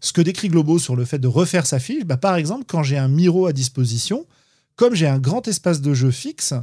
ce 0.00 0.12
que 0.12 0.20
décrit 0.22 0.48
Globo 0.48 0.78
sur 0.78 0.96
le 0.96 1.04
fait 1.04 1.18
de 1.18 1.28
refaire 1.28 1.66
sa 1.66 1.78
fiche, 1.78 2.04
bah, 2.04 2.16
par 2.16 2.36
exemple, 2.36 2.64
quand 2.66 2.82
j'ai 2.82 2.96
un 2.96 3.08
Miro 3.08 3.46
à 3.46 3.52
disposition, 3.52 4.26
comme 4.76 4.94
j'ai 4.94 5.06
un 5.08 5.18
grand 5.18 5.46
espace 5.48 5.80
de 5.82 5.92
jeu 5.94 6.10
fixe, 6.10 6.54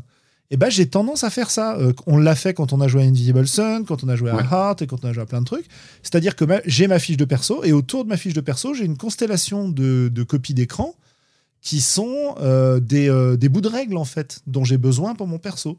eh 0.49 0.55
ben, 0.57 0.69
j'ai 0.71 0.87
tendance 0.87 1.23
à 1.25 1.29
faire 1.29 1.51
ça. 1.51 1.77
Euh, 1.77 1.91
on 2.07 2.17
l'a 2.17 2.33
fait 2.33 2.53
quand 2.53 2.71
on 2.71 2.79
a 2.79 2.87
joué 2.87 3.03
à 3.03 3.05
Invisible 3.05 3.47
Sun, 3.47 3.83
quand 3.85 4.03
on 4.03 4.07
a 4.07 4.15
joué 4.15 4.31
à 4.31 4.35
Ouais. 4.37 4.43
Heart 4.49 4.81
et 4.81 4.87
quand 4.87 5.03
on 5.03 5.07
a 5.09 5.13
joué 5.13 5.23
à 5.23 5.25
plein 5.25 5.41
de 5.41 5.45
trucs. 5.45 5.65
C'est-à-dire 6.01 6.35
que 6.37 6.45
j'ai 6.65 6.87
ma 6.87 6.99
fiche 6.99 7.17
de 7.17 7.25
perso 7.25 7.63
et 7.65 7.73
autour 7.73 8.05
de 8.05 8.09
ma 8.09 8.15
fiche 8.17 8.33
de 8.33 8.39
perso, 8.41 8.73
j'ai 8.73 8.85
une 8.85 8.95
constellation 8.97 9.67
de, 9.67 10.09
de 10.11 10.23
copies 10.23 10.53
d'écran 10.53 10.95
qui 11.61 11.81
sont 11.81 12.35
euh, 12.39 12.79
des, 12.79 13.09
euh, 13.09 13.35
des 13.37 13.49
bouts 13.49 13.61
de 13.61 13.67
règles 13.67 13.97
en 13.97 14.05
fait 14.05 14.39
dont 14.47 14.63
j'ai 14.63 14.77
besoin 14.77 15.15
pour 15.15 15.27
mon 15.27 15.39
perso. 15.39 15.77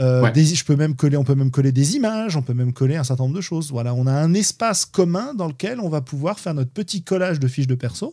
Euh, 0.00 0.22
Ouais. 0.22 0.32
des- 0.32 0.44
je 0.44 0.64
peux 0.64 0.74
même 0.74 0.96
coller, 0.96 1.16
on 1.16 1.22
peut 1.24 1.36
même 1.36 1.52
coller 1.52 1.70
des 1.70 1.94
images, 1.96 2.36
on 2.36 2.42
peut 2.42 2.52
même 2.54 2.72
coller 2.72 2.96
un 2.96 3.04
certain 3.04 3.22
nombre 3.24 3.36
de 3.36 3.40
choses. 3.40 3.70
Voilà, 3.70 3.94
on 3.94 4.06
a 4.08 4.12
un 4.12 4.34
espace 4.34 4.84
commun 4.84 5.34
dans 5.34 5.46
lequel 5.46 5.78
on 5.78 5.88
va 5.88 6.00
pouvoir 6.00 6.40
faire 6.40 6.52
notre 6.54 6.70
petit 6.72 7.02
collage 7.02 7.38
de 7.38 7.46
fiches 7.46 7.68
de 7.68 7.76
perso 7.76 8.12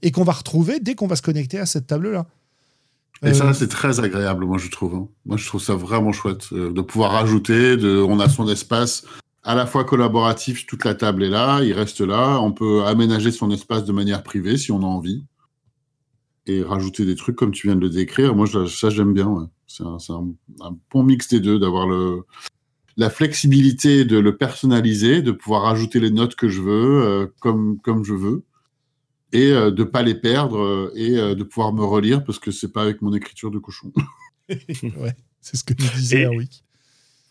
et 0.00 0.10
qu'on 0.10 0.24
va 0.24 0.32
retrouver 0.32 0.80
dès 0.80 0.94
qu'on 0.94 1.06
va 1.06 1.16
se 1.16 1.22
connecter 1.22 1.58
à 1.58 1.66
cette 1.66 1.86
table-là. 1.86 2.24
Et 3.24 3.34
ça, 3.34 3.54
c'est 3.54 3.68
très 3.68 4.00
agréable, 4.00 4.44
moi, 4.46 4.58
je 4.58 4.68
trouve. 4.68 4.94
hein. 4.96 5.06
Moi, 5.26 5.36
je 5.36 5.46
trouve 5.46 5.62
ça 5.62 5.74
vraiment 5.76 6.10
chouette 6.12 6.52
de 6.52 6.80
pouvoir 6.80 7.12
rajouter. 7.12 7.76
De, 7.76 7.98
on 7.98 8.18
a 8.18 8.28
son 8.28 8.48
espace 8.48 9.04
à 9.44 9.54
la 9.54 9.64
fois 9.66 9.84
collaboratif, 9.84 10.66
toute 10.66 10.84
la 10.84 10.94
table 10.96 11.22
est 11.22 11.28
là, 11.28 11.60
il 11.62 11.72
reste 11.72 12.00
là. 12.00 12.40
On 12.40 12.50
peut 12.52 12.84
aménager 12.84 13.30
son 13.30 13.50
espace 13.52 13.84
de 13.84 13.92
manière 13.92 14.22
privée 14.24 14.56
si 14.56 14.72
on 14.72 14.80
a 14.82 14.86
envie. 14.86 15.22
Et 16.46 16.62
rajouter 16.62 17.04
des 17.04 17.14
trucs 17.14 17.36
comme 17.36 17.52
tu 17.52 17.68
viens 17.68 17.76
de 17.76 17.80
le 17.80 17.90
décrire. 17.90 18.34
Moi, 18.34 18.46
je- 18.46 18.66
ça, 18.66 18.90
j'aime 18.90 19.14
bien. 19.14 19.28
ouais. 19.28 19.46
C'est 19.66 19.84
un, 19.84 19.98
c'est 19.98 20.12
un- 20.12 20.32
un 20.60 20.76
bon 20.92 21.02
mix 21.04 21.28
des 21.28 21.38
deux, 21.40 21.58
d'avoir 21.58 21.86
le, 21.86 22.22
la 22.96 23.10
flexibilité 23.10 24.04
de 24.04 24.18
le 24.18 24.36
personnaliser, 24.36 25.22
de 25.22 25.32
pouvoir 25.32 25.62
rajouter 25.62 26.00
les 26.00 26.10
notes 26.10 26.34
que 26.34 26.48
je 26.48 26.60
veux, 26.60 27.02
euh, 27.04 27.26
comme, 27.40 27.78
comme 27.80 28.04
je 28.04 28.14
veux 28.14 28.42
et 29.34 29.50
euh, 29.50 29.70
de 29.70 29.82
pas 29.84 30.02
les 30.02 30.14
perdre 30.14 30.58
euh, 30.58 30.92
et 30.94 31.16
euh, 31.16 31.34
de 31.34 31.42
pouvoir 31.42 31.72
me 31.72 31.82
relire 31.84 32.22
parce 32.22 32.38
que 32.38 32.50
c'est 32.50 32.70
pas 32.70 32.82
avec 32.82 33.00
mon 33.00 33.14
écriture 33.14 33.50
de 33.50 33.58
cochon. 33.58 33.90
ouais, 34.50 35.14
c'est 35.40 35.56
ce 35.56 35.64
que 35.64 35.72
Et- 36.14 36.20
Erwick. 36.22 36.64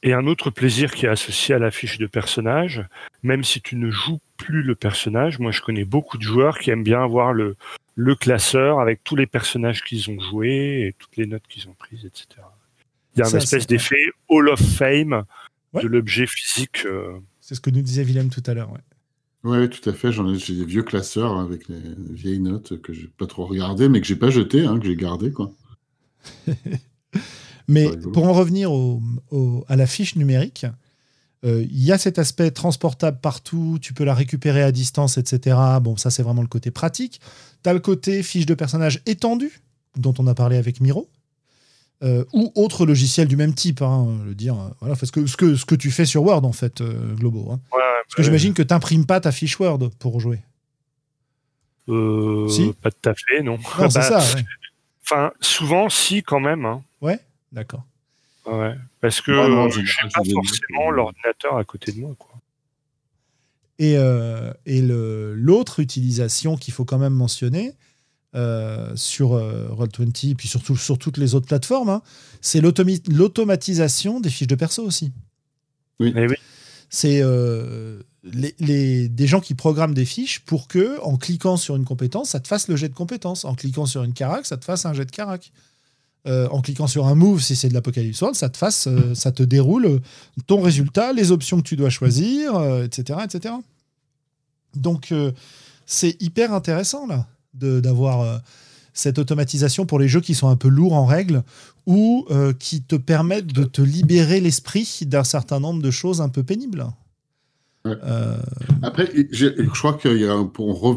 Et 0.03 0.13
un 0.13 0.25
autre 0.25 0.49
plaisir 0.49 0.95
qui 0.95 1.05
est 1.05 1.09
associé 1.09 1.53
à 1.53 1.59
la 1.59 1.69
fiche 1.69 1.99
de 1.99 2.07
personnage, 2.07 2.83
même 3.21 3.43
si 3.43 3.61
tu 3.61 3.75
ne 3.75 3.91
joues 3.91 4.17
plus 4.35 4.63
le 4.63 4.73
personnage, 4.73 5.37
moi 5.37 5.51
je 5.51 5.61
connais 5.61 5.85
beaucoup 5.85 6.17
de 6.17 6.23
joueurs 6.23 6.57
qui 6.57 6.71
aiment 6.71 6.81
bien 6.83 7.03
avoir 7.03 7.33
le, 7.33 7.55
le 7.95 8.15
classeur 8.15 8.79
avec 8.79 9.03
tous 9.03 9.15
les 9.15 9.27
personnages 9.27 9.83
qu'ils 9.83 10.09
ont 10.09 10.19
joués 10.19 10.87
et 10.87 10.93
toutes 10.97 11.17
les 11.17 11.25
notes 11.27 11.43
qu'ils 11.49 11.67
ont 11.67 11.73
prises, 11.77 12.05
etc. 12.05 12.27
Il 13.15 13.19
y 13.19 13.21
a 13.21 13.27
un 13.27 13.37
espèce 13.37 13.67
d'effet 13.67 13.95
Hall 14.29 14.49
of 14.49 14.61
Fame 14.61 15.23
Ouais. 15.73 15.83
de 15.83 15.87
l'objet 15.87 16.27
physique. 16.27 16.83
euh, 16.85 17.13
C'est 17.39 17.55
ce 17.55 17.61
que 17.61 17.69
nous 17.69 17.81
disait 17.81 18.03
Willem 18.03 18.29
tout 18.29 18.43
à 18.45 18.53
l'heure. 18.53 18.71
ouais. 18.73 18.79
Oui, 19.43 19.69
tout 19.69 19.89
à 19.89 19.93
fait. 19.93 20.11
J'en 20.11 20.27
ai, 20.31 20.37
j'ai 20.37 20.53
des 20.55 20.65
vieux 20.65 20.83
classeurs 20.83 21.39
avec 21.39 21.67
les 21.69 21.79
vieilles 22.09 22.39
notes 22.41 22.81
que 22.81 22.91
j'ai 22.93 23.07
pas 23.07 23.25
trop 23.25 23.45
regardées, 23.45 23.87
mais 23.89 24.01
que 24.01 24.05
j'ai 24.07 24.17
pas 24.17 24.29
jetées, 24.29 24.65
hein, 24.65 24.79
que 24.79 24.85
j'ai 24.85 24.95
gardées, 24.97 25.31
quoi. 25.31 25.51
Mais 27.67 27.89
pour 28.13 28.25
en 28.27 28.33
revenir 28.33 28.71
au- 28.71 29.01
au- 29.31 29.63
à 29.67 29.75
la 29.75 29.87
fiche 29.87 30.15
numérique, 30.15 30.65
euh, 31.45 31.63
il 31.69 31.83
y 31.83 31.91
a 31.91 31.97
cet 31.97 32.19
aspect 32.19 32.51
transportable 32.51 33.19
partout, 33.21 33.77
tu 33.81 33.93
peux 33.93 34.03
la 34.03 34.13
récupérer 34.13 34.61
à 34.61 34.71
distance, 34.71 35.17
etc. 35.17 35.57
Bon, 35.81 35.95
ça 35.97 36.09
c'est 36.09 36.23
vraiment 36.23 36.41
le 36.41 36.47
côté 36.47 36.69
pratique. 36.71 37.21
Tu 37.63 37.69
as 37.69 37.73
le 37.73 37.79
côté 37.79 38.23
fiche 38.23 38.45
de 38.45 38.53
personnage 38.53 39.01
étendue, 39.05 39.61
dont 39.95 40.13
on 40.19 40.27
a 40.27 40.33
parlé 40.35 40.57
avec 40.57 40.81
Miro, 40.81 41.09
euh, 42.03 42.25
ou 42.33 42.51
autre 42.55 42.85
logiciel 42.85 43.27
du 43.27 43.35
même 43.37 43.53
type. 43.53 43.81
Hein, 43.81 44.07
le 44.25 44.33
dire, 44.33 44.55
euh, 44.59 44.69
voilà, 44.79 44.95
parce 44.95 45.11
que, 45.11 45.25
ce, 45.27 45.37
que, 45.37 45.55
ce 45.55 45.65
que 45.65 45.75
tu 45.75 45.91
fais 45.91 46.05
sur 46.05 46.23
Word, 46.23 46.43
en 46.45 46.53
fait, 46.53 46.81
euh, 46.81 47.13
Globo. 47.15 47.51
hein. 47.51 47.59
ouais, 47.73 47.79
Parce 48.07 48.15
que 48.15 48.23
j'imagine 48.23 48.53
que 48.53 48.63
tu 48.63 48.73
n'imprimes 48.73 49.05
pas 49.05 49.19
ta 49.21 49.31
fiche 49.31 49.59
Word 49.59 49.89
pour 49.99 50.19
jouer. 50.19 50.39
euh, 51.89 52.47
Si. 52.47 52.73
Pas 52.81 52.91
tout 52.91 53.09
à 53.09 53.13
fait, 53.13 53.41
non. 53.43 53.57
Non, 53.57 53.89
c'est 53.89 53.99
Bah, 53.99 54.21
ça, 54.21 54.35
ouais. 54.35 54.43
Enfin, 55.03 55.31
souvent, 55.41 55.89
si, 55.89 56.23
quand 56.23 56.39
même. 56.39 56.65
hein. 56.65 56.81
D'accord. 57.51 57.83
Ouais. 58.45 58.73
Parce 59.01 59.19
que 59.19 59.31
Ouais, 59.31 59.49
non, 59.49 59.69
j'ai 59.69 59.85
général, 59.85 60.09
pas 60.13 60.21
forcément 60.23 60.89
l'ordinateur 60.89 61.57
à 61.57 61.63
côté 61.65 61.91
de 61.91 61.99
moi. 61.99 62.15
Quoi. 62.17 62.30
Et, 63.83 63.97
euh, 63.97 64.53
et 64.67 64.79
le- 64.79 65.33
l'autre 65.33 65.79
utilisation 65.79 66.55
qu'il 66.55 66.71
faut 66.71 66.85
quand 66.85 66.99
même 66.99 67.13
mentionner 67.15 67.73
euh, 68.35 68.95
sur 68.95 69.33
euh, 69.33 69.69
Roll20, 69.71 70.35
puis 70.35 70.47
surtout 70.47 70.77
sur 70.77 70.99
toutes 70.99 71.17
les 71.17 71.33
autres 71.33 71.47
plateformes, 71.47 71.89
hein, 71.89 72.03
c'est 72.41 72.61
l'automi- 72.61 73.01
l'automatisation 73.11 74.19
des 74.19 74.29
fiches 74.29 74.47
de 74.47 74.53
perso 74.55 74.83
aussi. 74.83 75.11
Eh 76.15 76.27
oui. 76.27 76.35
C'est 76.91 77.21
euh, 77.23 78.01
les, 78.23 78.53
les- 78.59 79.09
des 79.09 79.25
gens 79.25 79.39
qui 79.41 79.55
programment 79.55 79.95
des 79.95 80.05
fiches 80.05 80.41
pour 80.41 80.67
que, 80.67 80.99
en 81.01 81.17
cliquant 81.17 81.57
sur 81.57 81.75
une 81.75 81.85
compétence, 81.85 82.29
ça 82.29 82.39
te 82.39 82.47
fasse 82.47 82.67
le 82.67 82.75
jet 82.75 82.89
de 82.89 82.93
compétence. 82.93 83.45
En 83.45 83.55
cliquant 83.55 83.87
sur 83.87 84.03
une 84.03 84.13
carac, 84.13 84.45
ça 84.45 84.57
te 84.57 84.65
fasse 84.65 84.85
un 84.85 84.93
jet 84.93 85.05
de 85.05 85.11
carac. 85.11 85.51
Euh, 86.27 86.47
en 86.49 86.61
cliquant 86.61 86.85
sur 86.85 87.07
un 87.07 87.15
move, 87.15 87.41
si 87.41 87.55
c'est 87.55 87.67
de 87.67 87.73
l'Apocalypse 87.73 88.21
World, 88.21 88.37
ça 88.37 88.49
te 88.49 88.57
fasse, 88.57 88.85
euh, 88.87 89.15
ça 89.15 89.31
te 89.31 89.41
déroule 89.41 90.01
ton 90.45 90.61
résultat, 90.61 91.13
les 91.13 91.31
options 91.31 91.57
que 91.57 91.67
tu 91.67 91.75
dois 91.75 91.89
choisir, 91.89 92.55
euh, 92.55 92.83
etc., 92.83 93.19
etc. 93.23 93.55
Donc, 94.75 95.13
c'est 95.85 96.21
hyper 96.21 96.53
intéressant 96.53 97.05
là 97.05 97.27
d'avoir 97.53 98.41
cette 98.93 99.19
automatisation 99.19 99.85
pour 99.85 99.99
les 99.99 100.07
jeux 100.07 100.21
qui 100.21 100.33
sont 100.33 100.47
un 100.47 100.55
peu 100.55 100.69
lourds 100.69 100.93
en 100.93 101.05
règle 101.05 101.43
ou 101.85 102.25
qui 102.57 102.81
te 102.81 102.95
permettent 102.95 103.51
de 103.51 103.65
te 103.65 103.81
libérer 103.81 104.39
l'esprit 104.39 104.99
d'un 105.01 105.25
certain 105.25 105.59
nombre 105.59 105.81
de 105.81 105.91
choses 105.91 106.21
un 106.21 106.29
peu 106.29 106.41
pénibles. 106.43 106.85
Ouais. 107.83 107.97
Euh, 108.03 108.37
Après, 108.81 109.09
je 109.31 109.47
crois 109.69 109.93
qu'il 109.93 110.21
y 110.21 110.25
a 110.25 110.43
pour, 110.43 110.95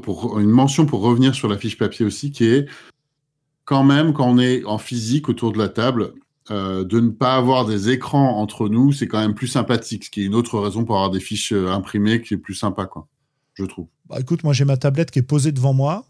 pour 0.00 0.38
une 0.38 0.50
mention 0.50 0.86
pour 0.86 1.00
revenir 1.00 1.34
sur 1.34 1.48
la 1.48 1.56
fiche 1.56 1.78
papier 1.78 2.04
aussi, 2.04 2.30
qui 2.30 2.44
est 2.44 2.66
quand 3.66 3.84
même, 3.84 4.14
quand 4.14 4.26
on 4.30 4.38
est 4.38 4.64
en 4.64 4.78
physique 4.78 5.28
autour 5.28 5.52
de 5.52 5.58
la 5.58 5.68
table, 5.68 6.14
euh, 6.50 6.84
de 6.84 7.00
ne 7.00 7.10
pas 7.10 7.34
avoir 7.36 7.66
des 7.66 7.90
écrans 7.90 8.38
entre 8.40 8.68
nous, 8.70 8.92
c'est 8.92 9.06
quand 9.08 9.20
même 9.20 9.34
plus 9.34 9.48
sympathique, 9.48 10.04
ce 10.04 10.10
qui 10.10 10.22
est 10.22 10.24
une 10.24 10.34
autre 10.34 10.58
raison 10.58 10.84
pour 10.84 10.94
avoir 10.96 11.10
des 11.10 11.20
fiches 11.20 11.52
euh, 11.52 11.68
imprimées 11.70 12.22
qui 12.22 12.32
est 12.34 12.38
plus 12.38 12.54
sympa, 12.54 12.86
quoi, 12.86 13.06
je 13.54 13.64
trouve. 13.64 13.88
bah, 14.08 14.16
écoute, 14.20 14.42
moi 14.44 14.52
j'ai 14.54 14.64
ma 14.64 14.76
tablette 14.78 15.10
qui 15.10 15.18
est 15.18 15.22
posée 15.22 15.52
devant 15.52 15.74
moi 15.74 16.06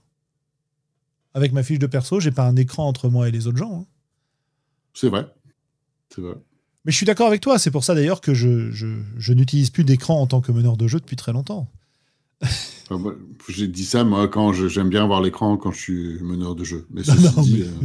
avec 1.34 1.52
ma 1.52 1.62
fiche 1.62 1.78
de 1.78 1.86
perso. 1.86 2.20
J'ai 2.20 2.30
pas 2.30 2.46
un 2.46 2.56
écran 2.56 2.86
entre 2.88 3.08
moi 3.08 3.28
et 3.28 3.30
les 3.30 3.46
autres 3.46 3.58
gens. 3.58 3.80
hein. 3.80 3.86
C'est 4.94 5.08
vrai. 5.08 5.26
C'est 6.14 6.20
vrai. 6.22 6.34
Mais 6.84 6.92
je 6.92 6.96
suis 6.96 7.04
d'accord 7.06 7.26
avec 7.26 7.40
toi. 7.42 7.58
C'est 7.58 7.70
pour 7.70 7.84
ça 7.84 7.94
d'ailleurs 7.94 8.20
que 8.22 8.32
je, 8.32 8.70
je- 8.70 9.02
je 9.18 9.32
n'utilise 9.34 9.70
plus 9.70 9.84
d'écran 9.84 10.20
en 10.20 10.26
tant 10.26 10.40
que 10.40 10.50
meneur 10.52 10.76
de 10.78 10.86
jeu 10.88 10.98
depuis 11.00 11.16
très 11.16 11.32
longtemps. 11.32 11.68
Enfin, 12.88 12.98
moi, 13.02 13.14
J'ai 13.48 13.68
dit 13.68 13.84
ça, 13.84 14.04
moi, 14.04 14.28
quand 14.28 14.52
j'aime 14.52 14.88
bien 14.88 15.06
voir 15.06 15.20
l'écran 15.20 15.56
quand 15.56 15.72
je 15.72 15.78
suis 15.80 16.22
meneur 16.22 16.54
de 16.54 16.64
jeu. 16.64 16.86
Mais, 16.90 17.02
euh, 17.08 17.12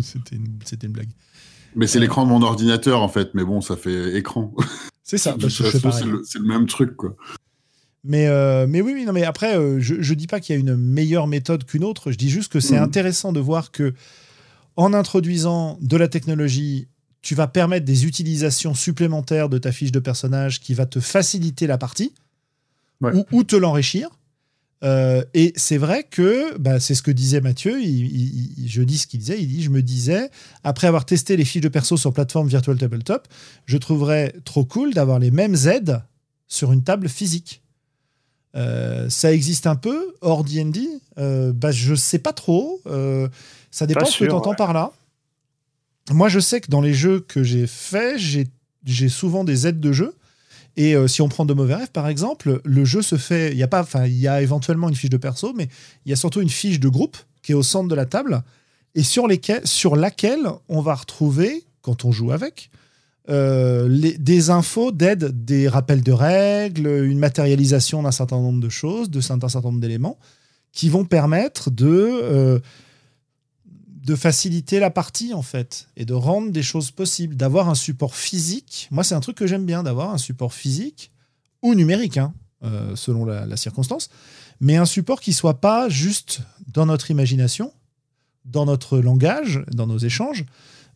c'était 0.01 0.35
une, 0.35 0.91
blague. 0.93 1.09
mais 1.75 1.87
c'est 1.87 1.99
l'écran 1.99 2.23
de 2.25 2.29
mon 2.29 2.41
ordinateur, 2.41 3.01
en 3.01 3.07
fait. 3.07 3.33
Mais 3.33 3.43
bon, 3.43 3.61
ça 3.61 3.75
fait 3.75 4.15
écran. 4.17 4.53
C'est 5.03 5.17
ça. 5.17 5.35
bah, 5.35 5.47
c'est 5.49 6.39
le, 6.39 6.45
même 6.45 6.67
truc, 6.67 6.95
quoi. 6.95 7.17
Mais, 8.05 8.27
euh, 8.27 8.65
mais 8.67 8.79
oui, 8.81 8.93
oui, 8.93 9.03
non, 9.03 9.11
mais 9.11 9.23
après, 9.25 9.57
euh, 9.57 9.77
je 9.81 9.95
ne 9.95 10.13
dis 10.15 10.27
pas 10.27 10.39
qu'il 10.39 10.55
y 10.55 10.57
a 10.57 10.61
une 10.61 10.77
meilleure 10.77 11.27
méthode 11.27 11.65
qu'une 11.65 11.83
autre. 11.83 12.11
Je 12.13 12.17
dis 12.17 12.29
juste 12.29 12.49
que 12.51 12.61
c'est 12.61 12.77
Mhm. 12.77 12.83
intéressant 12.83 13.33
de 13.33 13.41
voir 13.41 13.71
que 13.71 13.93
en 14.77 14.93
introduisant 14.93 15.77
de 15.81 15.97
la 15.97 16.07
technologie, 16.07 16.87
tu 17.21 17.35
vas 17.35 17.47
permettre 17.47 17.85
des 17.85 18.05
utilisations 18.05 18.73
supplémentaires 18.73 19.49
de 19.49 19.57
ta 19.57 19.71
fiche 19.73 19.91
de 19.91 19.99
personnage 19.99 20.61
qui 20.61 20.73
va 20.73 20.85
te 20.85 20.99
faciliter 21.01 21.67
la 21.67 21.77
partie 21.77 22.13
Ouais. 23.01 23.11
ou, 23.13 23.25
ou 23.39 23.43
te 23.43 23.55
l'enrichir. 23.57 24.09
Euh, 24.83 25.23
et 25.35 25.53
c'est 25.57 25.77
vrai 25.77 26.03
que 26.03 26.57
bah, 26.57 26.79
c'est 26.79 26.95
ce 26.95 27.03
que 27.03 27.11
disait 27.11 27.39
Mathieu. 27.41 27.79
il- 27.81 28.05
il- 28.07 28.53
il- 28.63 28.67
je 28.69 28.81
dis 28.81 28.97
ce 28.97 29.05
qu'il 29.07 29.19
disait. 29.19 29.39
Il 29.39 29.47
dit 29.47 29.61
Je 29.61 29.69
me 29.69 29.81
disais, 29.83 30.29
après 30.63 30.87
avoir 30.87 31.05
testé 31.05 31.37
les 31.37 31.45
fiches 31.45 31.61
de 31.61 31.69
perso 31.69 31.97
sur 31.97 32.11
plateforme 32.13 32.47
Virtual 32.47 32.77
Tabletop, 32.77 33.27
je 33.65 33.77
trouverais 33.77 34.33
trop 34.43 34.65
cool 34.65 34.93
d'avoir 34.93 35.19
les 35.19 35.29
mêmes 35.31 35.55
aides 35.67 36.01
sur 36.47 36.71
une 36.71 36.83
table 36.83 37.09
physique. 37.09 37.61
Euh, 38.55 39.09
ça 39.09 39.31
existe 39.31 39.67
un 39.67 39.75
peu 39.75 40.13
hors 40.21 40.43
D&D. 40.43 40.85
Euh, 41.17 41.53
bah, 41.53 41.71
je 41.71 41.93
sais 41.95 42.19
pas 42.19 42.33
trop. 42.33 42.81
Euh, 42.87 43.29
ça 43.69 43.85
dépend 43.87 44.01
Pas 44.01 44.05
ce 44.07 44.19
que 44.19 44.25
tu 44.25 44.31
entends 44.31 44.49
ouais. 44.49 44.55
par 44.57 44.73
là. 44.73 44.91
Moi, 46.11 46.27
je 46.27 46.39
sais 46.39 46.59
que 46.59 46.69
dans 46.69 46.81
les 46.81 46.93
jeux 46.93 47.19
que 47.21 47.43
j'ai 47.43 47.67
faits, 47.67 48.17
j'ai 48.17 48.47
j'ai 48.83 49.09
souvent 49.09 49.43
des 49.43 49.67
aides 49.67 49.79
de 49.79 49.91
jeu. 49.93 50.15
Et 50.77 50.95
euh, 50.95 51.07
si 51.07 51.21
on 51.21 51.29
prend 51.29 51.45
de 51.45 51.53
mauvais 51.53 51.75
rêves, 51.75 51.91
par 51.91 52.07
exemple, 52.07 52.61
le 52.63 52.85
jeu 52.85 53.01
se 53.01 53.17
fait. 53.17 53.51
Il 53.51 53.57
y 53.57 53.63
a 53.63 53.67
pas, 53.67 53.81
enfin, 53.81 54.05
il 54.05 54.17
y 54.17 54.27
a 54.27 54.41
éventuellement 54.41 54.89
une 54.89 54.95
fiche 54.95 55.09
de 55.09 55.17
perso, 55.17 55.53
mais 55.55 55.67
il 56.05 56.09
y 56.09 56.13
a 56.13 56.15
surtout 56.15 56.41
une 56.41 56.49
fiche 56.49 56.79
de 56.79 56.89
groupe 56.89 57.17
qui 57.41 57.51
est 57.51 57.55
au 57.55 57.63
centre 57.63 57.87
de 57.87 57.95
la 57.95 58.05
table 58.05 58.43
et 58.95 59.03
sur, 59.03 59.27
lesquelles, 59.27 59.65
sur 59.65 59.95
laquelle 59.95 60.47
on 60.69 60.81
va 60.81 60.95
retrouver, 60.95 61.63
quand 61.81 62.05
on 62.05 62.11
joue 62.11 62.31
avec, 62.31 62.69
euh, 63.29 63.87
des 64.17 64.49
infos 64.49 64.91
d'aide, 64.91 65.45
des 65.45 65.67
rappels 65.67 66.03
de 66.03 66.11
règles, 66.11 66.87
une 66.87 67.19
matérialisation 67.19 68.03
d'un 68.03 68.11
certain 68.11 68.37
nombre 68.37 68.59
de 68.59 68.69
choses, 68.69 69.09
de 69.09 69.19
d'un 69.19 69.47
certain 69.47 69.69
nombre 69.69 69.79
d'éléments 69.79 70.17
qui 70.73 70.89
vont 70.89 71.05
permettre 71.05 71.69
de, 71.69 71.87
euh, 71.87 72.59
de 74.01 74.15
faciliter 74.15 74.79
la 74.79 74.89
partie 74.89 75.33
en 75.33 75.41
fait 75.41 75.87
et 75.95 76.05
de 76.05 76.13
rendre 76.13 76.51
des 76.51 76.63
choses 76.63 76.91
possibles, 76.91 77.35
d'avoir 77.35 77.69
un 77.69 77.75
support 77.75 78.15
physique. 78.15 78.87
Moi, 78.91 79.03
c'est 79.03 79.15
un 79.15 79.19
truc 79.19 79.37
que 79.37 79.47
j'aime 79.47 79.65
bien, 79.65 79.83
d'avoir 79.83 80.11
un 80.11 80.17
support 80.17 80.53
physique 80.53 81.11
ou 81.61 81.75
numérique, 81.75 82.17
hein, 82.17 82.33
euh, 82.63 82.95
selon 82.95 83.25
la, 83.25 83.57
circonstance, 83.57 84.09
mais 84.59 84.75
un 84.75 84.85
support 84.85 85.21
qui 85.21 85.33
soit 85.33 85.61
pas 85.61 85.87
juste 85.87 86.41
dans 86.67 86.87
notre 86.87 87.11
imagination, 87.11 87.73
dans 88.45 88.65
notre 88.65 88.97
langage, 88.97 89.63
dans 89.71 89.85
nos 89.85 89.99
échanges, 89.99 90.45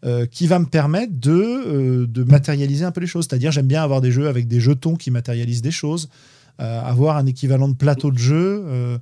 euh, 0.03 0.25
qui 0.25 0.47
va 0.47 0.57
me 0.57 0.65
permettre 0.65 1.13
de, 1.13 1.31
euh, 1.31 2.07
de 2.07 2.23
matérialiser 2.23 2.85
un 2.85 2.91
peu 2.91 3.01
les 3.01 3.07
choses. 3.07 3.27
C'est-à-dire, 3.29 3.51
j'aime 3.51 3.67
bien 3.67 3.83
avoir 3.83 4.01
des 4.01 4.11
jeux 4.11 4.27
avec 4.27 4.47
des 4.47 4.59
jetons 4.59 4.95
qui 4.95 5.11
matérialisent 5.11 5.61
des 5.61 5.71
choses, 5.71 6.09
avoir 6.57 7.17
un 7.17 7.25
équivalent 7.25 7.67
de 7.67 7.73
plateau 7.73 8.11
de 8.11 8.17
jeu 8.17 8.99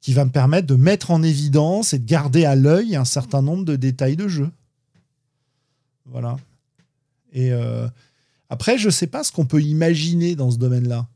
qui 0.00 0.12
va 0.14 0.24
me 0.24 0.30
permettre 0.30 0.66
de 0.66 0.76
mettre 0.76 1.10
en 1.10 1.22
évidence 1.22 1.92
et 1.92 1.98
de 1.98 2.06
garder 2.06 2.44
à 2.44 2.56
l'œil 2.56 2.96
un 2.96 3.04
certain 3.04 3.42
nombre 3.42 3.64
de 3.64 3.76
détails 3.76 4.16
de 4.16 4.28
jeu. 4.28 4.48
Voilà. 6.06 6.38
Et 7.32 7.52
euh, 7.52 7.86
après, 8.48 8.78
je 8.78 8.90
sais 8.90 9.06
pas 9.06 9.22
ce 9.22 9.30
qu'on 9.30 9.44
peut 9.46 9.60
imaginer 9.62 10.34
dans 10.34 10.50
ce 10.50 10.58
domaine-là. 10.58 11.06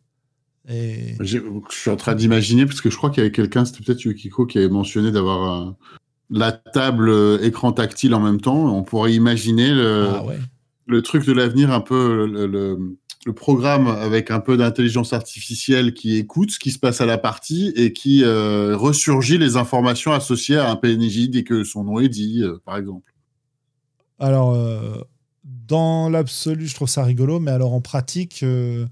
Et... 0.68 1.16
Je 1.20 1.38
suis 1.70 1.90
en 1.90 1.96
train 1.96 2.14
d'imaginer, 2.14 2.66
parce 2.66 2.80
que 2.80 2.90
je 2.90 2.96
crois 2.96 3.10
qu'il 3.10 3.18
y 3.18 3.26
avait 3.26 3.32
quelqu'un, 3.32 3.64
c'était 3.64 3.82
peut-être 3.84 4.04
Yukiko, 4.04 4.46
qui 4.46 4.58
avait 4.58 4.68
mentionné 4.68 5.10
d'avoir 5.10 5.50
un, 5.50 5.76
la 6.30 6.52
table 6.52 7.08
euh, 7.08 7.38
écran 7.42 7.72
tactile 7.72 8.14
en 8.14 8.20
même 8.20 8.40
temps. 8.40 8.74
On 8.74 8.82
pourrait 8.82 9.14
imaginer 9.14 9.72
le, 9.72 10.08
Ah 10.08 10.24
ouais. 10.24 10.38
le 10.86 11.02
truc 11.02 11.26
de 11.26 11.32
l'avenir, 11.32 11.72
un 11.72 11.80
peu 11.80 12.26
le, 12.26 12.46
le- 12.46 12.96
le 13.26 13.32
programme 13.32 13.86
avec 13.86 14.30
un 14.30 14.40
peu 14.40 14.56
d'intelligence 14.56 15.12
artificielle 15.12 15.94
qui 15.94 16.16
écoute 16.16 16.50
ce 16.50 16.58
qui 16.58 16.70
se 16.70 16.78
passe 16.78 17.00
à 17.00 17.06
la 17.06 17.18
partie 17.18 17.72
et 17.76 17.92
qui 17.92 18.22
euh, 18.22 18.76
ressurgit 18.76 19.38
les 19.38 19.56
informations 19.56 20.12
associées 20.12 20.56
à 20.56 20.70
un 20.70 20.76
PNJ 20.76 21.30
dès 21.30 21.42
que 21.42 21.64
son 21.64 21.84
nom 21.84 22.00
est 22.00 22.08
dit, 22.08 22.42
euh, 22.42 22.58
par 22.64 22.76
exemple. 22.76 23.14
Alors, 24.18 24.52
euh, 24.54 24.98
dans 25.44 26.08
l'absolu, 26.08 26.66
je 26.66 26.74
trouve 26.74 26.88
ça 26.88 27.02
rigolo, 27.04 27.40
mais 27.40 27.50
alors 27.50 27.72
en 27.72 27.80
pratique, 27.80 28.42
euh, 28.42 28.86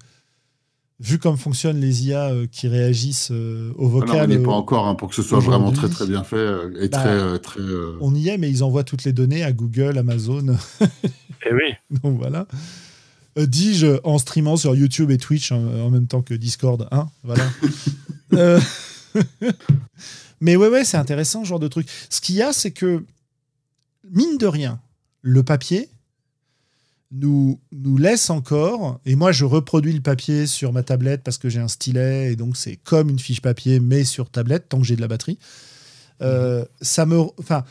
vu 0.98 1.18
comme 1.18 1.36
fonctionnent 1.36 1.80
les 1.80 2.06
IA 2.06 2.30
euh, 2.32 2.46
qui 2.50 2.68
réagissent 2.68 3.30
euh, 3.32 3.72
au 3.76 3.86
Alors, 3.86 3.96
on 3.96 4.00
vocal, 4.00 4.28
n'y 4.28 4.34
est 4.34 4.38
euh, 4.38 4.42
pas 4.44 4.52
encore 4.52 4.86
hein, 4.86 4.94
pour 4.94 5.08
que 5.08 5.14
ce 5.14 5.22
soit 5.22 5.40
vraiment 5.40 5.72
très 5.72 5.88
très 5.88 6.06
bien 6.06 6.24
fait 6.24 6.36
euh, 6.36 6.70
et 6.80 6.88
bah, 6.88 6.98
très 6.98 7.08
euh, 7.10 7.38
très. 7.38 7.60
euh, 7.60 7.96
on 8.00 8.14
y 8.14 8.28
est, 8.28 8.38
mais 8.38 8.48
ils 8.50 8.64
envoient 8.64 8.84
toutes 8.84 9.04
les 9.04 9.12
données 9.12 9.42
à 9.42 9.52
Google, 9.52 9.98
Amazon. 9.98 10.56
Eh 10.80 11.52
oui. 11.52 11.74
Donc 12.02 12.18
voilà. 12.18 12.46
Euh, 13.38 13.46
Dis-je 13.46 14.00
en 14.04 14.18
streamant 14.18 14.56
sur 14.56 14.74
YouTube 14.74 15.10
et 15.10 15.18
Twitch 15.18 15.52
hein, 15.52 15.62
en 15.82 15.90
même 15.90 16.06
temps 16.06 16.22
que 16.22 16.34
Discord. 16.34 16.88
Hein, 16.90 17.08
voilà. 17.22 17.48
Euh, 18.34 18.58
Mais 20.40 20.56
ouais, 20.56 20.68
ouais, 20.68 20.86
c'est 20.86 20.96
intéressant 20.96 21.44
ce 21.44 21.48
genre 21.48 21.60
de 21.60 21.68
truc. 21.68 21.86
Ce 22.08 22.22
qu'il 22.22 22.34
y 22.34 22.40
a, 22.40 22.54
c'est 22.54 22.70
que, 22.70 23.04
mine 24.10 24.38
de 24.38 24.46
rien, 24.46 24.80
le 25.20 25.42
papier 25.42 25.90
nous, 27.12 27.60
nous 27.72 27.98
laisse 27.98 28.30
encore, 28.30 29.00
et 29.04 29.14
moi 29.14 29.32
je 29.32 29.44
reproduis 29.44 29.92
le 29.92 30.00
papier 30.00 30.46
sur 30.46 30.72
ma 30.72 30.82
tablette 30.82 31.22
parce 31.22 31.36
que 31.36 31.50
j'ai 31.50 31.60
un 31.60 31.68
stylet, 31.68 32.32
et 32.32 32.36
donc 32.36 32.56
c'est 32.56 32.76
comme 32.76 33.10
une 33.10 33.18
fiche 33.18 33.42
papier, 33.42 33.80
mais 33.80 34.04
sur 34.04 34.30
tablette, 34.30 34.70
tant 34.70 34.78
que 34.78 34.84
j'ai 34.84 34.96
de 34.96 35.02
la 35.02 35.08
batterie. 35.08 35.38
Euh, 36.22 36.64
Ça 36.80 37.04
me. 37.04 37.18
Enfin, 37.38 37.64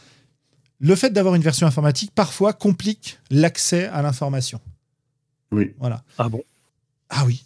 le 0.80 0.96
fait 0.96 1.10
d'avoir 1.10 1.36
une 1.36 1.42
version 1.42 1.66
informatique 1.68 2.12
parfois 2.14 2.54
complique 2.54 3.20
l'accès 3.30 3.86
à 3.88 4.02
l'information. 4.02 4.60
Oui. 5.52 5.74
Voilà. 5.80 6.04
Ah 6.18 6.30
bon? 6.30 6.44
Ah 7.10 7.24
oui. 7.26 7.44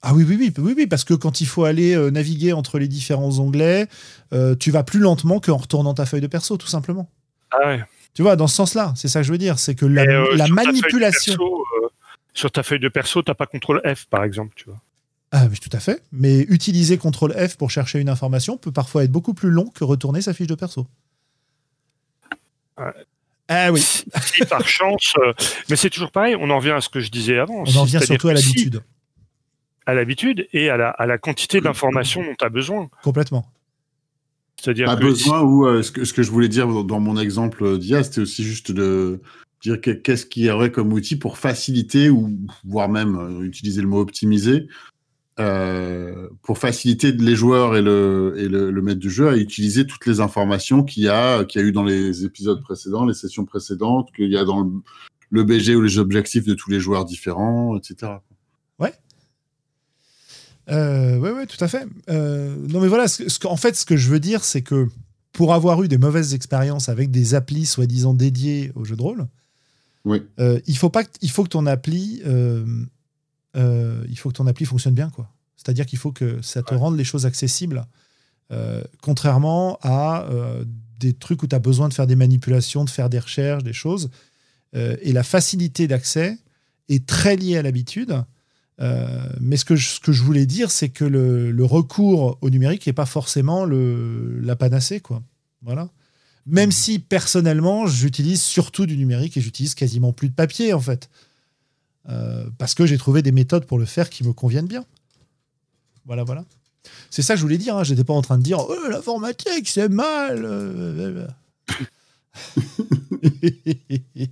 Ah 0.00 0.14
oui, 0.14 0.24
oui, 0.26 0.36
oui, 0.38 0.52
oui, 0.58 0.74
oui, 0.76 0.86
parce 0.86 1.04
que 1.04 1.14
quand 1.14 1.40
il 1.40 1.46
faut 1.46 1.64
aller 1.64 1.94
euh, 1.94 2.10
naviguer 2.10 2.52
entre 2.52 2.78
les 2.78 2.86
différents 2.86 3.40
onglets, 3.40 3.88
euh, 4.32 4.54
tu 4.54 4.70
vas 4.70 4.84
plus 4.84 5.00
lentement 5.00 5.40
qu'en 5.40 5.56
retournant 5.56 5.94
ta 5.94 6.06
feuille 6.06 6.20
de 6.20 6.28
perso, 6.28 6.56
tout 6.56 6.68
simplement. 6.68 7.10
Ah 7.50 7.66
ouais. 7.66 7.84
Tu 8.14 8.22
vois, 8.22 8.36
dans 8.36 8.46
ce 8.46 8.56
sens-là, 8.56 8.92
c'est 8.96 9.08
ça 9.08 9.20
que 9.20 9.26
je 9.26 9.32
veux 9.32 9.38
dire, 9.38 9.58
c'est 9.58 9.74
que 9.74 9.86
la, 9.86 10.02
euh, 10.02 10.36
la 10.36 10.46
sur 10.46 10.54
ta 10.54 10.62
feuille 10.62 10.66
de 10.66 10.72
manipulation. 10.72 11.32
perso, 11.32 11.64
euh, 11.82 11.88
sur 12.32 12.52
ta 12.52 12.62
feuille 12.62 12.80
de 12.80 12.88
perso, 12.88 13.22
t'as 13.22 13.34
pas 13.34 13.46
contrôle 13.46 13.80
F, 13.84 14.06
par 14.06 14.24
exemple, 14.24 14.52
tu 14.54 14.66
vois. 14.66 14.80
Ah 15.30 15.46
oui, 15.50 15.58
tout 15.58 15.70
à 15.76 15.80
fait. 15.80 16.02
Mais 16.12 16.40
utiliser 16.48 16.96
CTRL 16.96 17.48
F 17.48 17.56
pour 17.56 17.70
chercher 17.70 17.98
une 17.98 18.08
information 18.08 18.56
peut 18.56 18.72
parfois 18.72 19.04
être 19.04 19.12
beaucoup 19.12 19.34
plus 19.34 19.50
long 19.50 19.66
que 19.66 19.84
retourner 19.84 20.22
sa 20.22 20.32
fiche 20.32 20.46
de 20.46 20.54
perso. 20.54 20.86
Ouais. 22.78 22.92
Ah 23.48 23.72
oui, 23.72 23.80
Si, 23.80 24.44
par 24.48 24.68
chance, 24.68 25.12
euh, 25.18 25.32
mais 25.70 25.76
c'est 25.76 25.90
toujours 25.90 26.10
pareil. 26.10 26.36
On 26.38 26.50
en 26.50 26.58
revient 26.58 26.72
à 26.72 26.80
ce 26.80 26.88
que 26.88 27.00
je 27.00 27.10
disais 27.10 27.38
avant. 27.38 27.64
on 27.66 27.76
en 27.76 27.84
vient 27.84 27.98
C'est-à-dire 28.00 28.06
surtout 28.20 28.28
à 28.28 28.34
l'habitude. 28.34 28.82
à 29.86 29.94
l'habitude 29.94 30.48
et 30.52 30.68
à 30.68 30.76
la, 30.76 30.90
à 30.90 31.06
la 31.06 31.16
quantité 31.18 31.60
d'informations 31.62 32.22
dont 32.22 32.34
tu 32.38 32.44
as 32.44 32.50
besoin. 32.50 32.90
Complètement. 33.02 33.50
C'est-à-dire 34.60 34.86
Pas 34.86 34.96
que 34.96 35.02
besoin 35.02 35.40
ou 35.42 35.66
euh, 35.66 35.82
ce, 35.82 35.92
que, 35.92 36.04
ce 36.04 36.12
que 36.12 36.22
je 36.22 36.30
voulais 36.30 36.48
dire 36.48 36.66
dans 36.84 37.00
mon 37.00 37.16
exemple 37.18 37.78
d'IA, 37.78 38.02
c'était 38.02 38.20
aussi 38.20 38.42
juste 38.44 38.70
de 38.72 39.20
dire 39.62 39.80
que- 39.80 39.92
qu'est-ce 39.92 40.26
qu'il 40.26 40.44
y 40.44 40.50
aurait 40.50 40.70
comme 40.72 40.92
outil 40.92 41.16
pour 41.16 41.38
faciliter 41.38 42.10
ou 42.10 42.36
voire 42.66 42.88
même 42.88 43.16
euh, 43.16 43.44
utiliser 43.44 43.80
le 43.80 43.86
mot 43.88 44.00
optimiser 44.00 44.66
euh, 45.40 46.28
pour 46.42 46.58
faciliter 46.58 47.12
les 47.12 47.36
joueurs 47.36 47.76
et 47.76 47.82
le, 47.82 48.34
et 48.38 48.48
le, 48.48 48.70
le 48.70 48.82
maître 48.82 48.98
du 49.00 49.10
jeu 49.10 49.28
à 49.28 49.36
utiliser 49.36 49.86
toutes 49.86 50.04
les 50.06 50.20
informations 50.20 50.82
qu'il 50.82 51.04
y 51.04 51.08
a 51.08 51.44
qu'il 51.44 51.60
y 51.60 51.64
a 51.64 51.66
eu 51.66 51.72
dans 51.72 51.84
les 51.84 52.24
épisodes 52.24 52.60
précédents, 52.60 53.04
les 53.06 53.14
sessions 53.14 53.44
précédentes, 53.44 54.08
qu'il 54.16 54.30
y 54.30 54.36
a 54.36 54.44
dans 54.44 54.62
le, 54.62 54.70
le 55.30 55.44
BG 55.44 55.76
ou 55.76 55.82
les 55.82 55.98
objectifs 55.98 56.44
de 56.44 56.54
tous 56.54 56.70
les 56.70 56.80
joueurs 56.80 57.04
différents, 57.04 57.76
etc. 57.76 58.12
Euh, 60.70 61.16
ouais, 61.18 61.30
ouais, 61.32 61.46
tout 61.46 61.62
à 61.64 61.68
fait. 61.68 61.86
Euh, 62.10 62.54
non, 62.68 62.80
mais 62.80 62.88
voilà, 62.88 63.08
ce, 63.08 63.26
ce 63.28 63.38
en 63.46 63.56
fait, 63.56 63.74
ce 63.74 63.86
que 63.86 63.96
je 63.96 64.10
veux 64.10 64.20
dire, 64.20 64.44
c'est 64.44 64.60
que 64.60 64.86
pour 65.32 65.54
avoir 65.54 65.82
eu 65.82 65.88
des 65.88 65.96
mauvaises 65.96 66.34
expériences 66.34 66.90
avec 66.90 67.10
des 67.10 67.34
applis 67.34 67.64
soi-disant 67.64 68.12
dédiées 68.12 68.70
au 68.74 68.84
jeu 68.84 68.94
de 68.94 69.00
rôle, 69.02 69.28
Oui. 70.04 70.22
euh, 70.40 70.60
il 70.66 70.76
faut 70.76 70.90
pas, 70.90 71.04
que- 71.04 71.10
il 71.22 71.30
faut 71.30 71.42
que 71.44 71.48
ton 71.48 71.64
appli, 71.64 72.20
euh, 73.58 74.04
il 74.08 74.18
faut 74.18 74.28
que 74.30 74.34
ton 74.34 74.46
appli 74.46 74.64
fonctionne 74.64 74.94
bien, 74.94 75.10
quoi. 75.10 75.28
C'est-à-dire 75.56 75.86
qu'il 75.86 75.98
faut 75.98 76.12
que 76.12 76.40
ça 76.42 76.62
te 76.62 76.72
Ouais. 76.74 76.80
rende 76.80 76.96
les 76.96 77.04
choses 77.04 77.26
accessibles, 77.26 77.84
euh, 78.52 78.82
contrairement 79.02 79.78
à 79.82 80.26
euh, 80.30 80.64
des 80.98 81.12
trucs 81.12 81.42
où 81.42 81.46
tu 81.46 81.54
as 81.54 81.58
besoin 81.58 81.88
de 81.88 81.94
faire 81.94 82.06
des 82.06 82.16
manipulations, 82.16 82.84
de 82.84 82.90
faire 82.90 83.10
des 83.10 83.18
recherches, 83.18 83.62
des 83.64 83.72
choses. 83.72 84.10
Et 84.74 85.12
la 85.14 85.22
facilité 85.22 85.88
d'accès 85.88 86.36
est 86.90 87.06
très 87.06 87.36
liée 87.36 87.56
à 87.56 87.62
l'habitude. 87.62 88.22
Mais 89.40 89.56
ce 89.56 89.64
que, 89.64 89.76
je, 89.76 89.88
ce 89.88 90.00
que 90.00 90.12
je 90.12 90.22
voulais 90.22 90.44
dire, 90.46 90.70
c'est 90.70 90.90
que 90.90 91.04
le, 91.06 91.50
le 91.50 91.64
recours 91.64 92.36
au 92.42 92.50
numérique 92.50 92.86
n'est 92.86 92.92
pas 92.92 93.06
forcément 93.06 93.64
le, 93.64 94.38
la 94.40 94.56
panacée. 94.56 95.00
Quoi. 95.00 95.22
Voilà. 95.62 95.88
Même 96.46 96.70
si 96.70 96.98
personnellement, 96.98 97.86
j'utilise 97.86 98.42
surtout 98.42 98.84
du 98.86 98.96
numérique 98.96 99.36
et 99.36 99.40
j'utilise 99.40 99.74
quasiment 99.74 100.12
plus 100.12 100.28
de 100.28 100.34
papier, 100.34 100.72
en 100.74 100.80
fait. 100.80 101.08
Euh, 102.08 102.48
parce 102.58 102.74
que 102.74 102.86
j'ai 102.86 102.98
trouvé 102.98 103.22
des 103.22 103.32
méthodes 103.32 103.66
pour 103.66 103.78
le 103.78 103.84
faire 103.84 104.08
qui 104.10 104.24
me 104.24 104.32
conviennent 104.32 104.66
bien. 104.66 104.84
Voilà, 106.06 106.24
voilà. 106.24 106.44
C'est 107.10 107.22
ça 107.22 107.34
que 107.34 107.38
je 107.38 107.42
voulais 107.42 107.58
dire. 107.58 107.76
Hein. 107.76 107.84
J'étais 107.84 108.04
pas 108.04 108.14
en 108.14 108.22
train 108.22 108.38
de 108.38 108.42
dire 108.42 108.60
oh, 108.60 108.88
l'informatique, 108.88 109.68
c'est 109.68 109.88
mal. 109.88 110.44
euh, 110.44 111.26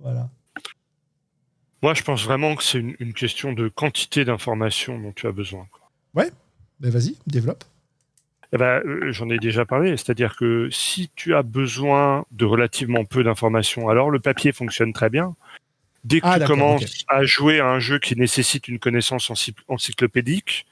voilà. 0.00 0.28
moi, 1.82 1.94
je 1.94 2.02
pense 2.02 2.24
vraiment 2.24 2.56
que 2.56 2.64
c'est 2.64 2.78
une, 2.78 2.96
une 2.98 3.14
question 3.14 3.52
de 3.52 3.68
quantité 3.68 4.24
d'informations 4.24 4.98
dont 4.98 5.12
tu 5.12 5.26
as 5.26 5.32
besoin. 5.32 5.66
quoi. 5.70 5.88
Ben 6.80 6.90
vas-y, 6.90 7.16
développe. 7.26 7.64
Eh 8.52 8.58
ben, 8.58 8.80
euh, 8.84 9.12
j'en 9.12 9.28
ai 9.28 9.38
déjà 9.38 9.64
parlé, 9.64 9.96
c'est-à-dire 9.96 10.36
que 10.36 10.68
si 10.70 11.10
tu 11.16 11.34
as 11.34 11.42
besoin 11.42 12.24
de 12.30 12.44
relativement 12.44 13.04
peu 13.04 13.24
d'informations, 13.24 13.88
alors 13.88 14.10
le 14.10 14.20
papier 14.20 14.52
fonctionne 14.52 14.92
très 14.92 15.10
bien. 15.10 15.34
Dès 16.06 16.20
que 16.20 16.26
Ah, 16.28 16.38
tu 16.38 16.46
commences 16.46 17.04
à 17.08 17.24
jouer 17.24 17.58
à 17.58 17.66
un 17.68 17.80
jeu 17.80 17.98
qui 17.98 18.14
nécessite 18.14 18.68
une 18.68 18.78
connaissance 18.78 19.28
ency- 19.28 19.56
encyclopédique, 19.66 20.64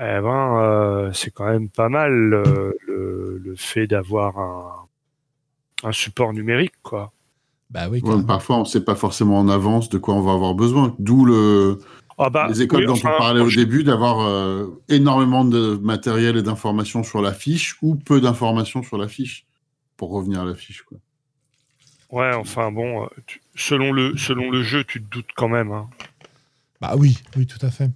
eh 0.00 0.18
ben, 0.20 0.58
euh, 0.58 1.12
c'est 1.12 1.30
quand 1.30 1.44
même 1.46 1.68
pas 1.68 1.88
mal 1.88 2.34
euh, 2.34 2.72
le, 2.88 3.40
le 3.44 3.54
fait 3.54 3.86
d'avoir 3.86 4.36
un, 4.38 4.88
un 5.84 5.92
support 5.92 6.32
numérique, 6.32 6.72
quoi. 6.82 7.12
Bah 7.70 7.88
oui, 7.88 8.00
Ouais, 8.02 8.20
parfois, 8.26 8.56
on 8.56 8.60
ne 8.60 8.64
sait 8.64 8.84
pas 8.84 8.96
forcément 8.96 9.38
en 9.38 9.48
avance 9.48 9.88
de 9.90 9.98
quoi 9.98 10.14
on 10.14 10.22
va 10.22 10.32
avoir 10.32 10.54
besoin. 10.56 10.96
D'où 10.98 11.24
le, 11.24 11.78
Ah 12.18 12.30
bah, 12.30 12.48
les 12.48 12.62
écoles 12.62 12.80
oui, 12.80 12.86
dont 12.86 12.94
enfin, 12.94 13.12
on 13.14 13.18
parlait 13.18 13.40
au 13.40 13.48
début, 13.50 13.84
d'avoir 13.84 14.26
euh, 14.26 14.66
énormément 14.88 15.44
de 15.44 15.76
matériel 15.76 16.36
et 16.36 16.42
d'informations 16.42 17.04
sur 17.04 17.22
la 17.22 17.32
fiche 17.32 17.76
ou 17.80 17.94
peu 17.94 18.20
d'informations 18.20 18.82
sur 18.82 18.98
la 18.98 19.06
fiche, 19.06 19.46
pour 19.96 20.10
revenir 20.10 20.40
à 20.40 20.44
la 20.46 20.56
fiche. 20.56 20.82
Quoi. 20.82 20.98
Ouais, 22.10 22.34
enfin 22.34 22.72
bon, 22.72 23.08
tu- 23.26 23.39
selon 23.54 23.92
le 23.92 24.16
selon 24.16 24.50
le 24.50 24.62
jeu, 24.62 24.84
tu 24.84 25.02
te 25.02 25.10
doutes 25.10 25.30
quand 25.36 25.48
même. 25.48 25.72
hein. 25.72 25.88
Bah 26.80 26.94
oui, 26.96 27.18
oui, 27.36 27.46
tout 27.46 27.64
à 27.64 27.70
fait. 27.70 27.90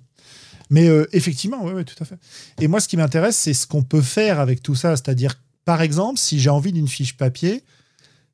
Mais 0.70 0.88
euh, 0.88 1.06
effectivement, 1.12 1.64
oui, 1.64 1.72
oui, 1.74 1.84
tout 1.84 2.00
à 2.00 2.04
fait. 2.04 2.16
Et 2.60 2.68
moi, 2.68 2.80
ce 2.80 2.88
qui 2.88 2.96
m'intéresse, 2.96 3.36
c'est 3.36 3.54
ce 3.54 3.66
qu'on 3.66 3.82
peut 3.82 4.02
faire 4.02 4.40
avec 4.40 4.62
tout 4.62 4.74
ça. 4.74 4.96
C'est-à-dire, 4.96 5.34
par 5.64 5.82
exemple, 5.82 6.18
si 6.18 6.38
j'ai 6.40 6.50
envie 6.50 6.72
d'une 6.72 6.88
fiche 6.88 7.16
papier, 7.16 7.62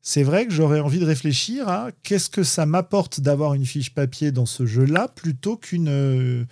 c'est 0.02 0.22
vrai 0.22 0.46
que 0.46 0.52
j'aurais 0.52 0.80
envie 0.80 0.98
de 0.98 1.04
réfléchir 1.04 1.68
à 1.68 1.90
qu'est-ce 2.02 2.30
que 2.30 2.42
ça 2.42 2.66
m'apporte 2.66 3.20
d'avoir 3.20 3.54
une 3.54 3.66
fiche 3.66 3.92
papier 3.94 4.32
dans 4.32 4.46
ce 4.46 4.64
jeu-là 4.64 5.08
plutôt 5.08 5.56
qu'une 5.56 5.88
euh, 5.88 6.44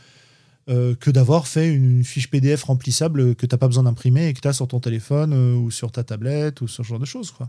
euh, 0.68 0.94
que 0.94 1.10
d'avoir 1.10 1.48
fait 1.48 1.72
une 1.72 2.05
fiche 2.05 2.28
PDF 2.28 2.64
remplissable 2.64 3.34
que 3.34 3.47
tu 3.47 3.55
n'as 3.55 3.59
pas 3.59 3.68
besoin 3.68 3.84
d'imprimer 3.84 4.28
et 4.28 4.34
que 4.34 4.40
tu 4.40 4.48
as 4.48 4.52
sur 4.52 4.68
ton 4.68 4.80
téléphone 4.80 5.32
euh, 5.32 5.55
ou 5.55 5.70
sur 5.70 5.90
ta 5.90 6.05
tablette 6.05 6.60
ou 6.60 6.68
ce 6.68 6.82
genre 6.82 6.98
de 6.98 7.06
choses. 7.06 7.30
Quoi. 7.30 7.48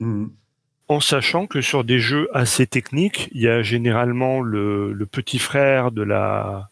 Mhm. 0.00 0.30
En 0.88 1.00
sachant 1.00 1.46
que 1.46 1.60
sur 1.62 1.82
des 1.84 1.98
jeux 1.98 2.28
assez 2.36 2.66
techniques, 2.66 3.30
il 3.32 3.40
y 3.40 3.48
a 3.48 3.62
généralement 3.62 4.40
le, 4.40 4.92
le 4.92 5.06
petit 5.06 5.38
frère 5.38 5.90
de 5.92 6.02
la 6.02 6.68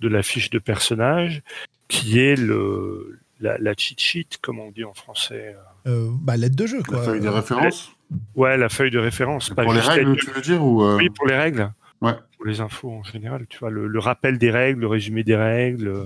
de 0.00 0.08
la 0.08 0.22
fiche 0.22 0.50
de 0.50 0.58
personnage 0.58 1.42
qui 1.88 2.18
est 2.18 2.36
le 2.36 3.20
la, 3.40 3.56
la 3.58 3.74
cheat 3.76 4.00
sheet, 4.00 4.26
comme 4.42 4.58
on 4.58 4.70
dit 4.70 4.84
en 4.84 4.94
français. 4.94 5.54
Euh, 5.86 6.08
bah, 6.20 6.36
l'aide 6.36 6.54
de 6.56 6.66
jeu. 6.66 6.78
La 6.78 6.82
Quoi. 6.84 7.02
feuille 7.04 7.20
des 7.20 7.28
références 7.28 7.92
Ouais, 8.34 8.56
la 8.56 8.68
feuille 8.68 8.90
de 8.90 8.98
référence. 8.98 9.50
pas 9.50 9.64
Pour 9.64 9.72
les 9.72 9.80
règles, 9.80 10.16
tu 10.16 10.30
veux 10.30 10.40
dire 10.40 10.64
ou 10.64 10.82
euh, 10.82 10.96
Oui, 10.96 11.08
pour 11.10 11.26
les 11.26 11.36
règles. 11.36 11.72
Ouais. 12.00 12.12
Pour 12.36 12.46
les 12.46 12.60
infos 12.60 12.90
en 12.90 13.02
général, 13.02 13.46
tu 13.48 13.58
vois, 13.58 13.70
le, 13.70 13.86
le 13.86 13.98
rappel 13.98 14.38
des 14.38 14.50
règles, 14.50 14.80
le 14.80 14.86
résumé 14.88 15.22
des 15.24 15.36
règles, 15.36 15.88
euh, 15.88 16.04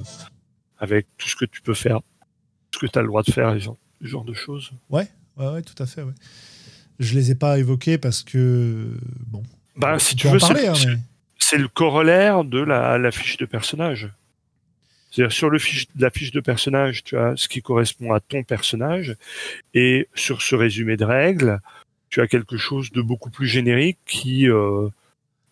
avec 0.78 1.06
tout 1.16 1.28
ce 1.28 1.36
que 1.36 1.44
tu 1.44 1.60
peux 1.60 1.74
faire, 1.74 2.00
ce 2.72 2.78
que 2.78 2.86
tu 2.86 2.98
as 2.98 3.02
le 3.02 3.08
droit 3.08 3.22
de 3.22 3.30
faire, 3.32 3.52
les 3.54 3.60
genre, 3.60 3.76
ce 4.02 4.06
genre 4.06 4.24
de 4.24 4.34
choses. 4.34 4.70
Ouais, 4.90 5.08
ouais, 5.36 5.62
tout 5.62 5.80
à 5.82 5.86
fait. 5.86 6.02
Ouais. 6.02 6.12
Je 6.98 7.14
les 7.14 7.30
ai 7.30 7.34
pas 7.34 7.58
évoqués 7.58 7.98
parce 7.98 8.22
que 8.22 8.96
bon. 9.26 9.42
Bah, 9.76 9.98
si 9.98 10.16
tu 10.16 10.28
veux, 10.28 10.38
c'est 10.38 10.66
hein, 10.66 10.74
c'est 11.38 11.56
mais- 11.56 11.62
le 11.62 11.68
corollaire 11.68 12.44
de 12.44 12.58
la, 12.58 12.98
la 12.98 13.10
fiche 13.10 13.36
de 13.36 13.46
personnage. 13.46 14.10
C'est-à-dire 15.10 15.32
sur 15.32 15.48
le 15.48 15.58
fiche, 15.58 15.86
la 15.98 16.10
fiche 16.10 16.32
de 16.32 16.40
personnage, 16.40 17.04
tu 17.04 17.16
as 17.16 17.34
ce 17.36 17.48
qui 17.48 17.62
correspond 17.62 18.12
à 18.12 18.20
ton 18.20 18.42
personnage, 18.42 19.16
et 19.72 20.08
sur 20.14 20.42
ce 20.42 20.54
résumé 20.54 20.96
de 20.96 21.04
règles, 21.04 21.60
tu 22.10 22.20
as 22.20 22.26
quelque 22.26 22.56
chose 22.56 22.90
de 22.90 23.00
beaucoup 23.00 23.30
plus 23.30 23.46
générique 23.46 23.98
qui 24.06 24.48
euh, 24.48 24.88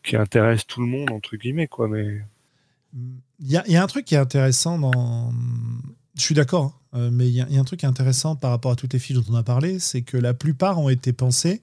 qui 0.02 0.16
intéresse 0.16 0.66
tout 0.66 0.80
le 0.80 0.86
monde 0.86 1.10
entre 1.10 1.36
guillemets 1.36 1.68
quoi. 1.68 1.88
Mais 1.88 2.20
il 3.40 3.50
y 3.50 3.56
a, 3.56 3.66
y 3.66 3.76
a, 3.76 3.82
un 3.82 3.86
truc 3.86 4.04
qui 4.04 4.14
est 4.14 4.18
intéressant 4.18 4.78
dans. 4.78 5.32
Je 6.16 6.22
suis 6.22 6.34
d'accord, 6.34 6.80
hein, 6.92 6.98
euh, 6.98 7.10
mais 7.12 7.28
il 7.28 7.32
y, 7.32 7.36
y, 7.36 7.56
a 7.56 7.60
un 7.60 7.64
truc 7.64 7.84
intéressant 7.84 8.36
par 8.36 8.50
rapport 8.50 8.72
à 8.72 8.76
toutes 8.76 8.92
les 8.92 8.98
fiches 8.98 9.16
dont 9.16 9.24
on 9.28 9.34
a 9.34 9.42
parlé, 9.42 9.78
c'est 9.78 10.02
que 10.02 10.16
la 10.16 10.34
plupart 10.34 10.78
ont 10.78 10.88
été 10.88 11.12
pensées 11.12 11.62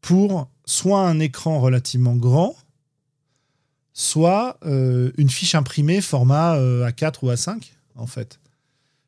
pour 0.00 0.48
soit 0.64 1.00
un 1.00 1.18
écran 1.20 1.60
relativement 1.60 2.16
grand, 2.16 2.56
soit 3.92 4.58
euh, 4.66 5.10
une 5.16 5.30
fiche 5.30 5.54
imprimée 5.54 6.00
format 6.00 6.56
euh, 6.56 6.88
A4 6.88 7.14
ou 7.22 7.28
A5, 7.28 7.72
en 7.94 8.06
fait. 8.06 8.40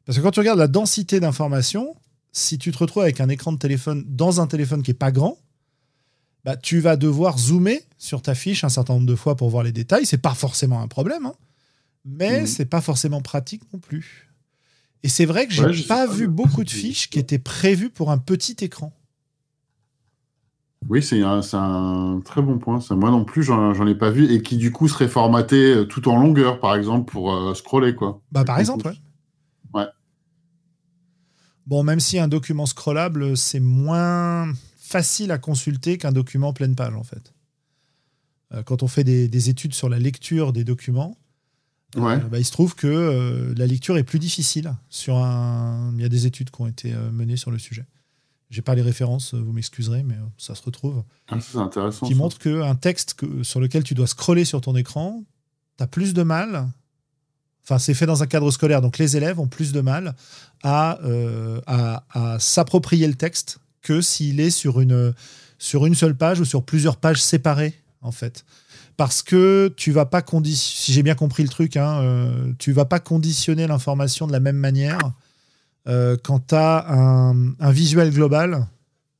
Parce 0.06 0.19
que 0.19 0.23
quand 0.23 0.31
tu 0.31 0.40
regardes 0.40 0.59
la 0.59 0.69
densité 0.69 1.20
d'informations, 1.20 1.94
si 2.32 2.59
tu 2.59 2.73
te 2.73 2.78
retrouves 2.78 3.02
avec 3.02 3.20
un 3.20 3.28
écran 3.28 3.52
de 3.52 3.59
téléphone 3.59 4.05
dans 4.09 4.40
un 4.40 4.47
téléphone 4.47 4.82
qui 4.82 4.93
est 4.93 4.94
pas 4.94 5.12
grand, 5.12 5.36
bah, 6.44 6.56
tu 6.56 6.81
vas 6.81 6.97
devoir 6.97 7.39
zoomer 7.39 7.81
sur 7.98 8.23
ta 8.23 8.35
fiche 8.35 8.65
un 8.65 8.69
certain 8.69 8.94
nombre 8.94 9.06
de 9.06 9.15
fois 9.15 9.36
pour 9.36 9.51
voir 9.51 9.65
les 9.65 9.73
détails. 9.73 10.06
C'est 10.06 10.16
pas 10.16 10.35
forcément 10.35 10.81
un 10.81 10.89
problème, 10.89 11.27
hein, 11.27 11.35
mais 12.05 12.43
mmh. 12.43 12.47
c'est 12.47 12.65
pas 12.65 12.81
forcément 12.81 13.20
pratique 13.20 13.62
non 13.73 13.78
plus. 13.78 14.28
Et 15.03 15.09
c'est 15.09 15.27
vrai 15.27 15.47
que 15.47 15.53
j'ai 15.53 15.65
ouais, 15.65 15.83
pas 15.87 16.07
vu 16.07 16.27
beaucoup 16.27 16.65
de 16.65 16.70
fiches 16.70 17.09
qui 17.09 17.19
étaient 17.19 17.39
prévues 17.39 17.91
pour 17.91 18.11
un 18.11 18.19
petit 18.19 18.57
écran. 18.61 18.93
Oui, 20.89 21.03
c'est 21.03 21.23
un, 21.23 21.41
un, 21.53 22.20
très 22.20 22.41
bon 22.41 22.59
point. 22.59 22.81
Ça. 22.81 22.95
Moi 22.95 23.11
non 23.11 23.25
plus, 23.25 23.43
j'en 23.43 23.87
ai 23.87 23.95
pas 23.95 24.11
vu 24.11 24.33
et 24.33 24.43
qui 24.43 24.57
du 24.57 24.73
coup 24.73 24.89
serait 24.89 25.09
formaté 25.09 25.75
euh, 25.75 25.85
tout 25.85 26.09
en 26.09 26.16
longueur, 26.16 26.61
par 26.61 26.75
exemple, 26.77 27.11
pour 27.11 27.35
euh, 27.35 27.55
scroller 27.55 27.95
quoi. 27.95 28.20
Bah 28.33 28.45
par 28.45 28.59
exemple, 28.59 28.87
ouais. 28.87 28.95
Ouais. 29.75 29.87
Bon, 31.66 31.83
même 31.83 32.01
si 32.01 32.19
un 32.19 32.29
document 32.29 32.65
scrollable, 32.65 33.37
c'est 33.37 33.61
moins 33.61 34.53
facile 34.79 35.33
à 35.33 35.39
consulter 35.39 35.99
qu'un 35.99 36.12
document 36.12 36.53
pleine 36.53 36.75
page, 36.75 36.95
en 36.95 37.03
fait. 37.03 37.35
Euh, 38.55 38.62
quand 38.62 38.83
on 38.83 38.89
fait 38.89 39.05
des, 39.05 39.29
des, 39.29 39.51
études 39.51 39.75
sur 39.75 39.91
la 39.91 39.99
lecture 39.99 40.55
des 40.55 40.65
documents, 40.65 41.19
ouais. 41.97 42.15
euh, 42.15 42.19
bah, 42.19 42.39
il 42.39 42.44
se 42.44 42.52
trouve 42.52 42.74
que 42.74 42.86
euh, 42.86 43.55
la 43.56 43.66
lecture 43.66 43.97
est 43.98 44.05
plus 44.05 44.19
difficile. 44.19 44.74
Sur 44.89 45.16
un... 45.16 45.93
Il 45.97 46.02
y 46.02 46.05
a 46.05 46.09
des 46.09 46.27
études 46.27 46.51
qui 46.51 46.60
ont 46.60 46.66
été 46.66 46.93
euh, 46.93 47.10
menées 47.10 47.36
sur 47.36 47.51
le 47.51 47.59
sujet. 47.59 47.85
J'ai 48.51 48.62
pas 48.62 48.74
les 48.74 48.82
références, 48.82 49.35
vous 49.35 49.52
m'excuserez, 49.52 50.02
mais 50.02 50.16
ça 50.39 50.55
se 50.55 50.62
retrouve. 50.62 51.05
Ah, 51.28 51.39
c'est 51.40 51.59
intéressant. 51.59 52.06
Qui 52.06 52.15
ça. 52.15 52.19
montre 52.19 52.39
qu'un 52.39 52.74
texte 52.74 53.15
que, 53.15 53.43
sur 53.43 53.60
lequel 53.60 53.85
tu 53.85 53.94
dois 53.94 54.06
scroller 54.06 54.47
sur 54.47 54.62
ton 54.62 54.74
écran, 54.74 55.23
tu 55.77 55.85
as 55.85 55.86
plus 55.86 56.15
de 56.15 56.23
mal. 56.23 56.66
Enfin, 57.62 57.78
c'est 57.78 57.93
fait 57.93 58.06
dans 58.06 58.23
un 58.23 58.27
cadre 58.27 58.51
scolaire, 58.51 58.81
donc 58.81 58.97
les 58.97 59.19
élèves 59.19 59.39
ont 59.39 59.48
plus 59.48 59.73
de 59.73 59.82
mal 59.82 60.15
à, 60.62 60.98
euh, 61.05 61.60
à, 61.66 62.05
à 62.15 62.39
s'approprier 62.39 63.06
le 63.06 63.16
texte 63.16 63.59
que 63.82 64.01
s'il 64.01 64.40
est 64.40 64.48
sur 64.48 64.81
une, 64.81 65.12
sur 65.59 65.85
une 65.85 65.94
seule 65.94 66.16
page 66.16 66.40
ou 66.40 66.47
sur 66.47 66.62
plusieurs 66.62 66.97
pages 66.97 67.23
séparées, 67.23 67.78
en 68.01 68.12
fait. 68.12 68.47
Parce 68.99 69.23
que 69.23 69.73
tu 69.77 69.93
vas 69.93 70.07
pas 70.07 70.23
conditionner, 70.23 70.77
si 70.83 70.93
j'ai 70.93 71.05
bien 71.05 71.15
compris 71.15 71.45
le 71.45 71.49
truc, 71.49 71.77
hein, 71.77 72.01
euh, 72.03 72.53
tu 72.59 72.73
vas 72.73 72.85
pas 72.85 72.99
conditionner 72.99 73.69
l'information 73.69 74.27
de 74.27 74.33
la 74.33 74.41
même 74.41 74.57
manière 74.57 74.99
euh, 75.87 76.16
quand 76.20 76.49
tu 76.49 76.57
as 76.57 76.85
un, 76.91 77.53
un, 77.61 77.70
visuel 77.70 78.11
global 78.11 78.66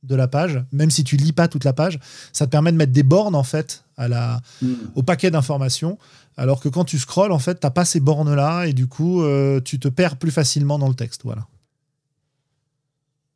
de 0.03 0.15
la 0.15 0.27
page, 0.27 0.61
même 0.73 0.91
si 0.91 1.05
tu 1.05 1.15
lis 1.15 1.31
pas 1.31 1.47
toute 1.47 1.63
la 1.63 1.71
page, 1.71 1.97
ça 2.33 2.45
te 2.45 2.51
permet 2.51 2.73
de 2.73 2.77
mettre 2.77 2.91
des 2.91 3.03
bornes 3.03 3.35
en 3.35 3.43
fait 3.43 3.85
à 3.95 4.09
la, 4.09 4.41
mmh. 4.61 4.73
au 4.95 5.03
paquet 5.03 5.31
d'informations. 5.31 5.97
Alors 6.35 6.59
que 6.59 6.67
quand 6.67 6.83
tu 6.83 6.99
scrolls, 6.99 7.31
en 7.31 7.39
fait, 7.39 7.55
t'as 7.55 7.71
pas 7.71 7.85
ces 7.85 8.01
bornes 8.01 8.35
là 8.35 8.65
et 8.65 8.73
du 8.73 8.87
coup, 8.87 9.23
euh, 9.23 9.61
tu 9.61 9.79
te 9.79 9.87
perds 9.87 10.17
plus 10.17 10.31
facilement 10.31 10.77
dans 10.77 10.89
le 10.89 10.93
texte. 10.93 11.21
Voilà. 11.23 11.47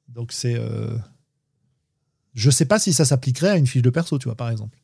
Donc 0.10 0.34
c'est, 0.34 0.61
je 2.34 2.49
sais 2.49 2.65
pas 2.65 2.80
si 2.80 2.91
ça 2.91 3.06
s'appliquerait 3.06 3.52
à 3.52 3.56
une 3.56 3.65
fiche 3.65 3.82
de 3.82 3.90
perso, 3.90 4.20
tu 4.20 4.28
vois, 4.28 4.36
par 4.36 4.49
exemple. 4.49 4.78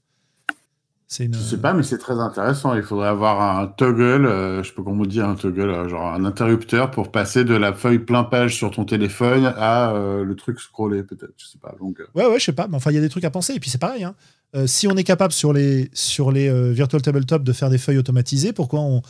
Une... 1.18 1.34
Je 1.34 1.40
sais 1.40 1.58
pas, 1.58 1.74
mais 1.74 1.82
c'est 1.82 1.98
très 1.98 2.20
intéressant. 2.20 2.76
Il 2.76 2.84
faudrait 2.84 3.08
avoir 3.08 3.60
un 3.60 3.66
toggle, 3.66 4.28
euh, 4.28 4.62
je 4.62 4.70
sais 4.70 4.76
pas 4.76 4.84
comment 4.84 5.06
dire 5.06 5.28
un 5.28 5.36
toggle, 5.36 5.70
euh, 5.70 5.90
genre 5.90 6.14
un 6.14 6.24
interrupteur 6.24 6.92
pour 6.92 7.12
passer 7.12 7.44
de 7.44 7.56
la 7.56 7.74
feuille 7.74 8.00
plein 8.00 8.24
page 8.24 8.56
sur 8.56 8.70
ton 8.70 8.86
téléphone 8.86 9.52
à 9.58 9.92
euh, 9.92 10.24
le 10.24 10.36
truc 10.36 10.60
scrollé, 10.60 11.02
peut-être. 11.02 11.34
Je 11.38 11.48
sais 11.48 11.58
pas. 11.58 11.74
Donc, 11.80 12.00
ouais, 12.14 12.28
ouais, 12.28 12.40
je 12.40 12.46
sais 12.46 12.54
pas. 12.54 12.68
Mais 12.68 12.76
enfin, 12.76 12.92
il 12.92 12.96
y 12.96 12.98
a 13.00 13.02
des 13.02 13.10
trucs 13.10 13.26
à 13.26 13.32
penser. 13.32 13.54
Et 13.56 13.60
puis 13.60 13.70
c'est 13.70 13.80
pareil. 13.80 14.04
Hein. 14.04 14.14
Euh, 14.56 14.66
si 14.66 14.88
on 14.88 14.98
est 14.98 15.04
capable 15.04 15.34
sur 15.34 15.54
les, 15.54 15.90
sur 15.94 16.32
les 16.32 16.50
euh, 16.50 16.72
Virtual 16.72 17.02
Tabletop 17.02 17.44
de 17.44 17.54
faire 17.54 17.70
des 17.70 17.78
feuilles 17.78 18.00
automatisées, 18.00 18.54
pourquoi 18.54 18.80
on 18.80 19.02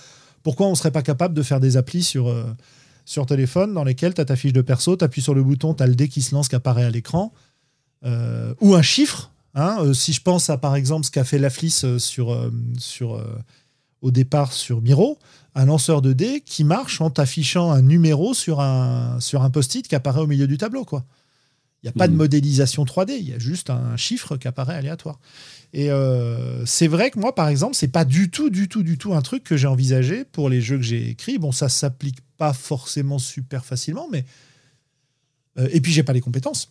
pourquoi 0.43 0.67
on 0.67 0.75
serait 0.75 0.91
pas 0.91 1.01
capable 1.01 1.33
de 1.33 1.43
faire 1.43 1.59
des 1.59 1.75
applis 1.75 2.01
sur, 2.01 2.29
euh, 2.29 2.45
sur 3.03 3.25
téléphone 3.25 3.73
dans 3.73 3.83
lesquelles 3.83 4.13
tu 4.13 4.21
as 4.21 4.25
ta 4.25 4.37
fiche 4.37 4.53
de 4.53 4.61
perso, 4.61 4.95
tu 4.95 5.03
appuies 5.03 5.21
sur 5.21 5.33
le 5.33 5.43
bouton, 5.43 5.73
tu 5.73 5.83
as 5.83 5.87
le 5.87 5.95
dé 5.95 6.07
qui 6.07 6.21
se 6.21 6.33
lance 6.33 6.47
qui 6.47 6.55
apparaît 6.55 6.85
à 6.85 6.89
l'écran, 6.89 7.33
ou 8.61 8.73
un 8.73 8.81
chiffre 8.81 9.31
Hein, 9.55 9.77
euh, 9.81 9.93
si 9.93 10.13
je 10.13 10.21
pense 10.21 10.49
à 10.49 10.57
par 10.57 10.75
exemple 10.75 11.05
ce 11.05 11.11
qu'a 11.11 11.23
fait 11.23 11.39
Laflis 11.39 11.81
euh, 11.83 11.97
sur, 11.97 12.31
euh, 12.31 12.51
sur, 12.77 13.23
au 14.01 14.11
départ 14.11 14.53
sur 14.53 14.81
Miro, 14.81 15.17
un 15.55 15.65
lanceur 15.65 16.01
de 16.01 16.13
dés 16.13 16.41
qui 16.41 16.63
marche 16.63 17.01
en 17.01 17.09
t'affichant 17.09 17.71
un 17.71 17.81
numéro 17.81 18.33
sur 18.33 18.61
un, 18.61 19.19
sur 19.19 19.41
un 19.41 19.49
post-it 19.49 19.87
qui 19.87 19.95
apparaît 19.95 20.21
au 20.21 20.27
milieu 20.27 20.47
du 20.47 20.57
tableau. 20.57 20.85
quoi. 20.85 21.05
Il 21.81 21.85
n'y 21.85 21.89
a 21.89 21.93
pas 21.93 22.07
mmh. 22.07 22.11
de 22.11 22.15
modélisation 22.17 22.83
3D, 22.83 23.15
il 23.19 23.29
y 23.29 23.33
a 23.33 23.39
juste 23.39 23.69
un 23.69 23.95
chiffre 23.95 24.35
qui 24.35 24.49
apparaît 24.49 24.75
aléatoire. 24.75 25.19
Et 25.71 25.89
c'est 26.65 26.87
vrai 26.87 27.09
que 27.09 27.19
moi, 27.19 27.33
par 27.33 27.47
exemple, 27.47 27.73
c'est 27.73 27.87
pas 27.87 28.03
du 28.03 28.29
tout, 28.29 28.49
du 28.49 28.67
tout, 28.67 28.83
du 28.83 28.97
tout 28.97 29.13
un 29.13 29.21
truc 29.21 29.45
que 29.45 29.55
j'ai 29.55 29.67
envisagé 29.67 30.25
pour 30.25 30.49
les 30.49 30.59
jeux 30.59 30.75
que 30.75 30.83
j'ai 30.83 31.09
écrits. 31.11 31.37
Bon, 31.37 31.53
ça 31.53 31.69
s'applique 31.69 32.17
pas 32.37 32.51
forcément 32.51 33.17
super 33.17 33.63
facilement, 33.63 34.09
mais 34.11 34.25
et 35.71 35.79
puis 35.79 35.93
j'ai 35.93 36.03
pas 36.03 36.11
les 36.11 36.19
compétences. 36.19 36.69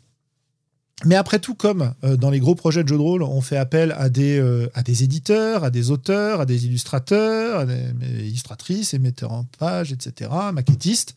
Mais 1.05 1.15
après 1.15 1.39
tout, 1.39 1.55
comme 1.55 1.95
euh, 2.03 2.17
dans 2.17 2.31
les 2.31 2.41
gros 2.41 2.55
projets 2.55 2.83
de 2.83 2.89
jeux 2.89 2.97
de 2.97 3.03
rôle, 3.03 3.23
on 3.23 3.41
fait 3.41 3.57
appel 3.57 3.93
à 3.93 4.09
des, 4.09 4.39
euh, 4.39 4.69
à 4.75 4.83
des 4.83 5.05
éditeurs, 5.05 5.63
à 5.63 5.71
des 5.71 5.91
auteurs, 5.91 6.41
à 6.41 6.47
des 6.47 6.67
illustrateurs, 6.67 7.61
à 7.61 7.67
des 7.67 8.27
illustratrices, 8.27 8.95
et 8.95 8.99
metteurs 8.99 9.33
en 9.33 9.45
page, 9.59 9.93
etc., 9.93 10.31
maquettistes, 10.53 11.15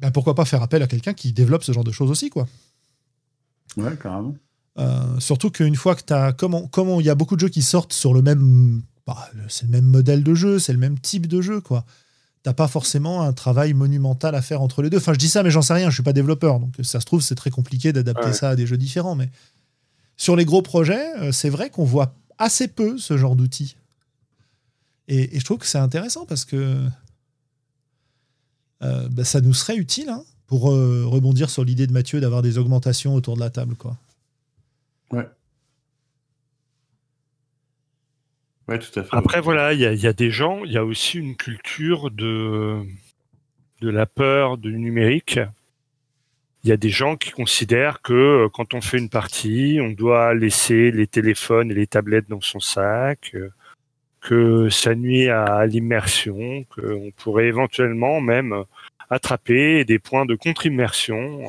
ben 0.00 0.10
pourquoi 0.10 0.34
pas 0.34 0.44
faire 0.44 0.62
appel 0.62 0.82
à 0.82 0.86
quelqu'un 0.86 1.12
qui 1.12 1.32
développe 1.32 1.62
ce 1.62 1.72
genre 1.72 1.84
de 1.84 1.92
choses 1.92 2.10
aussi, 2.10 2.30
quoi. 2.30 2.48
Ouais, 3.76 3.96
carrément. 4.02 4.34
Euh, 4.78 5.20
surtout 5.20 5.50
qu'une 5.50 5.76
fois 5.76 5.94
que 5.94 6.02
tu 6.02 6.12
as. 6.12 6.32
Comme 6.32 6.66
il 6.98 7.04
y 7.04 7.10
a 7.10 7.14
beaucoup 7.14 7.36
de 7.36 7.40
jeux 7.40 7.48
qui 7.48 7.62
sortent 7.62 7.92
sur 7.92 8.14
le 8.14 8.22
même. 8.22 8.82
Bah, 9.06 9.28
c'est 9.48 9.66
le 9.66 9.70
même 9.70 9.84
modèle 9.84 10.24
de 10.24 10.34
jeu, 10.34 10.58
c'est 10.58 10.72
le 10.72 10.78
même 10.78 10.98
type 10.98 11.26
de 11.26 11.40
jeu, 11.40 11.60
quoi 11.60 11.84
t'as 12.42 12.52
pas 12.54 12.68
forcément 12.68 13.22
un 13.22 13.32
travail 13.32 13.74
monumental 13.74 14.34
à 14.34 14.42
faire 14.42 14.62
entre 14.62 14.82
les 14.82 14.90
deux. 14.90 14.96
Enfin, 14.96 15.12
je 15.12 15.18
dis 15.18 15.28
ça, 15.28 15.42
mais 15.42 15.50
j'en 15.50 15.62
sais 15.62 15.74
rien, 15.74 15.90
je 15.90 15.94
suis 15.94 16.02
pas 16.02 16.12
développeur, 16.12 16.60
donc 16.60 16.74
ça 16.82 17.00
se 17.00 17.04
trouve, 17.04 17.20
c'est 17.20 17.34
très 17.34 17.50
compliqué 17.50 17.92
d'adapter 17.92 18.26
ouais. 18.26 18.32
ça 18.32 18.50
à 18.50 18.56
des 18.56 18.66
jeux 18.66 18.78
différents. 18.78 19.14
Mais 19.14 19.30
sur 20.16 20.36
les 20.36 20.44
gros 20.44 20.62
projets, 20.62 21.14
euh, 21.20 21.32
c'est 21.32 21.50
vrai 21.50 21.70
qu'on 21.70 21.84
voit 21.84 22.14
assez 22.38 22.68
peu 22.68 22.98
ce 22.98 23.16
genre 23.18 23.36
d'outils. 23.36 23.76
Et, 25.08 25.36
et, 25.36 25.40
je 25.40 25.44
trouve 25.44 25.58
que 25.58 25.66
c'est 25.66 25.78
intéressant 25.78 26.24
parce 26.24 26.44
que 26.44 26.86
euh, 28.82 29.08
bah, 29.10 29.24
ça 29.24 29.40
nous 29.40 29.54
serait 29.54 29.76
utile 29.76 30.08
hein, 30.08 30.24
pour 30.46 30.70
euh, 30.70 31.04
rebondir 31.06 31.50
sur 31.50 31.64
l'idée 31.64 31.86
de 31.86 31.92
Mathieu 31.92 32.20
d'avoir 32.20 32.42
des 32.42 32.58
augmentations 32.58 33.14
autour 33.14 33.34
de 33.34 33.40
la 33.40 33.50
table. 33.50 33.74
Quoi. 33.74 33.96
Ouais, 38.70 38.78
tout 38.78 39.00
à 39.00 39.02
fait. 39.02 39.08
Après, 39.10 39.40
voilà, 39.40 39.72
il 39.72 39.80
y, 39.80 39.82
y, 39.82 40.06
a 40.06 40.12
des 40.12 40.30
gens, 40.30 40.64
il 40.64 40.70
y 40.70 40.78
a 40.78 40.84
aussi 40.84 41.18
une 41.18 41.34
culture 41.34 42.12
de, 42.12 42.80
de 43.80 43.90
la 43.90 44.06
peur 44.06 44.58
du 44.58 44.78
numérique. 44.78 45.40
Il 46.62 46.70
y 46.70 46.72
a 46.72 46.76
des 46.76 46.88
gens 46.88 47.16
qui 47.16 47.32
considèrent 47.32 48.00
que 48.00 48.12
euh, 48.12 48.48
quand 48.48 48.72
on 48.74 48.80
fait 48.80 48.98
une 48.98 49.08
partie, 49.08 49.80
on 49.82 49.90
doit 49.90 50.34
laisser 50.34 50.92
les 50.92 51.08
téléphones 51.08 51.72
et 51.72 51.74
les 51.74 51.88
tablettes 51.88 52.28
dans 52.28 52.40
son 52.40 52.60
sac, 52.60 53.32
euh, 53.34 53.48
que 54.20 54.68
ça 54.68 54.94
nuit 54.94 55.28
à 55.28 55.66
l'immersion, 55.66 56.64
qu'on 56.72 57.10
pourrait 57.16 57.46
éventuellement 57.46 58.20
même 58.20 58.54
attraper 59.08 59.84
des 59.84 59.98
points 59.98 60.26
de 60.26 60.36
contre-immersion. 60.36 61.40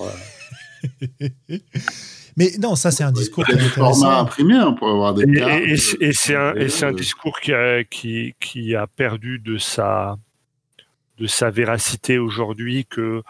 Euh. 2.32 2.36
Mais 2.38 2.52
non, 2.60 2.76
ça 2.76 2.92
c'est 2.92 3.04
un 3.04 3.12
discours 3.12 3.46
format 3.74 4.20
imprimé 4.20 4.56
hein, 4.56 4.74
pour 4.74 4.90
avoir 4.90 5.14
des 5.14 5.32
cartes. 5.32 5.52
Et, 5.52 5.74
et, 5.74 6.10
et 6.10 6.14
c'est 6.14 6.36
un, 6.36 6.54
un, 6.56 6.94
discours 6.94 7.40
qui 7.40 7.54
a, 7.54 7.84
qui, 7.84 8.36
qui 8.40 8.76
a 8.76 8.88
perdu 8.88 9.40
de 9.40 9.58
sa 9.58 10.18
de 11.18 11.28
sa 11.28 11.52
véracité 11.52 12.18
aujourd'hui 12.18 12.86
que 12.86 13.22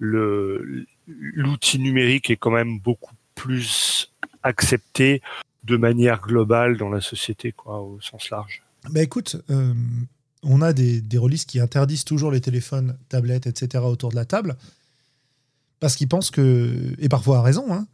l'outil 0.00 1.78
numérique 1.78 2.30
est 2.30 2.36
quand 2.36 2.50
même 2.50 2.80
beaucoup 2.80 3.14
plus 3.36 4.10
accepté 4.42 5.22
de 5.62 5.76
manière 5.76 6.20
globale 6.20 6.76
dans 6.76 6.88
la 6.88 7.00
société, 7.00 7.52
quoi, 7.52 7.80
au 7.80 8.00
sens 8.00 8.30
large. 8.30 8.62
Bah 8.90 9.02
écoute, 9.02 9.36
euh, 9.50 9.74
on 10.42 10.60
a 10.60 10.72
des, 10.72 11.00
des 11.00 11.18
releases 11.18 11.44
qui 11.44 11.60
interdisent 11.60 12.04
toujours 12.04 12.32
les 12.32 12.40
téléphones, 12.40 12.96
tablettes, 13.08 13.46
etc. 13.46 13.84
autour 13.84 14.10
de 14.10 14.16
la 14.16 14.24
table 14.24 14.56
parce 15.80 15.96
qu'ils 15.96 16.08
pensent 16.08 16.30
que, 16.30 16.94
et 16.98 17.08
parfois 17.08 17.38
à 17.38 17.42
raison, 17.42 17.72
hein, 17.72 17.86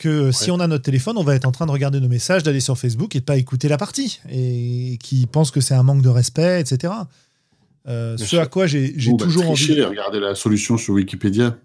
que 0.00 0.26
ouais. 0.26 0.32
si 0.32 0.50
on 0.50 0.58
a 0.60 0.66
notre 0.66 0.82
téléphone, 0.84 1.16
on 1.18 1.22
va 1.22 1.34
être 1.36 1.44
en 1.44 1.52
train 1.52 1.66
de 1.66 1.70
regarder 1.70 2.00
nos 2.00 2.08
messages, 2.08 2.42
d'aller 2.42 2.60
sur 2.60 2.76
Facebook 2.78 3.14
et 3.14 3.20
de 3.20 3.24
pas 3.24 3.36
écouter 3.36 3.68
la 3.68 3.76
partie, 3.76 4.20
et 4.30 4.98
qui 5.02 5.26
pensent 5.26 5.50
que 5.50 5.60
c'est 5.60 5.74
un 5.74 5.82
manque 5.82 6.02
de 6.02 6.08
respect, 6.08 6.60
etc. 6.60 6.92
Euh, 7.86 8.16
ce 8.16 8.24
sûr. 8.24 8.40
à 8.40 8.46
quoi 8.46 8.66
j'ai 8.66 8.92
bah, 8.92 9.24
toujours 9.24 9.50
envie. 9.50 9.72
et 9.72 9.84
regarder 9.84 10.18
la 10.18 10.34
solution 10.34 10.76
sur 10.78 10.94
Wikipédia. 10.94 11.56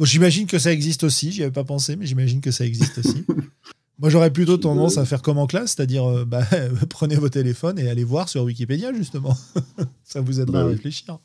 J'imagine 0.00 0.46
que 0.46 0.58
ça 0.58 0.72
existe 0.72 1.04
aussi. 1.04 1.30
J'y 1.32 1.42
avais 1.42 1.52
pas 1.52 1.64
pensé, 1.64 1.96
mais 1.96 2.06
j'imagine 2.06 2.40
que 2.40 2.50
ça 2.50 2.64
existe 2.64 2.98
aussi. 2.98 3.24
Moi, 3.98 4.10
j'aurais 4.10 4.30
plutôt 4.32 4.56
tendance 4.56 4.96
à 4.96 5.04
faire 5.04 5.22
comme 5.22 5.38
en 5.38 5.46
classe, 5.48 5.74
c'est-à-dire 5.74 6.08
euh, 6.08 6.24
bah, 6.24 6.46
prenez 6.88 7.16
vos 7.16 7.28
téléphones 7.28 7.78
et 7.78 7.88
allez 7.88 8.04
voir 8.04 8.28
sur 8.28 8.44
Wikipédia, 8.44 8.92
justement. 8.94 9.36
ça 10.04 10.20
vous 10.20 10.40
aidera 10.40 10.58
Bah 10.58 10.64
à 10.64 10.66
oui. 10.66 10.72
réfléchir. 10.74 11.18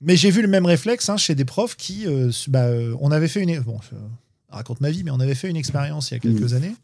Mais 0.00 0.16
j'ai 0.16 0.30
vu 0.30 0.42
le 0.42 0.48
même 0.48 0.66
réflexe 0.66 1.08
hein, 1.08 1.16
chez 1.16 1.34
des 1.34 1.44
profs 1.44 1.76
qui. 1.76 2.06
euh, 2.06 2.30
bah, 2.48 2.64
euh, 2.64 2.94
on 3.00 3.10
avait 3.12 3.28
fait 3.28 3.40
une. 3.40 3.60
Bon, 3.60 3.78
raconte 4.52 4.80
ma 4.80 4.90
vie, 4.90 5.04
mais 5.04 5.10
on 5.10 5.20
avait 5.20 5.34
fait 5.34 5.48
une 5.48 5.56
expérience 5.56 6.10
il 6.10 6.14
y 6.14 6.16
a 6.16 6.20
quelques 6.20 6.54
années 6.54 6.74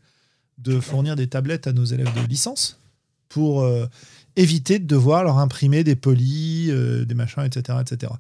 de 0.59 0.81
fournir 0.81 1.17
des 1.17 1.29
tablettes 1.29 1.67
à 1.67 1.73
nos 1.73 1.85
élèves 1.85 2.13
de 2.15 2.27
licence 2.27 2.81
pour 3.29 3.63
euh, 3.63 3.87
éviter 4.37 4.79
de 4.79 4.87
devoir 4.87 5.25
leur 5.25 5.39
imprimer 5.39 5.85
des 5.85 5.95
polis, 5.95 6.71
euh, 6.71 7.05
des 7.05 7.15
machins, 7.15 7.45
etc. 7.45 7.79
etc. 7.81 8.13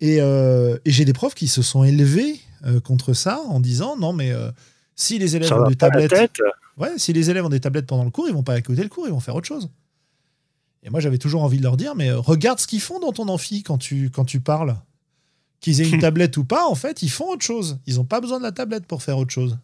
Et, 0.00 0.18
euh, 0.20 0.78
et 0.84 0.90
j'ai 0.90 1.04
des 1.04 1.12
profs 1.12 1.34
qui 1.34 1.48
se 1.48 1.62
sont 1.62 1.84
élevés 1.84 2.40
contre 2.84 3.12
ça 3.12 3.40
en 3.48 3.58
disant 3.58 3.96
non, 3.96 4.12
mais 4.12 4.32
si 4.94 5.18
les 5.18 5.34
élèves 5.34 5.48
Ça 5.48 5.60
ont 5.60 5.68
des 5.68 5.74
tablettes. 5.74 6.12
Ouais, 6.78 6.96
si 6.96 7.12
les 7.12 7.28
élèves 7.28 7.44
ont 7.44 7.48
des 7.48 7.58
tablettes 7.58 7.86
pendant 7.86 8.04
le 8.04 8.10
cours, 8.10 8.28
ils 8.28 8.34
vont 8.34 8.44
pas 8.44 8.56
écouter 8.56 8.84
le 8.84 8.88
cours, 8.88 9.06
ils 9.08 9.12
vont 9.12 9.20
faire 9.20 9.34
autre 9.34 9.48
chose. 9.48 9.68
Et 10.84 10.90
moi, 10.90 11.00
j'avais 11.00 11.18
toujours 11.18 11.42
envie 11.42 11.58
de 11.58 11.62
leur 11.64 11.76
dire, 11.76 11.96
mais 11.96 12.12
regarde 12.12 12.60
ce 12.60 12.68
qu'ils 12.68 12.80
font 12.80 13.00
dans 13.00 13.12
ton 13.12 13.28
amphi 13.28 13.64
quand 13.64 13.78
tu, 13.78 14.10
quand 14.10 14.24
tu 14.24 14.38
parles. 14.38 14.76
Qu'ils 15.62 15.80
aient 15.80 15.88
une 15.88 16.00
tablette 16.00 16.36
ou 16.36 16.44
pas, 16.44 16.66
en 16.66 16.74
fait, 16.74 17.02
ils 17.02 17.08
font 17.08 17.30
autre 17.30 17.44
chose. 17.44 17.78
Ils 17.86 17.94
n'ont 17.96 18.04
pas 18.04 18.20
besoin 18.20 18.36
de 18.38 18.42
la 18.44 18.52
tablette 18.52 18.84
pour 18.86 19.02
faire 19.02 19.16
autre 19.16 19.32
chose. 19.32 19.58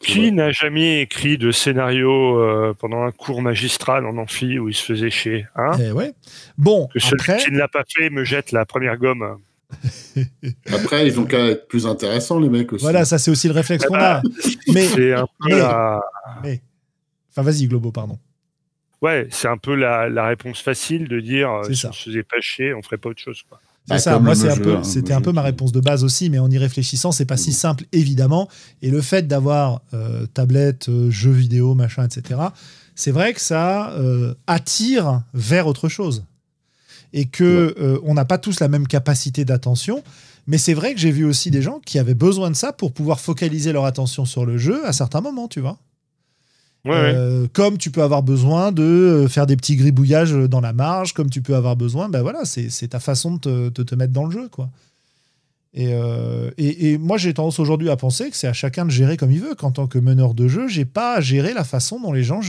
Qui 0.00 0.30
n'a 0.32 0.50
jamais 0.52 1.00
écrit 1.02 1.38
de 1.38 1.50
scénario 1.50 2.38
euh, 2.38 2.72
pendant 2.78 3.02
un 3.02 3.10
cours 3.10 3.42
magistral 3.42 4.06
en 4.06 4.16
amphi 4.16 4.58
où 4.58 4.68
il 4.68 4.74
se 4.74 4.84
faisait 4.84 5.10
chier 5.10 5.46
hein? 5.56 5.72
Eh 5.80 5.90
ouais. 5.90 6.14
Bon, 6.56 6.86
Que 6.92 7.00
celui 7.00 7.14
après, 7.14 7.38
qui 7.44 7.50
ne 7.50 7.58
l'a 7.58 7.66
pas 7.68 7.82
fait 7.88 8.08
me 8.08 8.22
jette 8.24 8.52
la 8.52 8.64
première 8.64 8.96
gomme. 8.96 9.38
Après, 10.72 11.06
ils 11.06 11.18
ont 11.20 11.24
qu'à 11.26 11.44
être 11.48 11.68
plus 11.68 11.86
intéressants, 11.86 12.38
les 12.40 12.48
mecs 12.48 12.72
aussi. 12.72 12.82
voilà, 12.82 13.04
ça 13.04 13.18
c'est 13.18 13.30
aussi 13.30 13.48
le 13.48 13.54
réflexe 13.54 13.84
qu'on 13.84 13.96
a. 13.96 14.22
Mais, 14.68 14.86
C'est 14.86 15.12
un 15.12 15.26
peu 15.26 15.48
mais- 15.50 15.58
la... 15.58 16.00
mais- 16.42 16.62
enfin, 17.30 17.42
vas-y, 17.42 17.66
Globo, 17.66 17.90
pardon. 17.92 18.18
Ouais, 19.02 19.26
c'est 19.30 19.48
un 19.48 19.58
peu 19.58 19.74
la, 19.74 20.08
la 20.08 20.26
réponse 20.28 20.60
facile 20.62 21.06
de 21.08 21.20
dire 21.20 21.50
euh, 21.52 21.64
si 21.64 21.76
ça. 21.76 21.88
on 21.90 21.92
se 21.92 22.04
faisait 22.04 22.22
pas 22.22 22.40
chier, 22.40 22.72
on 22.72 22.82
ferait 22.82 22.96
pas 22.96 23.10
autre 23.10 23.20
chose. 23.20 23.42
Quoi. 23.48 23.60
C'est 23.88 23.94
Bah, 23.94 23.98
ça, 24.00 24.18
moi 24.18 24.34
un 24.52 24.56
peu, 24.56 24.76
hein, 24.76 24.84
c'était 24.84 25.14
un 25.14 25.22
peu 25.22 25.32
ma 25.32 25.40
réponse 25.40 25.72
de 25.72 25.80
base 25.80 26.04
aussi, 26.04 26.28
mais 26.28 26.38
en 26.38 26.50
y 26.50 26.58
réfléchissant, 26.58 27.10
c'est 27.10 27.24
pas 27.24 27.38
si 27.38 27.54
simple 27.54 27.84
évidemment. 27.92 28.48
Et 28.82 28.90
le 28.90 29.00
fait 29.00 29.26
d'avoir 29.26 29.80
euh, 29.94 30.26
tablette, 30.34 30.90
euh, 30.90 31.10
jeux 31.10 31.32
vidéo, 31.32 31.74
machin, 31.74 32.04
etc. 32.04 32.40
C'est 32.94 33.12
vrai 33.12 33.32
que 33.32 33.40
ça 33.40 33.92
euh, 33.92 34.34
attire 34.46 35.22
vers 35.32 35.66
autre 35.66 35.88
chose 35.88 36.24
et 37.14 37.24
que 37.24 37.98
on 38.04 38.12
n'a 38.12 38.26
pas 38.26 38.36
tous 38.36 38.60
la 38.60 38.68
même 38.68 38.86
capacité 38.86 39.46
d'attention. 39.46 40.02
Mais 40.46 40.58
c'est 40.58 40.74
vrai 40.74 40.92
que 40.92 41.00
j'ai 41.00 41.10
vu 41.10 41.24
aussi 41.24 41.50
des 41.50 41.62
gens 41.62 41.80
qui 41.84 41.98
avaient 41.98 42.14
besoin 42.14 42.50
de 42.50 42.56
ça 42.56 42.74
pour 42.74 42.92
pouvoir 42.92 43.20
focaliser 43.20 43.72
leur 43.72 43.86
attention 43.86 44.26
sur 44.26 44.44
le 44.44 44.58
jeu 44.58 44.86
à 44.86 44.92
certains 44.92 45.22
moments, 45.22 45.48
tu 45.48 45.60
vois. 45.60 45.78
Ouais, 46.88 46.94
ouais. 46.94 47.12
Euh, 47.14 47.46
Comme 47.52 47.78
tu 47.78 47.90
peux 47.90 48.02
avoir 48.02 48.22
besoin 48.22 48.72
de 48.72 48.82
euh, 48.82 49.28
faire 49.28 49.46
des 49.46 49.56
petits 49.56 49.76
gribouillages 49.76 50.32
dans 50.32 50.60
la 50.60 50.72
marge, 50.72 51.12
comme 51.12 51.30
tu 51.30 51.42
peux 51.42 51.54
avoir 51.54 51.76
besoin, 51.76 52.08
ben 52.08 52.22
voilà, 52.22 52.44
c'est 52.44 52.88
ta 52.88 53.00
façon 53.00 53.34
de 53.34 53.38
te, 53.38 53.68
de 53.68 53.82
te 53.82 53.94
mettre 53.94 54.12
dans 54.12 54.24
le 54.24 54.30
jeu, 54.32 54.48
quoi. 54.48 54.70
Et, 55.74 55.90
euh, 55.92 56.50
et, 56.56 56.92
et 56.92 56.98
moi, 56.98 57.18
j'ai 57.18 57.34
tendance 57.34 57.58
aujourd'hui 57.60 57.90
à 57.90 57.96
penser 57.96 58.30
que 58.30 58.36
c'est 58.36 58.48
à 58.48 58.54
chacun 58.54 58.86
de 58.86 58.90
gérer 58.90 59.16
comme 59.18 59.30
il 59.30 59.40
veut. 59.40 59.54
Qu'en 59.54 59.70
tant 59.70 59.86
que 59.86 59.98
meneur 59.98 60.32
de 60.34 60.48
jeu, 60.48 60.66
j'ai 60.66 60.86
pas 60.86 61.16
à 61.16 61.20
gérer 61.20 61.52
la 61.52 61.62
façon 61.62 62.00
dont 62.00 62.12
les 62.12 62.24
gens 62.24 62.40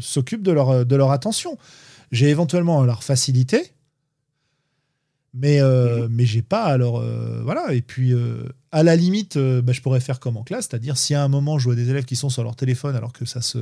s'occupent 0.00 0.44
de 0.44 0.52
leur, 0.52 0.86
de 0.86 0.96
leur 0.96 1.10
attention. 1.10 1.58
J'ai 2.12 2.28
éventuellement 2.28 2.80
à 2.80 2.86
leur 2.86 3.02
faciliter, 3.02 3.72
mais, 5.34 5.60
euh, 5.60 6.06
mais 6.10 6.24
j'ai 6.24 6.42
pas 6.42 6.62
à 6.64 6.76
leur. 6.78 7.00
euh, 7.00 7.42
voilà. 7.44 7.74
Et 7.74 7.82
puis, 7.82 8.14
à 8.72 8.82
la 8.82 8.96
limite, 8.96 9.36
euh, 9.36 9.62
bah, 9.62 9.72
je 9.72 9.80
pourrais 9.80 10.00
faire 10.00 10.20
comme 10.20 10.36
en 10.36 10.42
classe, 10.42 10.68
c'est-à-dire 10.70 10.96
si 10.96 11.14
à 11.14 11.22
un 11.22 11.28
moment 11.28 11.58
je 11.58 11.64
vois 11.64 11.74
des 11.74 11.88
élèves 11.90 12.04
qui 12.04 12.16
sont 12.16 12.28
sur 12.30 12.42
leur 12.44 12.56
téléphone 12.56 12.94
alors 12.96 13.12
que 13.12 13.24
ça 13.24 13.40
se. 13.40 13.58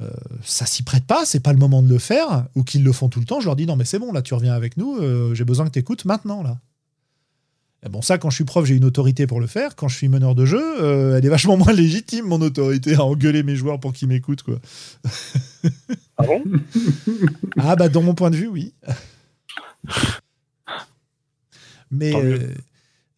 euh, 0.00 0.10
ça 0.44 0.66
s'y 0.66 0.82
prête 0.82 1.04
pas, 1.04 1.24
c'est 1.24 1.40
pas 1.40 1.52
le 1.52 1.58
moment 1.58 1.82
de 1.82 1.88
le 1.88 1.98
faire, 1.98 2.46
ou 2.54 2.64
qu'ils 2.64 2.84
le 2.84 2.92
font 2.92 3.08
tout 3.08 3.20
le 3.20 3.26
temps, 3.26 3.40
je 3.40 3.46
leur 3.46 3.56
dis 3.56 3.66
non, 3.66 3.76
mais 3.76 3.84
c'est 3.84 3.98
bon, 3.98 4.12
là, 4.12 4.22
tu 4.22 4.34
reviens 4.34 4.54
avec 4.54 4.76
nous, 4.76 4.96
euh, 4.98 5.34
j'ai 5.34 5.44
besoin 5.44 5.66
que 5.66 5.70
tu 5.70 5.78
écoutes 5.78 6.04
maintenant, 6.04 6.42
là. 6.42 6.58
Et 7.84 7.88
bon, 7.88 8.02
ça, 8.02 8.18
quand 8.18 8.30
je 8.30 8.34
suis 8.36 8.44
prof, 8.44 8.64
j'ai 8.64 8.74
une 8.74 8.84
autorité 8.86 9.26
pour 9.26 9.38
le 9.38 9.46
faire. 9.46 9.76
Quand 9.76 9.86
je 9.86 9.96
suis 9.96 10.08
meneur 10.08 10.34
de 10.34 10.44
jeu, 10.44 11.14
elle 11.16 11.24
est 11.24 11.28
vachement 11.28 11.56
moins 11.62 11.72
légitime, 11.72 12.26
mon 12.26 12.40
autorité, 12.40 12.94
à 12.94 13.04
engueuler 13.04 13.42
mes 13.42 13.54
joueurs 13.54 13.78
pour 13.78 13.92
qu'ils 13.92 14.08
m'écoutent, 14.08 14.42
quoi. 14.42 14.58
Ah 16.16 16.24
bon? 16.26 16.42
Ah 17.58 17.76
bah 17.76 17.88
dans 17.88 18.02
mon 18.02 18.14
point 18.14 18.30
de 18.30 18.36
vue, 18.36 18.48
oui. 18.48 18.74
Mais. 21.90 22.12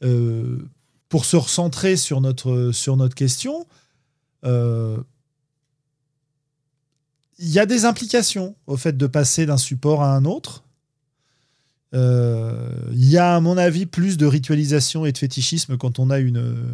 Euh, 0.03 0.59
pour 1.09 1.25
se 1.25 1.37
recentrer 1.37 1.97
sur 1.97 2.21
notre, 2.21 2.71
sur 2.73 2.97
notre 2.97 3.15
question, 3.15 3.67
euh, 4.45 4.99
il 7.39 7.49
y 7.49 7.59
a 7.59 7.67
des 7.67 7.85
implications 7.85 8.55
au 8.67 8.77
fait 8.77 8.97
de 8.97 9.07
passer 9.07 9.47
d'un 9.47 9.57
support 9.57 10.03
à 10.03 10.15
un 10.15 10.25
autre. 10.25 10.65
Euh, 11.95 12.69
Il 12.93 13.09
y 13.09 13.17
a, 13.17 13.37
à 13.37 13.41
mon 13.41 13.57
avis, 13.57 13.87
plus 13.87 14.19
de 14.19 14.27
ritualisation 14.27 15.07
et 15.07 15.13
de 15.13 15.19
fétichisme 15.19 15.77
quand 15.79 15.99
on 15.99 16.11
a 16.11 16.19
une, 16.19 16.67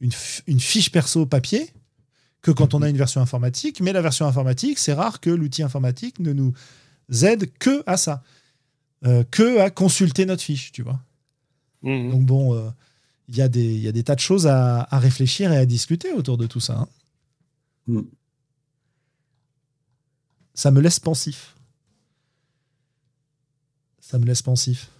une, 0.00 0.60
fiche 0.60 0.90
perso 0.90 1.26
papier 1.26 1.70
que 2.42 2.50
quand 2.50 2.74
on 2.74 2.82
a 2.82 2.88
une 2.88 2.96
version 2.96 3.20
informatique. 3.20 3.80
Mais 3.80 3.92
la 3.92 4.02
version 4.02 4.26
informatique, 4.26 4.78
c'est 4.78 4.94
rare 4.94 5.20
que 5.20 5.30
l'outil 5.30 5.62
informatique 5.62 6.18
ne 6.18 6.32
nous 6.32 6.52
aide 7.22 7.50
que 7.58 7.82
à 7.86 7.96
ça, 7.96 8.22
que 9.30 9.60
à 9.60 9.70
consulter 9.70 10.26
notre 10.26 10.42
fiche, 10.42 10.72
tu 10.72 10.82
vois. 10.82 11.00
Mhm. 11.84 12.10
Donc 12.10 12.22
bon, 12.26 12.54
euh, 12.54 12.68
il 13.28 13.36
y, 13.36 13.42
a 13.42 13.48
des- 13.48 13.74
il 13.74 13.80
y 13.80 13.88
a 13.88 13.92
des 13.92 14.02
tas 14.02 14.14
de 14.16 14.20
choses 14.20 14.46
à, 14.46 14.82
à 14.90 14.98
réfléchir 14.98 15.52
et 15.52 15.56
à 15.56 15.64
discuter 15.66 16.12
autour 16.12 16.36
de 16.38 16.46
tout 16.46 16.60
ça. 16.60 16.78
hein. 16.80 16.88
Mm. 17.86 18.00
Ça 20.54 20.70
me 20.70 20.80
laisse 20.80 20.98
pensif. 21.00 21.54
Ça 24.00 24.18
me 24.18 24.24
laisse 24.26 24.42
pensif. 24.42 24.90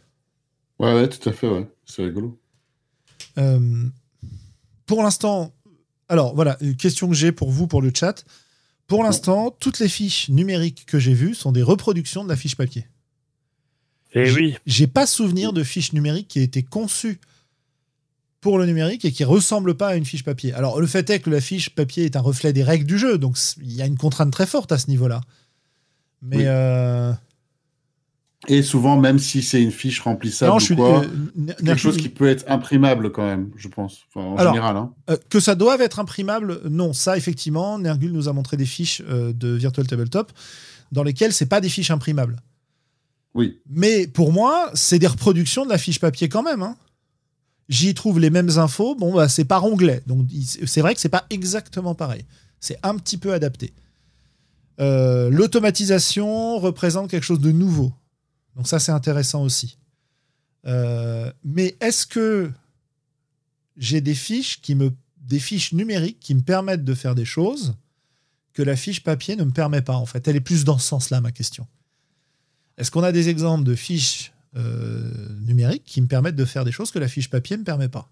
Ouais, 0.78 0.92
ouais, 0.94 1.08
tout 1.08 1.28
à 1.28 1.32
fait, 1.32 1.48
ouais. 1.48 1.66
C'est 1.84 2.02
rigolo. 2.04 2.40
Euh, 3.38 3.86
pour 4.86 5.02
l'instant, 5.02 5.52
alors 6.08 6.34
voilà, 6.34 6.56
une 6.60 6.76
question 6.76 7.08
que 7.08 7.14
j'ai 7.14 7.30
pour 7.32 7.50
vous, 7.50 7.66
pour 7.66 7.82
le 7.82 7.92
chat. 7.94 8.24
Pour 8.86 9.02
l'instant, 9.02 9.50
toutes 9.50 9.78
les 9.78 9.88
fiches 9.88 10.28
numériques 10.28 10.84
que 10.86 10.98
j'ai 10.98 11.14
vues 11.14 11.34
sont 11.34 11.52
des 11.52 11.62
reproductions 11.62 12.24
de 12.24 12.28
la 12.28 12.36
fiche 12.36 12.56
papier. 12.56 12.86
Eh 14.14 14.26
J'ai- 14.26 14.34
oui, 14.34 14.56
J'ai 14.66 14.86
pas 14.86 15.06
souvenir 15.06 15.52
de 15.52 15.62
fiche 15.62 15.92
numérique 15.92 16.28
qui 16.28 16.38
a 16.38 16.42
été 16.42 16.62
conçue 16.62 17.18
pour 18.40 18.58
le 18.58 18.66
numérique 18.66 19.04
et 19.04 19.12
qui 19.12 19.24
ressemble 19.24 19.74
pas 19.74 19.88
à 19.88 19.96
une 19.96 20.04
fiche 20.04 20.22
papier. 20.24 20.52
Alors 20.52 20.80
le 20.80 20.86
fait 20.86 21.08
est 21.10 21.20
que 21.20 21.30
la 21.30 21.40
fiche 21.40 21.70
papier 21.70 22.04
est 22.04 22.14
un 22.16 22.20
reflet 22.20 22.52
des 22.52 22.62
règles 22.62 22.84
du 22.86 22.98
jeu, 22.98 23.18
donc 23.18 23.36
il 23.60 23.72
y 23.72 23.82
a 23.82 23.86
une 23.86 23.96
contrainte 23.96 24.30
très 24.32 24.46
forte 24.46 24.70
à 24.72 24.78
ce 24.78 24.88
niveau-là. 24.90 25.20
Mais 26.22 26.36
Oui. 26.38 26.44
euh, 26.46 27.12
Et 28.48 28.62
souvent, 28.62 28.98
même 29.00 29.18
si 29.18 29.42
c'est 29.42 29.62
une 29.62 29.70
fiche 29.72 30.00
remplissable 30.00 30.50
non, 30.50 30.56
ou 30.56 30.60
je 30.60 30.64
suis 30.66 30.76
quoi, 30.76 31.02
euh, 31.02 31.52
quelque 31.64 31.76
chose 31.78 31.96
qui 31.96 32.10
peut 32.10 32.28
être 32.28 32.44
imprimable 32.46 33.10
quand 33.10 33.24
même, 33.24 33.50
je 33.56 33.68
pense. 33.68 34.00
Enfin, 34.14 34.26
en 34.26 34.36
Alors, 34.36 34.52
général. 34.52 34.76
Hein. 34.76 34.92
Euh, 35.08 35.16
que 35.30 35.40
ça 35.40 35.54
doive 35.54 35.80
être 35.80 35.98
imprimable, 35.98 36.60
non. 36.68 36.92
Ça, 36.92 37.16
effectivement, 37.16 37.78
Nergul 37.78 38.12
nous 38.12 38.28
a 38.28 38.34
montré 38.34 38.58
des 38.58 38.66
fiches 38.66 39.00
euh, 39.08 39.32
de 39.32 39.48
Virtual 39.48 39.86
Tabletop 39.86 40.30
dans 40.92 41.02
lesquelles 41.02 41.32
c'est 41.32 41.46
pas 41.46 41.62
des 41.62 41.70
fiches 41.70 41.90
imprimables. 41.90 42.36
Oui. 43.34 43.60
Mais 43.68 44.06
pour 44.06 44.32
moi, 44.32 44.70
c'est 44.74 44.98
des 44.98 45.06
reproductions 45.06 45.64
de 45.64 45.70
la 45.70 45.78
fiche 45.78 46.00
papier 46.00 46.28
quand 46.28 46.42
même. 46.42 46.62
hein. 46.62 46.76
J'y 47.68 47.94
trouve 47.94 48.20
les 48.20 48.30
mêmes 48.30 48.58
infos. 48.58 48.94
Bon, 48.94 49.14
bah, 49.14 49.28
c'est 49.28 49.44
par 49.44 49.64
onglet. 49.64 50.02
Donc, 50.06 50.28
c'est 50.66 50.80
vrai 50.80 50.94
que 50.94 51.00
c'est 51.00 51.08
pas 51.08 51.26
exactement 51.30 51.94
pareil. 51.94 52.24
C'est 52.60 52.78
un 52.82 52.96
petit 52.96 53.16
peu 53.16 53.32
adapté. 53.32 53.72
Euh, 54.80 55.30
L'automatisation 55.30 56.58
représente 56.58 57.10
quelque 57.10 57.24
chose 57.24 57.40
de 57.40 57.52
nouveau. 57.52 57.92
Donc, 58.54 58.68
ça, 58.68 58.78
c'est 58.78 58.92
intéressant 58.92 59.42
aussi. 59.42 59.78
Euh, 60.66 61.32
mais 61.44 61.76
est-ce 61.80 62.06
que 62.06 62.50
j'ai 63.76 64.00
des 64.00 64.14
fiches 64.14 64.60
qui 64.60 64.74
me 64.74 64.92
des 65.18 65.38
fiches 65.38 65.72
numériques 65.72 66.20
qui 66.20 66.34
me 66.34 66.42
permettent 66.42 66.84
de 66.84 66.94
faire 66.94 67.14
des 67.14 67.24
choses 67.24 67.74
que 68.52 68.62
la 68.62 68.76
fiche 68.76 69.02
papier 69.02 69.36
ne 69.36 69.44
me 69.44 69.50
permet 69.50 69.82
pas 69.82 69.96
en 69.96 70.06
fait? 70.06 70.28
Elle 70.28 70.36
est 70.36 70.40
plus 70.40 70.64
dans 70.64 70.78
ce 70.78 70.86
sens-là 70.86 71.20
ma 71.20 71.32
question 71.32 71.66
est-ce 72.78 72.90
qu'on 72.90 73.02
a 73.02 73.12
des 73.12 73.28
exemples 73.28 73.64
de 73.64 73.74
fiches 73.74 74.32
euh, 74.56 75.10
numériques 75.42 75.84
qui 75.84 76.00
me 76.00 76.06
permettent 76.06 76.36
de 76.36 76.44
faire 76.44 76.64
des 76.64 76.72
choses 76.72 76.90
que 76.90 76.98
la 76.98 77.08
fiche 77.08 77.28
papier 77.30 77.56
ne 77.56 77.60
me 77.60 77.64
permet 77.64 77.88
pas? 77.88 78.08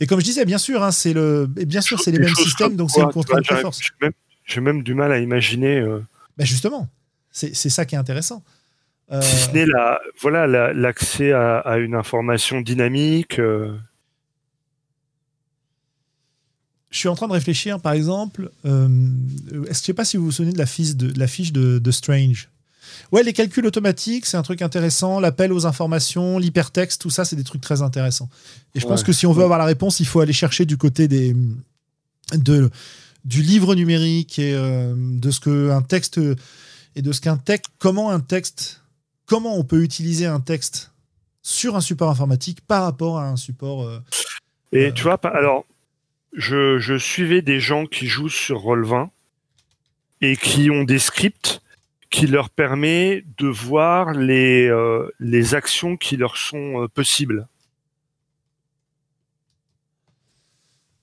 Et 0.00 0.06
comme 0.06 0.20
je 0.20 0.24
disais 0.24 0.44
bien 0.44 0.58
sûr 0.58 0.82
hein, 0.82 0.92
c'est 0.92 1.12
le 1.12 1.50
et 1.56 1.64
bien 1.66 1.80
sûr 1.80 1.98
c'est 2.00 2.12
les 2.12 2.18
mêmes 2.20 2.34
systèmes 2.34 2.76
donc 2.76 2.90
c'est 2.90 2.98
une 3.00 3.04
vois, 3.04 3.12
contrainte 3.12 3.44
j'arrive- 3.44 3.62
forte 3.62 3.80
J'ai 4.44 4.60
même, 4.60 4.82
du 4.82 4.94
mal 4.94 5.10
à 5.12 5.18
imaginer, 5.18 5.78
euh, 5.80 6.04
Ben 6.36 6.44
justement 6.46 6.88
c'est 7.30 7.54
c'est 7.54 7.70
ça 7.70 7.84
qui 7.84 7.94
est 7.94 7.98
intéressant 7.98 8.42
Euh, 9.10 9.20
si 9.20 9.36
ce 9.36 9.50
n'est 9.52 9.66
la, 9.66 10.00
voilà, 10.20 10.46
la- 10.46 10.72
l'accès 10.72 11.32
à, 11.32 11.58
à 11.58 11.76
une 11.78 11.94
information 11.94 12.60
dynamique. 12.62 13.38
euh, 13.40 13.76
je 16.92 16.98
suis 16.98 17.08
en 17.08 17.14
train 17.16 17.26
de 17.26 17.32
réfléchir, 17.32 17.80
par 17.80 17.94
exemple, 17.94 18.50
euh, 18.66 18.88
est-ce 19.68 19.70
que 19.70 19.74
je 19.74 19.86
sais 19.86 19.94
pas 19.94 20.04
si 20.04 20.16
vous 20.16 20.26
vous 20.26 20.30
souvenez 20.32 20.52
de 20.52 20.58
la 20.58 20.66
fiche 20.66 20.94
de, 20.94 21.12
la 21.18 21.26
fiche 21.26 21.52
de, 21.52 21.78
de 21.80 21.90
Strange 21.90 22.48
Ouais, 23.10 23.22
les 23.22 23.32
calculs 23.32 23.66
automatiques, 23.66 24.26
c'est 24.26 24.36
un 24.36 24.42
truc 24.42 24.62
intéressant. 24.62 25.18
L'appel 25.18 25.52
aux 25.52 25.66
informations, 25.66 26.38
l'hypertexte, 26.38 27.00
tout 27.00 27.10
ça, 27.10 27.24
c'est 27.24 27.36
des 27.36 27.44
trucs 27.44 27.62
très 27.62 27.82
intéressants. 27.82 28.28
Et 28.74 28.80
je 28.80 28.86
pense 28.86 29.02
que 29.02 29.12
si 29.12 29.26
on 29.26 29.32
veut 29.32 29.42
avoir 29.42 29.58
la 29.58 29.64
réponse, 29.64 30.00
il 30.00 30.06
faut 30.06 30.20
aller 30.20 30.32
chercher 30.32 30.66
du 30.66 30.76
côté 30.76 31.08
des, 31.08 31.34
de, 32.34 32.70
du 33.24 33.42
livre 33.42 33.74
numérique 33.74 34.38
et 34.38 34.54
euh, 34.54 34.94
de 34.96 35.30
ce 35.30 35.40
que 35.40 35.70
un 35.70 35.82
texte 35.82 36.20
et 36.94 37.02
de 37.02 37.12
ce 37.12 37.20
qu'un 37.20 37.38
texte, 37.38 37.70
comment 37.78 38.10
un 38.10 38.20
texte, 38.20 38.82
comment 39.26 39.56
on 39.56 39.64
peut 39.64 39.82
utiliser 39.82 40.26
un 40.26 40.40
texte 40.40 40.90
sur 41.42 41.76
un 41.76 41.80
support 41.80 42.10
informatique 42.10 42.60
par 42.66 42.84
rapport 42.84 43.18
à 43.18 43.26
un 43.28 43.36
support. 43.36 43.82
euh, 43.82 43.98
Et 44.72 44.86
Euh, 44.86 44.92
tu 44.92 45.02
vois, 45.04 45.18
alors, 45.24 45.64
je, 46.32 46.78
je 46.78 46.96
suivais 46.98 47.42
des 47.42 47.60
gens 47.60 47.86
qui 47.86 48.06
jouent 48.06 48.28
sur 48.28 48.62
Roll20 48.62 49.08
et 50.20 50.36
qui 50.36 50.70
ont 50.70 50.84
des 50.84 50.98
scripts 50.98 51.60
qui 52.10 52.26
leur 52.26 52.50
permet 52.50 53.24
de 53.38 53.48
voir 53.48 54.12
les, 54.12 54.66
euh, 54.68 55.08
les 55.18 55.54
actions 55.54 55.96
qui 55.96 56.16
leur 56.16 56.36
sont 56.36 56.82
euh, 56.82 56.88
possibles. 56.88 57.48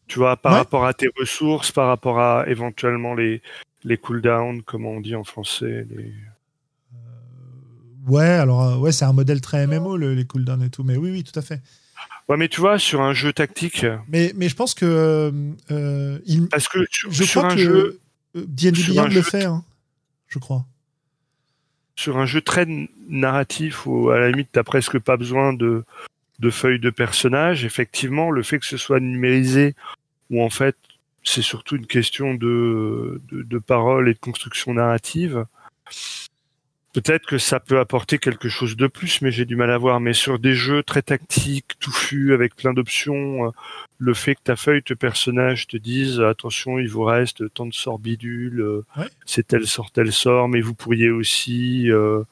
Tu 0.07 0.17
vois, 0.19 0.37
par 0.37 0.53
Ouais. 0.53 0.57
rapport 0.59 0.85
à 0.85 0.93
tes 0.93 1.09
ressources, 1.19 1.71
par 1.71 1.87
rapport 1.87 2.19
à 2.19 2.45
éventuellement 2.47 3.13
les, 3.13 3.41
les 3.83 3.97
cooldowns, 3.97 4.63
comment 4.63 4.91
on 4.91 5.01
dit 5.01 5.15
en 5.15 5.23
français. 5.23 5.85
les- 5.89 6.13
Ouais, 8.07 8.25
alors 8.25 8.63
euh, 8.63 8.77
ouais, 8.77 8.91
c'est 8.91 9.05
un 9.05 9.13
modèle 9.13 9.39
très 9.41 9.67
MMO 9.67 9.95
le- 9.97 10.15
les 10.15 10.25
cooldowns 10.25 10.63
et 10.63 10.69
tout, 10.71 10.83
mais 10.83 10.97
oui, 10.97 11.11
oui, 11.11 11.23
tout 11.23 11.37
à 11.37 11.43
fait. 11.43 11.61
Ouais, 12.29 12.37
mais 12.37 12.47
tu 12.47 12.61
vois, 12.61 12.77
sur 12.77 13.01
un 13.01 13.13
jeu 13.13 13.33
tactique, 13.33 13.85
Mais, 14.07 14.31
mais 14.35 14.49
je 14.49 14.55
pense 14.55 14.75
que 14.75 14.85
euh, 14.85 15.31
euh, 15.71 16.19
il, 16.25 16.47
parce 16.47 16.67
que 16.67 16.85
sur, 16.91 17.11
je 17.11 17.23
sur 17.23 17.41
crois 17.41 17.51
un 17.53 17.55
que 17.55 17.61
jeu, 17.61 17.99
euh, 18.35 18.45
D&D 18.47 18.71
Beyond 18.71 19.05
le 19.05 19.09
jeu- 19.09 19.21
fait, 19.23 19.45
hein, 19.45 19.63
je 20.27 20.37
crois. 20.37 20.63
sur 21.95 22.17
un 22.17 22.27
jeu 22.27 22.41
très 22.41 22.67
narratif 23.07 23.85
où 23.87 24.11
à 24.11 24.19
la 24.19 24.29
limite 24.29 24.49
t'as 24.51 24.63
presque 24.63 24.99
pas 24.99 25.17
besoin 25.17 25.53
de, 25.53 25.83
de 26.37 26.49
feuilles 26.51 26.79
de 26.79 26.91
personnages, 26.91 27.65
effectivement 27.65 28.29
le 28.29 28.43
fait 28.43 28.59
que 28.59 28.65
ce 28.67 28.77
soit 28.77 28.99
numérisé 28.99 29.73
où 30.29 30.43
en 30.43 30.51
fait 30.51 30.75
c'est 31.23 31.41
surtout 31.41 31.75
une 31.77 31.87
question 31.87 32.35
de, 32.35 33.21
de, 33.31 33.41
de 33.41 33.57
parole 33.57 34.07
et 34.07 34.13
de 34.13 34.19
construction 34.19 34.73
narrative, 34.75 35.45
peut-être 36.93 37.25
que 37.27 37.37
ça 37.37 37.59
peut 37.59 37.79
apporter 37.79 38.17
quelque 38.17 38.49
chose 38.49 38.75
de 38.75 38.87
plus, 38.87 39.21
mais 39.21 39.31
j'ai 39.31 39.45
du 39.45 39.55
mal 39.55 39.71
à 39.71 39.77
voir. 39.77 39.99
Mais 39.99 40.13
sur 40.13 40.39
des 40.39 40.53
jeux 40.53 40.83
très 40.83 41.01
tactiques, 41.01 41.77
touffus, 41.79 42.33
avec 42.33 42.55
plein 42.55 42.73
d'options, 42.73 43.45
euh, 43.47 43.49
le 43.99 44.13
fait 44.13 44.35
que 44.35 44.41
ta 44.43 44.55
feuille 44.55 44.81
de 44.85 44.93
personnage 44.95 45.67
te 45.67 45.77
dise 45.77 46.19
attention, 46.19 46.79
il 46.79 46.87
vous 46.89 47.03
reste 47.03 47.53
tant 47.53 47.65
de 47.65 47.73
sorts 47.73 47.99
bidules, 47.99 48.61
euh, 48.61 48.85
Ouais. 48.97 49.07
c'est 49.25 49.47
tel 49.47 49.65
sort, 49.67 49.91
tel 49.91 50.11
sort, 50.11 50.47
mais 50.49 50.61
vous 50.61 50.73
pourriez 50.73 51.09
aussi 51.11 51.91
euh, 51.91 52.23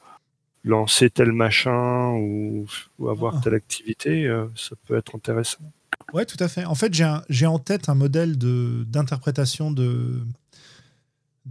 lancer 0.64 1.08
tel 1.10 1.32
machin 1.32 2.10
ou, 2.14 2.66
ou 2.98 3.08
avoir 3.08 3.36
Ah. 3.36 3.40
telle 3.44 3.54
activité, 3.54 4.26
euh, 4.26 4.46
ça 4.56 4.74
peut 4.86 4.96
être 4.96 5.14
intéressant. 5.14 5.58
Ouais, 6.12 6.24
tout 6.26 6.36
à 6.42 6.48
fait. 6.48 6.64
En 6.64 6.74
fait, 6.74 6.92
j'ai 7.28 7.46
en 7.46 7.58
tête 7.58 7.88
un 7.88 7.94
modèle 7.94 8.36
d'interprétation 8.38 9.70
de, 9.70 10.20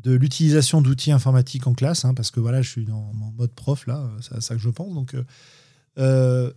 de 0.04 0.14
l'utilisation 0.14 0.82
d'outils 0.82 1.12
informatiques 1.12 1.68
en 1.68 1.74
classe, 1.74 2.06
hein, 2.06 2.14
parce 2.14 2.32
que 2.32 2.40
voilà, 2.40 2.62
je 2.62 2.70
suis 2.70 2.86
dans 2.86 3.12
mon 3.14 3.32
mode 3.32 3.52
prof, 3.52 3.88
là, 3.88 4.10
c'est 4.22 4.36
à 4.36 4.42
ça 4.42 4.56
que 4.56 4.62
je 4.62 4.70
pense. 4.70 4.94
Donc, 4.94 5.14
euh, 5.14 5.24
euh, 5.98 6.52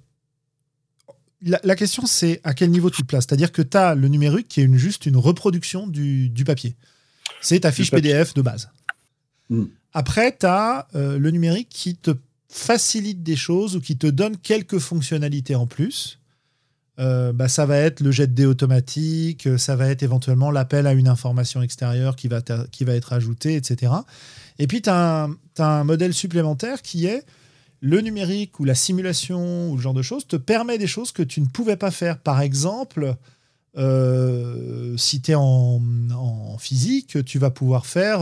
la, 1.43 1.61
la 1.65 1.77
question, 1.77 2.07
c'est 2.07 2.41
à 2.45 2.55
quel 2.55 2.71
niveau 2.71 2.91
tu 2.91 3.03
te 3.03 3.07
places? 3.07 3.25
C'est-à-dire 3.29 3.53
que 3.53 3.63
tu 3.63 3.77
as 3.77 3.95
le 3.95 4.09
numérique 4.09 4.49
qui 4.49 4.61
est 4.61 4.65
une, 4.65 4.77
juste 4.77 5.07
une 5.07 5.17
reproduction 5.17 5.87
du, 5.87 6.29
du 6.29 6.45
papier. 6.45 6.77
C'est 7.41 7.61
ta 7.61 7.73
fiche. 7.73 7.91
PDF 7.91 8.35
de 8.35 8.43
base. 8.43 8.71
Mm. 9.49 9.65
Après, 9.93 10.37
tu 10.39 10.47
as 10.47 10.87
le 10.95 11.31
numérique 11.31 11.69
qui 11.69 11.97
te 11.97 12.13
facilite 12.49 13.23
des 13.23 13.37
choses 13.37 13.77
ou 13.77 13.81
qui 13.81 13.97
te 13.97 14.07
donne 14.07 14.37
quelques 14.37 14.79
fonctionnalités 14.79 15.55
en 15.55 15.67
plus. 15.67 16.20
Euh, 16.99 17.33
bah, 17.33 17.49
ça 17.49 17.67
va 17.67 17.79
être 17.79 18.01
le 18.01 18.11
jet 18.11 18.27
de 18.27 18.35
dés 18.35 18.47
automatique, 18.47 19.47
euh, 19.47 19.57
ça 19.57 19.77
va 19.77 19.89
être 19.89 20.03
éventuellement 20.03 20.51
l'appel 20.51 20.87
à 20.87 20.93
une 20.93 21.09
information 21.09 21.63
extérieure 21.63 22.17
qui 22.17 22.29
va, 22.29 22.43
qui 22.43 22.85
va 22.85 22.95
être 22.95 23.13
ajoutée, 23.13 23.55
etc. 23.55 23.93
Et 24.59 24.67
puis, 24.67 24.83
tu 24.83 24.91
as, 24.91 25.29
un 25.59 25.85
modèle 25.85 26.13
supplémentaire 26.13 26.83
qui 26.83 27.07
est 27.07 27.25
le 27.81 28.01
numérique 28.01 28.61
ou 28.61 28.65
la 28.65 28.75
simulation 28.75 29.71
ou 29.71 29.79
ce 29.79 29.83
genre 29.83 29.95
de 29.95 30.03
choses 30.03 30.27
te 30.27 30.37
permet 30.37 30.79
des 30.79 30.87
choses 30.87 31.13
que 31.13 31.23
tu 31.23 31.41
ne 31.41 31.47
pouvais 31.47 31.77
pas 31.77 31.91
faire. 31.91 32.19
Par 32.19 32.41
exemple, 32.41 33.15
euh, 33.79 34.97
si 34.99 35.23
tu 35.23 35.33
es 35.33 35.35
en, 35.35 35.81
physique, 36.59 37.25
tu 37.25 37.39
vas 37.39 37.51
pouvoir 37.51 37.87
faire 37.87 38.21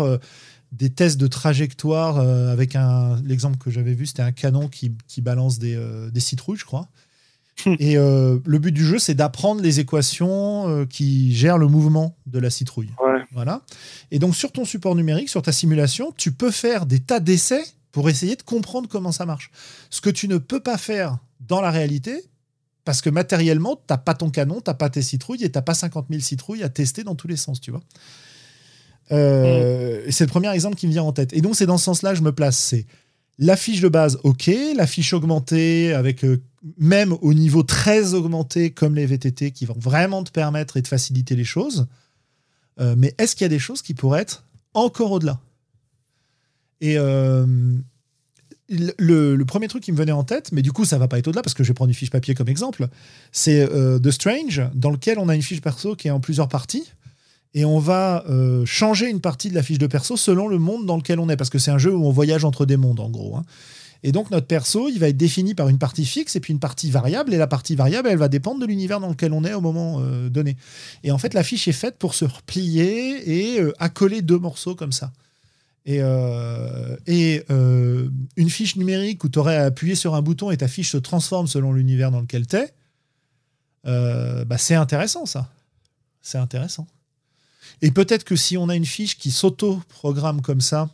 des 0.70 0.90
tests 0.90 1.18
de 1.18 1.26
trajectoire 1.26 2.18
avec 2.18 2.76
un. 2.76 3.20
L'exemple 3.24 3.58
que 3.58 3.70
j'avais 3.70 3.94
vu, 3.94 4.06
c'était 4.06 4.22
un 4.22 4.30
canon 4.30 4.68
qui, 4.68 4.92
qui 5.08 5.22
balance 5.22 5.58
des, 5.58 5.76
des 6.12 6.20
citrouilles, 6.20 6.58
je 6.58 6.64
crois. 6.64 6.88
Et 7.78 7.96
euh, 7.96 8.38
le 8.44 8.58
but 8.58 8.72
du 8.72 8.84
jeu, 8.84 8.98
c'est 8.98 9.14
d'apprendre 9.14 9.62
les 9.62 9.80
équations 9.80 10.68
euh, 10.68 10.86
qui 10.86 11.34
gèrent 11.34 11.58
le 11.58 11.66
mouvement 11.66 12.16
de 12.26 12.38
la 12.38 12.50
citrouille. 12.50 12.90
Ouais. 13.04 13.22
Voilà. 13.32 13.62
Et 14.10 14.18
donc, 14.18 14.34
sur 14.36 14.52
ton 14.52 14.64
support 14.64 14.94
numérique, 14.94 15.28
sur 15.28 15.42
ta 15.42 15.52
simulation, 15.52 16.12
tu 16.16 16.32
peux 16.32 16.50
faire 16.50 16.86
des 16.86 17.00
tas 17.00 17.20
d'essais 17.20 17.62
pour 17.92 18.08
essayer 18.08 18.36
de 18.36 18.42
comprendre 18.42 18.88
comment 18.88 19.12
ça 19.12 19.26
marche. 19.26 19.50
Ce 19.90 20.00
que 20.00 20.10
tu 20.10 20.28
ne 20.28 20.38
peux 20.38 20.60
pas 20.60 20.78
faire 20.78 21.18
dans 21.40 21.60
la 21.60 21.70
réalité, 21.70 22.24
parce 22.84 23.00
que 23.00 23.10
matériellement, 23.10 23.76
tu 23.76 23.82
n'as 23.90 23.98
pas 23.98 24.14
ton 24.14 24.30
canon, 24.30 24.56
tu 24.56 24.70
n'as 24.70 24.74
pas 24.74 24.90
tes 24.90 25.02
citrouilles 25.02 25.44
et 25.44 25.50
tu 25.50 25.58
n'as 25.58 25.62
pas 25.62 25.74
50 25.74 26.06
000 26.10 26.22
citrouilles 26.22 26.62
à 26.62 26.68
tester 26.68 27.04
dans 27.04 27.14
tous 27.14 27.28
les 27.28 27.36
sens, 27.36 27.60
tu 27.60 27.70
vois. 27.70 27.82
Euh, 29.12 30.06
C'est 30.10 30.24
le 30.24 30.30
premier 30.30 30.52
exemple 30.52 30.76
qui 30.76 30.86
me 30.86 30.92
vient 30.92 31.02
en 31.02 31.12
tête. 31.12 31.32
Et 31.32 31.40
donc, 31.40 31.56
c'est 31.56 31.66
dans 31.66 31.78
ce 31.78 31.84
sens-là 31.84 32.10
que 32.10 32.18
je 32.18 32.22
me 32.22 32.32
place. 32.32 32.56
C'est 32.56 32.86
la 33.38 33.56
fiche 33.56 33.80
de 33.80 33.88
base, 33.88 34.18
ok. 34.22 34.50
La 34.74 34.86
fiche 34.86 35.12
augmentée, 35.12 35.92
avec 35.92 36.24
euh, 36.24 36.42
même 36.76 37.14
au 37.20 37.34
niveau 37.34 37.62
très 37.62 38.14
augmenté, 38.14 38.70
comme 38.70 38.94
les 38.94 39.06
VTT, 39.06 39.52
qui 39.52 39.64
vont 39.64 39.76
vraiment 39.78 40.24
te 40.24 40.30
permettre 40.30 40.76
et 40.76 40.82
te 40.82 40.88
faciliter 40.88 41.36
les 41.36 41.44
choses. 41.44 41.86
Euh, 42.80 42.94
mais 42.96 43.14
est-ce 43.18 43.34
qu'il 43.34 43.44
y 43.44 43.46
a 43.46 43.50
des 43.50 43.58
choses 43.58 43.82
qui 43.82 43.94
pourraient 43.94 44.22
être 44.22 44.44
encore 44.74 45.12
au-delà? 45.12 45.40
Et 46.80 46.96
euh, 46.96 47.46
le, 48.68 49.42
premier 49.44 49.68
truc 49.68 49.82
qui 49.82 49.92
me 49.92 49.96
venait 49.96 50.12
en 50.12 50.24
tête, 50.24 50.52
mais 50.52 50.62
du 50.62 50.72
coup, 50.72 50.84
ça 50.84 50.98
va 50.98 51.08
pas 51.08 51.18
être 51.18 51.28
au-delà 51.28 51.42
parce 51.42 51.54
que 51.54 51.64
je 51.64 51.68
vais 51.68 51.74
prendre 51.74 51.88
une 51.88 51.94
fiche 51.94 52.10
papier 52.10 52.34
comme 52.34 52.48
exemple, 52.48 52.88
c'est 53.32 53.68
euh, 53.72 53.98
The 53.98 54.10
Strange, 54.10 54.62
dans 54.74 54.90
lequel 54.90 55.18
on 55.18 55.28
a 55.28 55.34
une 55.34 55.42
fiche 55.42 55.60
perso 55.60 55.96
qui 55.96 56.08
est 56.08 56.12
en 56.12 56.20
plusieurs 56.20 56.48
parties. 56.48 56.92
Et 57.54 57.64
on 57.64 57.78
va 57.78 58.24
changer 58.66 59.08
une 59.08 59.22
partie 59.22 59.48
de 59.48 59.54
la 59.54 59.62
fiche 59.62 59.78
de 59.78 59.86
perso 59.86 60.18
selon 60.18 60.48
le 60.48 60.58
monde 60.58 60.84
dans 60.84 60.98
lequel 60.98 61.18
on 61.18 61.30
est, 61.30 61.36
parce 61.36 61.48
que 61.48 61.58
c'est 61.58 61.70
un 61.70 61.78
jeu 61.78 61.92
où 61.92 62.04
on 62.04 62.12
voyage 62.12 62.44
entre 62.44 62.66
des 62.66 62.76
mondes, 62.76 63.00
en 63.00 63.08
gros. 63.08 63.36
hein. 63.36 63.44
Et 64.04 64.12
donc 64.12 64.30
notre 64.30 64.46
perso, 64.46 64.88
il 64.88 64.98
va 64.98 65.08
être 65.08 65.16
défini 65.16 65.54
par 65.54 65.68
une 65.68 65.78
partie 65.78 66.04
fixe 66.04 66.36
et 66.36 66.40
puis 66.40 66.52
une 66.52 66.60
partie 66.60 66.90
variable. 66.90 67.34
Et 67.34 67.36
la 67.36 67.48
partie 67.48 67.74
variable, 67.74 68.08
elle 68.08 68.18
va 68.18 68.28
dépendre 68.28 68.60
de 68.60 68.66
l'univers 68.66 69.00
dans 69.00 69.08
lequel 69.08 69.32
on 69.32 69.44
est 69.44 69.54
au 69.54 69.60
moment 69.60 70.00
euh, 70.00 70.28
donné. 70.28 70.56
Et 71.02 71.10
en 71.10 71.18
fait, 71.18 71.34
la 71.34 71.42
fiche 71.42 71.66
est 71.66 71.72
faite 71.72 71.96
pour 71.98 72.14
se 72.14 72.24
replier 72.24 73.54
et 73.54 73.60
euh, 73.60 73.72
accoler 73.78 74.22
deux 74.22 74.38
morceaux 74.38 74.74
comme 74.74 74.92
ça. 74.92 75.12
Et, 75.84 76.00
euh, 76.02 78.08
une 78.36 78.50
fiche 78.50 78.76
numérique 78.76 79.24
où 79.24 79.30
tu 79.30 79.38
aurais 79.38 79.56
à 79.56 79.64
appuyer 79.64 79.94
sur 79.94 80.14
un 80.14 80.20
bouton 80.20 80.50
et 80.50 80.56
ta 80.58 80.68
fiche 80.68 80.90
se 80.90 80.98
transforme 80.98 81.46
selon 81.46 81.72
l'univers 81.72 82.10
dans 82.10 82.20
lequel 82.20 82.46
tu 82.46 82.56
es, 82.56 82.74
bah, 83.84 84.58
c'est 84.58 84.74
intéressant 84.74 85.24
ça. 85.24 85.48
C'est 86.20 86.36
intéressant. 86.36 86.86
Et 87.80 87.90
peut-être 87.90 88.24
que 88.24 88.36
si 88.36 88.58
on 88.58 88.68
a 88.68 88.76
une 88.76 88.84
fiche 88.84 89.16
qui 89.16 89.30
s'auto-programme 89.30 90.42
comme 90.42 90.60
ça, 90.60 90.90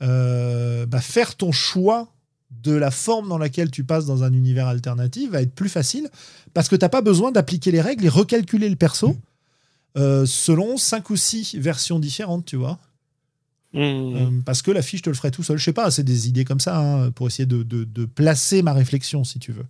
bah, 0.00 1.00
faire 1.00 1.34
ton 1.34 1.50
choix 1.50 2.12
de 2.50 2.72
la 2.72 2.90
forme 2.90 3.28
dans 3.28 3.38
laquelle 3.38 3.70
tu 3.70 3.84
passes 3.84 4.06
dans 4.06 4.24
un 4.24 4.32
univers 4.32 4.66
alternatif 4.66 5.30
va 5.30 5.42
être 5.42 5.54
plus 5.54 5.68
facile 5.68 6.08
parce 6.54 6.68
que 6.68 6.76
tu 6.76 6.84
n'as 6.84 6.88
pas 6.88 7.02
besoin 7.02 7.30
d'appliquer 7.30 7.70
les 7.70 7.80
règles 7.80 8.04
et 8.04 8.08
recalculer 8.08 8.68
le 8.68 8.76
perso 8.76 9.16
euh, 9.96 10.24
selon 10.26 10.76
cinq 10.76 11.10
ou 11.10 11.16
six 11.16 11.56
versions 11.58 11.98
différentes, 11.98 12.44
tu 12.46 12.56
vois. 12.56 12.78
Mmh. 13.74 13.78
Euh, 13.80 14.40
parce 14.46 14.62
que 14.62 14.70
la 14.70 14.80
fiche 14.80 15.02
te 15.02 15.10
le 15.10 15.14
ferait 15.16 15.30
tout 15.30 15.42
seul. 15.42 15.58
Je 15.58 15.64
sais 15.64 15.72
pas, 15.74 15.90
c'est 15.90 16.02
des 16.04 16.28
idées 16.28 16.44
comme 16.44 16.60
ça 16.60 16.78
hein, 16.78 17.10
pour 17.10 17.26
essayer 17.26 17.46
de, 17.46 17.62
de- 17.62 17.84
de 17.84 18.04
placer 18.06 18.62
ma 18.62 18.72
réflexion, 18.72 19.24
si 19.24 19.38
tu 19.38 19.52
veux. 19.52 19.66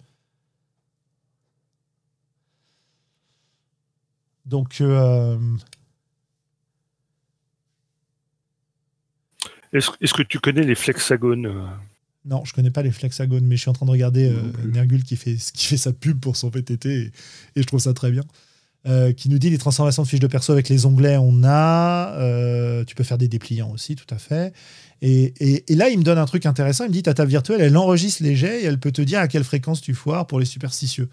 Donc, 4.46 4.80
euh, 4.80 5.36
Est-ce 9.72 9.90
est-ce 10.00 10.14
que 10.14 10.22
tu 10.22 10.38
connais 10.40 10.62
les 10.62 10.74
flexagones 10.74 11.68
non, 12.24 12.44
je 12.44 12.52
connais 12.52 12.70
pas 12.70 12.82
les 12.82 12.90
flexagones, 12.90 13.44
mais 13.46 13.56
je 13.56 13.62
suis 13.62 13.70
en 13.70 13.74
train 13.74 13.86
de 13.86 13.90
regarder 13.90 14.28
euh. 14.30 14.42
Nergul 14.72 15.02
qui 15.04 15.16
fait, 15.16 15.36
qui 15.54 15.66
fait 15.66 15.76
sa 15.76 15.92
pub 15.92 16.20
pour 16.20 16.36
son 16.36 16.48
VTT 16.50 16.88
et, 16.88 17.12
et 17.56 17.62
je 17.62 17.66
trouve 17.66 17.80
ça 17.80 17.94
très 17.94 18.10
bien. 18.10 18.22
Euh, 18.86 19.12
qui 19.12 19.28
nous 19.28 19.38
dit 19.38 19.50
les 19.50 19.58
transformations 19.58 20.02
de 20.04 20.08
fiches 20.08 20.20
de 20.20 20.26
perso 20.28 20.52
avec 20.52 20.68
les 20.68 20.86
onglets, 20.86 21.16
on 21.18 21.42
a. 21.44 22.12
euh, 22.18 22.84
tu 22.84 22.94
peux 22.94 23.02
faire 23.04 23.18
des 23.18 23.28
dépliants 23.28 23.70
aussi, 23.72 23.96
tout 23.96 24.06
à 24.14 24.18
fait. 24.18 24.52
Et, 25.02 25.34
et- 25.40 25.72
et 25.72 25.74
là, 25.74 25.88
il 25.90 25.98
me 25.98 26.04
donne 26.04 26.16
un 26.18 26.26
truc 26.26 26.46
intéressant. 26.46 26.84
Il 26.84 26.88
me 26.88 26.92
dit 26.92 27.02
ta 27.02 27.12
table 27.14 27.28
virtuelle, 27.30 27.60
elle 27.60 27.76
enregistre 27.76 28.22
les 28.22 28.36
jets 28.36 28.62
et 28.62 28.64
elle 28.64 28.78
peut 28.78 28.92
te 28.92 29.02
dire 29.02 29.18
à 29.20 29.28
quelle 29.28 29.44
fréquence 29.44 29.80
tu 29.80 29.94
foires 29.94 30.26
pour 30.26 30.38
les 30.40 30.46
superstitieux. 30.46 31.08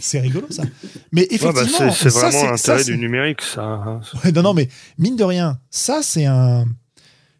C'est 0.00 0.20
rigolo 0.20 0.46
ça. 0.50 0.64
Mais 1.12 1.22
Ouais, 1.22 1.28
bah, 1.30 1.34
effectivement, 1.62 1.92
c'est 1.92 2.08
vraiment 2.08 2.50
l'intérêt 2.50 2.84
du 2.84 2.98
numérique, 2.98 3.42
ça. 3.42 3.62
hein. 3.62 4.00
Ouais, 4.24 4.32
non, 4.32 4.42
non, 4.42 4.54
mais 4.54 4.68
mine 4.98 5.16
de 5.16 5.24
rien, 5.24 5.58
ça, 5.70 6.00
c'est 6.02 6.26
un, 6.26 6.64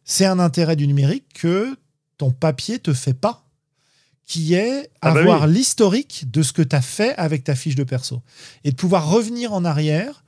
c'est 0.05 0.25
un 0.27 0.39
intérêt 0.39 0.77
du 0.77 0.87
numérique 0.87 1.25
que 1.35 1.75
ton 2.21 2.31
papier 2.31 2.79
te 2.79 2.93
fait 2.93 3.15
pas, 3.15 3.47
qui 4.27 4.53
est 4.55 4.91
Ah 5.01 5.13
bah 5.15 5.21
avoir 5.21 5.47
l'historique 5.47 6.31
de 6.31 6.43
ce 6.43 6.53
que 6.53 6.61
tu 6.63 6.77
as 6.77 6.83
fait 6.83 7.15
avec 7.17 7.45
ta 7.45 7.55
fiche 7.55 7.75
de 7.77 7.83
perso. 7.85 8.21
Et 8.65 8.71
de 8.71 8.77
pouvoir 8.77 9.11
revenir 9.11 9.53
en 9.55 9.65
arrière, 9.65 10.23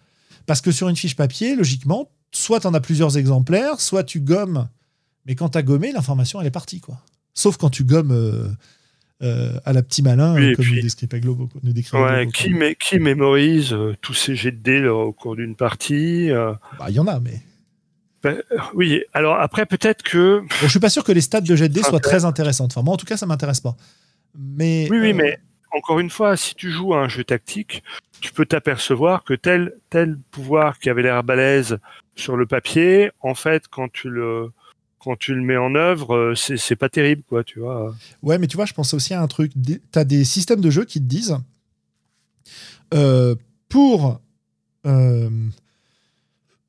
parce 0.46 0.60
que 0.62 0.72
sur 0.72 0.88
une 0.88 0.96
fiche 0.96 1.16
papier, 1.16 1.54
logiquement, 1.54 2.10
soit 2.32 2.60
tu 2.60 2.66
en 2.66 2.72
as 2.74 2.80
plusieurs 2.80 3.18
exemplaires, 3.18 3.80
soit 3.80 4.04
tu 4.04 4.20
gommes. 4.20 4.68
Mais 5.26 5.34
quand 5.34 5.50
tu 5.50 5.58
as 5.58 5.62
gommé, 5.62 5.92
l'information, 5.92 6.40
elle 6.40 6.46
est 6.46 6.50
partie. 6.50 6.80
quoi. 6.80 6.98
Sauf 7.34 7.58
quand 7.58 7.68
tu 7.70 7.84
gommes 7.84 8.10
euh, 8.10 8.48
euh, 9.22 9.52
à 9.66 9.72
la 9.74 9.82
petit 9.82 10.02
malin, 10.02 10.34
Oui, 10.34 10.46
euh, 10.50 10.54
comme 10.56 10.64
puis- 10.64 10.76
nous 10.76 10.82
décrit 10.88 11.20
Globo. 11.20 11.48
Nous 11.62 11.72
décrit 11.74 11.96
Ouais, 11.98 12.22
Globo, 12.24 12.30
qui, 12.32 12.50
quoi. 12.50 12.58
mé- 12.58 12.76
qui 12.76 12.98
mémorise 12.98 13.72
euh, 13.74 13.94
tous 14.00 14.14
ces 14.14 14.34
jets 14.34 14.50
de 14.50 14.56
dés 14.56 14.88
au 14.88 15.12
cours 15.12 15.36
d'une 15.36 15.54
partie 15.56 16.30
Bah, 16.78 16.86
Il 16.88 16.94
y 16.94 16.98
en 17.00 17.06
a, 17.06 17.20
mais. 17.20 17.40
Ben, 18.22 18.42
euh, 18.52 18.58
Oui, 18.74 19.02
alors 19.12 19.40
après, 19.40 19.66
peut-être 19.66 20.02
que. 20.02 20.40
Bon, 20.40 20.46
je 20.62 20.68
suis 20.68 20.80
pas 20.80 20.90
sûr 20.90 21.04
que 21.04 21.12
les 21.12 21.20
stats 21.20 21.40
de 21.40 21.56
jet 21.56 21.72
soient 21.82 22.00
très 22.00 22.24
intéressantes. 22.24 22.72
Enfin, 22.72 22.82
moi, 22.82 22.94
en 22.94 22.96
tout 22.96 23.06
cas, 23.06 23.16
ça 23.16 23.26
m'intéresse 23.26 23.60
pas. 23.60 23.76
Mais, 24.38 24.88
Oui, 24.90 24.98
oui, 25.00 25.10
euh, 25.10 25.14
mais 25.14 25.38
encore 25.76 25.98
une 26.00 26.10
fois, 26.10 26.36
si 26.36 26.54
tu 26.54 26.70
joues 26.70 26.94
à 26.94 26.98
un 27.00 27.08
jeu 27.08 27.24
tactique, 27.24 27.82
tu 28.20 28.32
peux 28.32 28.46
t'apercevoir 28.46 29.24
que 29.24 29.34
tel, 29.34 29.74
tel 29.90 30.18
pouvoir 30.30 30.78
qui 30.78 30.88
avait 30.90 31.02
l'air 31.02 31.22
balèze 31.24 31.78
sur 32.14 32.36
le 32.36 32.46
papier, 32.46 33.10
en 33.20 33.34
fait, 33.34 33.64
quand 33.68 33.90
tu 33.90 34.08
le, 34.10 34.50
quand 34.98 35.16
tu 35.18 35.34
le 35.34 35.40
mets 35.42 35.56
en 35.56 35.74
œuvre, 35.74 36.14
euh, 36.14 36.34
c'est 36.34 36.76
pas 36.76 36.88
terrible, 36.88 37.22
quoi, 37.28 37.42
tu 37.42 37.58
vois. 37.60 37.94
Ouais, 38.22 38.38
mais 38.38 38.46
tu 38.46 38.56
vois, 38.56 38.66
je 38.66 38.74
pensais 38.74 38.94
aussi 38.94 39.12
à 39.14 39.20
un 39.22 39.26
truc. 39.28 39.52
Des- 39.56 39.80
T'as 39.90 40.04
des 40.04 40.24
systèmes 40.24 40.60
de 40.60 40.70
jeu 40.70 40.84
qui 40.84 41.00
te 41.00 41.04
disent 41.06 41.36
euh, 42.94 43.34
pour 43.68 44.20
euh, 44.86 45.30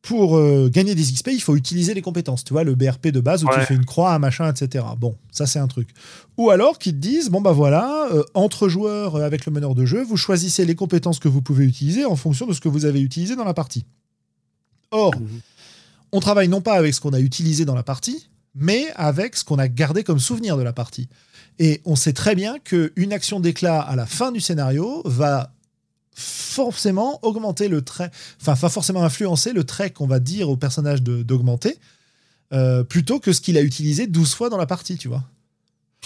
pour 0.03 0.35
euh, 0.37 0.69
gagner 0.69 0.95
des 0.95 1.01
XP, 1.01 1.29
il 1.31 1.41
faut 1.41 1.55
utiliser 1.55 1.93
les 1.93 2.01
compétences. 2.01 2.43
Tu 2.43 2.51
vois, 2.53 2.63
le 2.65 2.75
BRP 2.75 3.07
de 3.07 3.21
base 3.21 3.43
où 3.45 3.47
tu 3.47 3.59
fais 3.65 3.73
une 3.73 3.85
croix, 3.85 4.13
un 4.13 4.19
machin, 4.19 4.51
etc. 4.53 4.83
Bon, 4.97 5.15
ça 5.31 5.47
c'est 5.47 5.59
un 5.59 5.67
truc. 5.67 5.89
Ou 6.37 6.49
alors 6.51 6.77
qu'ils 6.77 6.91
te 6.91 6.97
disent 6.97 7.29
bon 7.29 7.39
bah 7.39 7.53
voilà, 7.53 8.09
euh, 8.11 8.21
entre 8.33 8.67
joueurs 8.67 9.15
euh, 9.15 9.25
avec 9.25 9.45
le 9.45 9.51
meneur 9.53 9.75
de 9.75 9.85
jeu, 9.85 10.03
vous 10.03 10.17
choisissez 10.17 10.65
les 10.65 10.75
compétences 10.75 11.19
que 11.19 11.29
vous 11.29 11.41
pouvez 11.41 11.63
utiliser 11.65 12.03
en 12.05 12.17
fonction 12.17 12.45
de 12.45 12.51
ce 12.53 12.59
que 12.59 12.67
vous 12.67 12.83
avez 12.85 12.99
utilisé 12.99 13.35
dans 13.37 13.45
la 13.45 13.53
partie. 13.53 13.85
Or, 14.91 15.15
Mhm. 15.17 15.39
on 16.11 16.19
travaille 16.19 16.49
non 16.49 16.59
pas 16.61 16.73
avec 16.73 16.93
ce 16.93 16.99
qu'on 17.01 17.13
a 17.13 17.19
utilisé 17.21 17.63
dans 17.63 17.73
la 17.75 17.83
partie, 17.83 18.27
mais 18.55 18.87
avec 18.95 19.37
ce 19.37 19.45
qu'on 19.45 19.57
a 19.57 19.69
gardé 19.69 20.03
comme 20.03 20.19
souvenir 20.19 20.57
de 20.57 20.63
la 20.63 20.73
partie. 20.73 21.07
Et 21.59 21.81
on 21.85 21.95
sait 21.95 22.13
très 22.13 22.35
bien 22.35 22.59
qu'une 22.59 23.13
action 23.13 23.39
d'éclat 23.39 23.79
à 23.79 23.95
la 23.95 24.05
fin 24.05 24.31
du 24.33 24.41
scénario 24.41 25.01
va 25.05 25.53
forcément 26.15 27.19
augmenter 27.23 27.67
le 27.67 27.81
trait, 27.81 28.11
enfin, 28.41 28.53
va 28.53 28.69
forcément 28.69 29.03
influencer 29.03 29.53
le 29.53 29.63
trait 29.63 29.91
qu'on 29.91 30.07
va 30.07 30.19
dire 30.19 30.49
au 30.49 30.57
personnage 30.57 31.01
d'augmenter, 31.01 31.77
euh, 32.53 32.83
plutôt 32.83 33.19
que 33.19 33.33
ce 33.33 33.41
qu'il 33.41 33.57
a 33.57 33.61
utilisé 33.61 34.07
12 34.07 34.33
fois 34.33 34.49
dans 34.49 34.57
la 34.57 34.65
partie, 34.65 34.97
tu 34.97 35.07
vois. 35.07 35.23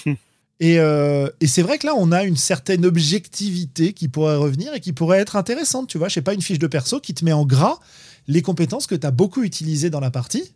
Hmm. 0.05 0.13
Et, 0.59 0.79
euh, 0.79 1.29
et 1.39 1.47
c'est 1.47 1.61
vrai 1.61 1.77
que 1.77 1.85
là, 1.85 1.93
on 1.95 2.11
a 2.11 2.23
une 2.23 2.37
certaine 2.37 2.85
objectivité 2.85 3.93
qui 3.93 4.07
pourrait 4.07 4.37
revenir 4.37 4.73
et 4.73 4.79
qui 4.79 4.93
pourrait 4.93 5.19
être 5.19 5.35
intéressante, 5.35 5.87
tu 5.87 5.97
vois. 5.97 6.07
Je 6.07 6.15
sais 6.15 6.21
pas, 6.21 6.33
une 6.33 6.41
fiche 6.41 6.59
de 6.59 6.67
perso 6.67 6.99
qui 6.99 7.13
te 7.13 7.23
met 7.23 7.33
en 7.33 7.45
gras 7.45 7.79
les 8.27 8.41
compétences 8.41 8.87
que 8.87 8.95
tu 8.95 9.05
as 9.05 9.11
beaucoup 9.11 9.43
utilisées 9.43 9.89
dans 9.89 9.99
la 9.99 10.11
partie 10.11 10.53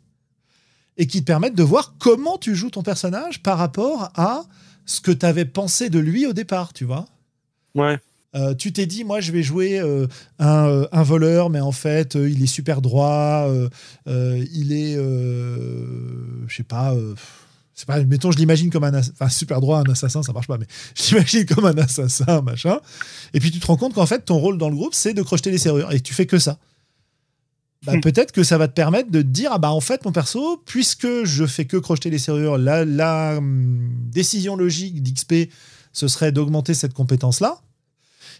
et 0.97 1.07
qui 1.07 1.21
te 1.21 1.25
permettent 1.25 1.55
de 1.55 1.63
voir 1.63 1.95
comment 1.99 2.37
tu 2.37 2.55
joues 2.55 2.69
ton 2.69 2.83
personnage 2.83 3.43
par 3.43 3.57
rapport 3.57 4.11
à 4.15 4.43
ce 4.85 5.01
que 5.01 5.11
tu 5.11 5.25
avais 5.25 5.45
pensé 5.45 5.89
de 5.89 5.99
lui 5.99 6.25
au 6.25 6.33
départ, 6.33 6.73
tu 6.73 6.83
vois. 6.83 7.05
Ouais. 7.75 7.99
Euh, 8.33 8.55
tu 8.55 8.71
t'es 8.71 8.85
dit, 8.85 9.03
moi, 9.03 9.19
je 9.19 9.31
vais 9.31 9.43
jouer 9.43 9.79
euh, 9.79 10.07
un, 10.39 10.67
euh, 10.67 10.87
un 10.91 11.03
voleur, 11.03 11.49
mais 11.49 11.59
en 11.59 11.73
fait, 11.73 12.15
il 12.15 12.41
est 12.41 12.47
super 12.47 12.81
droit, 12.81 13.49
il 14.07 14.71
est, 14.71 14.95
je 14.95 16.55
sais 16.55 16.63
pas, 16.63 16.95
c'est 17.73 17.87
pas, 17.87 18.01
mettons, 18.03 18.31
je 18.31 18.37
l'imagine 18.37 18.69
comme 18.69 18.83
un, 18.83 18.97
enfin, 18.99 19.29
super 19.29 19.59
droit, 19.59 19.79
un 19.79 19.91
assassin, 19.91 20.23
ça 20.23 20.33
marche 20.33 20.47
pas, 20.47 20.57
mais 20.57 20.67
je 20.95 21.15
l'imagine 21.15 21.45
comme 21.45 21.65
un 21.65 21.77
assassin, 21.77 22.41
machin. 22.41 22.79
Et 23.33 23.39
puis 23.39 23.51
tu 23.51 23.59
te 23.59 23.67
rends 23.67 23.77
compte 23.77 23.93
qu'en 23.93 24.05
fait, 24.05 24.25
ton 24.25 24.37
rôle 24.37 24.57
dans 24.57 24.69
le 24.69 24.75
groupe, 24.75 24.93
c'est 24.93 25.13
de 25.13 25.21
crocheter 25.21 25.51
les 25.51 25.57
serrures, 25.57 25.91
et 25.91 25.99
tu 25.99 26.13
fais 26.13 26.25
que 26.25 26.39
ça. 26.39 26.57
Bah, 27.85 27.93
Hmm. 27.95 28.01
Peut-être 28.01 28.31
que 28.31 28.43
ça 28.43 28.59
va 28.59 28.67
te 28.67 28.73
permettre 28.73 29.09
de 29.09 29.23
te 29.23 29.27
dire, 29.27 29.49
ah 29.51 29.57
bah 29.57 29.71
en 29.71 29.81
fait, 29.81 30.05
mon 30.05 30.11
perso, 30.11 30.61
puisque 30.65 31.23
je 31.23 31.45
fais 31.47 31.65
que 31.65 31.77
crocheter 31.77 32.11
les 32.11 32.19
serrures, 32.19 32.59
la, 32.59 32.85
la 32.85 33.37
hum, 33.37 33.89
décision 34.11 34.55
logique 34.55 35.01
d'XP, 35.01 35.51
ce 35.91 36.07
serait 36.07 36.31
d'augmenter 36.31 36.75
cette 36.75 36.93
compétence-là. 36.93 37.59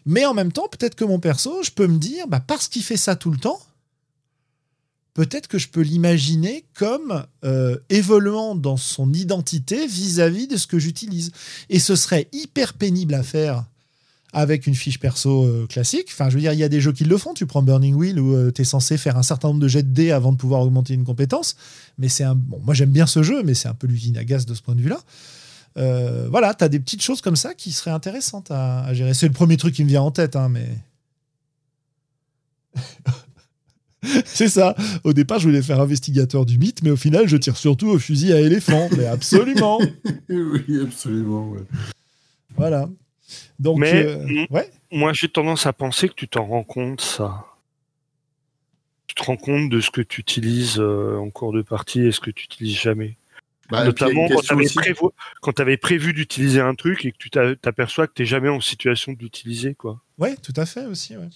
Mais 0.06 0.26
en 0.26 0.34
même 0.34 0.52
temps, 0.52 0.68
peut-être 0.68 0.96
que 0.96 1.06
mon 1.06 1.20
perso, 1.20 1.62
je 1.64 1.72
peux 1.72 1.88
me 1.88 1.98
dire, 1.98 2.28
bah, 2.28 2.40
parce 2.40 2.68
qu'il 2.68 2.84
fait 2.84 2.98
ça 2.98 3.16
tout 3.16 3.32
le 3.32 3.38
temps, 3.38 3.60
peut-être 5.14 5.48
que 5.48 5.58
je 5.58 5.68
peux 5.68 5.82
l'imaginer 5.82 6.66
comme 6.74 7.26
euh, 7.44 7.78
évoluant 7.90 8.56
dans 8.56 8.78
son 8.78 9.14
identité 9.14 9.86
vis-à-vis 9.88 10.48
de 10.48 10.58
ce 10.58 10.68
que 10.68 10.80
j'utilise. 10.80 11.32
Et 11.70 11.80
ce 11.80 11.96
serait 11.96 12.28
hyper 12.32 12.74
pénible 12.74 13.14
à 13.14 13.24
faire 13.24 13.66
avec 14.34 14.66
une 14.66 14.76
fiche 14.76 14.98
perso 14.98 15.44
euh, 15.44 15.68
classique. 15.68 16.08
Enfin, 16.10 16.30
je 16.30 16.36
veux 16.36 16.42
dire, 16.42 16.54
il 16.54 16.60
y 16.60 16.64
a 16.64 16.70
des 16.70 16.80
jeux 16.80 16.94
qui 16.94 17.04
le 17.04 17.18
font. 17.18 17.34
Tu 17.34 17.46
prends 17.46 17.62
Burning 17.62 17.96
Wheel 17.96 18.20
où 18.20 18.52
tu 18.52 18.62
es 18.62 18.66
censé 18.66 18.98
faire 18.98 19.18
un 19.18 19.24
certain 19.24 19.50
nombre 19.50 19.60
de 19.60 19.68
jets 19.68 19.84
de 19.84 19.94
dés 19.94 20.12
avant 20.12 20.32
de 20.32 20.38
pouvoir 20.38 20.62
augmenter 20.62 20.94
une 20.94 21.04
compétence. 21.04 21.58
Mais 21.98 22.08
c'est 22.08 22.24
un. 22.24 22.36
Bon, 22.36 22.60
moi, 22.64 22.74
j'aime 22.74 22.92
bien 22.92 23.06
ce 23.06 23.24
jeu, 23.24 23.44
mais 23.44 23.54
c'est 23.54 23.68
un 23.68 23.74
peu 23.74 23.88
l'usine 23.88 24.18
à 24.18 24.24
gaz 24.24 24.46
de 24.46 24.56
ce 24.56 24.62
point 24.62 24.76
de 24.76 24.82
vue-là. 24.82 25.02
Euh, 25.78 26.28
voilà, 26.30 26.54
tu 26.54 26.64
as 26.64 26.70
des 26.70 26.80
petites 26.80 27.02
choses 27.02 27.22
comme 27.22 27.36
ça 27.36 27.54
qui 27.54 27.72
seraient 27.72 27.92
intéressantes 27.92 28.52
à, 28.52 28.82
à 28.84 28.94
gérer. 28.94 29.14
C'est 29.14 29.28
le 29.28 29.34
premier 29.34 29.58
truc 29.58 29.74
qui 29.76 29.84
me 29.84 29.90
vient 29.90 30.02
en 30.02 30.12
tête, 30.12 30.36
hein, 30.36 30.50
mais. 30.50 30.68
C'est 34.26 34.50
ça. 34.50 34.76
Au 35.04 35.14
départ, 35.14 35.38
je 35.40 35.48
voulais 35.48 35.62
faire 35.62 35.80
investigateur 35.80 36.46
du 36.46 36.58
mythe, 36.58 36.82
mais 36.82 36.90
au 36.90 36.96
final, 36.96 37.28
je 37.28 37.38
tire 37.38 37.56
surtout 37.56 37.88
au 37.88 38.00
fusil 38.00 38.34
à 38.34 38.40
éléphant. 38.40 38.90
Mais 38.98 39.06
absolument. 39.06 39.80
oui, 40.30 40.80
absolument. 40.82 41.50
ouais. 41.50 41.62
voilà. 42.56 42.90
Donc, 43.60 43.78
Mais- 43.80 44.04
euh, 44.06 44.46
ouais. 44.50 44.70
Moi, 44.92 45.14
j'ai 45.14 45.30
tendance 45.30 45.68
à 45.68 45.74
penser 45.74 46.10
que 46.10 46.16
tu 46.16 46.28
t'en 46.28 46.46
rends 46.48 46.64
compte, 46.64 47.00
ça. 47.00 47.46
Tu 49.08 49.14
te 49.16 49.24
rends 49.24 49.38
compte 49.38 49.70
de 49.70 49.80
ce 49.80 49.92
que 49.92 50.02
tu 50.02 50.20
utilises 50.22 50.80
euh, 50.80 51.18
en 51.18 51.30
cours 51.30 51.54
de 51.54 51.62
partie 51.62 52.02
et 52.02 52.12
ce 52.12 52.20
que 52.20 52.32
tu 52.32 52.46
utilises 52.46 52.78
jamais. 52.78 53.18
Bah, 53.72 53.86
Notamment 53.86 54.28
quand 54.28 54.42
tu 54.42 54.54
avais, 54.54 54.66
prévu, 54.66 54.96
quand 55.42 55.54
t'avais 55.54 55.78
prévu 55.78 56.14
d'utiliser 56.14 56.60
un 56.60 56.76
truc 56.76 57.06
et 57.06 57.14
que 57.14 57.18
tu 57.18 57.30
t'a- 57.30 57.56
t'aperçois 57.56 58.06
que 58.06 58.14
tu 58.14 58.22
n'es 58.22 58.26
jamais 58.26 58.50
en 58.50 58.60
situation 58.60 59.14
de 59.14 59.20
l'utiliser. 59.20 59.76
quoi. 59.76 60.02
Ouais, 60.18 60.36
tout 60.36 60.54
à 60.58 60.66
fait 60.66 60.86
aussi. 60.86 61.16
Ouais. 61.16 61.30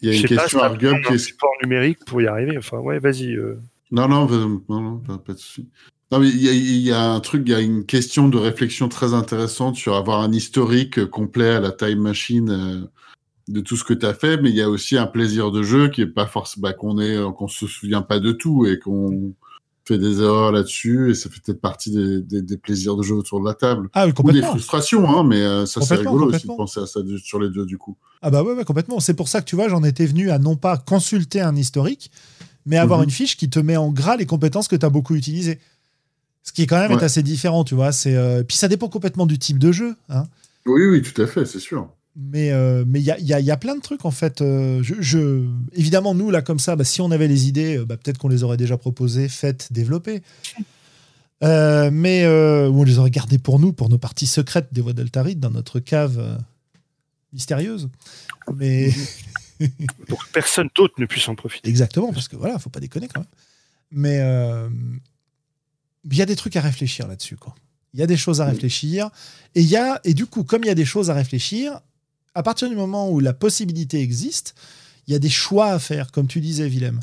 Il 0.00 0.08
y 0.10 0.12
a 0.12 0.16
une 0.16 0.22
pas, 0.36 0.42
question 0.42 0.60
à 0.60 0.68
un 0.68 1.18
support 1.18 1.52
numérique 1.62 2.04
pour 2.04 2.20
y 2.20 2.26
arriver. 2.26 2.58
Enfin, 2.58 2.78
ouais, 2.78 2.98
vas-y. 2.98 3.36
euh. 3.36 3.60
Non, 3.92 4.08
non, 4.08 4.26
non, 4.26 4.80
non, 4.80 4.98
pas, 4.98 5.18
pas 5.18 5.34
de 5.34 5.38
souci. 5.38 5.68
Non, 6.10 6.18
mais 6.18 6.28
il 6.28 6.42
y, 6.42 6.48
a, 6.48 6.52
il 6.52 6.78
y 6.78 6.92
a 6.92 7.10
un 7.12 7.20
truc, 7.20 7.42
il 7.46 7.52
y 7.52 7.54
a 7.54 7.60
une 7.60 7.86
question 7.86 8.28
de 8.28 8.36
réflexion 8.36 8.88
très 8.88 9.14
intéressante 9.14 9.76
sur 9.76 9.94
avoir 9.94 10.20
un 10.20 10.32
historique 10.32 10.98
euh, 10.98 11.06
complet 11.06 11.50
à 11.50 11.60
la 11.60 11.70
time 11.70 12.00
machine 12.00 12.50
euh, 12.50 12.86
de 13.48 13.60
tout 13.60 13.76
ce 13.76 13.84
que 13.84 13.94
tu 13.94 14.04
as 14.04 14.12
fait, 14.12 14.36
mais 14.36 14.50
il 14.50 14.56
y 14.56 14.60
a 14.60 14.68
aussi 14.68 14.98
un 14.98 15.06
plaisir 15.06 15.50
de 15.52 15.62
jeu 15.62 15.88
qui 15.88 16.02
est 16.02 16.06
pas 16.06 16.26
forcément 16.26 16.68
bah, 16.68 16.72
qu'on 16.74 16.98
est, 16.98 17.16
qu'on 17.36 17.48
se 17.48 17.66
souvient 17.66 18.02
pas 18.02 18.18
de 18.18 18.32
tout 18.32 18.66
et 18.66 18.78
qu'on 18.78 19.34
fait 19.84 19.98
des 19.98 20.20
erreurs 20.20 20.52
là-dessus 20.52 21.10
et 21.10 21.14
ça 21.14 21.28
fait 21.28 21.40
peut-être 21.44 21.60
partie 21.60 21.90
des, 21.90 22.20
des, 22.22 22.40
des 22.42 22.56
plaisirs 22.56 22.96
de 22.96 23.02
jeu 23.02 23.14
autour 23.14 23.40
de 23.40 23.46
la 23.46 23.54
table. 23.54 23.88
Ah, 23.94 24.02
oui, 24.04 24.04
Ou 24.04 24.10
des 24.10 24.14
complètement. 24.14 24.48
frustrations, 24.50 25.08
hein, 25.10 25.24
mais 25.24 25.40
euh, 25.40 25.66
ça 25.66 25.80
c'est 25.80 25.88
Complètement, 25.88 26.12
rigolo 26.12 26.26
aussi 26.30 26.42
de 26.42 26.42
complètement. 26.42 26.56
penser 26.56 26.80
à 26.80 26.86
ça 26.86 27.00
sur 27.22 27.40
les 27.40 27.50
deux 27.50 27.66
du 27.66 27.78
coup. 27.78 27.96
Ah 28.22 28.30
bah 28.30 28.42
ouais, 28.44 28.52
ouais, 28.54 28.64
complètement. 28.64 29.00
C'est 29.00 29.14
pour 29.14 29.28
ça 29.28 29.40
que 29.40 29.46
tu 29.46 29.56
vois, 29.56 29.68
j'en 29.68 29.82
étais 29.82 30.06
venu 30.06 30.30
à 30.30 30.38
non 30.38 30.54
pas 30.56 30.76
consulter 30.76 31.40
un 31.40 31.56
historique, 31.56 32.10
mais 32.64 32.76
avoir 32.78 33.00
Mhm. 33.00 33.04
une 33.06 33.10
fiche 33.10 33.36
qui 33.36 33.50
te 33.50 33.58
met 33.58 33.76
en 33.76 33.90
gras 33.90 34.16
les 34.16 34.26
compétences 34.26 34.68
que 34.68 34.76
tu 34.76 34.86
as 34.86 34.90
beaucoup 34.90 35.14
utilisées. 35.16 35.58
Ce 36.44 36.52
qui 36.52 36.66
quand 36.66 36.78
même 36.78 36.92
est 36.98 37.02
assez 37.04 37.22
différent, 37.22 37.64
tu 37.64 37.74
vois. 37.74 37.90
C'est 37.92 38.14
euh, 38.16 38.42
puis 38.44 38.56
ça 38.56 38.68
dépend 38.68 38.88
complètement 38.88 39.26
du 39.26 39.38
type 39.38 39.58
de 39.58 39.72
jeu. 39.72 39.94
Hein. 40.08 40.24
Oui, 40.66 40.86
oui, 40.86 41.02
tout 41.02 41.20
à 41.20 41.26
fait, 41.26 41.44
c'est 41.44 41.58
sûr. 41.60 41.88
Mais 42.14 42.50
euh, 42.52 42.84
mais 42.86 43.00
il 43.00 43.04
y 43.04 43.10
a, 43.10 43.18
y 43.20 43.32
a- 43.32 43.40
y 43.40 43.50
a 43.50 43.56
plein 43.56 43.74
de 43.74 43.80
trucs 43.80 44.04
en 44.04 44.10
fait. 44.10 44.42
euh, 44.42 44.82
je, 44.82 44.94
je- 45.00 45.46
évidemment 45.72 46.14
nous 46.14 46.30
là 46.30 46.42
comme 46.42 46.58
ça, 46.58 46.76
bah, 46.76 46.84
si 46.84 47.00
on 47.00 47.10
avait 47.10 47.26
les 47.28 47.48
idées, 47.48 47.78
euh, 47.78 47.86
bah, 47.86 47.96
peut-être 47.96 48.18
qu'on 48.18 48.28
les 48.28 48.42
aurait 48.42 48.58
déjà 48.58 48.76
proposées, 48.76 49.28
faites, 49.28 49.72
développées. 49.72 50.22
Euh, 51.42 51.90
mais 51.92 52.24
euh, 52.24 52.68
on 52.70 52.82
les 52.84 52.98
aurait 52.98 53.10
gardées 53.10 53.38
pour 53.38 53.58
nous, 53.58 53.72
pour 53.72 53.88
nos 53.88 53.98
parties 53.98 54.26
secrètes 54.26 54.68
des 54.72 54.80
voies 54.82 54.92
d'Altaride 54.92 55.40
dans 55.40 55.50
notre 55.50 55.80
cave 55.80 56.38
mystérieuse. 57.32 57.88
Mais 58.54 58.90
Pour 60.08 60.24
que 60.26 60.30
personne 60.32 60.68
d'autre 60.76 60.94
ne 60.98 61.06
puisse 61.06 61.28
en 61.28 61.34
profiter. 61.34 61.68
Exactement, 61.68 62.12
parce 62.12 62.28
que 62.28 62.36
voilà, 62.36 62.58
faut 62.58 62.68
pas 62.70 62.80
déconner 62.80 63.08
quand 63.08 63.20
même. 63.20 63.28
Mais 63.90 64.16
il 66.10 66.16
y 66.16 66.22
a 66.22 66.26
des 66.26 66.36
trucs 66.36 66.56
à 66.56 66.60
réfléchir 66.60 67.06
là-dessus, 67.08 67.36
quoi. 67.36 67.54
Il 67.94 68.00
y 68.00 68.02
a 68.02 68.06
des 68.06 68.16
choses 68.16 68.40
à 68.40 68.44
réfléchir. 68.46 69.10
Et, 69.54 69.62
y 69.62 69.76
a, 69.76 70.00
et 70.04 70.14
du 70.14 70.26
coup, 70.26 70.44
comme 70.44 70.64
il 70.64 70.66
y 70.66 70.70
a 70.70 70.74
des 70.74 70.84
choses 70.86 71.10
à 71.10 71.14
réfléchir, 71.14 71.80
à 72.34 72.42
partir 72.42 72.68
du 72.68 72.76
moment 72.76 73.10
où 73.10 73.20
la 73.20 73.32
possibilité 73.32 74.00
existe, 74.00 74.54
il 75.06 75.12
y 75.12 75.16
a 75.16 75.18
des 75.18 75.28
choix 75.28 75.72
à 75.72 75.78
faire, 75.78 76.12
comme 76.12 76.26
tu 76.26 76.40
disais, 76.40 76.68
Willem. 76.68 77.00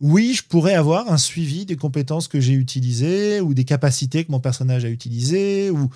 Oui, 0.00 0.34
je 0.34 0.42
pourrais 0.42 0.74
avoir 0.74 1.10
un 1.10 1.18
suivi 1.18 1.66
des 1.66 1.76
compétences 1.76 2.28
que 2.28 2.40
j'ai 2.40 2.54
utilisées 2.54 3.40
ou 3.40 3.54
des 3.54 3.64
capacités 3.64 4.24
que 4.24 4.32
mon 4.32 4.40
personnage 4.40 4.84
a 4.84 4.88
utilisées 4.88 5.70
ou, 5.70 5.88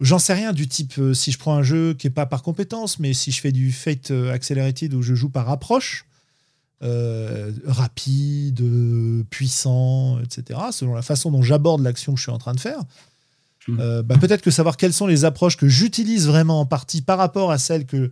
J'en 0.00 0.20
sais 0.20 0.34
rien 0.34 0.52
du 0.52 0.68
type, 0.68 0.94
euh, 0.98 1.12
si 1.12 1.32
je 1.32 1.38
prends 1.38 1.54
un 1.54 1.62
jeu 1.62 1.92
qui 1.92 2.06
est 2.06 2.10
pas 2.10 2.26
par 2.26 2.42
compétence, 2.42 3.00
mais 3.00 3.14
si 3.14 3.32
je 3.32 3.40
fais 3.40 3.50
du 3.50 3.72
Fate 3.72 4.12
euh, 4.12 4.32
Accelerated 4.32 4.94
où 4.94 5.02
je 5.02 5.14
joue 5.14 5.28
par 5.28 5.50
approche, 5.50 6.06
euh, 6.82 7.50
rapide, 7.64 8.62
puissant, 9.28 10.20
etc., 10.20 10.60
selon 10.70 10.94
la 10.94 11.02
façon 11.02 11.32
dont 11.32 11.42
j'aborde 11.42 11.82
l'action 11.82 12.12
que 12.12 12.18
je 12.18 12.22
suis 12.22 12.32
en 12.32 12.38
train 12.38 12.54
de 12.54 12.60
faire, 12.60 12.78
Mhm. 13.68 13.78
euh, 13.80 14.02
bah, 14.02 14.16
peut-être 14.18 14.42
que 14.42 14.50
savoir 14.50 14.76
quelles 14.76 14.92
sont 14.92 15.06
les 15.06 15.24
approches 15.24 15.56
que 15.56 15.68
j'utilise 15.68 16.26
vraiment 16.26 16.60
en 16.60 16.66
partie 16.66 17.02
par 17.02 17.18
rapport 17.18 17.50
à 17.50 17.58
celles 17.58 17.84
que, 17.86 18.10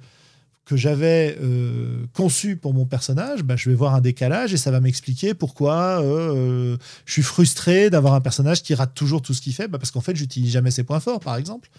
que 0.66 0.76
j'avais 0.76 1.38
euh, 1.40 2.04
conçues 2.12 2.56
pour 2.56 2.74
mon 2.74 2.84
personnage, 2.84 3.42
bah, 3.42 3.56
je 3.56 3.70
vais 3.70 3.76
voir 3.76 3.94
un 3.94 4.00
décalage 4.00 4.52
et 4.52 4.56
ça 4.56 4.70
va 4.70 4.80
m'expliquer 4.80 5.32
pourquoi 5.32 6.02
euh, 6.02 6.76
je 7.06 7.12
suis 7.12 7.22
frustré 7.22 7.88
d'avoir 7.88 8.14
un 8.14 8.20
personnage 8.20 8.62
qui 8.62 8.74
rate 8.74 8.92
toujours 8.94 9.22
tout 9.22 9.32
ce 9.32 9.40
qu'il 9.40 9.54
fait, 9.54 9.68
bah, 9.68 9.78
parce 9.78 9.90
qu'en 9.90 10.00
fait, 10.00 10.14
j'utilise 10.14 10.52
jamais 10.52 10.70
ses 10.70 10.84
points 10.84 11.00
forts, 11.00 11.20
par 11.20 11.36
exemple. 11.36 11.70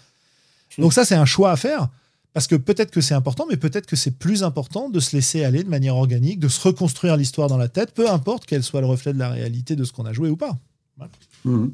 Donc 0.78 0.92
ça, 0.92 1.04
c'est 1.04 1.14
un 1.14 1.24
choix 1.24 1.50
à 1.50 1.56
faire. 1.56 1.88
Parce 2.34 2.46
que 2.46 2.54
peut-être 2.54 2.90
que 2.90 3.00
c'est 3.00 3.14
important, 3.14 3.46
mais 3.48 3.56
peut-être 3.56 3.86
que 3.86 3.96
c'est 3.96 4.12
plus 4.12 4.42
important 4.44 4.88
de 4.90 5.00
se 5.00 5.16
laisser 5.16 5.44
aller 5.44 5.64
de 5.64 5.68
manière 5.68 5.96
organique, 5.96 6.38
de 6.38 6.48
se 6.48 6.60
reconstruire 6.60 7.16
l'histoire 7.16 7.48
dans 7.48 7.56
la 7.56 7.68
tête, 7.68 7.92
peu 7.92 8.08
importe 8.08 8.46
qu'elle 8.46 8.62
soit 8.62 8.80
le 8.80 8.86
reflet 8.86 9.12
de 9.12 9.18
la 9.18 9.30
réalité 9.30 9.76
de 9.76 9.84
ce 9.84 9.92
qu'on 9.92 10.04
a 10.04 10.12
joué 10.12 10.28
ou 10.28 10.36
pas. 10.36 10.56
Mhm. 11.44 11.72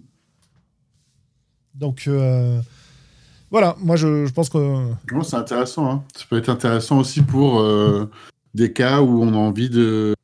Donc 1.75 2.05
euh, 2.07 2.61
voilà, 3.51 3.77
moi 3.81 3.97
je, 3.97 4.27
je 4.27 4.33
pense 4.33 4.49
que 4.49 4.59
c'est 5.23 5.37
intéressant. 5.37 5.91
hein. 5.91 6.05
Ça 6.17 6.25
peut 6.29 6.37
être 6.39 6.49
intéressant 6.49 6.99
aussi 6.99 7.23
pour 7.23 7.61
euh, 7.61 8.09
des 8.55 8.73
cas 8.73 9.01
où 9.01 9.23
on 9.23 9.33
a 9.35 9.37
envie 9.37 9.71
de, 9.71 10.15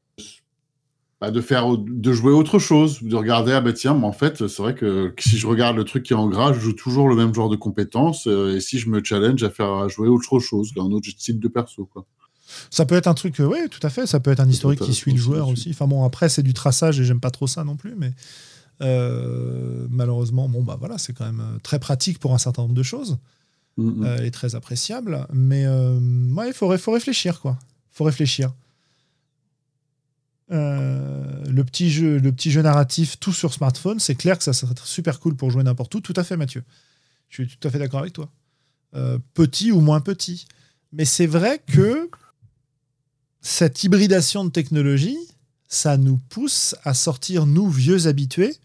bah, 1.21 1.31
de 1.31 1.41
faire, 1.41 1.77
de 1.77 2.13
jouer 2.13 2.33
autre 2.33 2.59
chose, 2.59 3.03
de 3.03 3.15
regarder 3.17 3.53
ah 3.53 3.61
bah 3.61 3.73
tiens, 3.73 3.95
mais 3.95 4.07
en 4.07 4.13
fait 4.13 4.47
c'est 4.47 4.63
vrai 4.63 4.75
que 4.75 5.13
si 5.19 5.37
je 5.39 5.47
regarde 5.47 5.77
le 5.77 5.85
truc 5.85 6.05
qui 6.05 6.13
est 6.13 6.17
en 6.17 6.29
gras, 6.29 6.53
je 6.53 6.61
joue 6.61 6.73
toujours 6.73 7.09
le 7.09 7.17
même 7.17 7.35
genre 7.35 7.49
de 7.51 7.57
compétences 7.57 8.27
euh, 8.27 8.57
et 8.57 8.61
si 8.61 8.79
je 8.79 8.89
me 8.89 9.03
challenge 9.05 9.43
à 9.43 9.51
faire 9.51 9.71
à 9.73 9.89
jouer 9.89 10.09
autre 10.09 10.39
chose, 10.39 10.73
un 10.79 10.91
autre 10.93 11.09
style 11.11 11.39
de 11.41 11.49
perso 11.49 11.85
quoi. 11.93 12.05
ça 12.71 12.87
peut 12.87 12.95
être 12.95 13.07
un 13.07 13.15
truc, 13.15 13.37
oui, 13.39 13.59
tout 13.71 13.85
à 13.87 13.91
fait, 13.91 14.07
ça 14.07 14.19
peut 14.19 14.31
être 14.31 14.41
un 14.41 14.49
historique 14.49 14.81
qui 14.81 14.95
suit 14.95 15.13
le 15.13 15.19
joueur 15.19 15.49
aussi. 15.49 15.71
Enfin 15.71 15.87
bon, 15.87 16.05
après 16.05 16.29
c'est 16.29 16.43
du 16.43 16.55
traçage 16.55 16.99
et 17.01 17.05
j'aime 17.05 17.21
pas 17.21 17.31
trop 17.31 17.47
ça 17.47 17.65
non 17.65 17.77
plus, 17.77 17.95
mais 17.97 18.13
euh, 18.83 19.87
malheureusement, 19.91 20.49
bon 20.49 20.63
bah 20.63 20.77
voilà, 20.79 20.99
c'est 20.99 21.13
quand 21.13 21.27
même 21.27 21.41
euh, 21.41 21.59
très 21.63 21.79
pratique 21.79 22.19
pour 22.19 22.35
un 22.35 22.39
certain 22.39 22.63
nombre 22.63 22.75
de 22.75 22.83
choses. 22.83 23.19
Euh, 23.79 24.23
et 24.23 24.31
très 24.31 24.55
appréciable. 24.55 25.27
Mais 25.33 25.65
euh, 25.65 25.99
ouais, 26.35 26.49
il 26.49 26.53
faut, 26.53 26.77
faut 26.77 26.93
réfléchir, 26.93 27.41
quoi. 27.41 27.59
faut 27.91 28.05
réfléchir. 28.05 28.53
Le, 30.51 31.63
petit 31.63 31.91
jeu, 31.91 32.19
le 32.19 32.33
petit 32.33 32.51
jeu 32.51 32.61
narratif, 32.61 33.19
tout 33.19 33.33
sur 33.33 33.55
smartphone, 33.55 34.01
c'est 34.01 34.17
clair 34.17 34.37
que 34.37 34.45
ça 34.45 34.53
serait 34.53 34.75
super 34.85 35.19
cool 35.19 35.35
pour 35.35 35.51
jouer 35.51 35.63
n'importe 35.63 35.95
où. 35.95 36.01
Tout 36.01 36.13
à 36.17 36.25
fait, 36.25 36.37
Mathieu. 36.37 36.63
Je 37.31 37.45
suis 37.45 37.57
tout 37.57 37.67
à 37.67 37.71
fait 37.71 37.79
d'accord 37.79 38.01
avec 38.01 38.13
toi. 38.13 38.29
Petit 39.35 39.73
ou 39.73 39.81
moins 39.81 40.01
petit. 40.01 40.47
Mais 40.93 41.05
c'est 41.05 41.29
vrai 41.29 41.63
que 41.65 42.11
cette 43.41 43.85
hybridation 43.85 44.45
de 44.45 44.51
technologie, 44.51 45.19
ça 45.69 45.97
nous 45.97 46.19
pousse 46.29 46.75
à 46.83 46.95
sortir, 46.95 47.47
nous, 47.47 47.71
vieux 47.71 48.09
habitués, 48.09 48.57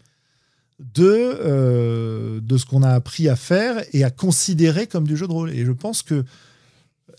de, 0.78 1.04
euh, 1.06 2.40
de 2.42 2.56
ce 2.58 2.66
qu'on 2.66 2.82
a 2.82 2.90
appris 2.90 3.28
à 3.28 3.36
faire 3.36 3.82
et 3.92 4.04
à 4.04 4.10
considérer 4.10 4.86
comme 4.86 5.06
du 5.06 5.16
jeu 5.16 5.26
de 5.26 5.32
rôle. 5.32 5.50
Et 5.50 5.64
je 5.64 5.72
pense 5.72 6.02
que 6.02 6.24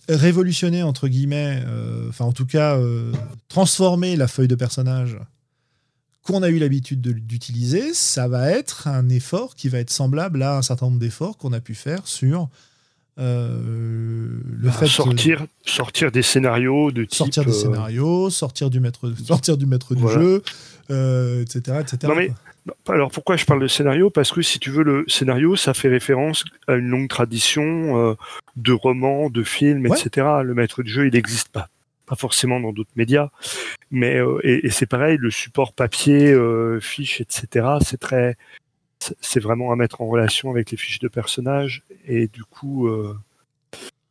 révolutionner, 0.09 0.83
entre 0.83 1.07
guillemets, 1.07 1.61
euh, 1.67 2.07
enfin 2.09 2.25
en 2.25 2.31
tout 2.31 2.45
cas, 2.45 2.77
euh, 2.77 3.11
transformer 3.49 4.15
la 4.15 4.27
feuille 4.27 4.47
de 4.47 4.55
personnage 4.55 5.17
qu'on 6.23 6.43
a 6.43 6.49
eu 6.49 6.59
l'habitude 6.59 7.01
de- 7.01 7.13
d'utiliser, 7.13 7.93
ça 7.93 8.27
va 8.27 8.51
être 8.51 8.87
un 8.87 9.07
effort 9.09 9.55
qui 9.55 9.69
va 9.69 9.79
être 9.79 9.89
semblable 9.89 10.43
à 10.43 10.57
un 10.57 10.61
certain 10.61 10.87
nombre 10.87 10.99
d'efforts 10.99 11.37
qu'on 11.37 11.53
a 11.53 11.59
pu 11.61 11.73
faire 11.73 12.05
sur 12.05 12.49
euh, 13.19 14.29
le 14.59 14.69
fait 14.69 14.85
de 14.85 14.89
sortir, 14.91 15.45
sortir 15.65 16.11
des 16.11 16.21
scénarios 16.21 16.91
de 16.91 17.03
type. 17.03 17.15
sortir 17.15 17.45
des 17.45 17.51
scénarios, 17.51 18.29
sortir 18.29 18.69
du 18.69 18.79
maître, 18.79 19.11
sortir 19.25 19.57
du 19.57 19.65
maître 19.65 19.95
du 19.95 20.03
jeu, 20.07 20.43
euh, 20.91 21.41
etc., 21.41 21.77
etc. 21.81 21.97
Non, 22.03 22.15
mais- 22.15 22.31
Alors 22.87 23.11
pourquoi 23.11 23.37
je 23.37 23.45
parle 23.45 23.61
de 23.61 23.67
scénario? 23.67 24.09
Parce 24.09 24.31
que 24.31 24.41
si 24.41 24.59
tu 24.59 24.69
veux, 24.71 24.83
le 24.83 25.05
scénario, 25.07 25.55
ça 25.55 25.73
fait 25.73 25.87
référence 25.87 26.43
à 26.67 26.73
une 26.75 26.87
longue 26.89 27.07
tradition 27.07 27.97
euh, 27.97 28.13
de 28.57 28.73
romans, 28.73 29.29
de 29.29 29.43
films, 29.43 29.87
Ouais. 29.87 29.97
etc. 29.99 30.27
Le 30.43 30.53
maître 30.53 30.83
de 30.83 30.87
jeu, 30.89 31.07
il 31.07 31.13
n'existe 31.13 31.49
pas. 31.49 31.69
Pas 32.05 32.15
forcément 32.15 32.59
dans 32.59 32.71
d'autres 32.73 32.91
médias. 32.95 33.29
Mais 33.91 34.15
euh, 34.17 34.39
et, 34.43 34.65
et 34.65 34.69
c'est 34.69 34.85
pareil, 34.85 35.17
le 35.19 35.31
support 35.31 35.71
papier, 35.73 36.35
fiches, 36.81 37.21
etc. 37.21 37.65
C'est 37.85 37.99
très, 37.99 38.35
c'est- 39.21 39.39
vraiment 39.39 39.71
à 39.71 39.75
mettre 39.77 40.01
en 40.01 40.07
relation 40.07 40.49
avec 40.51 40.71
les 40.71 40.77
fiches 40.77 40.99
de 40.99 41.07
personnages. 41.07 41.83
Et 42.05 42.27
du 42.27 42.43
coup, 42.43 42.89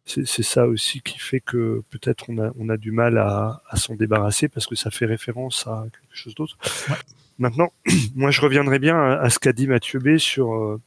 c'est 0.07 0.43
ça 0.45 0.67
aussi 0.67 1.01
qui 1.01 1.19
fait 1.19 1.41
que 1.41 1.83
peut-être 1.91 2.27
on 2.31 2.39
a, 2.39 2.53
on 2.59 2.69
a 2.69 2.77
du 2.77 2.93
mal 2.93 3.19
à, 3.19 3.61
à 3.69 3.77
s'en 3.77 3.95
débarrasser 3.97 4.49
parce 4.49 4.67
que 4.67 4.77
ça 4.77 4.91
fait 4.93 5.05
référence 5.07 5.67
à 5.67 5.85
quelque 5.91 6.17
chose 6.17 6.35
d'autre. 6.37 6.57
Ouais. 6.89 6.95
Maintenant, 7.39 7.73
moi, 8.15 8.31
je 8.31 8.41
reviendrai 8.41 8.79
bien 8.79 8.97
à, 8.97 9.17
à 9.21 9.31
ce 9.31 9.39
qu'a 9.41 9.53
dit 9.53 9.67
Mathieu 9.67 9.99
B 9.99 10.19
sur 10.19 10.55
euh, 10.55 10.81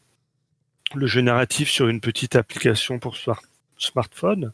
le 0.96 1.06
jeu 1.06 1.22
narratif 1.22 1.70
sur 1.70 1.90
une 1.90 2.00
petite 2.00 2.36
application 2.38 2.98
pour 2.98 3.18
smart- 3.18 3.44
smartphone. 3.78 4.54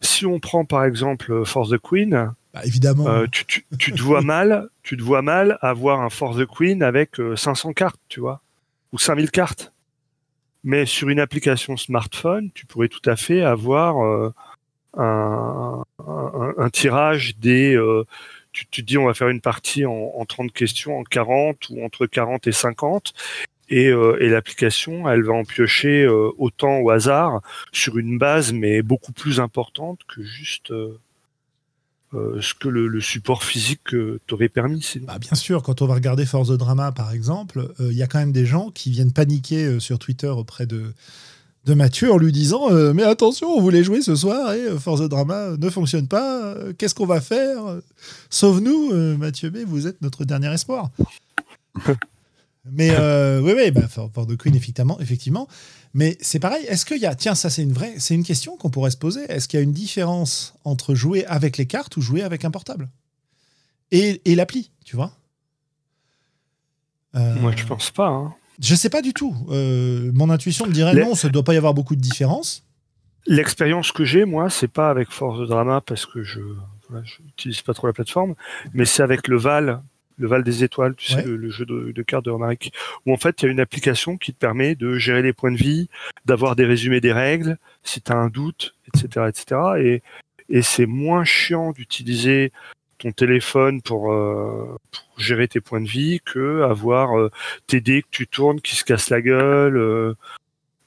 Si 0.00 0.26
on 0.26 0.38
prend 0.38 0.64
par 0.64 0.84
exemple 0.84 1.44
Force 1.46 1.70
the 1.70 1.78
Queen, 1.78 2.32
Bah, 2.54 2.60
évidemment. 2.64 3.08
euh, 3.08 3.26
tu, 3.32 3.46
tu, 3.46 3.64
tu 3.78 3.92
te 3.92 4.00
vois 4.02 4.20
mal, 4.22 4.68
tu 4.82 4.96
te 4.96 5.02
vois 5.02 5.22
mal 5.22 5.58
avoir 5.62 6.02
un 6.02 6.10
Force 6.10 6.36
the 6.36 6.46
Queen 6.46 6.82
avec 6.82 7.18
euh, 7.18 7.36
500 7.36 7.72
cartes, 7.72 7.98
tu 8.08 8.20
vois, 8.20 8.42
ou 8.92 8.98
5000 8.98 9.30
cartes. 9.30 9.72
Mais 10.68 10.84
sur 10.84 11.08
une 11.08 11.18
application 11.18 11.78
smartphone, 11.78 12.50
tu 12.52 12.66
pourrais 12.66 12.88
tout 12.88 13.00
à 13.08 13.16
fait 13.16 13.40
avoir 13.40 14.04
euh, 14.04 14.34
un, 14.98 16.68
tirage 16.70 17.38
des. 17.38 17.74
euh, 17.74 18.04
tu, 18.52 18.66
te 18.66 18.82
dis, 18.82 18.98
on 18.98 19.06
va 19.06 19.14
faire 19.14 19.30
une 19.30 19.40
partie 19.40 19.86
en, 19.86 19.94
en 19.94 20.26
30 20.26 20.52
questions, 20.52 20.98
en 20.98 21.04
40 21.04 21.70
ou 21.70 21.82
entre 21.82 22.04
40 22.04 22.48
et 22.48 22.52
50. 22.52 23.14
Et, 23.70 23.86
euh, 23.88 24.18
et 24.20 24.28
l'application, 24.28 25.08
elle 25.08 25.22
va 25.22 25.32
en 25.32 25.44
piocher 25.44 26.06
autant 26.06 26.80
au 26.80 26.90
hasard 26.90 27.40
sur 27.72 27.96
une 27.96 28.18
base, 28.18 28.52
mais 28.52 28.82
beaucoup 28.82 29.12
plus 29.12 29.40
importante 29.40 30.00
que 30.06 30.22
juste 30.22 30.70
euh, 32.14 32.40
ce 32.40 32.54
que 32.54 32.68
le, 32.68 32.88
le 32.88 33.00
support 33.00 33.44
physique 33.44 33.92
euh, 33.94 34.18
t'aurait 34.26 34.48
permis. 34.48 34.82
Sinon? 34.82 35.06
Bah, 35.06 35.18
bien 35.18 35.34
sûr, 35.34 35.62
quand 35.62 35.82
on 35.82 35.86
va 35.86 35.94
regarder 35.94 36.24
Force 36.26 36.48
the 36.48 36.52
Drama, 36.52 36.92
par 36.92 37.12
exemple, 37.12 37.72
euh, 37.80 37.88
il 37.90 37.96
y 37.96 38.02
a 38.02 38.06
quand 38.06 38.18
même 38.18 38.32
des 38.32 38.46
gens 38.46 38.70
qui 38.70 38.90
viennent 38.90 39.12
paniquer 39.12 39.64
euh, 39.64 39.80
sur 39.80 39.98
Twitter 39.98 40.28
auprès 40.28 40.66
de, 40.66 40.92
de 41.66 41.74
Mathieu 41.74 42.10
en 42.12 42.16
lui 42.16 42.32
disant 42.32 42.70
euh, 42.70 42.94
Mais 42.94 43.02
attention, 43.02 43.48
on 43.48 43.60
voulait 43.60 43.84
jouer 43.84 44.00
ce 44.00 44.16
soir 44.16 44.52
et 44.54 44.60
euh, 44.62 44.78
Force 44.78 45.00
the 45.00 45.08
Drama 45.08 45.56
ne 45.58 45.68
fonctionne 45.70 46.08
pas. 46.08 46.42
euh, 46.54 46.72
Qu'est-ce 46.76 46.94
qu'on 46.94 47.04
va 47.06 47.20
faire? 47.20 47.58
Sauve-nous, 48.30 48.90
euh, 48.92 49.16
Mathieu 49.16 49.50
B, 49.50 49.58
vous 49.66 49.86
êtes 49.86 50.00
notre 50.00 50.24
dernier 50.24 50.52
espoir. 50.52 50.90
Mais 52.70 52.90
euh, 52.90 53.40
oui, 53.40 53.52
oui, 53.56 53.70
bah, 53.70 53.88
For, 53.88 54.10
For 54.12 54.26
the 54.26 54.36
Queen, 54.36 54.54
effectivement. 54.54 54.98
effectivement. 55.00 55.48
Mais 55.94 56.16
c'est 56.20 56.38
pareil, 56.38 56.64
est-ce 56.66 56.84
qu'il 56.84 56.98
y 56.98 57.06
a. 57.06 57.14
Tiens, 57.14 57.34
ça, 57.34 57.50
c'est 57.50 57.62
une 57.62 57.72
vraie. 57.72 57.94
C'est 57.98 58.14
une 58.14 58.24
question 58.24 58.56
qu'on 58.56 58.70
pourrait 58.70 58.90
se 58.90 58.96
poser. 58.96 59.22
Est-ce 59.30 59.48
qu'il 59.48 59.58
y 59.58 59.60
a 59.60 59.64
une 59.64 59.72
différence 59.72 60.54
entre 60.64 60.94
jouer 60.94 61.24
avec 61.26 61.56
les 61.56 61.66
cartes 61.66 61.96
ou 61.96 62.00
jouer 62.02 62.22
avec 62.22 62.44
un 62.44 62.50
portable? 62.50 62.88
Et, 63.90 64.20
et 64.30 64.34
l'appli, 64.34 64.70
tu 64.84 64.96
vois? 64.96 65.12
Euh, 67.14 67.34
Moi, 67.40 67.52
je 67.56 67.64
pense 67.64 67.90
pas. 67.90 68.08
Hein. 68.08 68.34
Je 68.60 68.74
sais 68.74 68.90
pas 68.90 69.02
du 69.02 69.12
tout. 69.14 69.34
Euh, 69.50 70.10
mon 70.14 70.30
intuition 70.30 70.66
me 70.66 70.72
dirait 70.72 70.94
Les- 70.94 71.02
non, 71.04 71.14
ça 71.14 71.28
doit 71.28 71.44
pas 71.44 71.54
y 71.54 71.56
avoir 71.56 71.74
beaucoup 71.74 71.96
de 71.96 72.00
différence. 72.00 72.64
L'expérience 73.26 73.92
que 73.92 74.04
j'ai, 74.04 74.24
moi, 74.24 74.50
c'est 74.50 74.68
pas 74.68 74.90
avec 74.90 75.10
Force 75.10 75.38
de 75.40 75.46
Drama 75.46 75.80
parce 75.84 76.06
que 76.06 76.22
je 76.22 76.40
voilà, 76.88 77.04
je 77.04 77.22
n'utilise 77.22 77.60
pas 77.62 77.74
trop 77.74 77.86
la 77.86 77.92
plateforme, 77.92 78.34
mais 78.72 78.86
c'est 78.86 79.02
avec 79.02 79.28
le 79.28 79.36
Val, 79.36 79.82
le 80.18 80.28
Val 80.28 80.42
des 80.42 80.64
étoiles, 80.64 80.94
tu 80.96 81.12
Ouais. 81.14 81.22
sais, 81.22 81.26
le, 81.26 81.36
le 81.36 81.50
jeu 81.50 81.64
de, 81.64 81.92
de 81.92 82.02
cartes 82.02 82.24
de 82.24 82.30
Romaric, 82.30 82.72
où 83.06 83.12
en 83.12 83.16
fait 83.16 83.40
il 83.40 83.46
y 83.46 83.48
a 83.48 83.52
une 83.52 83.60
application 83.60 84.16
qui 84.16 84.32
te 84.32 84.38
permet 84.38 84.74
de 84.74 84.98
gérer 84.98 85.22
les 85.22 85.32
points 85.32 85.52
de 85.52 85.56
vie, 85.56 85.88
d'avoir 86.26 86.56
des 86.56 86.64
résumés 86.66 87.00
des 87.00 87.12
règles, 87.12 87.56
si 87.84 88.00
tu 88.02 88.12
as 88.12 88.16
un 88.16 88.28
doute, 88.28 88.74
etc., 88.94 89.26
etc. 89.28 89.60
Et, 89.78 90.02
et 90.48 90.62
c'est 90.62 90.86
moins 90.86 91.24
chiant 91.24 91.72
d'utiliser 91.72 92.52
ton 92.98 93.12
téléphone 93.12 93.80
pour, 93.80 94.12
euh, 94.12 94.76
pour 94.90 95.20
gérer 95.20 95.46
tes 95.46 95.60
points 95.60 95.80
de 95.80 95.88
vie 95.88 96.20
que 96.24 96.62
avoir 96.62 97.16
euh, 97.16 97.30
tes 97.68 97.80
dés 97.80 98.02
que 98.02 98.08
tu 98.10 98.26
tournes 98.26 98.60
qui 98.60 98.74
se 98.74 98.82
cassent 98.84 99.10
la 99.10 99.22
gueule, 99.22 99.76
euh, 99.76 100.14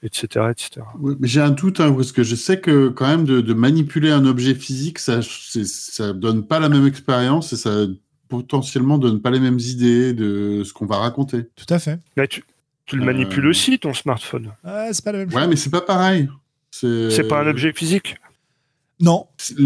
etc., 0.03 0.47
etc. 0.51 0.81
Oui, 0.99 1.15
mais 1.19 1.27
j'ai 1.29 1.39
un 1.41 1.51
doute, 1.51 1.79
hein, 1.79 1.93
parce 1.93 2.11
que 2.11 2.23
je 2.23 2.35
sais 2.35 2.59
que 2.59 2.89
quand 2.89 3.07
même 3.07 3.23
de, 3.23 3.39
de 3.39 3.53
manipuler 3.53 4.11
un 4.11 4.25
objet 4.25 4.55
physique, 4.55 4.99
ça, 4.99 5.21
ça 5.21 6.11
donne 6.11 6.45
pas 6.45 6.59
la 6.59 6.67
même 6.69 6.85
expérience 6.87 7.53
et 7.53 7.57
ça 7.57 7.85
potentiellement 8.31 8.97
donne 8.97 9.21
pas 9.21 9.29
les 9.29 9.39
mêmes 9.41 9.59
idées 9.59 10.13
de 10.13 10.63
ce 10.65 10.71
qu'on 10.73 10.85
va 10.85 10.97
raconter. 10.97 11.49
Tout 11.55 11.71
à 11.73 11.79
fait. 11.79 11.99
Mais 12.15 12.27
tu, 12.29 12.43
tu 12.85 12.95
le 12.95 13.03
Euh, 13.03 13.05
manipules 13.05 13.45
aussi, 13.47 13.77
ton 13.77 13.93
smartphone. 13.93 14.53
Ah, 14.63 14.87
c'est 14.93 15.03
pas 15.03 15.11
la 15.11 15.19
même 15.19 15.27
Ouais, 15.33 15.41
chose. 15.41 15.49
mais 15.49 15.55
c'est 15.57 15.69
pas 15.69 15.81
pareil. 15.81 16.29
C'est 16.71 17.27
pas 17.27 17.41
un 17.43 17.47
objet 17.47 17.73
physique. 17.73 18.15
Non, 19.01 19.27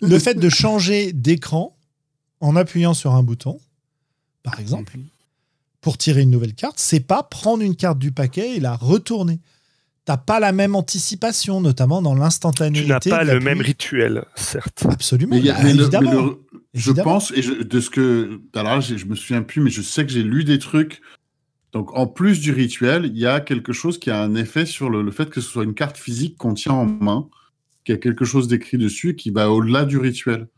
le 0.00 0.18
fait 0.18 0.34
de 0.34 0.48
changer 0.48 1.12
d'écran 1.12 1.76
en 2.40 2.54
appuyant 2.56 2.94
sur 2.94 3.14
un 3.14 3.22
bouton, 3.22 3.58
par 4.42 4.60
exemple, 4.60 4.96
pour 5.80 5.98
tirer 5.98 6.22
une 6.22 6.30
nouvelle 6.30 6.54
carte, 6.54 6.78
c'est 6.78 7.00
pas 7.00 7.22
prendre 7.22 7.62
une 7.62 7.74
carte 7.74 7.98
du 7.98 8.12
paquet 8.12 8.56
et 8.56 8.60
la 8.60 8.76
retourner. 8.76 9.40
T'as 10.08 10.16
pas 10.16 10.40
la 10.40 10.52
même 10.52 10.74
anticipation, 10.74 11.60
notamment 11.60 12.00
dans 12.00 12.14
l'instantanéité. 12.14 12.86
Tu 12.86 13.10
n'as 13.10 13.18
pas 13.18 13.24
le 13.24 13.40
même 13.40 13.60
rituel, 13.60 14.24
certes. 14.36 14.86
Absolument. 14.90 15.34
Mais 15.34 15.40
il 15.40 15.44
y 15.44 15.50
a- 15.50 15.62
mais 15.62 15.74
le- 15.74 15.82
évidemment. 15.82 16.10
mais 16.10 16.16
le- 16.22 16.38
je 16.72 16.88
Évidemment. 16.88 17.10
pense, 17.12 17.30
et 17.36 17.42
je- 17.42 17.62
de 17.62 17.80
ce 17.80 17.90
que. 17.90 18.40
Alors 18.54 18.76
là, 18.76 18.80
j'ai- 18.80 18.96
je 18.96 19.04
me 19.04 19.14
souviens 19.14 19.42
plus, 19.42 19.60
mais 19.60 19.68
je 19.68 19.82
sais 19.82 20.06
que 20.06 20.10
j'ai 20.10 20.22
lu 20.22 20.44
des 20.44 20.58
trucs. 20.58 21.02
Donc, 21.74 21.94
en 21.94 22.06
plus 22.06 22.40
du 22.40 22.52
rituel, 22.52 23.04
il 23.04 23.18
y 23.18 23.26
a 23.26 23.40
quelque 23.40 23.74
chose 23.74 23.98
qui 23.98 24.10
a 24.10 24.22
un 24.22 24.34
effet 24.34 24.64
sur 24.64 24.88
le, 24.88 25.02
le 25.02 25.10
fait 25.10 25.28
que 25.28 25.42
ce 25.42 25.50
soit 25.50 25.64
une 25.64 25.74
carte 25.74 25.98
physique 25.98 26.38
qu'on 26.38 26.54
tient 26.54 26.72
en 26.72 26.86
main, 26.86 27.28
qui 27.84 27.92
a 27.92 27.98
quelque 27.98 28.24
chose 28.24 28.48
d'écrit 28.48 28.78
dessus 28.78 29.14
qui 29.14 29.28
va 29.28 29.50
au-delà 29.50 29.84
du 29.84 29.98
rituel, 29.98 30.48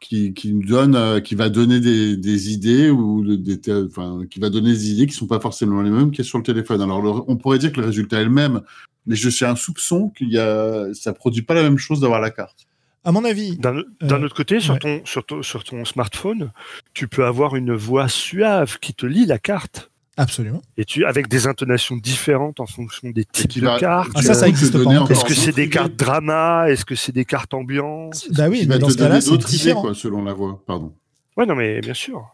qui, 0.00 0.32
qui 0.34 0.52
nous 0.54 0.64
donne, 0.66 0.94
euh, 0.94 1.20
qui 1.20 1.34
va 1.34 1.48
donner 1.48 1.80
des, 1.80 2.16
des 2.16 2.52
idées 2.52 2.90
ou 2.90 3.24
de- 3.24 3.36
des, 3.36 3.60
enfin, 3.84 4.20
qui 4.30 4.38
va 4.40 4.50
donner 4.50 4.70
des 4.72 4.90
idées 4.92 5.06
qui 5.06 5.14
sont 5.14 5.26
pas 5.26 5.40
forcément 5.40 5.82
les 5.82 5.90
mêmes 5.90 6.10
qu'il 6.10 6.18
y 6.24 6.26
a 6.26 6.28
sur 6.28 6.38
le 6.38 6.44
téléphone. 6.44 6.80
Alors, 6.82 7.02
le- 7.02 7.22
on 7.26 7.36
pourrait 7.36 7.58
dire 7.58 7.72
que 7.72 7.80
le 7.80 7.86
résultat 7.86 8.20
est 8.20 8.24
le 8.24 8.30
même, 8.30 8.60
mais 9.06 9.16
je 9.16 9.28
suis 9.28 9.44
un 9.44 9.56
soupçon 9.56 10.10
qu'il 10.10 10.30
y 10.30 10.38
a, 10.38 10.92
ça 10.94 11.12
produit 11.12 11.42
pas 11.42 11.54
la 11.54 11.62
même 11.62 11.78
chose 11.78 12.00
d'avoir 12.00 12.20
la 12.20 12.30
carte. 12.30 12.66
À 13.04 13.12
mon 13.12 13.24
avis, 13.24 13.56
D'un 13.56 13.82
d'un 14.00 14.20
Euh, 14.22 14.24
autre 14.26 14.34
côté, 14.34 14.60
sur, 14.60 14.74
ouais. 14.74 14.80
ton, 14.80 15.00
sur, 15.04 15.24
ton, 15.24 15.42
sur 15.42 15.64
ton 15.64 15.84
smartphone, 15.84 16.50
tu 16.94 17.08
peux 17.08 17.24
avoir 17.24 17.56
une 17.56 17.72
voix 17.74 18.08
suave 18.08 18.78
qui 18.80 18.92
te 18.92 19.06
lit 19.06 19.24
la 19.24 19.38
carte. 19.38 19.90
Absolument. 20.18 20.60
Et 20.76 20.84
tu, 20.84 21.04
avec 21.06 21.28
des 21.28 21.46
intonations 21.46 21.96
différentes 21.96 22.60
en 22.60 22.66
fonction 22.66 23.08
des 23.10 23.24
types 23.24 23.48
qui 23.50 23.60
de 23.60 23.66
va- 23.66 23.78
cartes. 23.78 24.10
Ah, 24.14 24.22
ça, 24.22 24.34
ça 24.34 24.40
va 24.42 24.48
existe 24.48 24.72
te 24.74 24.84
pas. 24.84 25.06
Est-ce 25.10 25.24
que 25.24 25.32
c'est 25.34 25.52
des 25.54 25.70
cartes 25.70 25.94
drama? 25.96 26.66
Est-ce 26.68 26.84
que 26.84 26.94
c'est 26.94 27.12
des 27.12 27.24
cartes 27.24 27.54
ambiance? 27.54 28.28
Bah 28.32 28.48
oui, 28.48 28.66
mais 28.68 28.78
dans 28.78 28.90
ce 28.90 28.96
cas-là, 28.96 29.20
c'est 29.20 29.30
d'autres 29.30 29.48
idées, 29.48 29.56
différent. 29.64 29.80
quoi, 29.82 29.94
selon 29.94 30.22
la 30.24 30.34
voix. 30.34 30.62
Pardon. 30.66 30.92
Ouais, 31.36 31.46
non, 31.46 31.54
mais 31.54 31.80
bien 31.80 31.94
sûr. 31.94 32.26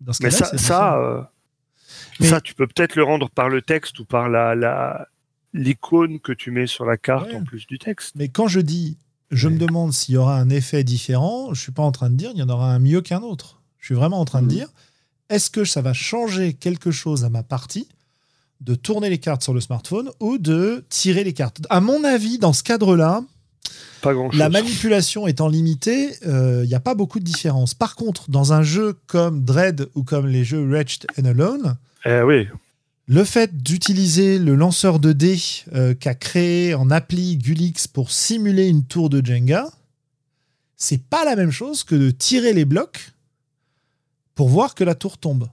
Dans 0.00 0.12
ce 0.12 0.22
Mais 0.22 0.30
ça, 0.30 0.50
différent. 0.52 0.94
euh, 0.98 1.20
Mais- 2.20 2.26
ça, 2.26 2.40
tu 2.40 2.54
peux 2.54 2.66
peut-être 2.66 2.94
le 2.96 3.04
rendre 3.04 3.30
par 3.30 3.48
le 3.48 3.62
texte 3.62 3.98
ou 4.00 4.04
par 4.04 4.28
la 4.28 4.54
la 4.54 5.06
l'icône 5.54 6.20
que 6.20 6.32
tu 6.32 6.50
mets 6.50 6.66
sur 6.66 6.84
la 6.84 6.96
carte 6.96 7.28
Ouais. 7.28 7.36
en 7.36 7.42
plus 7.44 7.66
du 7.66 7.78
texte. 7.78 8.14
Mais 8.16 8.28
quand 8.28 8.48
je 8.48 8.60
dis, 8.60 8.98
je 9.30 9.48
me 9.48 9.58
demande 9.58 9.92
s'il 9.92 10.14
y 10.14 10.18
aura 10.18 10.36
un 10.38 10.50
effet 10.50 10.84
différent, 10.84 11.54
je 11.54 11.60
suis 11.60 11.72
pas 11.72 11.82
en 11.82 11.90
train 11.92 12.10
de 12.10 12.16
dire 12.16 12.30
il 12.34 12.38
y 12.38 12.42
en 12.42 12.48
aura 12.50 12.70
un 12.72 12.78
mieux 12.78 13.00
qu'un 13.00 13.22
autre. 13.22 13.60
Je 13.78 13.86
suis 13.86 13.94
vraiment 13.94 14.20
en 14.20 14.24
train 14.24 14.40
de 14.40 14.46
Mhm. 14.46 14.52
dire, 14.52 14.68
est-ce 15.30 15.50
que 15.50 15.64
ça 15.64 15.82
va 15.82 15.92
changer 15.92 16.54
quelque 16.54 16.90
chose 16.90 17.24
à 17.24 17.28
ma 17.30 17.42
partie 17.42 17.88
de 18.60 18.74
tourner 18.74 19.08
les 19.10 19.18
cartes 19.18 19.42
sur 19.42 19.54
le 19.54 19.60
smartphone 19.60 20.10
ou 20.20 20.38
de 20.38 20.84
tirer 20.88 21.24
les 21.24 21.32
cartes? 21.32 21.58
À 21.70 21.80
mon 21.80 22.02
avis, 22.04 22.38
dans 22.38 22.52
ce 22.52 22.62
cadre-là, 22.62 23.22
Pas 24.02 24.12
la 24.32 24.48
manipulation 24.48 25.26
étant 25.26 25.48
limitée, 25.48 26.10
euh, 26.26 26.62
il 26.64 26.68
n'y 26.68 26.74
a 26.74 26.80
pas 26.80 26.94
beaucoup 26.94 27.20
de 27.20 27.24
différence. 27.24 27.74
Par 27.74 27.94
contre, 27.94 28.30
dans 28.30 28.52
un 28.52 28.62
jeu 28.62 28.96
comme 29.06 29.44
Dread 29.44 29.88
ou 29.94 30.02
comme 30.02 30.26
les 30.26 30.44
jeux 30.44 30.64
Wretched 30.66 31.06
and 31.20 31.24
Alone, 31.26 31.76
Eh 32.04 32.22
oui. 32.22 32.48
le 33.06 33.24
fait 33.24 33.62
d'utiliser 33.62 34.38
le 34.38 34.54
lanceur 34.54 34.98
de 34.98 35.12
dés 35.12 35.38
euh, 35.74 35.94
qu'a 35.94 36.14
créé 36.14 36.74
en 36.74 36.90
appli 36.90 37.36
Gulix 37.36 37.86
pour 37.86 38.10
simuler 38.10 38.66
une 38.68 38.84
tour 38.84 39.10
de 39.10 39.24
Jenga, 39.24 39.68
c'est 40.76 41.02
pas 41.02 41.24
la 41.24 41.34
même 41.36 41.50
chose 41.50 41.82
que 41.84 41.94
de 41.96 42.10
tirer 42.10 42.52
les 42.54 42.64
blocs 42.64 43.12
pour 44.38 44.48
voir 44.48 44.76
que 44.76 44.84
la 44.84 44.94
tour 44.94 45.18
tombe. 45.18 45.48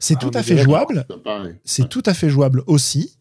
C'est 0.00 0.14
Ah, 0.16 0.18
tout 0.18 0.30
à 0.34 0.42
fait 0.42 0.56
jouable, 0.58 1.06
C'est 1.64 1.88
tout 1.88 2.02
à 2.04 2.14
fait 2.14 2.28
jouable 2.28 2.64
aussi, 2.66 3.16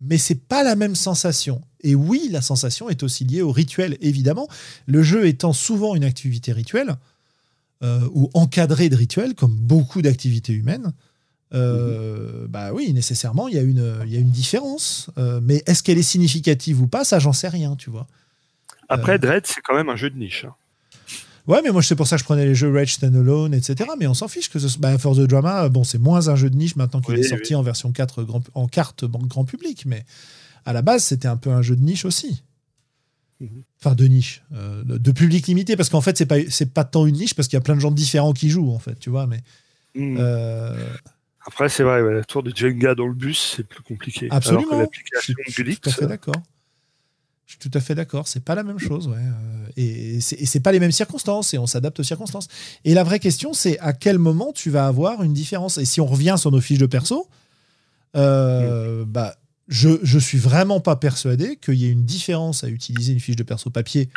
mais 0.00 0.18
c'est 0.18 0.36
pas 0.40 0.62
la 0.62 0.76
même 0.76 0.94
sensation. 0.94 1.62
Et 1.80 1.96
oui, 1.96 2.28
la 2.30 2.40
sensation 2.40 2.88
est 2.88 3.02
aussi 3.02 3.24
liée 3.24 3.42
au 3.42 3.50
rituel, 3.50 3.98
évidemment. 4.00 4.46
Le 4.86 5.02
jeu 5.02 5.26
étant 5.26 5.52
souvent 5.52 5.96
une 5.96 6.04
activité 6.04 6.52
rituelle, 6.52 6.94
euh, 7.82 8.08
ou 8.12 8.30
encadrée 8.34 8.88
de 8.88 8.94
rituels, 8.94 9.34
comme 9.34 9.56
beaucoup 9.56 10.00
d'activités 10.00 10.52
humaines, 10.52 10.92
euh, 11.52 12.46
bah 12.48 12.72
oui, 12.72 12.92
nécessairement, 12.92 13.48
il 13.48 13.54
y, 13.54 13.58
a 13.58 13.62
une- 13.62 14.02
il 14.06 14.12
y 14.12 14.16
a 14.16 14.20
une 14.20 14.30
différence. 14.30 15.10
Euh, 15.18 15.40
mais 15.42 15.64
est-ce 15.66 15.82
qu'elle 15.82 15.98
est 15.98 16.02
significative 16.04 16.80
ou 16.80 16.86
pas 16.86 17.02
Ça, 17.02 17.18
j'en 17.18 17.32
sais 17.32 17.48
rien, 17.48 17.74
tu 17.74 17.90
vois. 17.90 18.06
Après, 18.88 19.14
Euh. 19.14 19.18
Dread, 19.18 19.44
c'est 19.44 19.60
quand 19.60 19.74
même 19.74 19.88
un 19.88 19.96
jeu 19.96 20.08
de 20.10 20.16
niche. 20.16 20.44
hein. 20.44 20.54
Ouais, 21.48 21.62
mais 21.64 21.70
moi, 21.70 21.82
c'est 21.82 21.96
pour 21.96 22.06
ça 22.06 22.16
que 22.16 22.20
je 22.20 22.24
prenais 22.24 22.44
les 22.44 22.54
jeux 22.54 22.70
Rage 22.70 22.94
Standalone, 22.94 23.54
etc. 23.54 23.88
Mais 23.98 24.06
on 24.06 24.12
s'en 24.12 24.28
fiche 24.28 24.50
que 24.50 24.58
ce 24.58 24.68
soit. 24.68 24.80
Bah, 24.80 24.98
For 24.98 25.16
the 25.16 25.20
Drama, 25.20 25.70
bon, 25.70 25.82
c'est 25.82 25.98
moins 25.98 26.28
un 26.28 26.36
jeu 26.36 26.50
de 26.50 26.56
niche 26.56 26.76
maintenant 26.76 27.00
qu'il 27.00 27.14
Oui, 27.14 27.20
est 27.20 27.28
sorti 27.28 27.54
en 27.54 27.62
version 27.62 27.90
4 27.90 28.22
grand, 28.22 28.42
en 28.54 28.68
carte 28.68 29.06
grand 29.06 29.46
public. 29.46 29.84
Mais 29.86 30.04
à 30.66 30.74
la 30.74 30.82
base, 30.82 31.04
c'était 31.04 31.26
un 31.26 31.38
peu 31.38 31.50
un 31.50 31.62
jeu 31.62 31.74
de 31.74 31.82
niche 31.82 32.04
aussi. 32.04 32.42
Mhm. 33.40 33.62
Enfin, 33.80 33.94
de 33.94 34.04
niche. 34.04 34.42
euh, 34.52 34.82
de, 34.84 35.10
public 35.10 35.46
limité. 35.46 35.74
Parce 35.74 35.88
qu'en 35.88 36.02
fait, 36.02 36.18
c'est 36.18 36.26
pas, 36.26 36.36
c'est 36.50 36.74
pas 36.74 36.84
tant 36.84 37.06
une 37.06 37.16
niche 37.16 37.34
parce 37.34 37.48
qu'il 37.48 37.56
y 37.56 37.60
a 37.60 37.62
plein 37.62 37.76
de 37.76 37.80
gens 37.80 37.92
différents 37.92 38.34
qui 38.34 38.50
jouent, 38.50 38.70
en 38.72 38.78
fait, 38.78 38.98
tu 38.98 39.08
vois. 39.08 39.26
Mais. 39.26 39.40
Hmm. 39.94 40.16
euh, 40.18 40.86
Après, 41.46 41.70
c'est 41.70 41.82
vrai, 41.82 42.02
ouais, 42.02 42.12
la 42.12 42.24
tour 42.24 42.42
de 42.42 42.54
Jenga 42.54 42.94
dans 42.94 43.06
le 43.06 43.14
bus, 43.14 43.54
c'est 43.56 43.66
plus 43.66 43.82
compliqué. 43.82 44.28
Absolument. 44.30 44.70
Alors 44.70 44.90
que 44.90 44.96
Je 45.22 45.32
l'application 45.32 45.92
fait 45.92 46.06
d'accord. 46.06 46.34
Je 47.48 47.54
suis 47.54 47.70
tout 47.70 47.70
à 47.72 47.80
fait 47.80 47.94
d'accord. 47.94 48.28
C'est 48.28 48.44
pas 48.44 48.54
la 48.54 48.62
même 48.62 48.78
chose, 48.78 49.08
ouais. 49.08 49.16
Euh, 49.16 49.68
Et 49.78 50.20
c'est 50.20 50.60
pas 50.60 50.70
les 50.70 50.80
mêmes 50.80 50.92
circonstances 50.92 51.54
et 51.54 51.58
on 51.58 51.66
s'adapte 51.66 51.98
aux 51.98 52.04
circonstances. 52.04 52.46
Et 52.84 52.92
la 52.92 53.04
vraie 53.04 53.20
question, 53.20 53.54
c'est 53.54 53.78
à 53.78 53.94
quel 53.94 54.18
moment 54.18 54.52
tu 54.52 54.68
vas 54.68 54.86
avoir 54.86 55.22
une 55.22 55.32
différence? 55.32 55.78
Et 55.78 55.86
si 55.86 56.02
on 56.02 56.06
revient 56.06 56.34
sur 56.38 56.52
nos 56.52 56.60
fiches 56.60 56.78
de 56.78 56.84
perso, 56.84 57.26
euh, 58.16 59.06
bah, 59.06 59.36
je, 59.66 59.98
je 60.02 60.18
suis 60.18 60.36
vraiment 60.36 60.80
pas 60.80 60.96
persuadé 60.96 61.56
qu'il 61.56 61.76
y 61.76 61.86
ait 61.86 61.90
une 61.90 62.04
différence 62.04 62.64
à 62.64 62.68
utiliser 62.68 63.14
une 63.14 63.20
fiche 63.20 63.36
de 63.36 63.44
perso 63.44 63.70
papier 63.70 64.10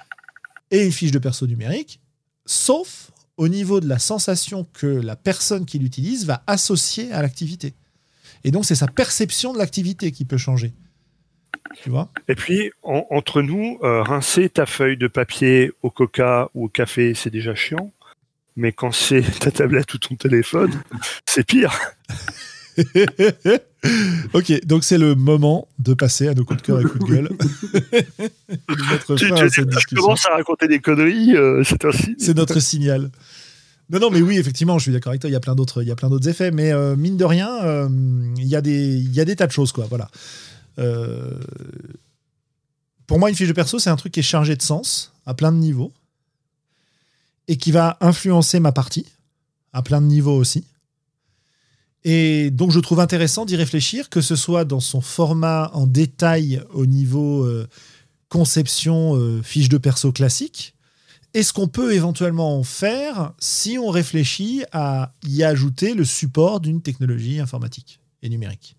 et 0.70 0.86
une 0.86 0.92
fiche 0.92 1.12
de 1.12 1.20
perso 1.20 1.48
numérique, 1.48 2.02
sauf 2.46 3.12
au 3.38 3.48
niveau 3.48 3.80
de 3.80 3.88
la 3.88 3.98
sensation 3.98 4.68
que 4.74 4.88
la 4.88 5.16
personne 5.16 5.66
qui 5.66 5.80
l'utilise 5.80 6.26
va 6.26 6.44
associer 6.48 7.14
à 7.14 7.22
l'activité. 7.22 7.76
Et 8.44 8.52
donc, 8.52 8.66
c'est 8.66 8.76
sa 8.76 8.88
perception 8.88 9.54
de 9.54 9.58
l'activité 9.58 10.12
qui 10.12 10.26
peut 10.26 10.38
changer. 10.38 10.74
Tu 11.84 11.90
vois? 11.90 12.10
Et 12.28 12.36
puis, 12.36 12.72
en- 12.84 13.06
entre 13.12 13.42
nous, 13.42 13.80
euh, 13.84 14.02
rincer 14.04 14.50
ta 14.50 14.66
feuille 14.66 14.98
de 14.98 15.08
papier 15.08 15.72
au 15.84 15.90
coca 15.90 16.50
ou 16.54 16.66
au 16.66 16.68
café, 16.70 17.14
c'est 17.16 17.30
déjà 17.30 17.56
chiant. 17.56 17.92
Mais 18.58 18.72
quand 18.74 18.92
c'est 18.92 19.22
ta 19.40 19.52
tablette 19.52 19.94
ou 19.94 19.98
ton 19.98 20.16
téléphone, 20.16 20.72
c'est 21.26 21.46
pire. 21.46 21.74
ok, 24.34 24.66
donc 24.66 24.84
c'est 24.84 24.98
le 24.98 25.16
moment 25.16 25.68
de 25.80 25.94
passer 25.94 26.28
à 26.28 26.34
nos 26.34 26.44
coups 26.46 26.62
de 26.62 26.66
cœur 26.66 26.80
et 26.82 26.84
coups 26.84 27.06
de 27.06 27.14
gueule. 27.16 27.30
de 28.50 29.16
Tu, 29.16 29.32
tu- 29.34 29.66
discussion. 29.66 30.02
commences 30.02 30.26
à 30.26 30.36
raconter 30.36 30.68
des 30.68 30.80
conneries, 30.80 31.36
euh, 31.36 31.64
c'est 31.64 31.84
ainsi. 31.86 32.16
C'est 32.18 32.36
notre 32.36 32.60
signal. 32.60 33.10
Non, 33.90 34.00
non, 34.00 34.10
mais 34.10 34.22
oui, 34.22 34.38
effectivement, 34.38 34.78
je 34.78 34.84
suis 34.84 34.92
d'accord 34.94 35.12
avec 35.12 35.20
toi. 35.22 35.30
Il 35.30 35.34
y 35.34 35.36
a 35.36 35.42
plein 35.42 35.56
d'autres, 35.56 35.82
il 35.82 35.88
y 35.88 35.92
a 35.92 35.96
plein 35.96 36.10
d'autres 36.10 36.30
effets, 36.30 36.52
mais 36.52 36.72
euh, 36.72 36.96
mine 36.96 37.18
de 37.18 37.26
rien, 37.26 37.50
euh, 37.64 37.90
il 38.38 38.46
y 38.48 38.56
a 38.56 38.62
des, 38.62 38.72
il 38.96 39.14
y 39.14 39.20
a 39.20 39.26
des 39.26 39.36
tas 39.36 39.48
de 39.48 39.52
choses, 39.52 39.72
quoi. 39.74 39.86
Voilà. 39.90 40.10
Euh, 40.80 41.40
pour 43.08 43.20
moi, 43.20 43.30
une 43.30 43.36
fiche 43.36 43.48
de 43.48 43.54
perso, 43.54 43.80
c'est 43.80 43.90
un 43.90 43.96
truc 43.96 44.14
qui 44.14 44.22
est 44.22 44.24
chargé 44.24 44.56
de 44.56 44.62
sens 44.62 45.14
à 45.26 45.34
plein 45.34 45.52
de 45.52 45.58
niveaux 45.58 45.92
et 47.48 47.58
qui 47.58 47.72
va 47.72 47.98
influencer 48.02 48.60
ma 48.60 48.72
partie 48.72 49.06
à 49.74 49.82
plein 49.82 50.02
de 50.02 50.08
niveaux 50.08 50.38
aussi. 50.38 50.64
Et 52.04 52.50
donc, 52.50 52.72
je 52.72 52.80
trouve 52.80 53.00
intéressant 53.00 53.46
d'y 53.46 53.56
réfléchir, 53.56 54.10
que 54.10 54.22
ce 54.22 54.36
soit 54.36 54.66
dans 54.66 54.80
son 54.80 55.02
format 55.02 55.70
en 55.74 55.86
détail 55.86 56.62
au 56.72 56.86
niveau 56.86 57.44
euh, 57.44 57.68
conception 58.30 59.16
euh, 59.16 59.42
fiche 59.44 59.70
de 59.70 59.78
perso 59.78 60.12
classique, 60.12 60.74
et 61.34 61.44
ce 61.44 61.54
qu'on 61.54 61.68
peut 61.68 61.94
éventuellement 61.94 62.58
en 62.58 62.64
faire 62.64 63.34
si 63.40 63.78
on 63.78 63.90
réfléchit 63.90 64.64
à 64.72 65.14
y 65.24 65.44
ajouter 65.44 65.94
le 65.94 66.04
support 66.04 66.60
d'une 66.60 66.82
technologie 66.82 67.40
informatique 67.40 68.00
et 68.22 68.30
numérique. 68.30 68.76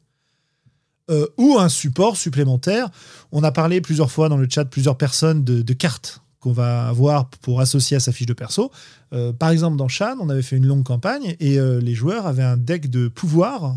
Euh, 1.12 1.26
ou 1.36 1.59
un 1.59 1.68
support 1.68 2.16
supplémentaire. 2.16 2.89
On 3.32 3.43
a 3.43 3.52
parlé 3.52 3.80
plusieurs 3.80 4.10
fois 4.10 4.28
dans 4.30 4.39
le 4.39 4.48
chat, 4.48 4.64
plusieurs 4.64 4.97
personnes 4.97 5.44
de, 5.44 5.72
cartes 5.74 6.22
qu'on 6.40 6.52
va 6.52 6.89
avoir 6.89 7.28
pour 7.28 7.60
associer 7.60 7.97
à 7.97 8.01
sa 8.01 8.12
fiche 8.12 8.26
de 8.26 8.32
perso. 8.32 8.72
Euh, 9.12 9.32
par 9.32 9.51
exemple, 9.51 9.76
dans 9.76 9.89
Shan, 9.89 10.16
on 10.20 10.28
avait 10.28 10.43
fait 10.43 10.56
une 10.56 10.66
longue 10.66 10.84
campagne 10.84 11.36
et 11.39 11.59
euh, 11.59 11.80
les 11.80 11.94
joueurs 11.94 12.26
avaient 12.26 12.43
un 12.43 12.56
deck 12.56 12.90
de 12.90 13.09
pouvoirs 13.09 13.76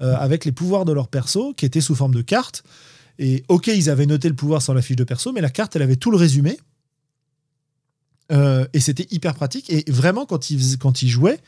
euh, 0.00 0.14
avec 0.16 0.44
les 0.44 0.52
pouvoirs 0.52 0.84
de 0.84 0.92
leur 0.92 1.08
perso 1.08 1.54
qui 1.54 1.64
étaient 1.64 1.80
sous 1.80 1.94
forme 1.94 2.14
de 2.14 2.22
cartes. 2.22 2.62
Et 3.18 3.42
ok, 3.48 3.68
ils 3.68 3.88
avaient 3.88 4.06
noté 4.06 4.28
le 4.28 4.34
pouvoir 4.34 4.60
sur 4.60 4.74
la 4.74 4.82
fiche 4.82 4.96
de 4.96 5.04
perso, 5.04 5.32
mais 5.32 5.40
la 5.40 5.50
carte, 5.50 5.74
elle 5.74 5.82
avait 5.82 5.96
tout 5.96 6.10
le 6.10 6.18
résumé. 6.18 6.58
Et 8.72 8.80
c'était 8.80 9.06
hyper 9.12 9.34
pratique. 9.34 9.70
Et 9.70 9.84
vraiment, 9.88 10.26
quand 10.26 10.50
ils, 10.50 10.78
quand 10.78 11.00
ils 11.00 11.08
jouaient, 11.08 11.38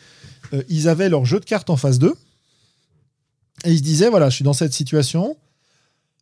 ils 0.68 0.88
avaient 0.88 1.08
leur 1.08 1.24
jeu 1.24 1.40
de 1.40 1.44
cartes 1.44 1.70
en 1.70 1.76
phase 1.76 1.98
2. 1.98 2.14
Et 3.64 3.72
ils 3.72 3.78
se 3.78 3.82
disaient, 3.82 4.10
voilà, 4.10 4.30
je 4.30 4.36
suis 4.36 4.44
dans 4.44 4.52
cette 4.52 4.72
situation. 4.72 5.36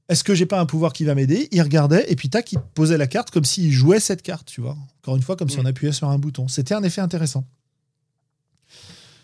Est-ce 0.08 0.22
que 0.22 0.34
j'ai 0.34 0.46
pas 0.46 0.60
un 0.60 0.66
pouvoir 0.66 0.92
qui 0.92 1.04
va 1.04 1.14
m'aider? 1.14 1.48
Ils 1.50 1.62
regardaient 1.62 2.10
et 2.10 2.16
puis 2.16 2.28
tac, 2.28 2.52
ils 2.52 2.58
posaient 2.74 2.98
la 2.98 3.08
carte 3.08 3.30
comme 3.30 3.44
s'ils 3.44 3.72
jouaient 3.72 4.00
cette 4.00 4.22
carte, 4.22 4.46
tu 4.46 4.60
vois. 4.60 4.76
Encore 5.02 5.16
une 5.16 5.22
fois, 5.22 5.36
comme 5.36 5.48
si 5.48 5.58
on 5.58 5.64
appuyait 5.64 5.92
sur 5.92 6.08
un 6.08 6.18
bouton. 6.18 6.46
C'était 6.48 6.74
un 6.74 6.82
effet 6.82 7.00
intéressant. 7.00 7.44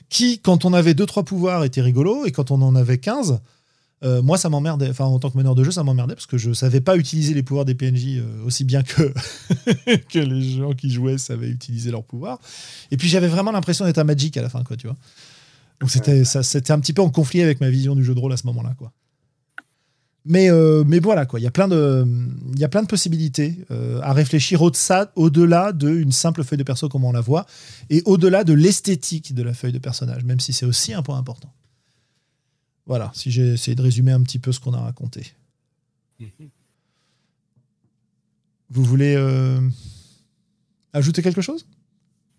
Qui, 0.09 0.41
quand 0.41 0.65
on 0.65 0.75
avait 0.75 0.93
2-3 0.93 1.25
pouvoirs, 1.25 1.65
était 1.65 1.81
rigolo. 1.81 2.27
Et 2.27 2.33
quand 2.33 2.51
on 2.51 2.61
en 2.63 2.75
avait 2.75 2.99
15, 2.99 3.41
euh, 4.03 4.21
moi, 4.23 4.37
ça 4.37 4.49
m'emmerdait. 4.49 4.91
Enfin, 4.91 5.05
en 5.05 5.19
tant 5.21 5.31
que 5.31 5.39
meneur 5.39 5.55
de 5.55 5.63
jeu, 5.63 5.71
ça 5.71 5.85
m'emmerdait 5.85 6.15
parce 6.15 6.27
que 6.27 6.37
je 6.37 6.53
savais 6.53 6.81
pas 6.81 6.97
utiliser 6.97 7.33
les 7.33 7.45
pouvoirs 7.45 7.65
des 7.65 7.75
PNJ 7.75 8.17
euh, 8.17 8.45
aussi 8.45 8.65
bien 8.65 8.83
que, 8.83 9.15
que 10.11 10.19
les 10.19 10.57
gens 10.57 10.73
qui 10.73 10.91
jouaient 10.91 11.19
savaient 11.19 11.49
utiliser 11.49 11.93
leurs 11.93 12.05
pouvoirs. 12.05 12.41
Et 12.91 12.97
puis, 12.97 13.09
j'avais 13.09 13.29
vraiment 13.29 13.53
l'impression 13.53 13.85
d'être 13.85 13.99
un 13.99 14.05
Magic 14.05 14.37
à 14.37 14.43
la 14.43 14.49
fin, 14.49 14.65
quoi, 14.65 14.77
tu 14.77 14.89
vois. 14.89 14.97
Donc 15.83 15.91
c'était 15.91 16.25
ça, 16.25 16.45
c'était 16.45 16.73
un 16.73 16.79
petit 16.79 16.93
peu 16.93 17.03
en 17.03 17.11
conflit 17.11 17.43
avec 17.43 17.61
ma 17.61 17.69
vision 17.69 17.97
du 17.97 18.05
jeu 18.05 18.15
de 18.15 18.21
rôle 18.21 18.33
à 18.33 18.37
ce 18.37 18.47
moment-là, 18.47 18.73
quoi. 18.79 18.93
Mais, 20.25 20.49
euh, 20.49 20.85
mais 20.87 21.01
voilà, 21.01 21.27
quoi. 21.27 21.41
Il 21.41 21.43
y 21.43 21.47
a 21.49 21.51
plein 21.51 21.67
de, 21.67 22.07
il 22.53 22.61
y 22.61 22.63
a 22.63 22.69
plein 22.69 22.83
de 22.83 22.87
possibilités 22.87 23.59
euh, 23.73 24.01
à 24.01 24.13
réfléchir 24.13 24.63
au-delà 24.63 25.71
au 25.71 25.73
d'une 25.73 26.13
simple 26.13 26.45
feuille 26.45 26.59
de 26.59 26.63
perso 26.63 26.89
comme 26.89 27.03
on 27.03 27.11
la 27.11 27.21
voit, 27.21 27.47
et 27.91 28.01
au-delà 28.05 28.45
de 28.45 28.53
l'esthétique 28.53 29.35
de 29.35 29.43
la 29.43 29.55
feuille 29.55 29.73
de 29.73 29.81
personnage, 29.81 30.23
même 30.23 30.39
si 30.39 30.53
c'est 30.53 30.67
aussi 30.67 30.95
un 30.95 31.03
point 31.03 31.19
important. 31.19 31.53
Voilà, 32.87 33.11
si 33.13 33.33
j'ai 33.33 33.55
essayé 33.55 33.75
de 33.75 33.83
résumer 33.83 34.13
un 34.13 34.23
petit 34.23 34.39
peu 34.39 34.53
ce 34.53 34.61
qu'on 34.61 34.75
a 34.75 34.81
raconté. 34.81 35.33
Mhm. 36.21 36.49
Vous 38.71 38.85
voulez 38.85 39.17
euh, 39.17 39.61
ajouter 40.93 41.23
quelque 41.23 41.43
chose? 41.43 41.67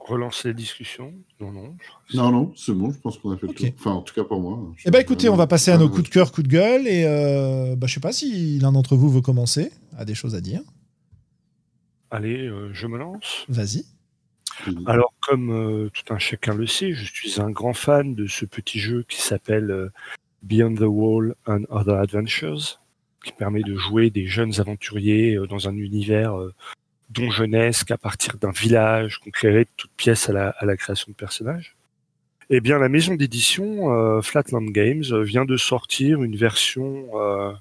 Relancer 0.04 0.50
la 0.50 0.54
discussion? 0.54 1.14
Non, 1.40 1.52
non. 1.52 1.76
Non, 2.14 2.32
non, 2.32 2.54
c'est 2.56 2.74
bon, 2.74 2.92
je 2.92 3.00
pense 3.00 3.18
qu'on 3.18 3.32
a 3.32 3.38
fait 3.38 3.48
le 3.48 3.54
tour. 3.54 3.68
Enfin, 3.80 3.92
en 3.92 4.02
tout 4.02 4.14
cas 4.14 4.24
pour 4.24 4.40
moi. 4.40 4.60
Eh 4.86 4.92
bien, 4.92 5.00
écoutez, 5.00 5.30
on 5.30 5.36
va 5.36 5.48
passer 5.48 5.72
à 5.72 5.78
nos 5.78 5.90
coups 5.90 6.04
de 6.04 6.10
cœur, 6.10 6.32
coups 6.32 6.48
de 6.48 6.52
gueule. 6.52 6.88
Et 6.88 7.06
euh, 7.06 7.76
bah, 7.76 7.88
je 7.88 7.94
sais 7.94 8.00
pas 8.00 8.12
si 8.12 8.60
l'un 8.60 8.72
d'entre 8.72 8.96
vous 8.96 9.10
veut 9.10 9.22
commencer, 9.22 9.72
a 9.98 10.06
des 10.06 10.16
choses 10.16 10.36
à 10.36 10.42
dire. 10.42 10.62
Allez, 12.12 12.48
euh, 12.48 12.70
je 12.74 12.86
me 12.88 12.98
lance. 12.98 13.46
Vas-y. 13.50 13.86
Alors, 14.86 15.14
comme 15.22 15.52
euh, 15.52 15.90
tout 15.90 16.14
un 16.14 16.20
chacun 16.20 16.54
le 16.54 16.68
sait, 16.68 16.94
je 16.94 17.12
suis 17.12 17.42
un 17.42 17.50
grand 17.50 17.74
fan 17.74 18.14
de 18.14 18.28
ce 18.28 18.46
petit 18.46 18.80
jeu 18.80 19.04
qui 19.08 19.20
s'appelle 19.20 19.72
euh, 19.72 19.90
Beyond 20.44 20.76
the 20.76 20.82
Wall 20.82 21.34
and 21.48 21.64
Other 21.70 21.96
Adventures, 21.96 22.80
qui 23.26 23.32
permet 23.32 23.64
de 23.64 23.76
jouer 23.76 24.12
des 24.12 24.28
jeunes 24.28 24.60
aventuriers 24.60 25.40
dans 25.50 25.68
un 25.68 25.76
univers 25.76 26.36
jeunesse 27.32 27.84
qu'à 27.84 27.98
partir 27.98 28.38
d'un 28.38 28.52
village 28.52 29.20
conquéré 29.20 29.66
de 29.66 29.70
toutes 29.78 29.92
pièces 29.92 30.30
à 30.30 30.54
la, 30.62 30.78
création 30.78 31.12
de 31.12 31.16
personnages. 31.16 31.76
Eh 32.50 32.60
bien, 32.60 32.78
la 32.78 32.90
maison 32.90 33.16
d'édition 33.16 33.94
euh, 33.94 34.22
Flatland 34.22 34.70
Games 34.70 35.04
vient 35.24 35.46
de 35.46 35.58
sortir 35.58 36.24
une 36.24 36.36
version 36.36 37.08
euh, 37.16 37.54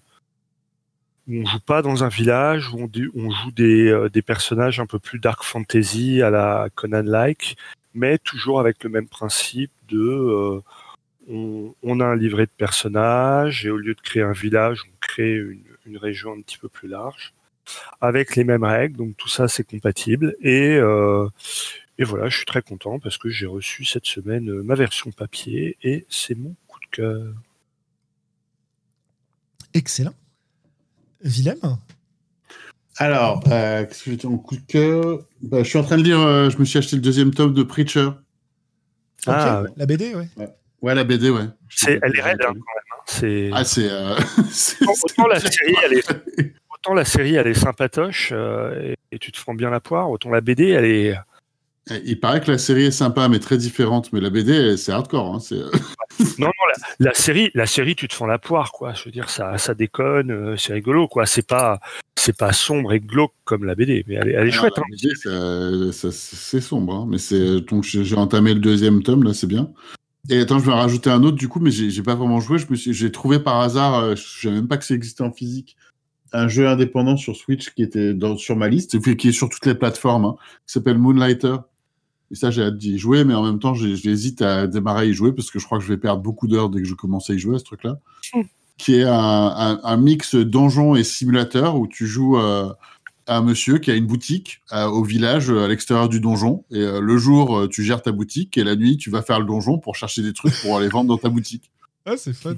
où 1.29 1.35
on 1.35 1.45
joue 1.45 1.61
pas 1.61 1.83
dans 1.83 2.05
un 2.05 2.09
village, 2.09 2.73
où 2.75 2.89
on, 3.15 3.31
joue 3.31 3.51
des, 3.53 3.89
euh, 3.89 4.09
personnages 4.27 4.81
un 4.81 4.87
peu 4.87 4.99
plus 4.99 5.19
dark 5.19 5.45
fantasy 5.45 6.23
à 6.23 6.31
la 6.31 6.69
Conan-like, 6.75 7.57
mais 7.95 8.19
toujours 8.19 8.61
avec 8.61 8.83
le 8.85 8.91
même 8.91 9.09
principe 9.09 9.73
de 9.89 9.99
euh, 9.99 10.61
on, 11.29 12.01
a 12.01 12.05
un 12.05 12.17
livret 12.17 12.47
de 12.47 12.53
personnages 12.57 13.65
et 13.65 13.71
au 13.71 13.77
lieu 13.77 13.95
de 13.95 14.01
créer 14.01 14.23
un 14.23 14.33
village, 14.33 14.83
on 14.87 14.97
crée 15.01 15.37
une 15.87 15.97
région 15.97 16.33
un 16.33 16.41
petit 16.41 16.59
peu 16.59 16.69
plus 16.69 16.89
large 16.89 17.33
avec 18.01 18.37
les 18.37 18.45
mêmes 18.45 18.65
règles, 18.65 18.97
donc 18.97 19.17
tout 19.17 19.29
ça 19.29 19.49
c'est 19.49 19.65
compatible 19.65 20.37
et 20.41 20.77
euh, 20.77 21.29
et 21.99 22.05
voilà, 22.05 22.29
je 22.29 22.37
suis 22.37 22.47
très 22.47 22.63
content 22.63 22.99
parce 22.99 23.19
que 23.19 23.29
j'ai 23.29 23.47
reçu 23.47 23.85
cette 23.85 24.07
semaine 24.07 24.51
euh, 24.51 24.63
ma 24.63 24.75
version 24.75 25.11
papier 25.11 25.77
et 25.83 26.07
c'est 26.09 26.35
mon 26.35 26.55
coup 26.67 26.81
de 26.81 26.97
cœur. 26.97 27.35
Excellent. 29.75 30.15
Willem? 31.23 31.59
Alors, 32.97 33.43
euh, 33.49 33.85
qu'est-ce 33.85 34.05
que 34.05 34.11
j'étais 34.11 34.27
en 34.27 34.37
coup 34.37 34.57
de 34.57 34.67
cœur? 34.67 35.21
Bah, 35.41 35.63
Je 35.63 35.69
suis 35.69 35.79
en 35.79 35.83
train 35.83 35.97
de 35.97 36.03
lire, 36.03 36.21
euh, 36.21 36.51
je 36.51 36.59
me 36.59 36.65
suis 36.65 36.79
acheté 36.79 36.97
le 36.97 37.03
deuxième 37.03 37.33
tome 37.33 37.55
de 37.55 37.63
Preacher. 37.63 38.11
Ah, 39.27 39.63
la 39.77 39.87
BD, 39.87 40.15
ouais. 40.15 40.29
ouais. 40.83 40.95
la 40.95 41.05
BD, 41.05 41.31
ouais. 41.31 41.45
C'est, 41.71 42.01
elle 42.03 42.17
est 42.17 42.21
raide 42.21 42.41
hein, 42.43 42.47
quand 42.47 42.55
même. 42.55 42.59
Hein. 42.59 43.03
C'est... 43.07 43.51
Ah, 43.53 43.65
c'est. 43.65 43.89
Euh... 43.89 44.17
Autant 45.05 45.27
la 45.29 45.41
série, 45.41 45.75
elle 45.85 45.93
est, 45.95 46.55
autant 46.83 46.95
la 46.95 47.05
série 47.05 47.37
elle 47.37 47.47
est 47.47 47.55
sympatoche 47.55 48.31
euh, 48.33 48.95
et, 49.13 49.19
tu 49.19 49.31
te 49.31 49.41
prends 49.41 49.55
bien 49.55 49.71
la 49.71 49.81
poire, 49.81 50.11
autant 50.11 50.31
la 50.31 50.41
BD 50.41 50.71
elle 50.71 50.85
est. 50.85 51.15
Eh, 51.91 52.01
il 52.05 52.19
paraît 52.19 52.41
que 52.41 52.51
la 52.51 52.59
série 52.59 52.85
est 52.85 52.93
sympa 52.93 53.29
mais 53.29 53.41
très 53.41 53.59
différente, 53.59 54.13
mais 54.13 54.21
la 54.21 54.31
BD 54.31 54.77
c'est 54.77 54.91
hardcore. 54.91 55.35
Hein, 55.35 55.39
euh. 55.53 55.71
non 56.39 56.47
non 56.47 56.53
la, 56.99 57.15
série 57.15 57.51
la 57.55 57.67
série 57.67 57.95
tu 57.95 58.09
te 58.09 58.15
fais 58.15 58.27
la 58.27 58.39
poire 58.39 58.73
quoi. 58.73 58.95
Je 58.95 59.05
veux 59.05 59.11
dire 59.11 59.31
ça 59.31 59.59
ça 59.59 59.75
déconne, 59.75 60.31
euh, 60.31 60.57
c'est 60.57 60.73
rigolo 60.73 61.07
quoi. 61.09 61.27
C'est 61.27 61.47
pas 61.47 61.81
c'est 62.17 62.37
pas 62.37 62.53
sombre 62.53 62.93
et 62.93 63.01
glauque 63.01 63.35
comme 63.45 63.65
la 63.65 63.75
BD, 63.75 64.05
mais 64.09 64.15
elle 64.15 64.29
est, 64.29 64.33
elle 64.33 64.49
est 64.49 64.53
chouette. 64.53 64.79
Hein. 64.79 65.93
c'est 65.93 66.61
sombre, 66.61 66.95
hein, 66.95 67.07
mais 67.09 67.19
c'est 67.19 67.61
donc 67.61 67.85
j'ai 67.85 68.17
entamé 68.17 68.55
le 68.55 68.61
deuxième 68.61 69.03
tome 69.03 69.23
là, 69.25 69.35
c'est 69.35 69.47
bien. 69.49 69.71
Et 70.31 70.41
attends, 70.41 70.61
je 70.61 70.67
vais 70.67 70.73
en 70.73 70.77
rajouter 70.77 71.11
un 71.11 71.25
autre 71.25 71.37
du 71.37 71.49
coup, 71.49 71.59
mais 71.59 71.73
j'ai 71.73 72.03
pas 72.03 72.15
vraiment 72.15 72.41
joué. 72.41 72.59
Je 72.59 72.67
me 72.71 72.77
suis, 72.77 72.95
j'ai 72.95 73.11
trouvé 73.11 73.41
par 73.41 73.61
hasard, 73.61 74.15
je 74.15 74.23
savais 74.23 74.55
même 74.55 74.69
pas 74.69 74.77
que 74.77 74.85
ça 74.85 74.95
existait 74.95 75.25
en 75.25 75.33
physique 75.33 75.77
un 76.33 76.49
jeu 76.49 76.69
indépendant 76.69 77.17
sur 77.17 77.37
Switch 77.37 77.71
qui 77.71 77.83
était 77.83 78.15
dans, 78.15 78.37
sur 78.37 78.57
ma 78.57 78.69
liste, 78.69 78.99
qui 79.17 79.29
est 79.29 79.33
sur 79.33 79.49
toutes 79.49 79.67
les 79.67 79.75
plateformes, 79.75 80.25
hein, 80.25 80.37
qui 80.67 80.73
s'appelle 80.73 80.99
Moonlighter. 80.99 81.57
Et 82.31 82.35
ça, 82.35 82.51
j'ai 82.51 82.63
hâte 82.63 82.79
d'y 82.79 82.99
jouer, 82.99 83.25
mais 83.25 83.35
en 83.35 83.43
même 83.43 83.59
temps, 83.59 83.75
j'hésite 83.75 84.41
à 84.41 84.67
démarrer 84.67 85.03
à 85.03 85.05
y 85.05 85.13
jouer 85.13 85.33
parce 85.33 85.51
que 85.51 85.59
je 85.59 85.67
crois 85.67 85.79
que 85.79 85.85
je 85.85 85.89
vais 85.89 85.99
perdre 85.99 86.23
beaucoup 86.23 86.49
d'heures 86.49 86.71
dès 86.71 86.81
que 86.81 86.89
je 86.89 86.95
commence 86.95 87.29
à 87.29 87.35
y 87.35 87.39
jouer 87.39 87.57
à 87.57 87.59
ce 87.59 87.65
truc-là. 87.65 87.99
Hmm. 88.35 88.43
Qui 88.79 88.97
est 88.97 89.05
un, 89.05 89.81
un, 89.83 89.97
mix 89.99 90.35
donjon 90.35 90.97
et 90.97 91.05
simulateur 91.05 91.77
où 91.77 91.87
tu 91.87 92.07
joues 92.07 92.39
euh, 92.39 92.73
un 93.27 93.43
monsieur 93.43 93.79
qui 93.79 93.91
a 93.91 93.95
une 93.95 94.07
boutique 94.07 94.63
euh, 94.73 94.87
au 94.87 95.05
village 95.05 95.51
à 95.51 95.69
l'extérieur 95.69 96.09
du 96.09 96.21
donjon. 96.21 96.65
Et 96.71 96.81
euh, 96.81 97.01
le 97.01 97.19
jour, 97.19 97.69
tu 97.71 97.85
gères 97.85 98.01
ta 98.01 98.13
boutique 98.13 98.57
et 98.57 98.65
la 98.65 98.77
nuit, 98.77 98.97
tu 98.97 99.11
vas 99.11 99.21
faire 99.21 99.39
le 99.39 99.45
donjon 99.45 99.79
pour 99.79 99.95
chercher 99.95 100.23
des 100.23 100.33
trucs 100.33 100.55
pour 100.63 100.79
aller 100.79 100.89
vendre 100.89 101.09
dans 101.09 101.19
ta 101.19 101.29
boutique. 101.29 101.71
Ah, 102.07 102.17
c'est 102.17 102.33
fun. 102.33 102.57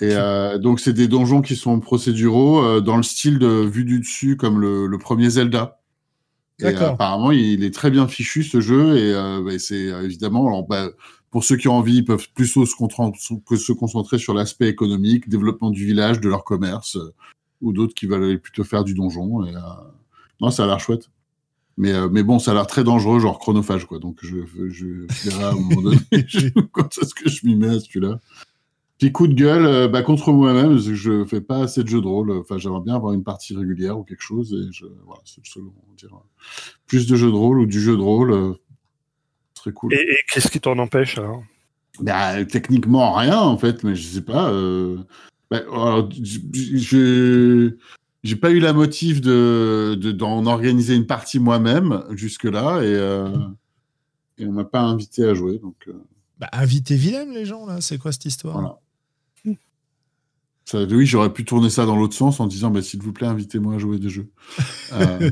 Et 0.00 0.10
euh, 0.12 0.58
donc, 0.58 0.80
c'est 0.80 0.92
des 0.92 1.06
donjons 1.06 1.40
qui 1.40 1.54
sont 1.54 1.78
procéduraux 1.78 2.64
euh, 2.64 2.80
dans 2.80 2.96
le 2.96 3.02
style 3.02 3.38
de 3.38 3.46
vue 3.46 3.84
du 3.84 4.00
dessus, 4.00 4.36
comme 4.36 4.60
le, 4.60 4.86
le 4.86 4.98
premier 4.98 5.30
Zelda. 5.30 5.80
Et 6.60 6.66
euh, 6.66 6.90
apparemment, 6.90 7.30
il 7.30 7.64
est 7.64 7.74
très 7.74 7.90
bien 7.90 8.08
fichu 8.08 8.42
ce 8.42 8.60
jeu, 8.60 8.96
et, 8.96 9.12
bah, 9.12 9.58
c'est 9.58 9.86
évidemment, 10.04 10.46
alors, 10.46 10.66
bah, 10.66 10.90
pour 11.30 11.44
ceux 11.44 11.56
qui 11.56 11.68
ont 11.68 11.76
envie, 11.76 11.96
ils 11.96 12.04
peuvent 12.04 12.28
plus 12.32 12.46
se, 12.46 12.64
se 12.64 13.72
concentrer 13.72 14.18
sur 14.18 14.34
l'aspect 14.34 14.68
économique, 14.68 15.28
développement 15.28 15.70
du 15.70 15.84
village, 15.84 16.20
de 16.20 16.28
leur 16.28 16.44
commerce, 16.44 16.96
ou 17.60 17.72
d'autres 17.72 17.94
qui 17.94 18.06
veulent 18.06 18.38
plutôt 18.40 18.62
faire 18.62 18.84
du 18.84 18.94
donjon. 18.94 19.44
Et, 19.44 19.52
non, 20.40 20.50
ça 20.50 20.64
a 20.64 20.66
l'air 20.66 20.80
chouette. 20.80 21.10
Mais, 21.76 21.92
mais 22.08 22.22
bon, 22.22 22.38
ça 22.38 22.52
a 22.52 22.54
l'air 22.54 22.68
très 22.68 22.84
dangereux, 22.84 23.18
genre 23.18 23.40
chronophage, 23.40 23.84
quoi. 23.86 23.98
Donc, 23.98 24.18
je, 24.22 24.36
je 24.68 25.06
verrai 25.28 25.44
à 25.44 25.50
un 25.50 25.54
moment 25.54 25.82
donné 25.82 25.98
quand 26.72 26.98
est-ce 26.98 27.14
que 27.14 27.28
je 27.28 27.46
m'y 27.46 27.56
mets 27.56 27.76
à 27.76 27.80
celui-là. 27.80 28.20
Petit 29.04 29.12
coup 29.12 29.26
de 29.26 29.34
gueule 29.34 29.66
euh, 29.66 29.86
bah, 29.86 30.00
contre 30.00 30.32
moi-même, 30.32 30.78
je 30.78 31.26
fais 31.26 31.42
pas 31.42 31.64
assez 31.64 31.82
de 31.82 31.88
jeux 31.88 32.00
de 32.00 32.06
rôle. 32.06 32.30
Enfin, 32.30 32.56
j'aimerais 32.56 32.80
bien 32.80 32.94
avoir 32.94 33.12
une 33.12 33.22
partie 33.22 33.54
régulière 33.54 33.98
ou 33.98 34.02
quelque 34.02 34.22
chose. 34.22 34.54
Et 34.54 34.72
je, 34.72 34.86
voilà, 35.04 35.20
c'est 35.26 35.42
le 35.44 35.50
seul, 35.50 35.62
on 35.64 35.94
dire. 35.94 36.18
Plus 36.86 37.06
de 37.06 37.14
jeux 37.14 37.30
de 37.30 37.36
rôle 37.36 37.60
ou 37.60 37.66
du 37.66 37.82
jeu 37.82 37.98
de 37.98 38.00
rôle, 38.00 38.32
euh, 38.32 38.54
très 39.54 39.72
cool. 39.72 39.92
Et, 39.92 40.06
qu'est-ce 40.32 40.50
qui 40.50 40.58
t'en 40.58 40.78
empêche 40.78 41.18
alors? 41.18 41.42
Bah, 42.00 42.42
Techniquement, 42.46 43.12
rien 43.12 43.38
en 43.38 43.58
fait, 43.58 43.84
mais 43.84 43.94
je 43.94 44.06
sais 44.06 44.22
pas. 44.22 44.50
Euh, 44.50 44.96
bah, 45.50 45.60
je 46.22 47.76
j'ai 48.22 48.36
pas 48.36 48.52
eu 48.52 48.58
la 48.58 48.72
motive 48.72 49.20
de 49.20 49.98
d'en 50.12 50.46
organiser 50.46 50.94
une 50.94 51.06
partie 51.06 51.40
moi-même 51.40 52.04
jusque 52.12 52.44
là 52.44 52.80
et, 52.80 52.86
euh, 52.86 53.28
et 54.38 54.46
on 54.46 54.52
m'a 54.52 54.64
pas 54.64 54.80
invité 54.80 55.24
à 55.24 55.34
jouer 55.34 55.58
donc. 55.58 55.90
Bah, 56.38 56.48
invitez 56.52 56.96
Willem 56.96 57.32
les 57.32 57.44
gens 57.44 57.66
là, 57.66 57.82
c'est 57.82 57.98
quoi 57.98 58.10
cette 58.10 58.24
histoire? 58.24 58.60
Voilà 58.60 58.78
oui, 60.72 61.06
j'aurais 61.06 61.32
pu 61.32 61.44
tourner 61.44 61.68
ça 61.68 61.84
dans 61.84 61.96
l'autre 61.96 62.14
sens 62.14 62.40
en 62.40 62.46
disant 62.46 62.70
bah, 62.70 62.82
s'il 62.82 63.02
vous 63.02 63.12
plaît, 63.12 63.26
invitez-moi 63.26 63.74
à 63.74 63.78
jouer 63.78 63.98
des 63.98 64.08
jeux. 64.08 64.28
Euh, 64.92 65.30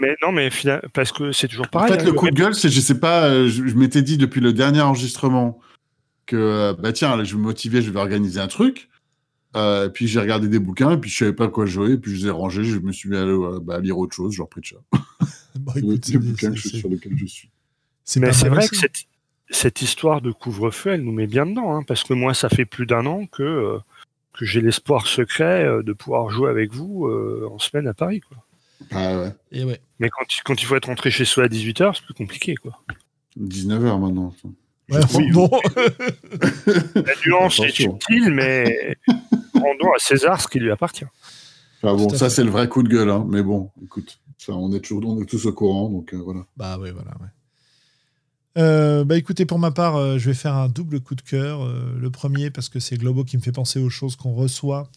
mais, 0.00 0.16
non, 0.22 0.32
mais 0.32 0.50
parce 0.92 1.12
que 1.12 1.32
c'est 1.32 1.48
toujours 1.48 1.68
pareil. 1.68 1.92
En 1.92 1.94
fait, 1.94 2.02
hein, 2.02 2.06
le 2.06 2.12
coup 2.12 2.28
de 2.28 2.34
gueule, 2.34 2.54
c'est 2.54 2.68
je 2.68 2.80
sais 2.80 2.98
pas, 2.98 3.24
euh, 3.24 3.48
je, 3.48 3.62
m'étais 3.74 4.02
dit 4.02 4.18
depuis 4.18 4.40
le 4.40 4.52
dernier 4.52 4.80
enregistrement 4.80 5.58
que 6.26 6.36
euh, 6.36 6.74
bah 6.74 6.92
tiens, 6.92 7.22
je 7.24 7.32
vais 7.32 7.38
me 7.38 7.44
motiver, 7.44 7.80
je 7.80 7.90
vais 7.90 7.98
organiser 7.98 8.40
un 8.40 8.48
truc. 8.48 8.88
Euh, 9.56 9.88
puis 9.88 10.06
j'ai 10.06 10.20
regardé 10.20 10.48
des 10.48 10.58
bouquins, 10.58 10.92
et 10.92 10.98
puis 10.98 11.10
je 11.10 11.16
savais 11.16 11.32
pas 11.32 11.48
quoi 11.48 11.64
jouer, 11.64 11.92
et 11.92 11.96
puis 11.96 12.14
je 12.14 12.16
les 12.16 12.26
ai 12.26 12.30
rangés, 12.30 12.64
je 12.64 12.78
me 12.78 12.92
suis 12.92 13.08
mis 13.08 13.16
à, 13.16 13.24
bah, 13.62 13.80
lire 13.80 13.96
autre 13.96 14.14
chose, 14.14 14.34
genre 14.34 14.48
Preacher. 14.48 14.76
bah, 15.60 15.72
écoute, 15.76 16.06
les 16.08 16.18
bouquins 16.18 16.54
sur 16.54 16.88
lesquels 16.88 17.16
je 17.16 17.26
suis. 17.26 17.50
Mais 18.16 18.32
c'est 18.32 18.48
vrai 18.48 18.68
que 18.68 18.76
cette, 18.76 19.06
cette, 19.48 19.80
histoire 19.80 20.20
de 20.20 20.32
couvre-feu, 20.32 20.90
elle 20.90 21.02
nous 21.02 21.12
met 21.12 21.26
bien 21.26 21.46
dedans, 21.46 21.74
hein, 21.74 21.82
parce 21.82 22.04
que 22.04 22.12
moi, 22.12 22.34
ça 22.34 22.48
fait 22.48 22.66
plus 22.66 22.86
d'un 22.86 23.06
an 23.06 23.26
que 23.26 23.78
que 24.38 24.46
j'ai 24.46 24.60
l'espoir 24.60 25.06
secret 25.06 25.64
euh, 25.64 25.82
de 25.82 25.92
pouvoir 25.92 26.30
jouer 26.30 26.48
avec 26.48 26.72
vous 26.72 27.06
euh, 27.06 27.48
en 27.50 27.58
semaine 27.58 27.88
à 27.88 27.94
Paris. 27.94 28.20
Quoi. 28.20 28.38
Ah 28.92 29.18
ouais. 29.18 29.32
Et 29.50 29.64
ouais. 29.64 29.80
Mais 29.98 30.08
quand, 30.08 30.24
quand 30.44 30.62
il 30.62 30.64
faut 30.64 30.76
être 30.76 30.86
rentré 30.86 31.10
chez 31.10 31.24
soi 31.24 31.44
à 31.44 31.48
18h, 31.48 31.96
c'est 31.96 32.04
plus 32.04 32.14
compliqué. 32.14 32.54
quoi. 32.54 32.80
19h 33.38 34.00
maintenant. 34.00 34.34
Ouais, 34.90 35.00
bon. 35.32 35.50
La 36.94 37.12
nuance 37.26 37.60
est 37.60 37.80
utile, 37.80 38.30
mais 38.30 38.96
rendons 39.54 39.92
à 39.92 39.98
César 39.98 40.40
ce 40.40 40.48
qui 40.48 40.60
lui 40.60 40.70
appartient. 40.70 41.06
Enfin 41.82 41.96
bon, 41.96 42.08
ça 42.08 42.28
c'est 42.28 42.42
le 42.42 42.50
vrai 42.50 42.68
coup 42.68 42.82
de 42.82 42.88
gueule, 42.88 43.10
hein. 43.10 43.24
mais 43.28 43.42
bon, 43.42 43.70
écoute, 43.84 44.18
ça, 44.36 44.52
on, 44.52 44.72
est 44.72 44.80
toujours, 44.80 45.16
on 45.16 45.22
est 45.22 45.26
tous 45.26 45.46
au 45.46 45.52
courant, 45.52 45.88
donc 45.88 46.12
euh, 46.12 46.16
voilà. 46.16 46.40
Bah 46.56 46.76
oui, 46.80 46.90
voilà, 46.90 47.10
ouais. 47.20 47.28
Euh, 48.58 49.04
bah 49.04 49.16
écoutez, 49.16 49.46
pour 49.46 49.58
ma 49.58 49.70
part, 49.70 49.96
euh, 49.96 50.18
je 50.18 50.28
vais 50.28 50.34
faire 50.34 50.54
un 50.54 50.68
double 50.68 51.00
coup 51.00 51.14
de 51.14 51.22
cœur. 51.22 51.62
Euh, 51.62 51.96
le 51.96 52.10
premier, 52.10 52.50
parce 52.50 52.68
que 52.68 52.80
c'est 52.80 52.96
Globo 52.96 53.24
qui 53.24 53.36
me 53.36 53.42
fait 53.42 53.52
penser 53.52 53.78
aux 53.78 53.90
choses 53.90 54.16
qu'on 54.16 54.34
reçoit. 54.34 54.90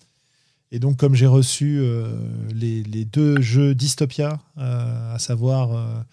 Et 0.72 0.80
donc, 0.80 0.98
comme 0.98 1.16
j'ai 1.16 1.28
reçu 1.28 1.84
les, 2.56 2.82
les, 2.84 3.04
deux 3.04 3.42
jeux 3.42 3.76
Dystopia, 3.76 4.40
à 4.56 5.20
savoir 5.20 6.06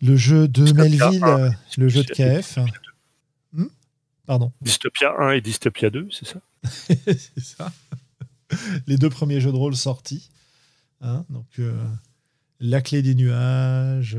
le 0.00 0.16
jeu 0.16 0.48
de 0.48 0.72
Melville, 0.72 1.52
le 1.76 1.88
jeu 1.90 2.02
de 2.02 2.08
KF. 2.08 2.60
Hmm 3.52 3.66
Pardon. 4.24 4.52
Dystopia 4.62 5.12
1 5.18 5.32
et 5.32 5.42
Dystopia 5.42 5.90
2, 5.90 6.08
c'est 6.10 6.26
ça? 6.26 6.40
C'est 7.04 7.40
ça. 7.40 7.70
Les 8.86 8.96
deux 8.96 9.10
premiers 9.10 9.42
jeux 9.42 9.52
de 9.52 9.56
rôle 9.56 9.76
sortis. 9.76 10.30
Hein, 11.02 11.26
donc, 11.28 11.60
La 12.58 12.80
clé 12.80 13.02
des 13.02 13.14
nuages, 13.14 14.16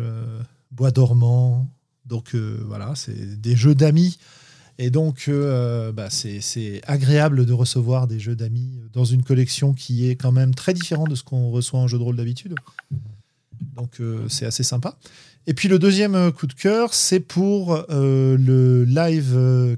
Bois 0.69 0.91
dormant. 0.91 1.67
Donc, 2.05 2.35
euh, 2.35 2.63
voilà, 2.67 2.93
c'est 2.95 3.39
des 3.39 3.55
jeux 3.55 3.75
d'amis. 3.75 4.17
Et 4.79 4.89
donc, 4.89 5.29
bah, 5.93 6.09
c'est 6.09 6.81
agréable 6.87 7.45
de 7.45 7.53
recevoir 7.53 8.07
des 8.07 8.19
jeux 8.19 8.35
d'amis 8.35 8.79
dans 8.91 9.05
une 9.05 9.21
collection 9.21 9.73
qui 9.73 10.09
est 10.09 10.15
quand 10.15 10.31
même 10.31 10.55
très 10.55 10.73
différente 10.73 11.11
de 11.11 11.15
ce 11.15 11.23
qu'on 11.23 11.51
reçoit 11.51 11.79
en 11.79 11.87
jeu 11.87 11.99
de 11.99 12.03
rôle 12.03 12.15
d'habitude. 12.15 12.55
Donc, 13.75 14.01
c'est 14.29 14.47
assez 14.47 14.63
sympa. 14.63 14.97
Et 15.45 15.53
puis, 15.53 15.67
le 15.67 15.77
deuxième 15.77 16.31
coup 16.31 16.47
de 16.47 16.53
cœur, 16.53 16.95
c'est 16.95 17.19
pour 17.19 17.85
le 17.87 18.83
live 18.85 19.77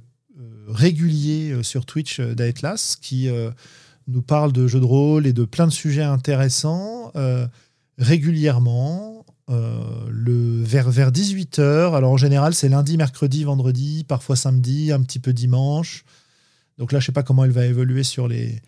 régulier 0.69 1.61
sur 1.61 1.85
Twitch 1.85 2.22
d'Atlas 2.22 2.95
qui 2.95 3.30
nous 4.07 4.22
parle 4.22 4.52
de 4.52 4.68
jeux 4.68 4.80
de 4.80 4.85
rôle 4.85 5.26
et 5.27 5.34
de 5.34 5.45
plein 5.45 5.68
de 5.68 5.72
sujets 5.72 6.03
intéressants 6.03 7.11
euh, 7.15 7.47
régulièrement. 7.97 9.26
Euh, 9.51 9.80
le, 10.09 10.63
vers, 10.63 10.89
vers 10.89 11.11
18h. 11.11 11.95
Alors 11.95 12.11
en 12.11 12.17
général, 12.17 12.55
c'est 12.55 12.69
lundi, 12.69 12.97
mercredi, 12.97 13.43
vendredi, 13.43 14.03
parfois 14.07 14.35
samedi, 14.35 14.91
un 14.91 15.01
petit 15.01 15.19
peu 15.19 15.34
dimanche. 15.34 16.03
Donc 16.77 16.91
là, 16.91 16.99
je 16.99 17.03
ne 17.03 17.07
sais 17.07 17.11
pas 17.11 17.23
comment 17.23 17.45
elle 17.45 17.51
va 17.51 17.65
évoluer 17.65 18.03
sur 18.03 18.27
les, 18.27 18.61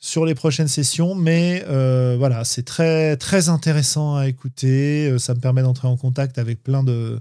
sur 0.00 0.24
les 0.26 0.34
prochaines 0.34 0.68
sessions, 0.68 1.14
mais 1.14 1.64
euh, 1.68 2.16
voilà, 2.18 2.44
c'est 2.44 2.64
très, 2.64 3.16
très 3.16 3.48
intéressant 3.48 4.16
à 4.16 4.26
écouter. 4.26 5.16
Ça 5.18 5.34
me 5.34 5.40
permet 5.40 5.62
d'entrer 5.62 5.88
en 5.88 5.96
contact 5.96 6.38
avec 6.38 6.62
plein 6.62 6.82
de, 6.82 7.20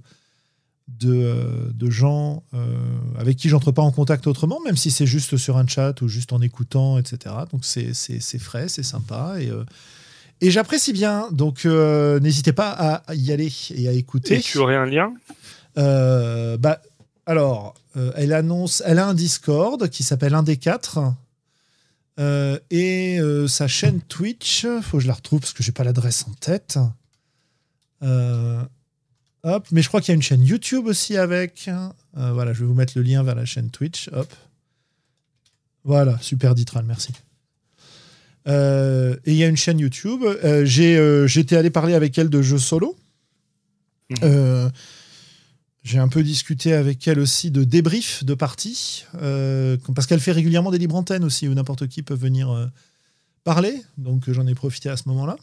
de, 0.88 1.14
euh, 1.14 1.70
de 1.74 1.90
gens 1.90 2.44
euh, 2.54 2.78
avec 3.18 3.38
qui 3.38 3.50
j'entre 3.50 3.72
pas 3.72 3.82
en 3.82 3.92
contact 3.92 4.26
autrement, 4.28 4.60
même 4.62 4.78
si 4.78 4.90
c'est 4.92 5.06
juste 5.06 5.38
sur 5.38 5.58
un 5.58 5.68
chat 5.68 6.02
ou 6.02 6.08
juste 6.08 6.34
en 6.34 6.42
écoutant, 6.42 6.98
etc. 6.98 7.36
Donc 7.52 7.66
c'est 7.66 7.94
frais, 8.40 8.68
c'est 8.68 8.84
sympa 8.84 9.36
et, 9.40 9.50
euh, 9.50 9.64
et 10.42 10.52
j'apprécie 10.52 10.94
bien. 10.94 11.28
Donc 11.32 11.66
n'hésitez 11.66 12.54
pas 12.54 12.72
à 12.72 13.16
y 13.16 13.32
aller 13.32 13.52
et 13.76 13.88
à 13.88 13.92
écouter. 13.92 14.36
Et 14.36 14.42
tu 14.42 14.58
aurais 14.58 14.76
un 14.76 14.86
lien? 14.86 15.14
Bah, 15.76 16.82
Alors, 17.26 17.76
elle 18.16 18.34
annonce, 18.34 18.82
elle 18.86 19.00
a 19.00 19.08
un 19.08 19.14
Discord 19.14 19.90
qui 19.90 20.04
s'appelle 20.04 20.36
un 20.36 20.44
des 20.44 20.58
quatre. 20.58 21.00
et 22.20 23.20
sa 23.48 23.68
chaîne 23.68 24.02
Twitch, 24.02 24.66
faut 24.82 24.98
que 24.98 25.04
je 25.04 25.08
la 25.08 25.14
retrouve 25.14 25.40
parce 25.42 25.54
que 25.54 25.64
j'ai 25.64 25.72
pas 25.72 25.84
l'adresse 25.84 26.26
en 26.28 26.34
tête. 26.34 26.78
Euh, 28.04 28.64
Hop, 29.44 29.68
mais 29.72 29.82
je 29.82 29.88
crois 29.88 30.02
qu'il 30.02 30.10
y 30.10 30.12
a 30.12 30.16
une 30.16 30.22
chaîne 30.22 30.44
YouTube 30.44 30.88
aussi 30.88 31.16
avec. 31.16 31.70
Euh, 31.70 32.32
voilà, 32.34 32.54
je 32.54 32.62
vais 32.62 32.66
vous 32.66 32.74
mettre 32.74 32.94
le 32.96 33.04
lien 33.04 33.24
vers 33.24 33.36
la 33.36 33.46
chaîne 33.46 33.70
Twitch. 33.70 34.10
Hop. 34.12 34.28
Voilà, 35.84 36.18
super 36.20 36.54
Ditral, 36.54 36.84
merci. 36.86 37.14
Euh, 38.48 39.16
et 39.26 39.32
il 39.32 39.38
y 39.38 39.44
a 39.44 39.48
une 39.48 39.58
chaîne 39.58 39.80
YouTube. 39.80 40.24
Euh, 40.24 40.66
J'étais 41.28 41.56
allé 41.56 41.70
parler 41.70 41.94
avec 41.94 42.18
elle 42.18 42.30
de 42.30 42.42
jeux 42.42 42.60
solo. 42.60 42.96
Mhm. 44.10 44.72
J'ai 45.84 46.00
un 46.00 46.10
peu 46.10 46.22
discuté 46.22 46.74
avec 46.74 47.08
elle 47.08 47.20
aussi 47.20 47.50
de 47.50 47.64
débrief 47.64 48.26
de 48.26 48.34
parties, 48.34 49.06
parce 49.14 50.06
qu'elle 50.06 50.20
fait 50.20 50.34
régulièrement 50.34 50.70
des 50.70 50.78
libres 50.78 50.96
antennes 50.96 51.24
aussi, 51.24 51.48
où 51.48 51.54
n'importe 51.54 51.88
qui 51.88 52.04
peut 52.04 52.14
venir 52.14 52.70
parler. 53.46 53.82
Donc 53.98 54.30
j'en 54.30 54.46
ai 54.48 54.56
profité 54.56 54.90
à 54.90 54.98
ce 54.98 55.08
moment-là. 55.08 55.38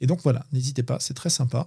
et 0.00 0.06
donc 0.06 0.20
voilà, 0.22 0.46
n'hésitez 0.52 0.84
pas, 0.84 0.98
c'est 1.00 1.14
très 1.14 1.30
sympa 1.30 1.66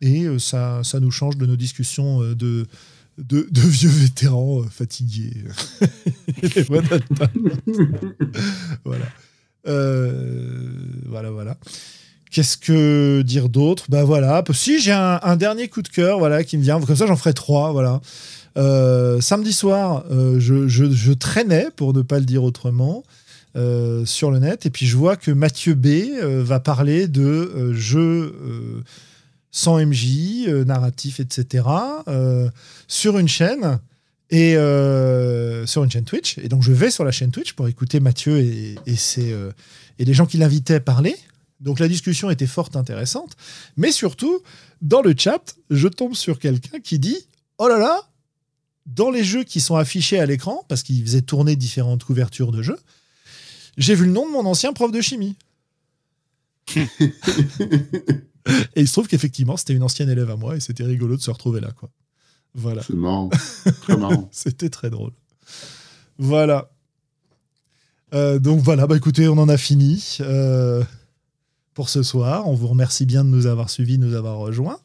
et 0.00 0.24
euh, 0.24 0.38
ça, 0.38 0.82
ça 0.84 1.00
nous 1.00 1.10
change 1.10 1.36
de 1.36 1.46
nos 1.46 1.56
discussions 1.56 2.22
euh, 2.22 2.66
de, 3.28 3.46
vieux 3.52 3.88
vétérans 3.88 4.60
euh, 4.60 4.64
fatigués. 4.70 5.32
voilà. 8.84 9.06
voilà, 11.06 11.30
voilà. 11.30 11.56
Qu'est-ce 12.30 12.56
que 12.56 13.22
dire 13.22 13.48
d'autre? 13.48 13.86
Bah 13.88 14.04
voilà. 14.04 14.44
Si 14.52 14.80
j'ai 14.80 14.92
un, 14.92 15.36
dernier 15.36 15.68
coup 15.68 15.82
de 15.82 15.88
cœur, 15.88 16.18
voilà, 16.18 16.44
qui 16.44 16.56
me 16.58 16.62
vient. 16.62 16.80
Comme 16.80 16.96
ça, 16.96 17.06
j'en 17.06 17.16
ferai 17.16 17.34
trois. 17.34 17.72
Voilà. 17.72 18.00
samedi 19.20 19.52
soir, 19.52 20.04
je, 20.10 20.68
je, 20.68 21.12
traînais, 21.12 21.68
pour 21.74 21.92
ne 21.92 22.02
pas 22.02 22.20
le 22.20 22.24
dire 22.24 22.44
autrement, 22.44 23.02
sur 24.04 24.30
le 24.30 24.38
net, 24.38 24.64
et 24.66 24.70
puis 24.70 24.86
je 24.86 24.96
vois 24.96 25.16
que 25.16 25.32
Mathieu 25.32 25.74
B 25.74 25.88
va 26.22 26.60
parler 26.60 27.08
de 27.08 27.72
jeux 27.72 28.34
sans 29.50 29.84
MJ, 29.84 30.46
euh, 30.46 30.64
narratif, 30.64 31.20
etc., 31.20 31.64
euh, 32.08 32.50
sur 32.88 33.18
une 33.18 33.28
chaîne 33.28 33.80
et 34.30 34.56
euh, 34.56 35.66
sur 35.66 35.82
une 35.84 35.90
chaîne 35.90 36.04
Twitch. 36.04 36.38
Et 36.38 36.48
donc 36.48 36.62
je 36.62 36.72
vais 36.72 36.90
sur 36.90 37.04
la 37.04 37.10
chaîne 37.10 37.30
Twitch 37.30 37.52
pour 37.54 37.68
écouter 37.68 38.00
Mathieu 38.00 38.38
et, 38.38 38.76
et, 38.86 40.04
les 40.04 40.14
gens 40.14 40.26
qui 40.26 40.38
l'invitaient 40.38 40.80
parler. 40.80 41.16
Donc 41.58 41.78
la 41.80 41.88
discussion 41.88 42.30
était 42.30 42.46
fort 42.46 42.70
intéressante. 42.74 43.36
Mais 43.76 43.92
surtout, 43.92 44.40
dans 44.80 45.02
le 45.02 45.14
chat, 45.16 45.56
je 45.68 45.88
tombe 45.88 46.14
sur 46.14 46.38
quelqu'un 46.38 46.78
qui 46.80 46.98
dit 46.98 47.18
Oh 47.58 47.68
là 47.68 47.78
là, 47.78 48.08
dans 48.86 49.10
les 49.10 49.24
jeux 49.24 49.44
qui 49.44 49.60
sont 49.60 49.76
affichés 49.76 50.18
à 50.20 50.26
l'écran, 50.26 50.64
parce 50.68 50.82
qu'il 50.82 51.02
faisait 51.02 51.22
tourner 51.22 51.56
différentes 51.56 52.04
couvertures 52.04 52.52
de 52.52 52.62
jeux, 52.62 52.78
j'ai 53.76 53.94
vu 53.94 54.06
le 54.06 54.12
nom 54.12 54.26
de 54.26 54.32
mon 54.32 54.46
ancien 54.46 54.72
prof 54.72 54.90
de 54.92 55.00
chimie. 55.00 55.36
et 58.76 58.80
il 58.80 58.88
se 58.88 58.92
trouve 58.92 59.08
qu'effectivement, 59.08 59.56
c'était 59.56 59.74
une 59.74 59.82
ancienne 59.82 60.08
élève 60.08 60.30
à 60.30 60.36
moi 60.36 60.56
et 60.56 60.60
c'était 60.60 60.84
rigolo 60.84 61.16
de 61.16 61.22
se 61.22 61.30
retrouver 61.30 61.60
là. 61.60 61.70
Quoi. 61.72 61.90
Voilà. 62.54 62.82
C'est 62.82 62.94
marrant. 62.94 63.30
Très 63.82 63.96
marrant. 63.96 64.28
c'était 64.32 64.70
très 64.70 64.90
drôle. 64.90 65.12
Voilà. 66.18 66.70
Euh, 68.12 68.38
donc 68.38 68.60
voilà, 68.60 68.86
bah 68.86 68.96
écoutez, 68.96 69.28
on 69.28 69.38
en 69.38 69.48
a 69.48 69.56
fini 69.56 70.18
euh, 70.20 70.82
pour 71.74 71.88
ce 71.88 72.02
soir. 72.02 72.48
On 72.48 72.54
vous 72.54 72.66
remercie 72.66 73.06
bien 73.06 73.24
de 73.24 73.30
nous 73.30 73.46
avoir 73.46 73.70
suivis, 73.70 73.98
de 73.98 74.04
nous 74.04 74.14
avoir 74.14 74.38
rejoints. 74.38 74.80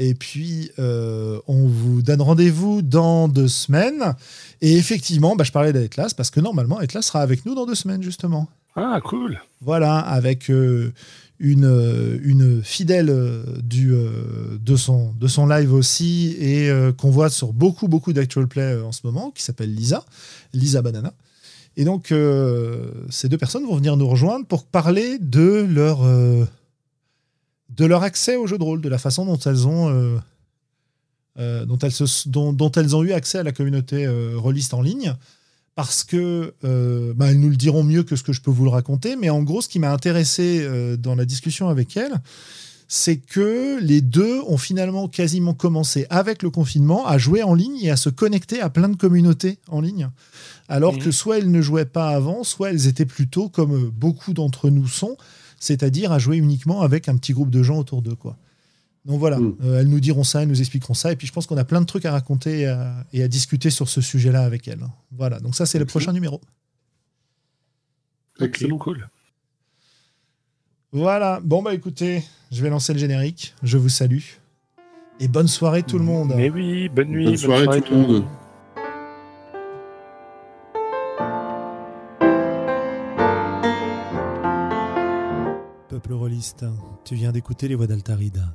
Et 0.00 0.14
puis, 0.14 0.70
euh, 0.78 1.40
on 1.48 1.66
vous 1.66 2.02
donne 2.02 2.22
rendez-vous 2.22 2.82
dans 2.82 3.26
deux 3.26 3.48
semaines. 3.48 4.14
Et 4.60 4.76
effectivement, 4.76 5.34
bah, 5.34 5.42
je 5.42 5.50
parlais 5.50 5.72
d'Atlas 5.72 6.14
parce 6.14 6.30
que 6.30 6.38
normalement, 6.38 6.78
Atlas 6.78 7.04
sera 7.04 7.20
avec 7.20 7.44
nous 7.44 7.56
dans 7.56 7.66
deux 7.66 7.74
semaines, 7.74 8.02
justement. 8.02 8.48
Ah, 8.76 9.00
cool. 9.02 9.40
Voilà, 9.60 9.98
avec 9.98 10.50
euh, 10.50 10.92
une 11.40 12.62
fidèle 12.64 13.10
euh, 13.10 13.44
du, 13.62 13.92
euh, 13.92 14.58
de, 14.60 14.76
son, 14.76 15.12
de 15.12 15.28
son 15.28 15.46
live 15.46 15.72
aussi 15.72 16.36
et 16.38 16.70
qu'on 16.96 17.10
voit 17.10 17.30
sur 17.30 17.52
beaucoup, 17.52 17.88
beaucoup 17.88 18.12
d'actual 18.12 18.48
play 18.48 18.80
en 18.80 18.92
ce 18.92 19.00
moment, 19.04 19.30
qui 19.30 19.42
s'appelle 19.42 19.74
Lisa, 19.74 20.04
Lisa 20.52 20.82
Banana. 20.82 21.12
Et 21.76 21.84
donc, 21.84 22.12
ces 23.08 23.28
deux 23.28 23.38
personnes 23.38 23.64
vont 23.64 23.76
venir 23.76 23.96
nous 23.96 24.08
rejoindre 24.08 24.44
pour 24.46 24.64
parler 24.64 25.18
de 25.20 25.64
leur, 25.68 26.00
de 26.02 27.84
leur 27.84 28.02
accès 28.02 28.34
au 28.34 28.48
jeu 28.48 28.58
de 28.58 28.64
rôle, 28.64 28.80
de 28.80 28.88
la 28.88 28.98
façon 28.98 29.24
dont 29.24 29.36
elles 29.36 29.68
ont, 29.68 30.20
dont, 31.36 32.70
elles 32.72 32.96
ont 32.96 33.04
eu 33.04 33.12
accès 33.12 33.38
à 33.38 33.44
la 33.44 33.52
communauté 33.52 34.08
rôliste 34.34 34.74
en 34.74 34.82
ligne 34.82 35.14
parce 35.78 36.02
que 36.02 36.54
euh, 36.64 37.12
bah, 37.14 37.30
elles 37.30 37.38
nous 37.38 37.50
le 37.50 37.56
diront 37.56 37.84
mieux 37.84 38.02
que 38.02 38.16
ce 38.16 38.24
que 38.24 38.32
je 38.32 38.40
peux 38.40 38.50
vous 38.50 38.64
le 38.64 38.70
raconter. 38.70 39.14
Mais 39.14 39.30
en 39.30 39.44
gros, 39.44 39.62
ce 39.62 39.68
qui 39.68 39.78
m'a 39.78 39.92
intéressé 39.92 40.58
euh, 40.62 40.96
dans 40.96 41.14
la 41.14 41.24
discussion 41.24 41.68
avec 41.68 41.96
elles, 41.96 42.20
c'est 42.88 43.18
que 43.18 43.78
les 43.80 44.00
deux 44.00 44.40
ont 44.48 44.56
finalement 44.56 45.06
quasiment 45.06 45.54
commencé 45.54 46.04
avec 46.10 46.42
le 46.42 46.50
confinement 46.50 47.06
à 47.06 47.16
jouer 47.16 47.44
en 47.44 47.54
ligne 47.54 47.78
et 47.80 47.92
à 47.92 47.96
se 47.96 48.08
connecter 48.08 48.60
à 48.60 48.70
plein 48.70 48.88
de 48.88 48.96
communautés 48.96 49.60
en 49.68 49.80
ligne. 49.80 50.10
Alors 50.68 50.94
mmh. 50.94 50.98
que 50.98 51.10
soit 51.12 51.38
elles 51.38 51.50
ne 51.52 51.62
jouaient 51.62 51.84
pas 51.84 52.08
avant, 52.08 52.42
soit 52.42 52.70
elles 52.70 52.88
étaient 52.88 53.06
plutôt 53.06 53.48
comme 53.48 53.88
beaucoup 53.90 54.32
d'entre 54.32 54.70
nous 54.70 54.88
sont, 54.88 55.16
c'est-à-dire 55.60 56.10
à 56.10 56.18
jouer 56.18 56.38
uniquement 56.38 56.82
avec 56.82 57.08
un 57.08 57.16
petit 57.16 57.34
groupe 57.34 57.50
de 57.50 57.62
gens 57.62 57.78
autour 57.78 58.02
d'eux. 58.02 58.16
quoi. 58.16 58.36
Donc 59.04 59.18
voilà, 59.20 59.38
hmm. 59.38 59.56
euh, 59.62 59.80
elles 59.80 59.88
nous 59.88 60.00
diront 60.00 60.24
ça, 60.24 60.42
elles 60.42 60.48
nous 60.48 60.60
expliqueront 60.60 60.94
ça. 60.94 61.12
Et 61.12 61.16
puis 61.16 61.26
je 61.26 61.32
pense 61.32 61.46
qu'on 61.46 61.56
a 61.56 61.64
plein 61.64 61.80
de 61.80 61.86
trucs 61.86 62.04
à 62.04 62.12
raconter 62.12 62.68
et 63.12 63.22
à, 63.22 63.28
discuter 63.28 63.70
sur 63.70 63.88
ce 63.88 64.00
sujet-là 64.00 64.44
avec 64.44 64.68
elles. 64.68 64.80
Voilà, 65.12 65.40
donc 65.40 65.54
ça 65.54 65.66
c'est 65.66 65.78
le 65.78 65.86
prochain 65.86 66.12
numéro. 66.12 66.40
Excellent, 68.40 68.78
cool. 68.78 69.08
Voilà, 70.92 71.40
bon 71.42 71.62
bah 71.62 71.74
écoutez, 71.74 72.24
je 72.50 72.62
vais 72.62 72.70
lancer 72.70 72.92
le 72.92 72.98
générique. 72.98 73.54
Je 73.62 73.76
vous 73.76 73.88
salue. 73.88 74.22
Et 75.20 75.28
bonne 75.28 75.48
soirée 75.48 75.82
tout 75.82 75.98
le 75.98 76.04
monde. 76.04 76.32
Mais 76.36 76.48
oui, 76.48 76.88
bonne 76.88 77.08
nuit. 77.08 77.24
Bonne, 77.24 77.36
soirée, 77.36 77.82
tout 77.82 77.94
le 77.94 78.00
monde. 78.00 78.24
Peuple 85.88 86.12
rôliste, 86.12 86.64
tu 87.04 87.16
viens 87.16 87.32
d'écouter 87.32 87.66
les 87.66 87.74
voix 87.74 87.88
d'Altarida. 87.88 88.54